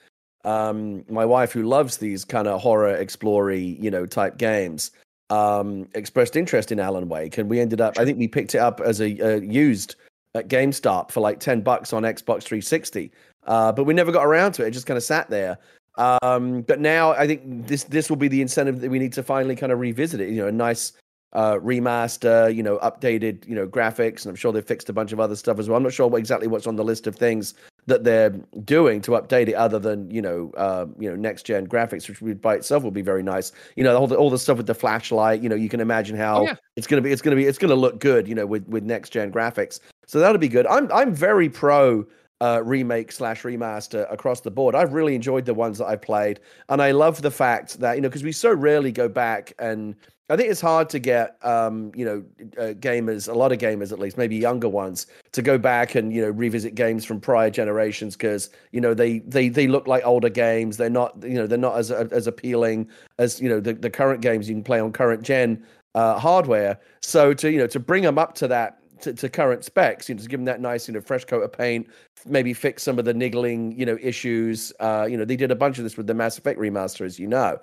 um, 0.44 1.04
my 1.08 1.24
wife, 1.24 1.52
who 1.52 1.62
loves 1.62 1.96
these 1.96 2.24
kind 2.24 2.46
of 2.46 2.60
horror 2.60 2.94
explory, 2.94 3.76
you 3.80 3.90
know, 3.90 4.06
type 4.06 4.38
games, 4.38 4.90
um, 5.30 5.88
expressed 5.94 6.36
interest 6.36 6.72
in 6.72 6.80
Alan 6.80 7.08
Wake, 7.08 7.38
and 7.38 7.50
we 7.50 7.60
ended 7.60 7.80
up. 7.80 7.98
I 7.98 8.04
think 8.04 8.18
we 8.18 8.28
picked 8.28 8.54
it 8.54 8.58
up 8.58 8.80
as 8.80 9.00
a 9.00 9.20
uh, 9.20 9.40
used 9.40 9.96
at 10.34 10.48
GameStop 10.48 11.10
for 11.10 11.20
like 11.20 11.40
ten 11.40 11.60
bucks 11.60 11.92
on 11.92 12.02
Xbox 12.02 12.44
360, 12.44 13.10
uh, 13.46 13.72
but 13.72 13.84
we 13.84 13.94
never 13.94 14.12
got 14.12 14.24
around 14.24 14.52
to 14.52 14.64
it. 14.64 14.68
It 14.68 14.70
just 14.72 14.86
kind 14.86 14.96
of 14.96 15.02
sat 15.02 15.28
there. 15.28 15.58
Um, 15.96 16.62
but 16.62 16.80
now 16.80 17.10
I 17.10 17.26
think 17.26 17.66
this 17.66 17.84
this 17.84 18.08
will 18.08 18.16
be 18.16 18.28
the 18.28 18.40
incentive 18.40 18.80
that 18.80 18.90
we 18.90 18.98
need 18.98 19.12
to 19.14 19.22
finally 19.22 19.56
kind 19.56 19.72
of 19.72 19.80
revisit 19.80 20.20
it. 20.20 20.30
You 20.30 20.42
know, 20.42 20.48
a 20.48 20.52
nice 20.52 20.92
uh, 21.32 21.54
remaster, 21.54 22.54
you 22.54 22.62
know, 22.62 22.78
updated, 22.78 23.46
you 23.46 23.54
know, 23.54 23.66
graphics, 23.66 24.22
and 24.22 24.30
I'm 24.30 24.36
sure 24.36 24.52
they've 24.52 24.64
fixed 24.64 24.88
a 24.88 24.92
bunch 24.92 25.12
of 25.12 25.18
other 25.18 25.36
stuff 25.36 25.58
as 25.58 25.68
well. 25.68 25.76
I'm 25.76 25.82
not 25.82 25.92
sure 25.92 26.06
what, 26.06 26.18
exactly 26.18 26.46
what's 26.46 26.66
on 26.68 26.76
the 26.76 26.84
list 26.84 27.06
of 27.06 27.16
things 27.16 27.54
that 27.88 28.04
they're 28.04 28.30
doing 28.64 29.00
to 29.02 29.10
update 29.12 29.48
it, 29.48 29.54
other 29.54 29.78
than 29.78 30.10
you 30.10 30.22
know, 30.22 30.52
uh, 30.56 30.86
you 30.98 31.08
know, 31.10 31.16
next 31.16 31.42
gen 31.42 31.66
graphics, 31.66 32.08
which 32.08 32.22
would 32.22 32.40
by 32.40 32.54
itself 32.54 32.82
will 32.84 32.90
be 32.90 33.02
very 33.02 33.22
nice. 33.22 33.50
You 33.76 33.84
know, 33.84 33.96
all 33.96 34.06
the 34.06 34.16
all 34.16 34.30
the 34.30 34.38
stuff 34.38 34.56
with 34.58 34.66
the 34.66 34.74
flashlight. 34.74 35.42
You 35.42 35.48
know, 35.48 35.56
you 35.56 35.68
can 35.68 35.80
imagine 35.80 36.16
how 36.16 36.40
Oh, 36.40 36.42
yeah. 36.44 36.54
it's 36.76 36.86
gonna 36.86 37.02
be. 37.02 37.10
It's 37.10 37.22
gonna 37.22 37.36
be. 37.36 37.46
It's 37.46 37.58
gonna 37.58 37.74
look 37.74 37.98
good. 38.00 38.28
You 38.28 38.34
know, 38.34 38.46
with 38.46 38.66
with 38.68 38.84
next 38.84 39.10
gen 39.10 39.32
graphics. 39.32 39.80
So 40.06 40.20
that'll 40.20 40.38
be 40.38 40.48
good. 40.48 40.66
I'm 40.68 40.90
I'm 40.92 41.12
very 41.14 41.48
pro 41.48 42.06
uh, 42.40 42.62
remake 42.64 43.12
slash 43.12 43.42
remaster 43.42 44.10
across 44.12 44.40
the 44.40 44.50
board. 44.50 44.74
I've 44.74 44.92
really 44.92 45.14
enjoyed 45.14 45.44
the 45.44 45.54
ones 45.54 45.78
that 45.78 45.86
I've 45.86 46.02
played, 46.02 46.40
and 46.68 46.80
I 46.80 46.92
love 46.92 47.22
the 47.22 47.30
fact 47.30 47.80
that 47.80 47.94
you 47.96 48.00
know 48.00 48.08
because 48.08 48.24
we 48.24 48.32
so 48.32 48.52
rarely 48.52 48.92
go 48.92 49.08
back 49.08 49.52
and 49.58 49.94
I 50.30 50.36
think 50.36 50.50
it's 50.50 50.60
hard 50.60 50.90
to 50.90 50.98
get 50.98 51.38
um, 51.42 51.90
you 51.94 52.04
know 52.04 52.24
uh, 52.58 52.74
gamers, 52.74 53.28
a 53.28 53.32
lot 53.32 53.50
of 53.50 53.58
gamers 53.58 53.92
at 53.92 53.98
least, 53.98 54.18
maybe 54.18 54.36
younger 54.36 54.68
ones, 54.68 55.06
to 55.32 55.40
go 55.40 55.56
back 55.56 55.94
and 55.94 56.12
you 56.12 56.20
know 56.20 56.30
revisit 56.30 56.74
games 56.74 57.04
from 57.04 57.18
prior 57.18 57.48
generations 57.48 58.14
because 58.14 58.50
you 58.72 58.80
know 58.80 58.92
they 58.92 59.20
they 59.20 59.48
they 59.48 59.66
look 59.66 59.86
like 59.86 60.04
older 60.04 60.28
games. 60.28 60.76
They're 60.76 60.90
not 60.90 61.22
you 61.22 61.34
know 61.34 61.46
they're 61.46 61.56
not 61.56 61.78
as 61.78 61.90
as 61.90 62.26
appealing 62.26 62.88
as 63.18 63.40
you 63.40 63.48
know 63.48 63.58
the, 63.58 63.72
the 63.72 63.88
current 63.88 64.20
games 64.20 64.48
you 64.48 64.54
can 64.54 64.64
play 64.64 64.80
on 64.80 64.92
current 64.92 65.22
gen 65.22 65.64
uh, 65.94 66.18
hardware. 66.18 66.78
So 67.00 67.32
to 67.32 67.50
you 67.50 67.58
know 67.58 67.66
to 67.68 67.80
bring 67.80 68.02
them 68.02 68.18
up 68.18 68.34
to 68.34 68.48
that 68.48 68.80
to, 69.02 69.12
to 69.12 69.28
current 69.28 69.64
specs, 69.64 70.08
you 70.08 70.14
know, 70.14 70.22
to 70.22 70.28
give 70.28 70.38
them 70.38 70.44
that 70.44 70.60
nice, 70.60 70.88
you 70.88 70.94
know, 70.94 71.00
fresh 71.00 71.24
coat 71.24 71.42
of 71.42 71.52
paint, 71.52 71.88
maybe 72.26 72.52
fix 72.52 72.82
some 72.82 72.98
of 72.98 73.04
the 73.04 73.14
niggling, 73.14 73.78
you 73.78 73.86
know, 73.86 73.98
issues. 74.00 74.72
Uh, 74.80 75.06
you 75.08 75.16
know, 75.16 75.24
they 75.24 75.36
did 75.36 75.50
a 75.50 75.56
bunch 75.56 75.78
of 75.78 75.84
this 75.84 75.96
with 75.96 76.06
the 76.06 76.14
Mass 76.14 76.38
Effect 76.38 76.58
remaster, 76.58 77.04
as 77.04 77.18
you 77.18 77.26
know, 77.26 77.58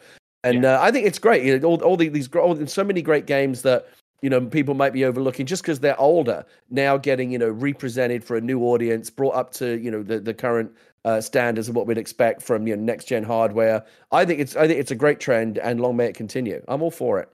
and 0.46 0.66
uh, 0.66 0.80
I 0.82 0.92
think 0.92 1.08
it's 1.08 1.20
great. 1.20 1.44
You 1.44 1.58
know, 1.58 1.68
all 1.68 1.82
all 1.84 1.98
the, 1.98 2.08
these 2.10 2.30
all, 2.36 2.66
so 2.68 2.84
many 2.84 3.02
great 3.02 3.26
games 3.26 3.64
that 3.64 3.88
you 4.22 4.30
know 4.30 4.42
people 4.42 4.74
might 4.74 4.94
be 4.94 5.04
overlooking 5.04 5.46
just 5.46 5.64
because 5.64 5.80
they're 5.80 6.00
older 6.00 6.46
now 6.70 6.98
getting 6.98 7.32
you 7.32 7.40
know 7.40 7.50
represented 7.50 8.24
for 8.24 8.38
a 8.38 8.42
new 8.42 8.62
audience, 8.64 9.10
brought 9.10 9.36
up 9.36 9.52
to 9.54 9.80
you 9.80 9.92
know 9.92 10.04
the 10.04 10.20
the 10.20 10.34
current. 10.34 10.72
Uh, 11.04 11.22
standards 11.22 11.70
of 11.70 11.76
what 11.76 11.86
we'd 11.86 12.00
expect 12.00 12.42
from 12.42 12.66
you 12.66 12.76
know 12.76 12.82
next 12.82 13.06
gen 13.06 13.22
hardware. 13.22 13.86
I 14.12 14.26
think 14.26 14.40
it's 14.40 14.56
I 14.56 14.66
think 14.66 14.80
it's 14.80 14.90
a 14.90 14.96
great 14.96 15.20
trend, 15.20 15.60
and 15.60 15.80
long 15.80 15.96
may 15.96 16.08
it 16.08 16.16
continue. 16.16 16.64
I'm 16.68 16.82
all 16.82 16.90
for 16.90 17.20
it. 17.20 17.30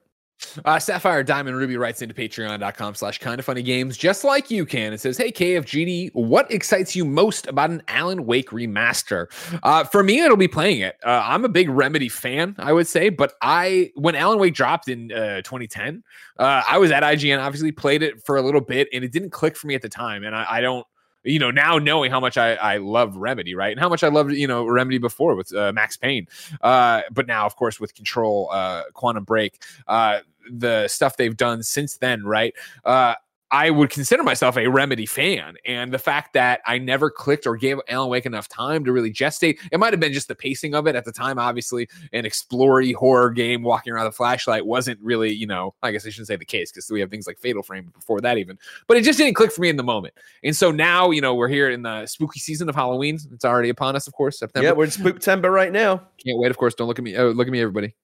Uh, 0.65 0.79
Sapphire 0.79 1.23
Diamond 1.23 1.57
Ruby 1.57 1.77
writes 1.77 2.01
into 2.01 2.13
patreon.com 2.13 2.95
slash 2.95 3.17
Kinda 3.19 3.43
Funny 3.43 3.61
games, 3.61 3.97
just 3.97 4.23
like 4.23 4.51
you 4.51 4.65
can. 4.65 4.93
It 4.93 4.99
says, 4.99 5.17
Hey, 5.17 5.31
KFGD, 5.31 6.11
what 6.13 6.51
excites 6.51 6.95
you 6.95 7.05
most 7.05 7.47
about 7.47 7.69
an 7.69 7.83
Alan 7.87 8.25
Wake 8.25 8.49
remaster? 8.49 9.27
Uh, 9.63 9.83
for 9.83 10.03
me, 10.03 10.19
it'll 10.19 10.37
be 10.37 10.47
playing 10.47 10.81
it. 10.81 10.97
Uh, 11.05 11.23
I'm 11.25 11.45
a 11.45 11.49
big 11.49 11.69
Remedy 11.69 12.09
fan, 12.09 12.55
I 12.59 12.73
would 12.73 12.87
say, 12.87 13.09
but 13.09 13.33
I, 13.41 13.91
when 13.95 14.15
Alan 14.15 14.39
Wake 14.39 14.53
dropped 14.53 14.87
in 14.87 15.11
uh, 15.11 15.37
2010, 15.41 16.03
uh, 16.37 16.63
I 16.69 16.77
was 16.77 16.91
at 16.91 17.03
IGN, 17.03 17.39
obviously 17.39 17.71
played 17.71 18.03
it 18.03 18.21
for 18.23 18.37
a 18.37 18.41
little 18.41 18.61
bit, 18.61 18.87
and 18.93 19.03
it 19.03 19.11
didn't 19.11 19.29
click 19.31 19.55
for 19.55 19.67
me 19.67 19.75
at 19.75 19.81
the 19.81 19.89
time. 19.89 20.23
And 20.23 20.35
I, 20.35 20.45
I 20.49 20.61
don't, 20.61 20.85
you 21.23 21.39
know, 21.39 21.51
now 21.51 21.77
knowing 21.77 22.09
how 22.09 22.19
much 22.19 22.37
I, 22.37 22.55
I 22.55 22.77
love 22.77 23.15
Remedy, 23.15 23.53
right? 23.53 23.71
And 23.71 23.79
how 23.79 23.89
much 23.89 24.03
I 24.03 24.07
loved, 24.07 24.31
you 24.31 24.47
know, 24.47 24.65
Remedy 24.65 24.97
before 24.97 25.35
with 25.35 25.53
uh, 25.53 25.71
Max 25.73 25.97
Payne. 25.97 26.27
Uh, 26.61 27.01
but 27.11 27.27
now, 27.27 27.45
of 27.45 27.55
course, 27.55 27.79
with 27.79 27.93
Control, 27.93 28.49
uh, 28.51 28.83
Quantum 28.93 29.23
Break, 29.23 29.61
uh, 29.87 30.21
the 30.49 30.87
stuff 30.87 31.17
they've 31.17 31.37
done 31.37 31.63
since 31.63 31.97
then, 31.97 32.23
right? 32.23 32.53
Uh, 32.85 33.15
I 33.53 33.69
would 33.69 33.89
consider 33.89 34.23
myself 34.23 34.55
a 34.55 34.67
Remedy 34.67 35.05
fan. 35.05 35.55
And 35.65 35.93
the 35.93 35.99
fact 35.99 36.31
that 36.33 36.61
I 36.65 36.77
never 36.77 37.11
clicked 37.11 37.45
or 37.45 37.57
gave 37.57 37.79
Alan 37.89 38.09
Wake 38.09 38.25
enough 38.25 38.47
time 38.47 38.85
to 38.85 38.93
really 38.93 39.11
gestate, 39.11 39.59
it 39.73 39.79
might 39.79 39.91
have 39.91 39.99
been 39.99 40.13
just 40.13 40.29
the 40.29 40.35
pacing 40.35 40.73
of 40.73 40.87
it 40.87 40.95
at 40.95 41.03
the 41.03 41.11
time. 41.11 41.37
Obviously, 41.37 41.89
an 42.13 42.25
explory 42.25 42.93
horror 42.93 43.29
game 43.29 43.61
walking 43.61 43.91
around 43.91 44.05
the 44.05 44.13
flashlight 44.13 44.65
wasn't 44.65 44.97
really, 45.01 45.33
you 45.33 45.45
know, 45.45 45.75
I 45.83 45.91
guess 45.91 46.05
I 46.05 46.11
shouldn't 46.11 46.29
say 46.29 46.37
the 46.37 46.45
case 46.45 46.71
because 46.71 46.89
we 46.89 47.01
have 47.01 47.11
things 47.11 47.27
like 47.27 47.39
Fatal 47.39 47.61
Frame 47.61 47.91
before 47.93 48.21
that, 48.21 48.37
even. 48.37 48.57
But 48.87 48.95
it 48.95 49.03
just 49.03 49.19
didn't 49.19 49.35
click 49.35 49.51
for 49.51 49.59
me 49.59 49.67
in 49.67 49.75
the 49.75 49.83
moment. 49.83 50.13
And 50.45 50.55
so 50.55 50.71
now, 50.71 51.11
you 51.11 51.19
know, 51.19 51.35
we're 51.35 51.49
here 51.49 51.69
in 51.69 51.81
the 51.81 52.05
spooky 52.05 52.39
season 52.39 52.69
of 52.69 52.75
Halloween. 52.75 53.19
It's 53.33 53.43
already 53.43 53.67
upon 53.67 53.97
us, 53.97 54.07
of 54.07 54.13
course. 54.13 54.39
September. 54.39 54.65
Yeah, 54.65 54.71
we're 54.71 54.85
in 54.85 54.91
Spooktember 54.91 55.53
right 55.53 55.73
now. 55.73 55.97
Can't 56.25 56.39
wait. 56.39 56.51
Of 56.51 56.57
course, 56.57 56.73
don't 56.73 56.87
look 56.87 56.99
at 56.99 57.03
me. 57.03 57.17
Oh, 57.17 57.31
look 57.31 57.47
at 57.47 57.51
me, 57.51 57.59
everybody. 57.59 57.95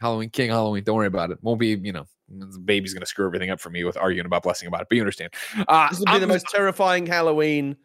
Halloween, 0.00 0.30
King 0.30 0.50
Halloween. 0.50 0.84
Don't 0.84 0.96
worry 0.96 1.06
about 1.06 1.30
it. 1.30 1.38
Won't 1.42 1.58
be, 1.60 1.68
you 1.68 1.92
know, 1.92 2.06
the 2.28 2.58
baby's 2.58 2.92
gonna 2.92 3.06
screw 3.06 3.26
everything 3.26 3.50
up 3.50 3.60
for 3.60 3.70
me 3.70 3.84
with 3.84 3.96
arguing 3.96 4.26
about 4.26 4.42
blessing 4.42 4.68
about 4.68 4.82
it. 4.82 4.88
But 4.90 4.96
you 4.96 5.02
understand. 5.02 5.32
Uh, 5.68 5.88
This 5.88 5.98
will 5.98 6.06
be 6.06 6.12
the 6.12 6.18
I'm- 6.20 6.28
most 6.28 6.46
terrifying 6.48 7.06
Halloween. 7.06 7.76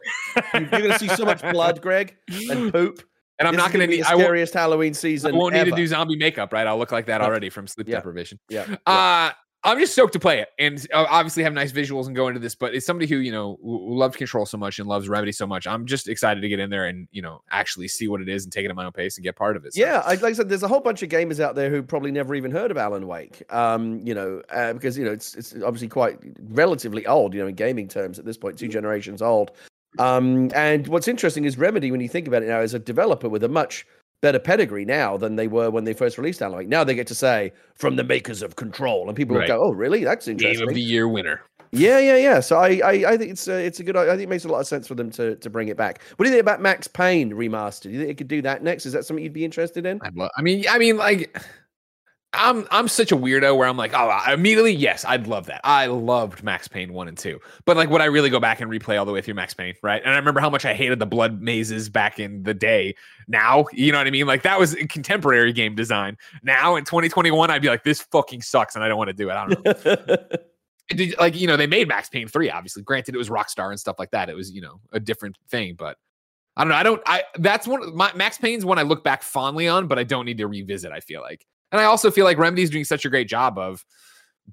You're 0.53 0.65
going 0.67 0.91
to 0.91 0.99
see 0.99 1.07
so 1.09 1.25
much 1.25 1.41
blood, 1.41 1.81
Greg, 1.81 2.15
and 2.49 2.71
poop. 2.73 3.03
and 3.39 3.47
I'm 3.47 3.53
This 3.55 3.63
not 3.63 3.71
gonna 3.71 3.87
need. 3.87 4.03
the 4.03 4.09
I 4.09 4.13
scariest 4.17 4.53
Halloween 4.53 4.91
I 4.91 4.93
season. 4.93 5.35
won't 5.35 5.53
need 5.53 5.65
to 5.65 5.71
do 5.71 5.85
zombie 5.87 6.15
makeup, 6.17 6.51
right? 6.53 6.65
I'll 6.67 6.77
look 6.77 6.91
like 6.91 7.05
that 7.07 7.21
already 7.21 7.49
from 7.49 7.67
sleep 7.67 7.87
Yeah. 7.87 7.95
deprivation. 7.97 8.39
Yeah. 8.49 8.65
yeah. 8.87 9.31
I'm 9.63 9.77
just 9.79 9.93
stoked 9.93 10.13
to 10.13 10.19
play 10.19 10.39
it, 10.39 10.49
and 10.57 10.85
uh, 10.91 11.05
obviously 11.07 11.43
have 11.43 11.53
nice 11.53 11.71
visuals 11.71 12.07
and 12.07 12.15
go 12.15 12.27
into 12.27 12.39
this. 12.39 12.55
But 12.55 12.73
it's 12.73 12.85
somebody 12.85 13.07
who 13.07 13.17
you 13.17 13.31
know 13.31 13.59
loves 13.61 14.17
Control 14.17 14.45
so 14.47 14.57
much 14.57 14.79
and 14.79 14.87
loves 14.87 15.07
Remedy 15.07 15.31
so 15.31 15.45
much. 15.45 15.67
I'm 15.67 15.85
just 15.85 16.09
excited 16.09 16.41
to 16.41 16.49
get 16.49 16.59
in 16.59 16.69
there 16.71 16.85
and 16.85 17.07
you 17.11 17.21
know 17.21 17.43
actually 17.51 17.87
see 17.87 18.07
what 18.07 18.21
it 18.21 18.29
is 18.29 18.43
and 18.43 18.51
take 18.51 18.65
it 18.65 18.69
at 18.69 18.75
my 18.75 18.85
own 18.85 18.91
pace 18.91 19.17
and 19.17 19.23
get 19.23 19.35
part 19.35 19.55
of 19.55 19.65
it. 19.65 19.73
So- 19.75 19.81
Yeah, 19.81 20.01
I, 20.03 20.15
like 20.15 20.23
I 20.23 20.33
said, 20.33 20.49
there's 20.49 20.63
a 20.63 20.67
whole 20.67 20.79
bunch 20.79 21.03
of 21.03 21.09
gamers 21.09 21.39
out 21.39 21.53
there 21.53 21.69
who 21.69 21.83
probably 21.83 22.11
never 22.11 22.33
even 22.33 22.49
heard 22.49 22.71
of 22.71 22.77
Alan 22.77 23.05
Wake. 23.05 23.43
Um, 23.53 23.99
you 24.03 24.15
know, 24.15 24.41
uh, 24.49 24.73
because 24.73 24.97
you 24.97 25.05
know 25.05 25.11
it's 25.11 25.35
it's 25.35 25.53
obviously 25.63 25.89
quite 25.89 26.17
relatively 26.49 27.05
old. 27.05 27.35
You 27.35 27.41
know, 27.41 27.47
in 27.47 27.55
gaming 27.55 27.87
terms 27.87 28.17
at 28.17 28.25
this 28.25 28.37
point, 28.37 28.57
two 28.57 28.67
generations 28.67 29.21
old. 29.21 29.51
Um, 29.99 30.49
and 30.55 30.87
what's 30.87 31.07
interesting 31.09 31.43
is 31.45 31.57
Remedy, 31.57 31.91
when 31.91 31.99
you 32.01 32.07
think 32.07 32.27
about 32.27 32.43
it 32.43 32.47
now, 32.47 32.61
is 32.61 32.73
a 32.73 32.79
developer 32.79 33.27
with 33.29 33.43
a 33.43 33.49
much 33.49 33.85
better 34.21 34.39
pedigree 34.39 34.85
now 34.85 35.17
than 35.17 35.35
they 35.35 35.47
were 35.47 35.69
when 35.69 35.83
they 35.83 35.93
first 35.93 36.17
released 36.17 36.41
Alan 36.41 36.57
Wake. 36.59 36.67
Now 36.67 36.83
they 36.83 36.95
get 36.95 37.07
to 37.07 37.15
say 37.15 37.51
from 37.75 37.95
the 37.95 38.03
makers 38.03 38.41
of 38.41 38.55
Control, 38.55 39.07
and 39.07 39.15
people 39.17 39.33
will 39.33 39.41
Right. 39.41 39.47
go, 39.47 39.61
"Oh, 39.61 39.71
really? 39.71 40.03
That's 40.03 40.27
interesting." 40.27 40.59
Game 40.61 40.69
of 40.69 40.75
the 40.75 40.81
year 40.81 41.07
winner. 41.07 41.41
Yeah, 41.73 41.99
yeah, 41.99 42.17
yeah. 42.17 42.39
So 42.41 42.57
I, 42.57 42.81
I, 42.83 42.91
I 43.13 43.17
think 43.17 43.31
it's 43.31 43.47
a, 43.47 43.53
it's 43.65 43.79
a 43.79 43.83
good. 43.83 43.95
I 43.95 44.05
think 44.09 44.23
it 44.23 44.29
makes 44.29 44.43
a 44.43 44.49
lot 44.49 44.59
of 44.59 44.67
sense 44.67 44.87
for 44.87 44.95
them 44.95 45.09
to 45.11 45.35
to 45.37 45.49
bring 45.49 45.69
it 45.69 45.77
back. 45.77 46.01
What 46.17 46.25
do 46.25 46.29
you 46.29 46.35
think 46.35 46.41
about 46.41 46.61
Max 46.61 46.87
Payne 46.87 47.31
remastered? 47.31 47.83
Do 47.83 47.89
you 47.91 47.99
think 47.99 48.11
it 48.11 48.17
could 48.17 48.27
do 48.27 48.41
that 48.41 48.61
next? 48.61 48.85
Is 48.85 48.91
that 48.93 49.05
something 49.05 49.23
you'd 49.23 49.31
be 49.33 49.45
interested 49.45 49.85
in? 49.85 49.99
I'd 50.03 50.15
love. 50.15 50.29
I 50.37 50.41
mean, 50.41 50.65
I 50.69 50.77
mean, 50.77 50.97
like, 50.97 51.41
I'm 52.33 52.65
I'm 52.71 52.87
such 52.87 53.11
a 53.11 53.17
weirdo 53.17 53.57
where 53.57 53.67
I'm 53.67 53.75
like, 53.75 53.93
oh, 53.93 54.07
I- 54.07 54.33
immediately, 54.33 54.73
yes, 54.73 55.03
I'd 55.03 55.27
love 55.27 55.47
that. 55.47 55.59
I 55.65 55.87
loved 55.87 56.43
Max 56.43 56.65
Payne 56.67 56.93
one 56.93 57.09
and 57.09 57.17
two, 57.17 57.39
but 57.65 57.75
like, 57.75 57.89
would 57.89 57.99
I 57.99 58.05
really 58.05 58.29
go 58.29 58.39
back 58.39 58.61
and 58.61 58.71
replay 58.71 58.97
all 58.97 59.03
the 59.05 59.11
way 59.11 59.19
through 59.21 59.33
Max 59.33 59.53
Payne? 59.53 59.75
Right? 59.83 60.01
And 60.01 60.13
I 60.13 60.15
remember 60.17 60.39
how 60.39 60.49
much 60.49 60.63
I 60.63 60.73
hated 60.73 60.99
the 60.99 61.05
blood 61.05 61.41
mazes 61.41 61.89
back 61.89 62.19
in 62.19 62.43
the 62.43 62.53
day. 62.53 62.95
Now, 63.27 63.65
you 63.73 63.91
know 63.91 63.97
what 63.97 64.07
I 64.07 64.11
mean? 64.11 64.27
Like 64.27 64.43
that 64.43 64.57
was 64.57 64.75
contemporary 64.89 65.51
game 65.51 65.75
design. 65.75 66.17
Now 66.41 66.77
in 66.77 66.85
2021, 66.85 67.51
I'd 67.51 67.61
be 67.61 67.67
like, 67.67 67.83
this 67.83 68.01
fucking 68.01 68.41
sucks, 68.43 68.75
and 68.75 68.83
I 68.83 68.87
don't 68.87 68.97
want 68.97 69.09
to 69.09 69.13
do 69.13 69.29
it. 69.29 69.33
I 69.33 69.47
don't 69.47 69.65
know. 69.65 70.15
Did- 70.87 71.19
like 71.19 71.35
you 71.35 71.47
know, 71.47 71.57
they 71.57 71.67
made 71.67 71.89
Max 71.89 72.07
Payne 72.07 72.29
three. 72.29 72.49
Obviously, 72.49 72.81
granted, 72.83 73.13
it 73.13 73.17
was 73.17 73.29
Rockstar 73.29 73.71
and 73.71 73.79
stuff 73.79 73.97
like 73.99 74.11
that. 74.11 74.29
It 74.29 74.35
was 74.35 74.51
you 74.51 74.61
know 74.61 74.79
a 74.93 74.99
different 74.99 75.37
thing, 75.49 75.75
but. 75.77 75.97
I 76.57 76.65
don't 76.65 76.69
know. 76.71 76.75
I 76.75 76.83
don't. 76.83 77.01
I 77.05 77.23
that's 77.39 77.65
one. 77.65 77.95
My 77.95 78.11
Max 78.13 78.37
Payne's 78.37 78.65
one 78.65 78.77
I 78.77 78.81
look 78.81 79.05
back 79.05 79.23
fondly 79.23 79.69
on, 79.69 79.87
but 79.87 79.97
I 79.97 80.03
don't 80.03 80.25
need 80.25 80.37
to 80.39 80.47
revisit. 80.47 80.91
I 80.91 80.99
feel 80.99 81.21
like, 81.21 81.45
and 81.71 81.81
I 81.81 81.85
also 81.85 82.11
feel 82.11 82.25
like 82.25 82.37
Remedy's 82.37 82.69
doing 82.69 82.85
such 82.85 83.05
a 83.05 83.09
great 83.09 83.27
job 83.27 83.57
of 83.57 83.85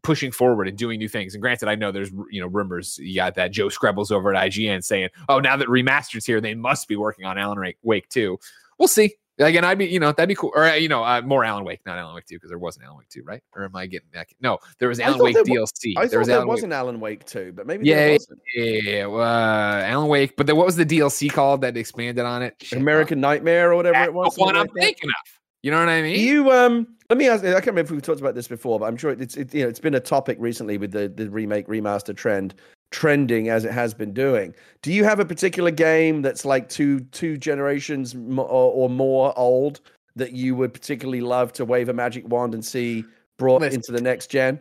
pushing 0.03 0.31
forward 0.31 0.69
and 0.69 0.77
doing 0.77 0.99
new 0.99 1.09
things. 1.09 1.35
And 1.35 1.43
granted, 1.43 1.69
I 1.69 1.75
know 1.75 1.91
there's 1.91 2.11
you 2.31 2.41
know 2.41 2.47
rumors. 2.47 2.99
You 2.99 3.17
got 3.17 3.35
that 3.37 3.51
Joe 3.53 3.69
Skrebels 3.69 4.11
over 4.13 4.35
at 4.35 4.51
IGN 4.51 4.85
saying, 4.85 5.09
"Oh, 5.29 5.39
now 5.41 5.57
that 5.57 5.69
remasters 5.69 6.27
here, 6.27 6.41
they 6.41 6.55
must 6.55 6.89
be 6.89 6.97
working 6.97 7.25
on 7.25 7.39
Alan 7.39 7.59
Wake, 7.83 8.09
too." 8.09 8.39
We'll 8.79 8.89
see. 8.89 9.15
Again, 9.41 9.65
I'd 9.65 9.79
be 9.79 9.87
you 9.87 10.01
know 10.01 10.11
that'd 10.11 10.29
be 10.29 10.35
cool. 10.35 10.51
Or 10.53 10.65
uh, 10.65 10.75
you 10.75 10.89
know 10.89 11.05
uh, 11.05 11.23
more 11.23 11.45
Alan 11.45 11.65
Wake, 11.65 11.81
not 11.87 11.97
Alan 11.97 12.13
Wake 12.15 12.27
two, 12.27 12.35
because 12.37 12.51
there 12.51 12.59
wasn't 12.59 12.87
Alan 12.87 12.99
Wake 12.99 13.09
two, 13.09 13.23
right? 13.23 13.41
Or 13.55 13.65
am 13.65 13.77
I 13.77 13.87
getting 13.87 14.09
that? 14.13 14.27
No, 14.41 14.59
there 14.81 14.89
was 14.89 14.99
Alan 14.99 15.21
Wake 15.21 15.35
there 15.35 15.45
DLC. 15.45 15.95
I 15.97 16.07
there 16.07 16.19
was 16.19 16.27
there 16.27 16.39
Alan 16.39 16.49
was 16.49 16.57
Wake. 16.57 16.65
an 16.65 16.73
Alan 16.73 16.99
Wake 16.99 17.25
too, 17.25 17.53
but 17.55 17.65
maybe 17.65 17.87
Yeah, 17.87 17.97
there 17.97 18.13
wasn't. 18.15 18.41
Yeah, 18.57 19.07
uh, 19.07 19.85
Alan 19.87 20.09
Wake. 20.09 20.37
But 20.37 20.49
then 20.49 20.57
what 20.57 20.67
was 20.67 20.75
the 20.75 20.85
DLC 20.85 21.31
called 21.33 21.61
that 21.61 21.77
expanded 21.77 22.25
on 22.25 22.43
it? 22.43 22.73
American 22.73 23.21
Nightmare 23.21 23.71
or 23.71 23.77
whatever 23.77 23.95
that's 23.95 24.09
it 24.09 24.15
was. 24.15 24.35
the 24.35 24.41
one 24.41 24.57
I'm 24.57 24.63
like 24.63 24.73
thinking 24.75 25.09
of. 25.09 25.38
You 25.69 25.73
know 25.73 25.81
what 25.81 25.91
I 25.91 26.01
mean? 26.01 26.19
You 26.19 26.51
um, 26.51 26.89
let 27.11 27.19
me 27.19 27.29
ask. 27.29 27.45
I 27.45 27.53
can't 27.53 27.67
remember 27.67 27.83
if 27.83 27.91
we've 27.91 28.01
talked 28.01 28.23
about 28.23 28.35
this 28.35 28.49
before, 28.49 28.81
but 28.81 28.87
I'm 28.87 28.97
sure 28.97 29.11
it's 29.11 29.37
it, 29.37 29.53
you 29.53 29.63
know 29.63 29.69
it's 29.69 29.81
been 29.81 29.95
a 29.95 30.01
topic 30.01 30.39
recently 30.41 30.79
with 30.79 30.93
the 30.93 31.11
the 31.11 31.29
remake 31.29 31.67
remaster 31.67 32.17
trend 32.17 32.55
trending 32.91 33.51
as 33.51 33.67
it 33.67 33.73
has 33.73 33.93
been 33.93 34.15
doing. 34.15 34.55
Do 34.81 34.91
you 34.95 35.05
have 35.05 35.21
a 35.21 35.27
particular 35.27 35.71
game 35.71 36.23
that's 36.23 36.47
like 36.47 36.71
two 36.71 37.01
two 37.01 37.37
generations 37.37 38.15
or, 38.15 38.47
or 38.47 38.89
more 38.89 39.39
old 39.39 39.83
that 40.17 40.33
you 40.33 40.55
would 40.55 40.73
particularly 40.73 41.21
love 41.21 41.53
to 41.53 41.67
wave 41.67 41.91
a 41.91 41.93
magic 41.93 42.27
wand 42.27 42.55
and 42.55 42.65
see 42.65 43.05
brought 43.37 43.61
Listen. 43.61 43.81
into 43.81 43.93
the 43.93 44.01
next 44.01 44.29
gen? 44.31 44.59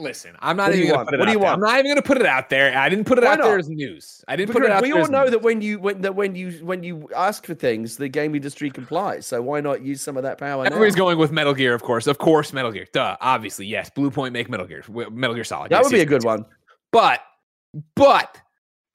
Listen, 0.00 0.36
I'm 0.40 0.56
not 0.56 0.72
even 0.74 0.90
gonna 0.90 1.04
put 1.04 1.14
it 1.14 1.18
What 1.18 1.24
do 1.26 1.30
out 1.30 1.32
you 1.32 1.38
there. 1.40 1.44
want? 1.48 1.54
I'm 1.54 1.60
not 1.60 1.78
even 1.80 1.90
gonna 1.90 2.02
put 2.02 2.18
it 2.18 2.26
out 2.26 2.48
there. 2.50 2.76
I 2.78 2.88
didn't 2.88 3.04
put 3.06 3.18
it 3.18 3.24
Why 3.24 3.32
out 3.32 3.38
there 3.42 3.50
not? 3.52 3.58
as 3.60 3.68
news. 3.68 4.24
I 4.28 4.36
didn't 4.36 4.52
put 4.52 4.62
it 4.62 4.66
Because 4.66 4.76
out 4.76 4.82
we 4.82 4.92
there. 4.92 5.00
all 5.00 5.08
know 5.08 5.22
news. 5.22 5.30
that 5.32 5.42
when 5.42 5.60
you 5.60 5.78
when 5.80 6.00
that 6.02 6.14
when 6.14 6.34
you 6.34 6.52
when 6.64 6.82
you 6.82 7.08
ask 7.16 7.44
for 7.44 7.54
things, 7.54 7.96
the 7.96 8.08
game 8.08 8.34
industry 8.34 8.70
complies. 8.70 9.26
So 9.26 9.42
why 9.42 9.60
not 9.60 9.82
use 9.82 10.00
some 10.00 10.16
of 10.16 10.22
that 10.22 10.38
power? 10.38 10.62
now? 10.62 10.66
Everybody's 10.68 10.94
going 10.94 11.18
with 11.18 11.32
Metal 11.32 11.54
Gear, 11.54 11.74
of 11.74 11.82
course. 11.82 12.06
Of 12.06 12.18
course, 12.18 12.52
Metal 12.52 12.70
Gear. 12.70 12.86
Duh. 12.92 13.16
Obviously, 13.20 13.66
yes. 13.66 13.90
Blue 13.90 14.10
Point 14.10 14.32
make 14.32 14.48
Metal 14.48 14.66
Gear. 14.66 14.84
Metal 14.88 15.34
Gear 15.34 15.44
Solid. 15.44 15.70
That 15.70 15.78
Yes, 15.78 15.84
would 15.86 15.96
be 15.96 16.00
a 16.00 16.06
good 16.06 16.24
one. 16.24 16.44
But, 16.92 17.20
but 17.96 18.40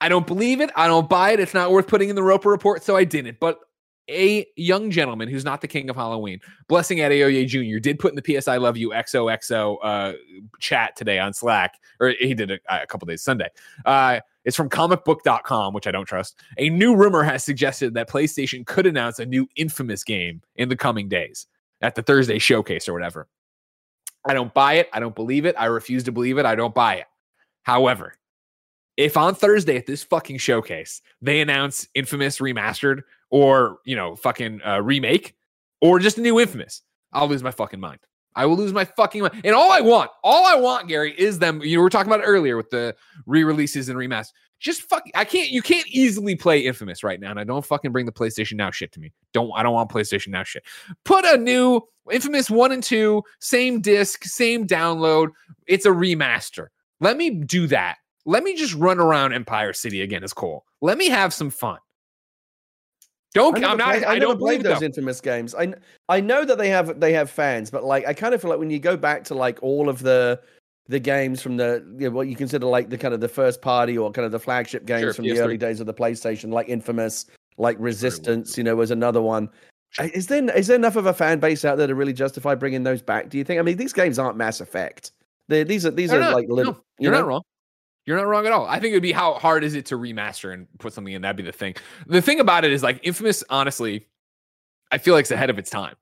I 0.00 0.08
don't 0.08 0.26
believe 0.26 0.60
it. 0.60 0.70
I 0.74 0.86
don't 0.86 1.08
buy 1.08 1.32
it. 1.32 1.40
It's 1.40 1.54
not 1.54 1.70
worth 1.70 1.86
putting 1.86 2.08
in 2.08 2.16
the 2.16 2.22
Roper 2.22 2.50
report, 2.50 2.82
so 2.82 2.96
I 2.96 3.04
didn't. 3.04 3.38
But 3.40 3.58
a 4.08 4.46
young 4.56 4.90
gentleman 4.90 5.28
who's 5.28 5.44
not 5.44 5.60
the 5.60 5.68
king 5.68 5.88
of 5.88 5.96
Halloween, 5.96 6.40
Blessing 6.68 7.00
at 7.00 7.10
Adeoye 7.10 7.46
Jr., 7.46 7.78
did 7.78 7.98
put 7.98 8.12
in 8.12 8.16
the 8.16 8.22
PS 8.22 8.48
I 8.48 8.58
Love 8.58 8.76
You 8.76 8.90
XOXO 8.90 9.78
uh, 9.82 10.12
chat 10.60 10.96
today 10.96 11.18
on 11.18 11.32
Slack, 11.32 11.78
or 12.00 12.14
he 12.18 12.34
did 12.34 12.50
it 12.50 12.62
a 12.68 12.86
couple 12.86 13.06
days 13.06 13.22
Sunday. 13.22 13.48
Uh, 13.84 14.20
it's 14.44 14.56
from 14.56 14.68
comicbook.com, 14.68 15.72
which 15.72 15.86
I 15.86 15.90
don't 15.90 16.04
trust. 16.04 16.38
A 16.58 16.68
new 16.68 16.94
rumor 16.94 17.22
has 17.22 17.42
suggested 17.44 17.94
that 17.94 18.10
PlayStation 18.10 18.66
could 18.66 18.86
announce 18.86 19.18
a 19.18 19.26
new 19.26 19.48
infamous 19.56 20.04
game 20.04 20.42
in 20.56 20.68
the 20.68 20.76
coming 20.76 21.08
days 21.08 21.46
at 21.80 21.94
the 21.94 22.02
Thursday 22.02 22.38
showcase 22.38 22.88
or 22.88 22.92
whatever. 22.92 23.26
I 24.26 24.34
don't 24.34 24.52
buy 24.54 24.74
it. 24.74 24.88
I 24.92 25.00
don't 25.00 25.14
believe 25.14 25.44
it. 25.46 25.54
I 25.58 25.66
refuse 25.66 26.04
to 26.04 26.12
believe 26.12 26.38
it. 26.38 26.46
I 26.46 26.54
don't 26.54 26.74
buy 26.74 26.96
it. 26.96 27.06
However, 27.62 28.14
if 28.96 29.16
on 29.16 29.34
Thursday 29.34 29.76
at 29.76 29.86
this 29.86 30.04
fucking 30.04 30.38
showcase 30.38 31.02
they 31.20 31.40
announce 31.40 31.88
Infamous 31.94 32.38
remastered 32.38 33.02
or 33.34 33.78
you 33.84 33.96
know 33.96 34.14
fucking 34.14 34.60
uh, 34.64 34.80
remake 34.80 35.34
or 35.80 35.98
just 35.98 36.18
a 36.18 36.20
new 36.20 36.38
Infamous, 36.38 36.82
I'll 37.12 37.26
lose 37.26 37.42
my 37.42 37.50
fucking 37.50 37.80
mind. 37.80 37.98
I 38.36 38.46
will 38.46 38.56
lose 38.56 38.72
my 38.72 38.84
fucking 38.84 39.22
mind. 39.22 39.40
And 39.44 39.56
all 39.56 39.72
I 39.72 39.80
want, 39.80 40.10
all 40.22 40.46
I 40.46 40.54
want, 40.54 40.88
Gary, 40.88 41.12
is 41.18 41.40
them. 41.40 41.60
You 41.60 41.76
know, 41.76 41.80
we 41.80 41.82
were 41.82 41.90
talking 41.90 42.12
about 42.12 42.24
earlier 42.24 42.56
with 42.56 42.70
the 42.70 42.94
re-releases 43.26 43.88
and 43.88 43.98
remasters. 43.98 44.32
Just 44.60 44.82
fuck. 44.82 45.02
I 45.16 45.24
can't. 45.24 45.50
You 45.50 45.62
can't 45.62 45.86
easily 45.88 46.36
play 46.36 46.60
Infamous 46.60 47.02
right 47.02 47.18
now, 47.18 47.30
and 47.30 47.40
I 47.40 47.44
don't 47.44 47.64
fucking 47.66 47.90
bring 47.90 48.06
the 48.06 48.12
PlayStation 48.12 48.54
Now 48.54 48.70
shit 48.70 48.92
to 48.92 49.00
me. 49.00 49.12
Don't. 49.32 49.50
I 49.56 49.64
don't 49.64 49.74
want 49.74 49.90
PlayStation 49.90 50.28
Now 50.28 50.44
shit. 50.44 50.62
Put 51.04 51.24
a 51.24 51.36
new 51.36 51.80
Infamous 52.12 52.50
one 52.50 52.70
and 52.70 52.82
two, 52.84 53.22
same 53.40 53.80
disc, 53.80 54.22
same 54.24 54.64
download. 54.64 55.30
It's 55.66 55.86
a 55.86 55.90
remaster. 55.90 56.68
Let 57.00 57.16
me 57.16 57.30
do 57.30 57.66
that. 57.66 57.96
Let 58.26 58.44
me 58.44 58.54
just 58.54 58.74
run 58.74 59.00
around 59.00 59.32
Empire 59.32 59.72
City 59.72 60.02
again 60.02 60.22
as 60.22 60.32
Cole. 60.32 60.64
Let 60.80 60.98
me 60.98 61.08
have 61.08 61.34
some 61.34 61.50
fun. 61.50 61.78
Don't. 63.34 63.62
I 63.64 63.70
I'm 63.72 63.76
not. 63.78 63.90
played- 63.90 64.04
I, 64.04 64.14
never 64.14 64.20
don't 64.20 64.38
played 64.38 64.62
believe 64.62 64.74
those 64.74 64.82
infamous 64.82 65.20
games. 65.20 65.54
I 65.54 65.74
I 66.08 66.20
know 66.20 66.44
that 66.44 66.56
they 66.56 66.68
have 66.70 66.98
they 67.00 67.12
have 67.12 67.28
fans, 67.30 67.70
but 67.70 67.84
like 67.84 68.06
I 68.06 68.14
kind 68.14 68.32
of 68.34 68.40
feel 68.40 68.50
like 68.50 68.58
when 68.60 68.70
you 68.70 68.78
go 68.78 68.96
back 68.96 69.24
to 69.24 69.34
like 69.34 69.58
all 69.62 69.88
of 69.88 70.00
the 70.02 70.40
the 70.88 70.98
games 71.00 71.42
from 71.42 71.56
the 71.56 71.84
you 71.98 72.08
know, 72.08 72.14
what 72.14 72.28
you 72.28 72.36
consider 72.36 72.66
like 72.66 72.90
the 72.90 72.98
kind 72.98 73.12
of 73.14 73.20
the 73.20 73.28
first 73.28 73.60
party 73.60 73.98
or 73.98 74.10
kind 74.12 74.24
of 74.26 74.32
the 74.32 74.38
flagship 74.38 74.86
games 74.86 75.00
Sure, 75.00 75.14
from 75.14 75.24
the 75.24 75.30
PS3. 75.32 75.38
early 75.40 75.56
days 75.58 75.80
of 75.80 75.86
the 75.86 75.94
PlayStation, 75.94 76.52
like 76.52 76.68
Infamous, 76.68 77.26
like 77.56 77.76
Resistance, 77.80 78.56
you 78.58 78.64
know, 78.64 78.76
was 78.76 78.90
another 78.90 79.20
one. 79.22 79.48
Is 80.00 80.26
there 80.26 80.44
is 80.56 80.66
there 80.66 80.76
enough 80.76 80.96
of 80.96 81.06
a 81.06 81.14
fan 81.14 81.38
base 81.40 81.64
out 81.64 81.78
there 81.78 81.86
to 81.86 81.94
really 81.94 82.12
justify 82.12 82.54
bringing 82.54 82.82
those 82.82 83.00
back? 83.02 83.28
Do 83.30 83.38
you 83.38 83.44
think? 83.44 83.58
I 83.58 83.62
mean, 83.62 83.76
these 83.76 83.92
games 83.92 84.18
aren't 84.18 84.36
Mass 84.36 84.60
Effect. 84.60 85.12
They, 85.48 85.62
these 85.64 85.84
are 85.86 85.90
these 85.90 86.10
They're 86.10 86.20
are 86.20 86.24
not. 86.24 86.34
like 86.34 86.48
little. 86.48 86.72
No, 86.74 86.78
you 86.78 86.84
you're 87.04 87.12
know? 87.12 87.18
not 87.20 87.26
wrong. 87.28 87.42
You're 88.06 88.16
not 88.16 88.26
wrong 88.26 88.46
at 88.46 88.52
all. 88.52 88.66
I 88.66 88.80
think 88.80 88.92
it 88.92 88.96
would 88.96 89.02
be 89.02 89.12
how 89.12 89.34
hard 89.34 89.64
is 89.64 89.74
it 89.74 89.86
to 89.86 89.96
remaster 89.96 90.52
and 90.52 90.66
put 90.78 90.92
something 90.92 91.12
in. 91.12 91.22
That'd 91.22 91.36
be 91.36 91.42
the 91.42 91.52
thing. 91.52 91.74
The 92.06 92.20
thing 92.20 92.40
about 92.40 92.64
it 92.64 92.72
is 92.72 92.82
like 92.82 93.00
Infamous. 93.02 93.42
Honestly, 93.48 94.06
I 94.92 94.98
feel 94.98 95.14
like 95.14 95.22
it's 95.22 95.30
ahead 95.30 95.50
of 95.50 95.58
its 95.58 95.70
time. 95.70 95.94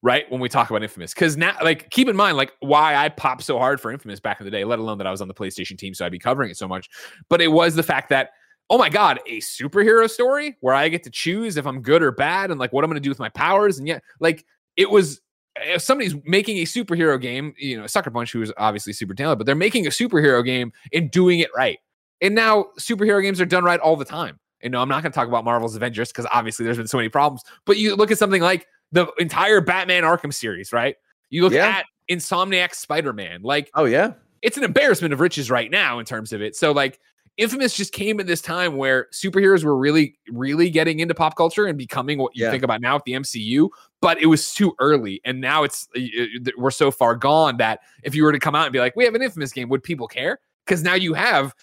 Right 0.00 0.30
when 0.30 0.40
we 0.40 0.48
talk 0.48 0.70
about 0.70 0.84
Infamous, 0.84 1.12
because 1.12 1.36
now, 1.36 1.56
like, 1.60 1.90
keep 1.90 2.06
in 2.06 2.14
mind, 2.14 2.36
like, 2.36 2.52
why 2.60 2.94
I 2.94 3.08
popped 3.08 3.42
so 3.42 3.58
hard 3.58 3.80
for 3.80 3.90
Infamous 3.90 4.20
back 4.20 4.40
in 4.40 4.44
the 4.44 4.50
day. 4.52 4.62
Let 4.62 4.78
alone 4.78 4.96
that 4.98 5.08
I 5.08 5.10
was 5.10 5.20
on 5.20 5.26
the 5.26 5.34
PlayStation 5.34 5.76
team, 5.76 5.92
so 5.92 6.06
I'd 6.06 6.12
be 6.12 6.20
covering 6.20 6.50
it 6.50 6.56
so 6.56 6.68
much. 6.68 6.88
But 7.28 7.40
it 7.40 7.48
was 7.48 7.74
the 7.74 7.82
fact 7.82 8.08
that, 8.10 8.30
oh 8.70 8.78
my 8.78 8.90
god, 8.90 9.18
a 9.26 9.40
superhero 9.40 10.08
story 10.08 10.56
where 10.60 10.72
I 10.72 10.88
get 10.88 11.02
to 11.02 11.10
choose 11.10 11.56
if 11.56 11.66
I'm 11.66 11.82
good 11.82 12.00
or 12.00 12.12
bad, 12.12 12.52
and 12.52 12.60
like 12.60 12.72
what 12.72 12.84
I'm 12.84 12.92
to 12.92 13.00
do 13.00 13.10
with 13.10 13.18
my 13.18 13.30
powers, 13.30 13.80
and 13.80 13.88
yet, 13.88 14.04
like, 14.20 14.44
it 14.76 14.88
was 14.88 15.20
if 15.62 15.82
somebody's 15.82 16.14
making 16.24 16.58
a 16.58 16.64
superhero 16.64 17.20
game, 17.20 17.54
you 17.58 17.78
know, 17.78 17.86
Sucker 17.86 18.10
Punch, 18.10 18.32
who 18.32 18.42
is 18.42 18.52
obviously 18.58 18.92
super 18.92 19.14
talented, 19.14 19.38
but 19.38 19.46
they're 19.46 19.54
making 19.54 19.86
a 19.86 19.90
superhero 19.90 20.44
game 20.44 20.72
and 20.92 21.10
doing 21.10 21.38
it 21.40 21.50
right. 21.56 21.78
And 22.20 22.34
now 22.34 22.66
superhero 22.78 23.22
games 23.22 23.40
are 23.40 23.46
done 23.46 23.64
right 23.64 23.78
all 23.80 23.96
the 23.96 24.04
time. 24.04 24.38
And 24.60 24.72
no, 24.72 24.80
I'm 24.82 24.88
not 24.88 25.02
going 25.02 25.12
to 25.12 25.16
talk 25.16 25.28
about 25.28 25.44
Marvel's 25.44 25.76
Avengers 25.76 26.08
because 26.08 26.26
obviously 26.32 26.64
there's 26.64 26.78
been 26.78 26.88
so 26.88 26.96
many 26.96 27.08
problems. 27.08 27.42
But 27.64 27.76
you 27.78 27.94
look 27.94 28.10
at 28.10 28.18
something 28.18 28.42
like 28.42 28.66
the 28.90 29.06
entire 29.18 29.60
Batman 29.60 30.02
Arkham 30.02 30.34
series, 30.34 30.72
right? 30.72 30.96
You 31.30 31.42
look 31.42 31.52
Yeah. 31.52 31.66
at 31.68 31.86
Insomniac 32.10 32.74
Spider 32.74 33.12
Man, 33.12 33.42
like 33.42 33.70
Oh 33.74 33.84
yeah. 33.84 34.14
it's 34.42 34.56
an 34.56 34.64
embarrassment 34.64 35.12
of 35.12 35.20
riches 35.20 35.50
right 35.50 35.70
now 35.70 35.98
in 36.00 36.04
terms 36.06 36.32
of 36.32 36.42
it. 36.42 36.56
So 36.56 36.72
like 36.72 36.98
Infamous 37.38 37.74
just 37.74 37.92
came 37.92 38.18
at 38.18 38.26
this 38.26 38.42
time 38.42 38.76
where 38.76 39.06
superheroes 39.12 39.64
were 39.64 39.76
really, 39.76 40.18
really 40.28 40.70
getting 40.70 40.98
into 40.98 41.14
pop 41.14 41.36
culture 41.36 41.66
and 41.66 41.78
becoming 41.78 42.18
what 42.18 42.36
you 42.36 42.44
Yeah. 42.44 42.50
think 42.50 42.64
about 42.64 42.80
now 42.80 42.94
with 42.96 43.04
the 43.04 43.12
MCU, 43.14 43.70
but 44.00 44.20
it 44.20 44.26
was 44.26 44.52
too 44.52 44.74
early. 44.80 45.20
And 45.24 45.40
now 45.40 45.62
it's 45.62 45.88
uh, 45.96 46.00
uh, 46.00 46.50
we're 46.58 46.72
so 46.72 46.90
far 46.90 47.14
gone 47.14 47.56
that 47.58 47.80
if 48.02 48.14
you 48.14 48.24
were 48.24 48.32
to 48.32 48.40
come 48.40 48.56
out 48.56 48.66
and 48.66 48.72
be 48.72 48.80
like, 48.80 48.96
we 48.96 49.04
have 49.04 49.14
an 49.14 49.22
Infamous 49.22 49.52
game, 49.52 49.68
would 49.68 49.84
people 49.84 50.08
care? 50.08 50.40
Because 50.66 50.82
now 50.82 50.94
you 50.94 51.14
have 51.14 51.54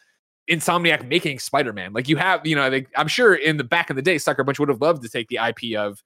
Insomniac 0.49 1.07
making 1.07 1.39
Spider-Man. 1.39 1.91
Like 1.91 2.07
you 2.07 2.17
have, 2.17 2.45
you 2.45 2.55
know, 2.55 2.69
like, 2.69 2.89
I'm 2.95 3.07
sure 3.09 3.35
in 3.35 3.57
the 3.57 3.63
back 3.63 3.89
in 3.89 3.95
the 3.97 4.01
day, 4.01 4.17
Sucker 4.17 4.43
Punch 4.45 4.59
would 4.59 4.69
have 4.69 4.81
loved 4.81 5.03
to 5.03 5.09
take 5.09 5.27
the 5.27 5.39
IP 5.45 5.77
of 5.77 6.01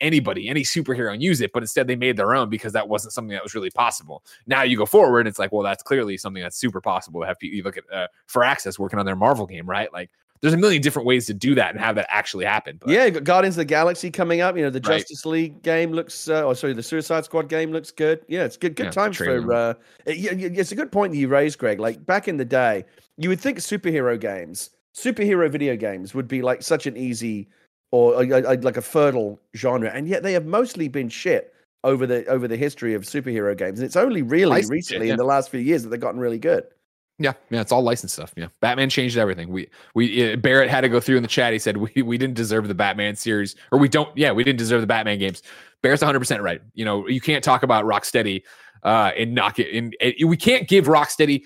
anybody, 0.00 0.48
any 0.48 0.62
superhero, 0.62 1.12
and 1.12 1.22
use 1.22 1.40
it, 1.40 1.52
but 1.52 1.62
instead 1.62 1.86
they 1.86 1.96
made 1.96 2.16
their 2.16 2.34
own 2.34 2.48
because 2.50 2.72
that 2.72 2.88
wasn't 2.88 3.12
something 3.12 3.32
that 3.32 3.42
was 3.42 3.54
really 3.54 3.70
possible. 3.70 4.22
Now 4.46 4.62
you 4.62 4.76
go 4.76 4.86
forward, 4.86 5.20
and 5.20 5.28
it's 5.28 5.38
like, 5.38 5.52
well, 5.52 5.62
that's 5.62 5.82
clearly 5.82 6.16
something 6.16 6.42
that's 6.42 6.56
super 6.56 6.80
possible 6.80 7.20
to 7.20 7.26
have 7.26 7.38
people. 7.38 7.56
You 7.56 7.62
look 7.62 7.76
at 7.76 7.84
uh, 7.92 8.08
Firaxis 8.28 8.78
working 8.78 8.98
on 8.98 9.06
their 9.06 9.16
Marvel 9.16 9.46
game, 9.46 9.68
right? 9.68 9.92
Like, 9.92 10.10
there's 10.42 10.52
a 10.52 10.58
million 10.58 10.82
different 10.82 11.06
ways 11.06 11.24
to 11.26 11.34
do 11.34 11.54
that 11.54 11.70
and 11.70 11.80
have 11.80 11.94
that 11.94 12.06
actually 12.10 12.44
happen. 12.44 12.78
But 12.78 12.90
Yeah, 12.90 13.08
Guardians 13.08 13.54
of 13.56 13.60
the 13.60 13.64
Galaxy 13.64 14.10
coming 14.10 14.42
up. 14.42 14.54
You 14.54 14.64
know, 14.64 14.70
the 14.70 14.80
Right. 14.80 14.98
Justice 14.98 15.24
League 15.24 15.62
game 15.62 15.92
looks, 15.92 16.28
uh, 16.28 16.44
or 16.44 16.54
sorry, 16.54 16.74
the 16.74 16.82
Suicide 16.82 17.24
Squad 17.24 17.48
game 17.48 17.72
looks 17.72 17.90
good. 17.90 18.20
Yeah, 18.28 18.44
it's 18.44 18.58
good. 18.58 18.76
Good 18.76 18.86
Yeah, 18.86 18.90
times 18.90 19.16
for. 19.16 19.52
Uh, 19.52 19.74
it- 20.04 20.58
it's 20.58 20.72
a 20.72 20.76
good 20.76 20.92
point 20.92 21.12
that 21.12 21.18
you 21.18 21.28
raised, 21.28 21.58
Greg. 21.58 21.80
Like 21.80 22.04
back 22.04 22.28
in 22.28 22.36
the 22.36 22.44
day, 22.44 22.84
you 23.16 23.30
would 23.30 23.40
think 23.40 23.58
superhero 23.58 24.20
games, 24.20 24.70
superhero 24.94 25.50
video 25.50 25.74
games, 25.74 26.14
would 26.14 26.28
be 26.28 26.42
like 26.42 26.62
such 26.62 26.86
an 26.86 26.98
easy 26.98 27.48
or 27.96 28.24
like 28.24 28.76
a 28.76 28.82
fertile 28.82 29.40
genre, 29.54 29.90
and 29.90 30.08
yet 30.08 30.22
they 30.22 30.32
have 30.32 30.46
mostly 30.46 30.88
been 30.88 31.08
shit 31.08 31.52
over 31.84 32.06
the 32.06 32.26
over 32.26 32.48
the 32.48 32.56
history 32.56 32.94
of 32.94 33.02
superhero 33.02 33.56
games. 33.56 33.78
And 33.78 33.86
it's 33.86 33.96
only 33.96 34.22
really 34.22 34.50
Licensed 34.50 34.72
recently 34.72 35.06
yeah. 35.06 35.14
in 35.14 35.18
the 35.18 35.24
last 35.24 35.50
few 35.50 35.60
years 35.60 35.82
that 35.82 35.90
they've 35.90 36.00
gotten 36.00 36.20
really 36.20 36.38
good. 36.38 36.64
Yeah, 37.18 37.32
yeah, 37.48 37.62
it's 37.62 37.72
all 37.72 37.82
licensed 37.82 38.14
stuff. 38.14 38.34
Yeah, 38.36 38.48
Batman 38.60 38.90
changed 38.90 39.16
everything. 39.16 39.48
We 39.48 39.70
we 39.94 40.32
uh, 40.32 40.36
Barrett 40.36 40.68
had 40.68 40.82
to 40.82 40.88
go 40.90 41.00
through 41.00 41.16
in 41.16 41.22
the 41.22 41.28
chat. 41.28 41.52
He 41.52 41.58
said 41.58 41.78
we 41.78 42.02
we 42.02 42.18
didn't 42.18 42.34
deserve 42.34 42.68
the 42.68 42.74
Batman 42.74 43.16
series, 43.16 43.56
or 43.72 43.78
we 43.78 43.88
don't. 43.88 44.14
Yeah, 44.16 44.32
we 44.32 44.44
didn't 44.44 44.58
deserve 44.58 44.82
the 44.82 44.86
Batman 44.86 45.18
games. 45.18 45.42
Barrett's 45.82 46.02
100 46.02 46.18
percent 46.18 46.42
right. 46.42 46.60
You 46.74 46.84
know, 46.84 47.08
you 47.08 47.20
can't 47.20 47.42
talk 47.42 47.62
about 47.62 47.84
Rocksteady 47.86 48.42
uh, 48.82 49.12
and 49.16 49.34
knock 49.34 49.58
it. 49.58 49.74
And, 49.74 49.96
and 50.00 50.28
we 50.28 50.36
can't 50.36 50.68
give 50.68 50.86
Rocksteady 50.86 51.42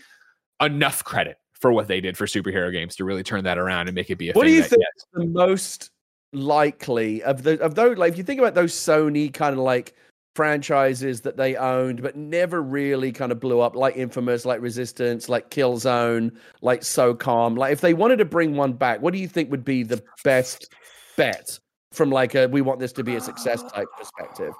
enough 0.60 1.04
credit 1.04 1.38
for 1.52 1.72
what 1.72 1.88
they 1.88 2.00
did 2.00 2.16
for 2.16 2.26
superhero 2.26 2.72
games 2.72 2.96
to 2.96 3.04
really 3.04 3.22
turn 3.22 3.44
that 3.44 3.58
around 3.58 3.86
and 3.86 3.94
make 3.94 4.10
it 4.10 4.16
be 4.16 4.30
a. 4.30 4.32
What 4.32 4.44
do 4.44 4.52
you 4.52 4.62
think 4.62 4.82
yes. 4.82 5.06
the 5.12 5.26
most 5.26 5.90
likely 6.32 7.22
of 7.24 7.42
the 7.42 7.60
of 7.60 7.74
those 7.74 7.98
like 7.98 8.12
if 8.12 8.18
you 8.18 8.24
think 8.24 8.38
about 8.38 8.54
those 8.54 8.72
Sony 8.72 9.32
kind 9.32 9.52
of 9.52 9.60
like 9.60 9.94
franchises 10.36 11.20
that 11.22 11.36
they 11.36 11.56
owned 11.56 12.02
but 12.02 12.16
never 12.16 12.62
really 12.62 13.10
kind 13.10 13.32
of 13.32 13.40
blew 13.40 13.60
up 13.60 13.74
like 13.74 13.96
Infamous, 13.96 14.44
like 14.44 14.60
Resistance, 14.60 15.28
like 15.28 15.50
Killzone, 15.50 16.30
like 16.62 16.82
SOCOM, 16.82 17.58
like 17.58 17.72
if 17.72 17.80
they 17.80 17.94
wanted 17.94 18.16
to 18.18 18.24
bring 18.24 18.54
one 18.54 18.72
back, 18.72 19.02
what 19.02 19.12
do 19.12 19.18
you 19.18 19.28
think 19.28 19.50
would 19.50 19.64
be 19.64 19.82
the 19.82 20.02
best 20.22 20.72
bet 21.16 21.58
from 21.92 22.10
like 22.10 22.34
a 22.34 22.46
we 22.46 22.60
want 22.60 22.78
this 22.78 22.92
to 22.92 23.04
be 23.04 23.16
a 23.16 23.20
success 23.20 23.62
type 23.72 23.88
perspective? 23.98 24.54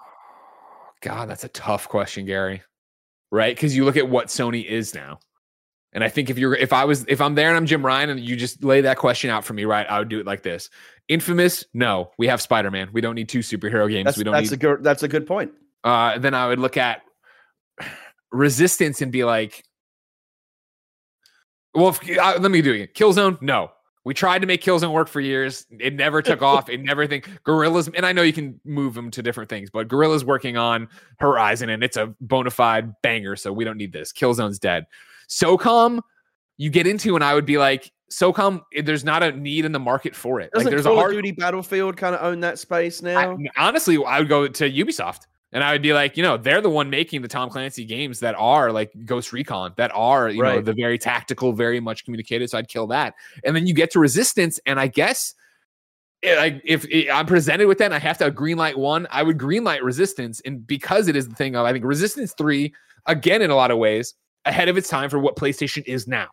God, 1.02 1.30
that's 1.30 1.44
a 1.44 1.48
tough 1.48 1.88
question, 1.88 2.26
Gary. 2.26 2.62
Right? 3.30 3.54
Because 3.54 3.76
you 3.76 3.84
look 3.84 3.96
at 3.96 4.08
what 4.08 4.26
Sony 4.26 4.66
is 4.66 4.92
now. 4.92 5.20
And 5.92 6.04
I 6.04 6.08
think 6.08 6.30
if 6.30 6.38
you're 6.38 6.54
if 6.54 6.72
I 6.72 6.84
was 6.84 7.04
if 7.08 7.20
I'm 7.20 7.34
there 7.34 7.48
and 7.48 7.56
I'm 7.56 7.66
Jim 7.66 7.84
Ryan 7.84 8.10
and 8.10 8.20
you 8.20 8.36
just 8.36 8.62
lay 8.62 8.80
that 8.82 8.96
question 8.96 9.30
out 9.30 9.44
for 9.44 9.54
me, 9.54 9.64
right? 9.64 9.86
I 9.88 9.98
would 9.98 10.08
do 10.08 10.20
it 10.20 10.26
like 10.26 10.42
this. 10.42 10.70
Infamous, 11.08 11.64
no. 11.74 12.12
We 12.16 12.28
have 12.28 12.40
Spider-Man. 12.40 12.90
We 12.92 13.00
don't 13.00 13.16
need 13.16 13.28
two 13.28 13.40
superhero 13.40 13.90
games. 13.90 14.04
That's, 14.04 14.18
we 14.18 14.24
don't 14.24 14.32
that's 14.32 14.50
need 14.50 14.56
a 14.56 14.60
good 14.60 14.84
that's 14.84 15.02
a 15.02 15.08
good 15.08 15.26
point. 15.26 15.52
uh 15.82 16.18
then 16.18 16.34
I 16.34 16.46
would 16.46 16.60
look 16.60 16.76
at 16.76 17.02
Resistance 18.30 19.02
and 19.02 19.10
be 19.10 19.24
like, 19.24 19.64
well, 21.74 21.88
if, 21.88 22.18
uh, 22.18 22.38
let 22.38 22.50
me 22.52 22.62
do 22.62 22.72
it. 22.72 22.94
Killzone, 22.94 23.42
no. 23.42 23.72
We 24.04 24.14
tried 24.14 24.38
to 24.38 24.46
make 24.46 24.62
Killzone 24.62 24.92
work 24.92 25.08
for 25.08 25.20
years. 25.20 25.66
It 25.70 25.94
never 25.94 26.22
took 26.22 26.40
off. 26.40 26.68
It 26.68 26.80
never 26.80 27.06
think 27.06 27.28
Guerrillas, 27.44 27.88
and 27.88 28.06
I 28.06 28.12
know 28.12 28.22
you 28.22 28.32
can 28.32 28.58
move 28.64 28.94
them 28.94 29.10
to 29.10 29.22
different 29.22 29.50
things, 29.50 29.68
but 29.68 29.88
Guerrillas 29.88 30.24
working 30.24 30.56
on 30.56 30.88
Horizon, 31.18 31.68
and 31.68 31.84
it's 31.84 31.96
a 31.96 32.14
bona 32.20 32.50
fide 32.50 32.94
banger. 33.02 33.36
So 33.36 33.52
we 33.52 33.64
don't 33.64 33.76
need 33.76 33.92
this. 33.92 34.12
Killzone's 34.12 34.58
dead. 34.58 34.86
SOCOM, 35.30 36.00
you 36.58 36.68
get 36.68 36.86
into, 36.86 37.14
and 37.14 37.24
I 37.24 37.34
would 37.34 37.46
be 37.46 37.56
like, 37.56 37.90
SOCOM, 38.12 38.62
eh, 38.74 38.82
there's 38.84 39.04
not 39.04 39.22
a 39.22 39.32
need 39.32 39.64
in 39.64 39.72
the 39.72 39.78
market 39.78 40.14
for 40.14 40.40
it. 40.40 40.50
Doesn't 40.52 40.66
like 40.66 40.72
there's 40.72 40.84
Call 40.84 40.94
a 40.94 40.96
hard. 40.96 41.12
of 41.12 41.16
Duty 41.16 41.30
Battlefield 41.30 41.96
kind 41.96 42.14
of 42.14 42.22
own 42.22 42.40
that 42.40 42.58
space 42.58 43.02
I- 43.02 43.14
now? 43.14 43.38
honestly, 43.56 43.96
I 44.04 44.18
would 44.18 44.28
go 44.28 44.48
to 44.48 44.70
Ubisoft. 44.70 45.20
And 45.52 45.64
I 45.64 45.72
would 45.72 45.82
be 45.82 45.92
like, 45.92 46.16
you 46.16 46.22
know, 46.22 46.36
they're 46.36 46.60
the 46.60 46.70
one 46.70 46.90
making 46.90 47.22
the 47.22 47.28
Tom 47.28 47.50
Clancy 47.50 47.84
games 47.84 48.20
that 48.20 48.36
are 48.38 48.70
like 48.70 48.92
Ghost 49.04 49.32
Recon, 49.32 49.72
that 49.76 49.90
are, 49.92 50.28
you 50.28 50.40
know, 50.40 50.60
the 50.60 50.72
very 50.72 50.96
tactical, 50.96 51.52
very 51.52 51.80
much 51.80 52.04
communicated. 52.04 52.48
So 52.50 52.58
I'd 52.58 52.68
kill 52.68 52.86
that. 52.88 53.14
And 53.44 53.56
then 53.56 53.66
you 53.66 53.74
get 53.74 53.90
to 53.92 53.98
Resistance, 53.98 54.60
and 54.64 54.78
I 54.78 54.86
guess 54.86 55.34
eh, 56.22 56.36
like 56.36 56.62
if 56.64 56.86
eh, 56.92 57.10
I'm 57.12 57.26
presented 57.26 57.66
with 57.66 57.78
that 57.78 57.86
and 57.86 57.94
I 57.94 57.98
have 57.98 58.18
to 58.18 58.30
green 58.30 58.58
light 58.58 58.78
one, 58.78 59.08
I 59.10 59.24
would 59.24 59.38
green 59.38 59.64
light 59.64 59.82
Resistance. 59.82 60.40
And 60.44 60.64
because 60.64 61.08
it 61.08 61.16
is 61.16 61.28
the 61.28 61.34
thing 61.34 61.56
of, 61.56 61.66
I 61.66 61.72
think 61.72 61.84
Resistance 61.84 62.32
3, 62.38 62.72
again, 63.06 63.42
in 63.42 63.50
a 63.50 63.56
lot 63.56 63.72
of 63.72 63.78
ways, 63.78 64.14
ahead 64.44 64.68
of 64.68 64.76
its 64.76 64.88
time 64.88 65.10
for 65.10 65.18
what 65.18 65.36
PlayStation 65.36 65.82
is 65.86 66.06
now. 66.06 66.28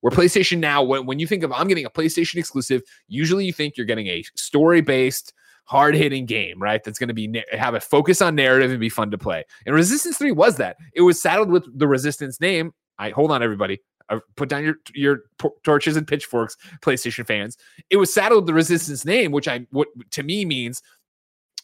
Where 0.00 0.12
PlayStation 0.12 0.58
now, 0.58 0.82
when, 0.82 1.06
when 1.06 1.18
you 1.18 1.26
think 1.26 1.42
of 1.42 1.52
I'm 1.52 1.66
getting 1.66 1.84
a 1.84 1.90
PlayStation 1.90 2.36
exclusive, 2.36 2.82
usually 3.08 3.46
you 3.46 3.52
think 3.52 3.76
you're 3.76 3.86
getting 3.86 4.06
a 4.06 4.22
story 4.36 4.80
based, 4.80 5.32
hard 5.64 5.96
hitting 5.96 6.24
game, 6.24 6.62
right? 6.62 6.82
That's 6.82 6.98
going 6.98 7.08
to 7.08 7.14
be 7.14 7.42
have 7.52 7.74
a 7.74 7.80
focus 7.80 8.22
on 8.22 8.36
narrative 8.36 8.70
and 8.70 8.78
be 8.78 8.88
fun 8.88 9.10
to 9.10 9.18
play. 9.18 9.44
And 9.66 9.74
Resistance 9.74 10.16
3 10.16 10.32
was 10.32 10.56
that. 10.56 10.76
It 10.94 11.02
was 11.02 11.20
saddled 11.20 11.50
with 11.50 11.64
the 11.76 11.88
Resistance 11.88 12.40
name. 12.40 12.72
I 12.98 13.10
hold 13.10 13.32
on, 13.32 13.42
everybody. 13.42 13.80
Uh, 14.10 14.20
put 14.36 14.48
down 14.48 14.64
your 14.64 14.76
your 14.94 15.24
torches 15.64 15.96
and 15.96 16.06
pitchforks, 16.06 16.56
PlayStation 16.80 17.26
fans. 17.26 17.58
It 17.90 17.96
was 17.96 18.12
saddled 18.12 18.44
with 18.44 18.46
the 18.46 18.54
Resistance 18.54 19.04
name, 19.04 19.32
which 19.32 19.48
I 19.48 19.66
what 19.70 19.88
to 20.12 20.22
me 20.22 20.44
means 20.44 20.80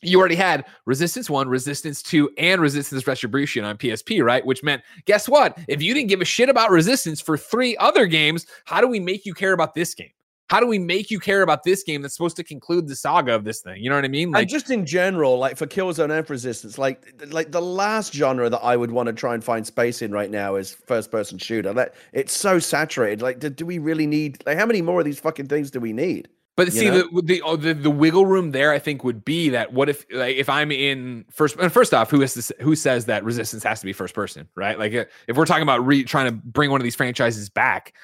you 0.02 0.18
already 0.18 0.34
had 0.34 0.66
Resistance 0.86 1.30
1, 1.30 1.48
Resistance 1.48 2.02
2, 2.02 2.30
and 2.38 2.60
Resistance 2.60 3.06
Retribution 3.06 3.64
on 3.64 3.76
PSP, 3.76 4.22
right? 4.24 4.44
Which 4.44 4.62
meant, 4.62 4.82
guess 5.04 5.28
what? 5.28 5.58
If 5.68 5.82
you 5.82 5.94
didn't 5.94 6.08
give 6.08 6.20
a 6.20 6.24
shit 6.24 6.48
about 6.48 6.70
Resistance 6.70 7.20
for 7.20 7.36
three 7.36 7.76
other 7.78 8.06
games, 8.06 8.46
how 8.64 8.80
do 8.80 8.88
we 8.88 9.00
make 9.00 9.24
you 9.24 9.34
care 9.34 9.52
about 9.52 9.74
this 9.74 9.94
game? 9.94 10.10
How 10.50 10.60
do 10.60 10.66
we 10.66 10.78
make 10.78 11.10
you 11.10 11.18
care 11.18 11.42
about 11.42 11.62
this 11.62 11.82
game 11.82 12.02
that's 12.02 12.14
supposed 12.14 12.36
to 12.36 12.44
conclude 12.44 12.86
the 12.86 12.94
saga 12.94 13.34
of 13.34 13.44
this 13.44 13.60
thing? 13.60 13.82
You 13.82 13.88
know 13.88 13.96
what 13.96 14.04
I 14.04 14.08
mean? 14.08 14.30
Like, 14.30 14.42
and 14.42 14.50
just 14.50 14.70
in 14.70 14.84
general, 14.84 15.38
like 15.38 15.56
for 15.56 15.66
Killzone 15.66 16.16
and 16.16 16.26
for 16.26 16.34
Resistance, 16.34 16.76
like 16.76 17.14
like 17.28 17.50
the 17.50 17.62
last 17.62 18.12
genre 18.12 18.50
that 18.50 18.60
I 18.60 18.76
would 18.76 18.90
want 18.90 19.06
to 19.06 19.14
try 19.14 19.32
and 19.32 19.42
find 19.42 19.66
space 19.66 20.02
in 20.02 20.12
right 20.12 20.30
now 20.30 20.56
is 20.56 20.74
first 20.86 21.10
person 21.10 21.38
shooter. 21.38 21.72
Like 21.72 21.94
it's 22.12 22.36
so 22.36 22.58
saturated. 22.58 23.22
Like, 23.22 23.38
do, 23.38 23.48
do 23.48 23.64
we 23.64 23.78
really 23.78 24.06
need 24.06 24.42
like 24.44 24.58
how 24.58 24.66
many 24.66 24.82
more 24.82 25.00
of 25.00 25.06
these 25.06 25.18
fucking 25.18 25.46
things 25.46 25.70
do 25.70 25.80
we 25.80 25.94
need? 25.94 26.28
But 26.56 26.72
see, 26.72 26.88
know? 26.88 27.08
the, 27.12 27.22
the 27.22 27.42
oh, 27.42 27.56
the 27.56 27.74
the 27.74 27.90
wiggle 27.90 28.26
room 28.26 28.52
there, 28.52 28.70
I 28.70 28.78
think, 28.78 29.02
would 29.02 29.24
be 29.24 29.48
that 29.50 29.72
what 29.72 29.88
if 29.88 30.06
like 30.12 30.36
if 30.36 30.48
I'm 30.48 30.70
in 30.70 31.24
first 31.30 31.56
and 31.56 31.72
first 31.72 31.92
off, 31.92 32.10
who 32.10 32.22
is 32.22 32.34
this, 32.34 32.52
who 32.60 32.76
says 32.76 33.06
that 33.06 33.24
Resistance 33.24 33.64
has 33.64 33.80
to 33.80 33.86
be 33.86 33.92
first 33.92 34.14
person, 34.14 34.48
right? 34.54 34.78
Like 34.78 34.94
uh, 34.94 35.04
if 35.26 35.36
we're 35.36 35.46
talking 35.46 35.64
about 35.64 35.84
re, 35.84 36.04
trying 36.04 36.26
to 36.26 36.32
bring 36.32 36.70
one 36.70 36.80
of 36.80 36.84
these 36.84 36.94
franchises 36.94 37.48
back, 37.48 37.94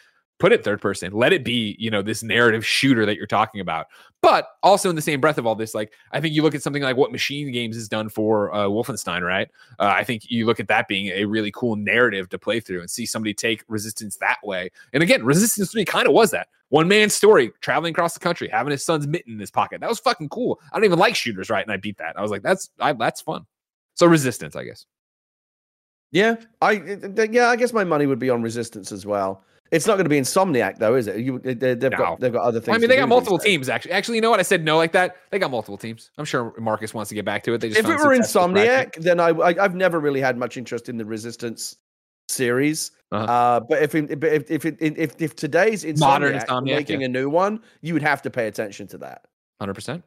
put 0.40 0.52
it 0.52 0.64
third 0.64 0.80
person, 0.80 1.12
let 1.12 1.32
it 1.32 1.44
be 1.44 1.76
you 1.78 1.90
know 1.90 2.02
this 2.02 2.22
narrative 2.24 2.66
shooter 2.66 3.06
that 3.06 3.16
you're 3.16 3.26
talking 3.26 3.60
about. 3.60 3.86
But 4.22 4.48
also 4.62 4.90
in 4.90 4.96
the 4.96 5.02
same 5.02 5.20
breath 5.20 5.38
of 5.38 5.46
all 5.46 5.54
this, 5.54 5.74
like 5.74 5.92
I 6.10 6.20
think 6.20 6.34
you 6.34 6.42
look 6.42 6.54
at 6.54 6.62
something 6.62 6.82
like 6.82 6.96
what 6.96 7.12
MachineGames 7.12 7.74
has 7.74 7.88
done 7.88 8.08
for 8.08 8.52
uh, 8.52 8.66
Wolfenstein, 8.66 9.22
right? 9.22 9.48
Uh, 9.78 9.92
I 9.94 10.02
think 10.02 10.30
you 10.30 10.46
look 10.46 10.58
at 10.58 10.68
that 10.68 10.88
being 10.88 11.08
a 11.08 11.24
really 11.24 11.52
cool 11.52 11.76
narrative 11.76 12.28
to 12.30 12.38
play 12.38 12.58
through 12.58 12.80
and 12.80 12.90
see 12.90 13.06
somebody 13.06 13.32
take 13.32 13.62
Resistance 13.68 14.16
that 14.16 14.38
way. 14.42 14.70
And 14.92 15.02
again, 15.02 15.24
Resistance 15.24 15.70
Three 15.70 15.84
kind 15.84 16.08
of 16.08 16.12
was 16.12 16.32
that 16.32 16.48
one 16.70 16.88
man 16.88 17.10
story, 17.10 17.52
traveling 17.60 17.92
across 17.92 18.14
the 18.14 18.20
country, 18.20 18.48
having 18.48 18.72
his 18.72 18.84
son's 18.84 19.06
mitten 19.06 19.34
in 19.34 19.38
his 19.38 19.50
pocket. 19.50 19.80
That 19.80 19.88
was 19.88 20.00
fucking 20.00 20.30
cool. 20.30 20.60
I 20.72 20.76
don't 20.76 20.84
even 20.84 20.98
like 20.98 21.14
shooters, 21.14 21.50
right? 21.50 21.64
And 21.64 21.72
I 21.72 21.76
beat 21.76 21.98
that. 21.98 22.18
I 22.18 22.22
was 22.22 22.30
like, 22.30 22.42
that's 22.42 22.70
I, 22.80 22.92
that's 22.94 23.20
fun. 23.20 23.46
So 23.94 24.06
Resistance, 24.06 24.56
I 24.56 24.64
guess. 24.64 24.86
Yeah, 26.12 26.36
I 26.60 26.72
yeah, 27.30 27.48
I 27.48 27.56
guess 27.56 27.72
my 27.72 27.84
money 27.84 28.06
would 28.06 28.18
be 28.18 28.30
on 28.30 28.42
Resistance 28.42 28.90
as 28.90 29.06
well. 29.06 29.44
It's 29.70 29.86
not 29.86 29.94
going 29.94 30.04
to 30.04 30.10
be 30.10 30.18
Insomniac 30.18 30.78
though, 30.78 30.96
is 30.96 31.06
it? 31.06 31.18
You, 31.18 31.38
they, 31.38 31.54
they've 31.54 31.80
No. 31.92 31.96
got 31.96 32.20
they've 32.20 32.32
got 32.32 32.42
other 32.42 32.60
things. 32.60 32.76
I 32.76 32.78
mean, 32.78 32.88
they 32.88 32.96
got 32.96 33.08
multiple 33.08 33.38
days. 33.38 33.44
teams. 33.44 33.68
Actually, 33.68 33.92
actually, 33.92 34.16
you 34.16 34.20
know 34.20 34.30
what? 34.30 34.40
I 34.40 34.42
said 34.42 34.64
no 34.64 34.76
like 34.76 34.92
that. 34.92 35.16
They 35.30 35.38
got 35.38 35.50
multiple 35.50 35.78
teams. 35.78 36.10
I'm 36.18 36.24
sure 36.24 36.52
Marcus 36.58 36.92
wants 36.92 37.08
to 37.10 37.14
get 37.14 37.24
back 37.24 37.44
to 37.44 37.54
it. 37.54 37.58
They 37.60 37.68
just 37.68 37.80
If 37.80 37.86
it 37.86 37.98
were 37.98 38.16
Insomniac, 38.16 38.96
then 38.96 39.20
I, 39.20 39.28
I 39.28 39.64
I've 39.64 39.74
never 39.76 40.00
really 40.00 40.20
had 40.20 40.36
much 40.36 40.56
interest 40.56 40.88
in 40.88 40.96
the 40.96 41.04
Resistance 41.04 41.76
series. 42.28 42.92
Uh-huh. 43.12 43.24
uh 43.24 43.60
but 43.60 43.82
if 43.82 43.92
but 43.92 44.32
if 44.32 44.50
if 44.50 44.64
it, 44.64 44.76
if 44.80 45.20
if 45.20 45.36
today's 45.36 45.84
Insomniac, 45.84 45.98
Modern 45.98 46.38
Insomniac, 46.38 46.64
making 46.64 47.00
yeah. 47.00 47.06
a 47.06 47.08
new 47.08 47.28
one, 47.28 47.60
you 47.80 47.92
would 47.94 48.02
have 48.02 48.22
to 48.22 48.30
pay 48.30 48.46
attention 48.48 48.86
to 48.88 48.98
that. 48.98 49.26
Hundred 49.60 49.74
percent. 49.74 50.04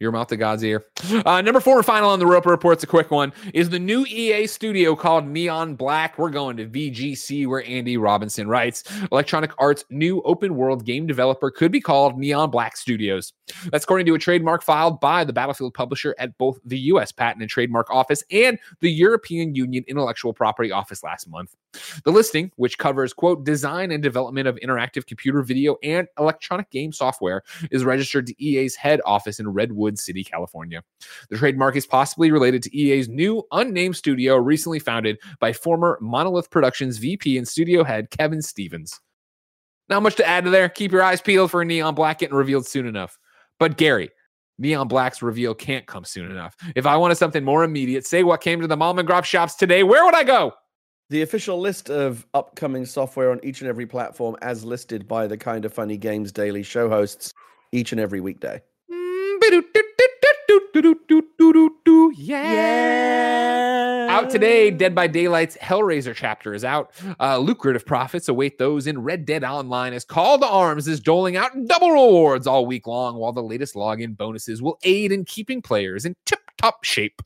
Your 0.00 0.12
mouth 0.12 0.28
to 0.28 0.36
God's 0.38 0.64
ear. 0.64 0.86
Uh, 1.26 1.42
number 1.42 1.60
four 1.60 1.76
and 1.76 1.84
final 1.84 2.08
on 2.08 2.18
the 2.18 2.26
Roper 2.26 2.48
Report's 2.48 2.82
a 2.82 2.86
quick 2.86 3.10
one. 3.10 3.34
Is 3.52 3.68
the 3.68 3.78
new 3.78 4.06
EA 4.06 4.46
studio 4.46 4.96
called 4.96 5.26
Neon 5.26 5.74
Black? 5.74 6.18
We're 6.18 6.30
going 6.30 6.56
to 6.56 6.66
VGC, 6.66 7.46
where 7.46 7.62
Andy 7.66 7.98
Robinson 7.98 8.48
writes 8.48 8.82
Electronic 9.12 9.52
Arts' 9.58 9.84
new 9.90 10.22
open 10.22 10.56
world 10.56 10.86
game 10.86 11.06
developer 11.06 11.50
could 11.50 11.70
be 11.70 11.82
called 11.82 12.18
Neon 12.18 12.50
Black 12.50 12.78
Studios. 12.78 13.34
That's 13.70 13.84
according 13.84 14.06
to 14.06 14.14
a 14.14 14.18
trademark 14.18 14.62
filed 14.62 15.00
by 15.00 15.22
the 15.22 15.34
Battlefield 15.34 15.74
publisher 15.74 16.14
at 16.18 16.36
both 16.38 16.58
the 16.64 16.78
U.S. 16.78 17.12
Patent 17.12 17.42
and 17.42 17.50
Trademark 17.50 17.90
Office 17.90 18.24
and 18.30 18.58
the 18.80 18.90
European 18.90 19.54
Union 19.54 19.84
Intellectual 19.86 20.32
Property 20.32 20.72
Office 20.72 21.02
last 21.02 21.28
month. 21.28 21.54
The 22.04 22.10
listing, 22.10 22.50
which 22.56 22.78
covers, 22.78 23.12
quote, 23.12 23.44
design 23.44 23.90
and 23.90 24.02
development 24.02 24.48
of 24.48 24.56
interactive 24.56 25.06
computer 25.06 25.42
video 25.42 25.76
and 25.82 26.08
electronic 26.18 26.70
game 26.70 26.92
software, 26.92 27.42
is 27.70 27.84
registered 27.84 28.26
to 28.26 28.44
EA's 28.44 28.74
head 28.74 29.00
office 29.04 29.38
in 29.38 29.48
Redwood 29.48 29.89
City, 29.98 30.24
California. 30.24 30.82
The 31.28 31.38
trademark 31.38 31.76
is 31.76 31.86
possibly 31.86 32.30
related 32.30 32.62
to 32.64 32.76
EA's 32.76 33.08
new 33.08 33.42
unnamed 33.52 33.96
studio 33.96 34.36
recently 34.36 34.78
founded 34.78 35.18
by 35.38 35.52
former 35.52 35.98
Monolith 36.00 36.50
Productions 36.50 36.98
VP 36.98 37.38
and 37.38 37.48
studio 37.48 37.84
head 37.84 38.10
Kevin 38.10 38.42
Stevens. 38.42 39.00
Not 39.88 40.02
much 40.02 40.14
to 40.16 40.26
add 40.26 40.44
to 40.44 40.50
there. 40.50 40.68
Keep 40.68 40.92
your 40.92 41.02
eyes 41.02 41.20
peeled 41.20 41.50
for 41.50 41.62
a 41.62 41.64
Neon 41.64 41.94
Black 41.94 42.20
getting 42.20 42.36
revealed 42.36 42.66
soon 42.66 42.86
enough. 42.86 43.18
But 43.58 43.76
Gary, 43.76 44.10
Neon 44.58 44.88
Black's 44.88 45.20
reveal 45.22 45.54
can't 45.54 45.86
come 45.86 46.04
soon 46.04 46.30
enough. 46.30 46.54
If 46.76 46.86
I 46.86 46.96
wanted 46.96 47.16
something 47.16 47.42
more 47.42 47.64
immediate, 47.64 48.06
say 48.06 48.22
what 48.22 48.40
came 48.40 48.60
to 48.60 48.66
the 48.66 48.76
mom 48.76 48.98
and 48.98 49.08
grop 49.08 49.24
shops 49.24 49.54
today, 49.54 49.82
where 49.82 50.04
would 50.04 50.14
I 50.14 50.22
go? 50.22 50.52
The 51.08 51.22
official 51.22 51.58
list 51.58 51.90
of 51.90 52.24
upcoming 52.34 52.86
software 52.86 53.32
on 53.32 53.40
each 53.42 53.62
and 53.62 53.68
every 53.68 53.86
platform, 53.86 54.36
as 54.42 54.64
listed 54.64 55.08
by 55.08 55.26
the 55.26 55.36
Kinda 55.36 55.68
Funny 55.70 55.96
Games 55.96 56.30
Daily 56.30 56.62
show 56.62 56.88
hosts, 56.88 57.34
each 57.72 57.90
and 57.90 58.00
every 58.00 58.20
weekday. 58.20 58.62
Yeah. 62.16 64.06
Out 64.10 64.30
today, 64.30 64.70
Dead 64.70 64.94
by 64.94 65.08
Daylight's 65.08 65.56
Hellraiser 65.56 66.14
chapter 66.14 66.54
is 66.54 66.64
out. 66.64 66.92
Uh, 67.18 67.38
lucrative 67.38 67.84
profits 67.86 68.28
await 68.28 68.58
those 68.58 68.86
in 68.86 69.02
Red 69.02 69.24
Dead 69.24 69.42
Online 69.44 69.92
as 69.92 70.04
Call 70.04 70.38
to 70.38 70.46
Arms 70.46 70.86
is 70.88 71.00
doling 71.00 71.36
out 71.36 71.50
double 71.66 71.90
rewards 71.90 72.46
all 72.46 72.66
week 72.66 72.86
long, 72.86 73.16
while 73.16 73.32
the 73.32 73.42
latest 73.42 73.74
login 73.74 74.16
bonuses 74.16 74.62
will 74.62 74.78
aid 74.82 75.12
in 75.12 75.24
keeping 75.24 75.62
players 75.62 76.04
in 76.04 76.14
tip 76.26 76.40
top 76.58 76.84
shape. 76.84 77.22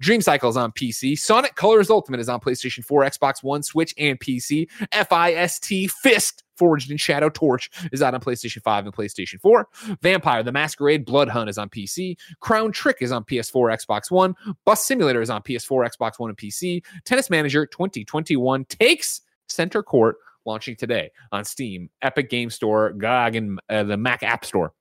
Dream 0.00 0.20
Cycle 0.20 0.50
is 0.50 0.56
on 0.56 0.72
PC. 0.72 1.18
Sonic 1.18 1.54
Colors 1.54 1.90
Ultimate 1.90 2.20
is 2.20 2.28
on 2.28 2.40
PlayStation 2.40 2.84
4, 2.84 3.02
Xbox 3.02 3.42
One, 3.42 3.62
Switch, 3.62 3.94
and 3.98 4.18
PC. 4.20 4.68
FIST 4.92 5.90
Fist 6.02 6.44
Forged 6.58 6.90
in 6.90 6.96
Shadow 6.96 7.30
Torch 7.30 7.70
is 7.92 8.02
out 8.02 8.14
on 8.14 8.20
PlayStation 8.20 8.62
5 8.62 8.86
and 8.86 8.94
PlayStation 8.94 9.40
4. 9.40 9.68
Vampire 10.02 10.42
the 10.42 10.52
Masquerade 10.52 11.06
Bloodhunt 11.06 11.48
is 11.48 11.56
on 11.56 11.68
PC. 11.68 12.16
Crown 12.40 12.72
Trick 12.72 12.98
is 13.00 13.12
on 13.12 13.24
PS4, 13.24 13.78
Xbox 13.78 14.10
One. 14.10 14.34
Bus 14.64 14.84
Simulator 14.84 15.22
is 15.22 15.30
on 15.30 15.42
PS4, 15.42 15.88
Xbox 15.96 16.18
One, 16.18 16.30
and 16.30 16.36
PC. 16.36 16.82
Tennis 17.04 17.30
Manager 17.30 17.64
2021 17.66 18.64
takes 18.64 19.20
center 19.48 19.82
court 19.82 20.16
launching 20.44 20.74
today 20.74 21.10
on 21.30 21.44
Steam, 21.44 21.90
Epic 22.02 22.30
Game 22.30 22.50
Store, 22.50 22.92
GOG, 22.92 23.36
and 23.36 23.60
uh, 23.68 23.84
the 23.84 23.96
Mac 23.96 24.22
App 24.22 24.44
Store. 24.44 24.72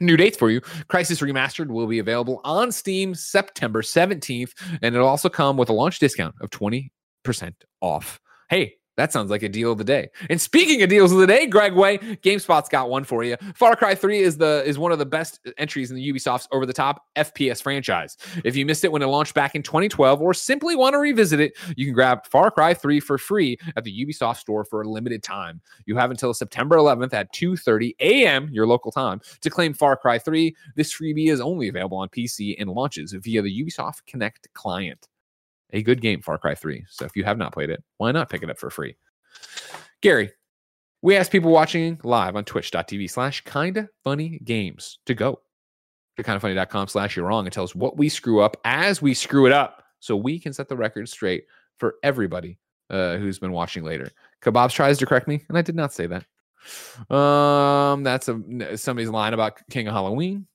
New 0.00 0.16
dates 0.16 0.36
for 0.36 0.50
you. 0.50 0.60
Crysis 0.60 1.20
Remastered 1.20 1.68
will 1.68 1.86
be 1.86 1.98
available 1.98 2.40
on 2.44 2.70
Steam 2.70 3.14
September 3.14 3.82
17th, 3.82 4.52
and 4.80 4.94
it'll 4.94 5.08
also 5.08 5.28
come 5.28 5.56
with 5.56 5.68
a 5.68 5.72
launch 5.72 5.98
discount 5.98 6.34
of 6.40 6.50
20% 6.50 6.90
off. 7.80 8.20
Hey, 8.48 8.77
that 8.98 9.12
sounds 9.12 9.30
like 9.30 9.44
a 9.44 9.48
deal 9.48 9.70
of 9.70 9.78
the 9.78 9.84
day. 9.84 10.10
And 10.28 10.40
speaking 10.40 10.82
of 10.82 10.90
deals 10.90 11.12
of 11.12 11.18
the 11.18 11.26
day, 11.26 11.46
Greg 11.46 11.72
Way, 11.72 11.98
GameSpot's 11.98 12.68
got 12.68 12.90
one 12.90 13.04
for 13.04 13.22
you. 13.22 13.36
Far 13.54 13.76
Cry 13.76 13.94
3 13.94 14.18
is 14.18 14.36
the 14.36 14.64
is 14.66 14.76
one 14.76 14.90
of 14.90 14.98
the 14.98 15.06
best 15.06 15.38
entries 15.56 15.92
in 15.92 15.96
the 15.96 16.12
Ubisoft's 16.12 16.48
over 16.50 16.66
the 16.66 16.72
top 16.72 17.06
FPS 17.14 17.62
franchise. 17.62 18.16
If 18.44 18.56
you 18.56 18.66
missed 18.66 18.82
it 18.82 18.90
when 18.90 19.00
it 19.00 19.06
launched 19.06 19.34
back 19.34 19.54
in 19.54 19.62
2012 19.62 20.20
or 20.20 20.34
simply 20.34 20.74
want 20.74 20.94
to 20.94 20.98
revisit 20.98 21.38
it, 21.38 21.56
you 21.76 21.84
can 21.86 21.94
grab 21.94 22.26
Far 22.26 22.50
Cry 22.50 22.74
3 22.74 22.98
for 22.98 23.18
free 23.18 23.56
at 23.76 23.84
the 23.84 24.04
Ubisoft 24.04 24.38
store 24.38 24.64
for 24.64 24.82
a 24.82 24.88
limited 24.88 25.22
time. 25.22 25.60
You 25.86 25.96
have 25.96 26.10
until 26.10 26.34
September 26.34 26.76
11th 26.76 27.14
at 27.14 27.32
2:30 27.32 27.94
a.m. 28.00 28.48
your 28.50 28.66
local 28.66 28.90
time 28.90 29.20
to 29.42 29.48
claim 29.48 29.74
Far 29.74 29.96
Cry 29.96 30.18
3. 30.18 30.56
This 30.74 30.92
freebie 30.92 31.30
is 31.30 31.40
only 31.40 31.68
available 31.68 31.98
on 31.98 32.08
PC 32.08 32.56
and 32.58 32.68
launches 32.68 33.12
via 33.12 33.42
the 33.42 33.64
Ubisoft 33.64 34.06
Connect 34.06 34.52
client 34.54 35.06
a 35.72 35.82
good 35.82 36.00
game, 36.00 36.22
Far 36.22 36.38
Cry 36.38 36.54
3. 36.54 36.84
So 36.88 37.04
if 37.04 37.16
you 37.16 37.24
have 37.24 37.38
not 37.38 37.52
played 37.52 37.70
it, 37.70 37.82
why 37.98 38.12
not 38.12 38.28
pick 38.30 38.42
it 38.42 38.50
up 38.50 38.58
for 38.58 38.70
free? 38.70 38.96
Gary, 40.00 40.30
We 41.02 41.16
asked 41.16 41.30
people 41.30 41.50
watching 41.52 42.00
live 42.02 42.34
on 42.36 42.44
twitch.tv 42.44 43.08
slash 43.10 43.44
kinda 43.44 43.88
funny 44.02 44.40
games 44.44 44.98
to 45.06 45.14
go 45.14 45.40
to 46.16 46.22
kindafunny.com 46.24 46.88
slash 46.88 47.16
you're 47.16 47.26
wrong 47.26 47.46
and 47.46 47.52
tell 47.52 47.62
us 47.64 47.74
what 47.74 47.96
we 47.96 48.08
screw 48.08 48.40
up 48.40 48.56
as 48.64 49.00
we 49.00 49.14
screw 49.14 49.46
it 49.46 49.52
up 49.52 49.84
so 50.00 50.16
we 50.16 50.40
can 50.40 50.52
set 50.52 50.68
the 50.68 50.76
record 50.76 51.08
straight 51.08 51.44
for 51.78 51.94
everybody 52.02 52.58
uh, 52.90 53.16
who's 53.16 53.38
been 53.38 53.52
watching 53.52 53.84
later. 53.84 54.10
Kebabs 54.42 54.72
tries 54.72 54.98
to 54.98 55.06
correct 55.06 55.28
me, 55.28 55.44
and 55.48 55.56
I 55.58 55.62
did 55.62 55.76
not 55.76 55.92
say 55.92 56.08
that. 56.08 56.24
Um, 57.14 58.02
that's 58.02 58.28
a 58.28 58.76
somebody's 58.76 59.10
line 59.10 59.34
about 59.34 59.60
King 59.70 59.86
of 59.88 59.94
Halloween. 59.94 60.46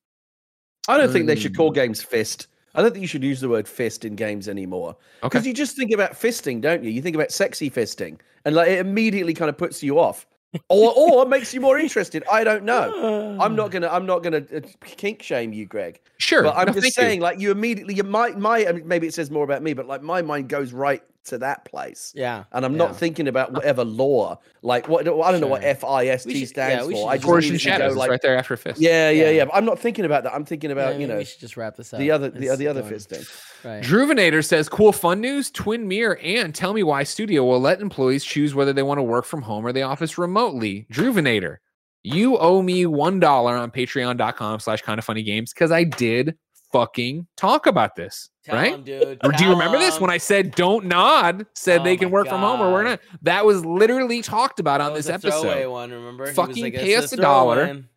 I 0.88 0.98
don't 0.98 1.12
think 1.12 1.28
they 1.28 1.36
should 1.38 1.56
call 1.56 1.72
Mm. 1.72 1.76
games 1.76 2.02
fist. 2.04 2.48
I 2.76 2.82
don't 2.82 2.92
think 2.92 3.02
you 3.02 3.08
should 3.08 3.24
use 3.24 3.40
the 3.40 3.50
word 3.50 3.68
fist 3.68 4.04
in 4.04 4.16
games 4.16 4.50
anymore. 4.50 4.90
Okay. 5.22 5.30
Because 5.30 5.48
you 5.48 5.54
just 5.54 5.76
think 5.76 5.92
about 5.92 6.14
fisting, 6.14 6.60
don't 6.62 6.84
you? 6.84 6.90
You 6.90 7.02
think 7.02 7.16
about 7.16 7.32
sexy 7.32 7.70
fisting, 7.70 8.20
and 8.46 8.56
like 8.56 8.70
it 8.70 8.80
immediately 8.80 9.34
kind 9.34 9.50
of 9.50 9.58
puts 9.58 9.84
you 9.84 10.00
off, 10.00 10.26
or 10.70 10.94
or 10.96 11.26
makes 11.26 11.54
you 11.54 11.62
more 11.62 11.78
interested. 11.78 12.24
I 12.32 12.44
don't 12.44 12.64
know. 12.64 13.38
I'm 13.40 13.56
not 13.56 13.72
gonna 13.72 13.90
I'm 13.90 14.06
not 14.06 14.24
gonna 14.24 14.44
uh, 14.56 14.62
kink 14.82 15.22
shame 15.22 15.54
you, 15.54 15.66
Greg. 15.66 16.00
Sure. 16.18 16.44
But 16.44 16.56
I'm 16.58 16.68
no, 16.68 16.74
just 16.74 16.84
thank 16.84 16.98
you. 16.98 17.04
saying, 17.04 17.20
like 17.22 17.40
you 17.40 17.52
immediately, 17.52 17.94
you 17.94 18.04
might 18.04 18.38
my 18.38 18.66
maybe 18.84 19.08
it 19.08 19.14
says 19.14 19.30
more 19.30 19.44
about 19.44 19.62
me, 19.62 19.74
but 19.74 19.88
like 19.88 20.02
my 20.02 20.22
mind 20.22 20.50
goes 20.50 20.74
right 20.74 21.04
to 21.26 21.38
that 21.40 21.66
place. 21.66 22.12
Yeah. 22.16 22.44
And 22.52 22.66
I'm 22.66 22.74
yeah. 22.74 22.78
not 22.80 22.98
thinking 22.98 23.28
about 23.28 23.54
whatever 23.54 23.84
law, 23.84 24.40
like 24.62 24.88
what 24.88 25.02
I 25.08 25.32
don't 25.32 25.42
know 25.42 25.48
what 25.48 25.62
Sure. 25.62 25.70
F 25.72 25.84
I 25.84 26.08
S 26.08 26.26
We 26.26 26.34
T 26.34 26.40
should- 26.42 26.50
stands 26.50 26.90
yeah, 26.90 26.96
for. 26.98 27.10
I 27.10 27.16
just- 27.16 27.22
just 27.22 27.26
Forest 27.26 27.50
and 27.50 27.58
go 27.58 27.64
Shadows 27.64 27.96
like, 27.96 28.10
right 28.10 28.22
there 28.22 28.38
after 28.38 28.58
Fist. 28.58 28.80
yeah, 28.82 29.10
yeah, 29.10 29.24
Yeah. 29.26 29.30
yeah. 29.30 29.46
But 29.46 29.56
I'm 29.56 29.66
not 29.66 29.80
thinking 29.80 30.06
about 30.06 30.24
that. 30.24 30.34
I'm 30.34 30.46
thinking 30.46 30.72
about 30.72 30.92
maybe 30.94 31.02
you 31.04 31.08
know 31.08 31.18
we 31.18 31.26
should 31.26 31.40
just 31.40 31.56
wrap 31.58 31.76
this 31.78 31.94
up. 31.94 32.00
the 32.00 32.12
other 32.12 32.30
the, 32.30 32.48
It's 32.48 32.58
the 32.58 32.68
other 32.68 32.82
going- 32.82 32.94
fisting. 32.94 33.64
Right. 33.64 33.82
Druvenator 33.84 34.44
says, 34.44 34.68
cool 34.68 34.92
fun 34.92 35.22
news, 35.22 35.50
twin 35.50 35.88
mirror, 35.88 36.18
and 36.18 36.54
tell 36.54 36.74
me 36.74 36.84
why 36.84 37.04
studio 37.04 37.46
will 37.46 37.62
let 37.62 37.80
employees 37.80 38.26
choose 38.26 38.54
whether 38.54 38.74
they 38.74 38.84
want 38.84 38.98
to 38.98 39.04
work 39.04 39.24
from 39.26 39.42
home 39.42 39.66
or 39.66 39.72
the 39.72 39.84
office 39.84 40.18
remotely. 40.18 40.86
Druvenator, 40.92 41.58
you 42.04 42.38
owe 42.38 42.62
me 42.62 42.86
one 42.86 43.22
dollar 43.22 43.56
on 43.56 43.72
patreon.com 43.72 44.60
slash 44.60 44.82
kinda 44.82 45.02
funny 45.02 45.24
games 45.24 45.54
because 45.54 45.72
I 45.72 45.86
did 45.86 46.36
fucking 46.74 47.26
talk 47.38 47.68
about 47.68 47.96
this. 47.96 48.30
Tell 48.44 48.56
right? 48.56 48.74
'em, 48.74 48.84
dude. 48.84 49.20
Or 49.24 49.32
do 49.32 49.46
you 49.46 49.52
remember 49.52 49.78
this 49.78 50.02
when 50.02 50.10
I 50.10 50.18
said 50.18 50.54
Dontnod, 50.54 51.46
said 51.56 51.82
Oh 51.82 51.84
they 51.86 51.96
can 51.96 52.12
work 52.12 52.28
from 52.28 52.42
home 52.42 52.60
or 52.60 52.74
we're 52.74 52.84
not? 52.84 53.00
That 53.22 53.46
was 53.46 53.66
literally 53.66 54.22
talked 54.22 54.60
about 54.60 54.80
That 54.80 54.90
on 54.90 54.94
this 54.94 55.08
episode. 55.08 55.70
one, 55.70 55.92
remember? 55.92 56.34
Fucking 56.34 56.62
like, 56.64 56.74
pay 56.74 56.96
us 56.96 57.14
a 57.14 57.18
dollar." 57.18 57.68
throw-in." 57.68 57.88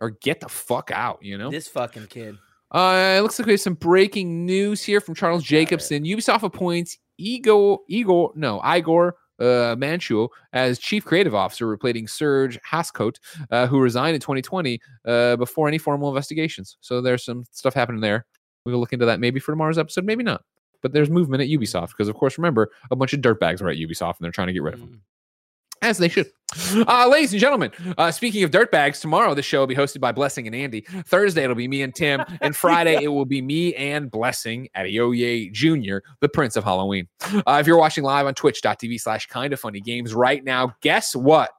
Or 0.00 0.10
get 0.10 0.40
the 0.40 0.48
fuck 0.48 0.90
out, 0.92 1.20
you 1.22 1.38
know? 1.38 1.48
This 1.48 1.68
fucking 1.68 2.08
kid. 2.08 2.36
Uh, 2.72 3.14
it 3.18 3.20
looks 3.20 3.38
like 3.38 3.46
we 3.46 3.52
have 3.52 3.60
some 3.60 3.74
breaking 3.74 4.44
news 4.44 4.82
here 4.82 5.00
from 5.00 5.14
Charles 5.14 5.44
Jacobson. 5.44 6.02
Ubisoft 6.02 6.42
appoints 6.42 6.98
Igor, 7.18 7.80
Igor, 7.86 8.32
no, 8.34 8.60
Igor 8.64 9.14
uh, 9.40 9.76
Manchev 9.76 10.28
as 10.52 10.78
chief 10.78 11.04
creative 11.04 11.34
officer, 11.34 11.66
replacing 11.66 12.08
Serge 12.08 12.58
Hascoët, 12.62 13.16
uh, 13.50 13.66
who 13.66 13.80
resigned 13.80 14.14
in 14.14 14.20
2020 14.20 14.80
uh, 15.06 15.36
before 15.36 15.68
any 15.68 15.78
formal 15.78 16.08
investigations. 16.08 16.76
So 16.80 17.00
there's 17.00 17.24
some 17.24 17.44
stuff 17.50 17.74
happening 17.74 18.00
there. 18.00 18.26
We'll 18.64 18.78
look 18.78 18.92
into 18.92 19.06
that 19.06 19.20
maybe 19.20 19.40
for 19.40 19.52
tomorrow's 19.52 19.78
episode, 19.78 20.04
maybe 20.04 20.22
not. 20.22 20.42
But 20.82 20.92
there's 20.92 21.10
movement 21.10 21.42
at 21.42 21.48
Ubisoft 21.48 21.88
because, 21.88 22.08
of 22.08 22.16
course, 22.16 22.38
remember 22.38 22.70
a 22.90 22.96
bunch 22.96 23.12
of 23.12 23.20
dirtbags 23.20 23.60
were 23.62 23.68
at 23.68 23.76
Ubisoft 23.76 24.16
and 24.18 24.24
they're 24.24 24.32
trying 24.32 24.48
to 24.48 24.52
get 24.52 24.62
rid 24.62 24.74
of 24.74 24.80
them 24.80 24.88
Mm. 24.90 24.98
As 25.82 25.98
they 25.98 26.08
should. 26.08 26.26
Uh, 26.86 27.08
ladies 27.08 27.32
and 27.32 27.40
gentlemen, 27.40 27.70
uh, 27.96 28.10
speaking 28.10 28.44
of 28.44 28.50
dirtbags, 28.50 29.00
tomorrow 29.00 29.34
the 29.34 29.42
show 29.42 29.60
will 29.60 29.66
be 29.66 29.74
hosted 29.74 30.00
by 30.00 30.12
Blessing 30.12 30.46
and 30.46 30.54
Andy. 30.54 30.82
Thursday 31.06 31.44
it'll 31.44 31.56
be 31.56 31.66
me 31.66 31.82
and 31.82 31.94
Tim, 31.94 32.22
and 32.40 32.54
Friday 32.54 33.02
it 33.02 33.08
will 33.08 33.24
be 33.24 33.40
me 33.40 33.74
and 33.74 34.10
Blessing 34.10 34.68
at 34.74 34.86
Adeoye 34.86 35.50
Jr., 35.52 35.98
the 36.20 36.28
Prince 36.28 36.56
of 36.56 36.64
Halloween. 36.64 37.08
Uh, 37.46 37.58
if 37.60 37.66
you're 37.66 37.78
watching 37.78 38.04
live 38.04 38.26
on 38.26 38.34
twitch.tv 38.34 39.00
slash 39.00 39.26
kinda 39.26 39.56
funny 39.56 39.80
games 39.80 40.14
right 40.14 40.44
now, 40.44 40.74
guess 40.82 41.16
what? 41.16 41.50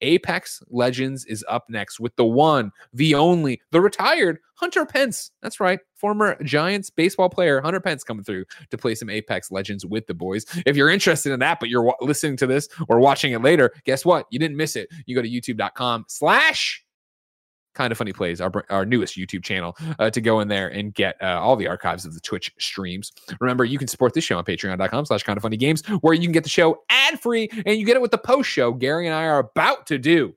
Apex 0.00 0.62
Legends 0.70 1.24
is 1.24 1.44
up 1.48 1.64
next 1.68 2.00
with 2.00 2.14
the 2.16 2.24
one, 2.24 2.72
the 2.92 3.14
only, 3.14 3.60
the 3.70 3.80
retired 3.80 4.38
Hunter 4.56 4.86
Pence. 4.86 5.30
That's 5.42 5.60
right, 5.60 5.80
former 5.96 6.42
Giants 6.42 6.90
baseball 6.90 7.28
player 7.28 7.60
Hunter 7.60 7.80
Pence 7.80 8.04
coming 8.04 8.24
through 8.24 8.44
to 8.70 8.78
play 8.78 8.94
some 8.94 9.10
Apex 9.10 9.50
Legends 9.50 9.84
with 9.84 10.06
the 10.06 10.14
boys. 10.14 10.44
If 10.66 10.76
you're 10.76 10.90
interested 10.90 11.32
in 11.32 11.40
that, 11.40 11.60
but 11.60 11.68
you're 11.68 11.82
wa- 11.82 11.96
listening 12.00 12.36
to 12.38 12.46
this 12.46 12.68
or 12.88 13.00
watching 13.00 13.32
it 13.32 13.42
later, 13.42 13.72
guess 13.84 14.04
what? 14.04 14.26
You 14.30 14.38
didn't 14.38 14.56
miss 14.56 14.76
it. 14.76 14.88
You 15.06 15.16
go 15.16 15.22
to 15.22 15.28
youtube.com 15.28 16.04
slash 16.08 16.83
kinda 17.76 17.94
funny 17.94 18.12
plays 18.12 18.40
our, 18.40 18.52
our 18.70 18.84
newest 18.84 19.16
youtube 19.16 19.42
channel 19.42 19.76
uh, 19.98 20.10
to 20.10 20.20
go 20.20 20.40
in 20.40 20.48
there 20.48 20.68
and 20.68 20.94
get 20.94 21.16
uh, 21.22 21.40
all 21.40 21.56
the 21.56 21.66
archives 21.66 22.04
of 22.04 22.14
the 22.14 22.20
twitch 22.20 22.52
streams. 22.58 23.12
Remember 23.40 23.64
you 23.64 23.78
can 23.78 23.88
support 23.88 24.14
this 24.14 24.24
show 24.24 24.38
on 24.38 24.44
patreon.com 24.44 25.06
slash 25.06 25.22
kinda 25.22 25.40
funny 25.40 25.56
games 25.56 25.84
where 26.00 26.14
you 26.14 26.22
can 26.22 26.32
get 26.32 26.44
the 26.44 26.50
show 26.50 26.82
ad 26.88 27.20
free 27.20 27.48
and 27.66 27.78
you 27.78 27.84
get 27.84 27.96
it 27.96 28.02
with 28.02 28.10
the 28.10 28.18
post 28.18 28.48
show 28.48 28.72
gary 28.72 29.06
and 29.06 29.14
i 29.14 29.24
are 29.24 29.38
about 29.38 29.86
to 29.86 29.98
do 29.98 30.34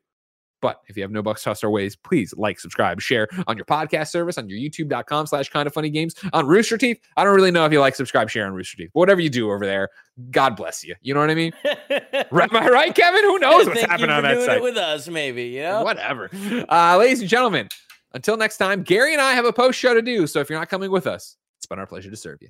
but 0.62 0.82
if 0.88 0.98
you 0.98 1.04
have 1.04 1.12
no 1.12 1.22
bucks 1.22 1.44
tossed 1.44 1.64
our 1.64 1.70
ways, 1.70 1.96
please 1.96 2.34
like, 2.38 2.60
subscribe, 2.60 3.02
share 3.02 3.28
on 3.48 3.58
your 3.58 3.66
podcast 3.66 4.10
service, 4.10 4.38
on 4.38 4.50
your 4.50 4.58
youtube.com 4.58 5.28
slash 5.28 5.50
kinda 5.50 5.70
funny 5.70 5.90
games, 5.90 6.16
on 6.34 6.46
Rooster 6.46 6.78
Teeth. 6.78 7.00
I 7.16 7.24
don't 7.24 7.36
really 7.36 7.52
know 7.52 7.66
if 7.66 7.72
you 7.72 7.80
like, 7.80 7.96
subscribe, 7.96 8.30
share 8.30 8.46
on 8.46 8.54
Rooster 8.54 8.78
Teeth. 8.78 8.90
But 8.94 9.00
whatever 9.00 9.22
you 9.22 9.30
do 9.30 9.52
over 9.52 9.66
there, 9.66 9.90
God 10.32 10.56
bless 10.56 10.84
you. 10.84 10.96
You 11.02 11.14
know 11.14 11.20
what 11.20 11.30
I 11.30 11.36
mean? 11.36 11.54
Right, 12.32 12.52
am 12.54 12.56
I 12.56 12.70
right, 12.70 12.94
Kevin? 12.94 13.24
Who 13.24 13.40
knows 13.40 13.68
what's 13.68 13.82
happening 13.82 14.10
on 14.10 14.24
that 14.24 14.36
doing 14.36 14.46
site? 14.46 14.58
it 14.58 14.64
with 14.64 14.78
us, 14.78 15.08
maybe. 15.08 15.44
You 15.44 15.64
know. 15.64 15.84
Whatever. 15.84 16.30
Uh, 16.70 16.98
ladies 16.98 17.22
and 17.22 17.30
gentlemen, 17.30 17.68
until 18.14 18.38
next 18.38 18.58
time, 18.58 18.84
Gary 18.84 19.14
and 19.14 19.22
I 19.22 19.34
have 19.34 19.46
a 19.46 19.54
post 19.54 19.78
show 19.78 19.94
to 19.94 20.02
do. 20.02 20.28
So 20.28 20.40
if 20.40 20.50
you're 20.50 20.60
not 20.60 20.70
coming 20.70 20.92
with 20.92 21.08
us, 21.08 21.38
it's 21.58 21.68
been 21.68 21.80
our 21.80 21.86
pleasure 21.86 22.10
to 22.10 22.18
serve 22.18 22.40
you. 22.42 22.50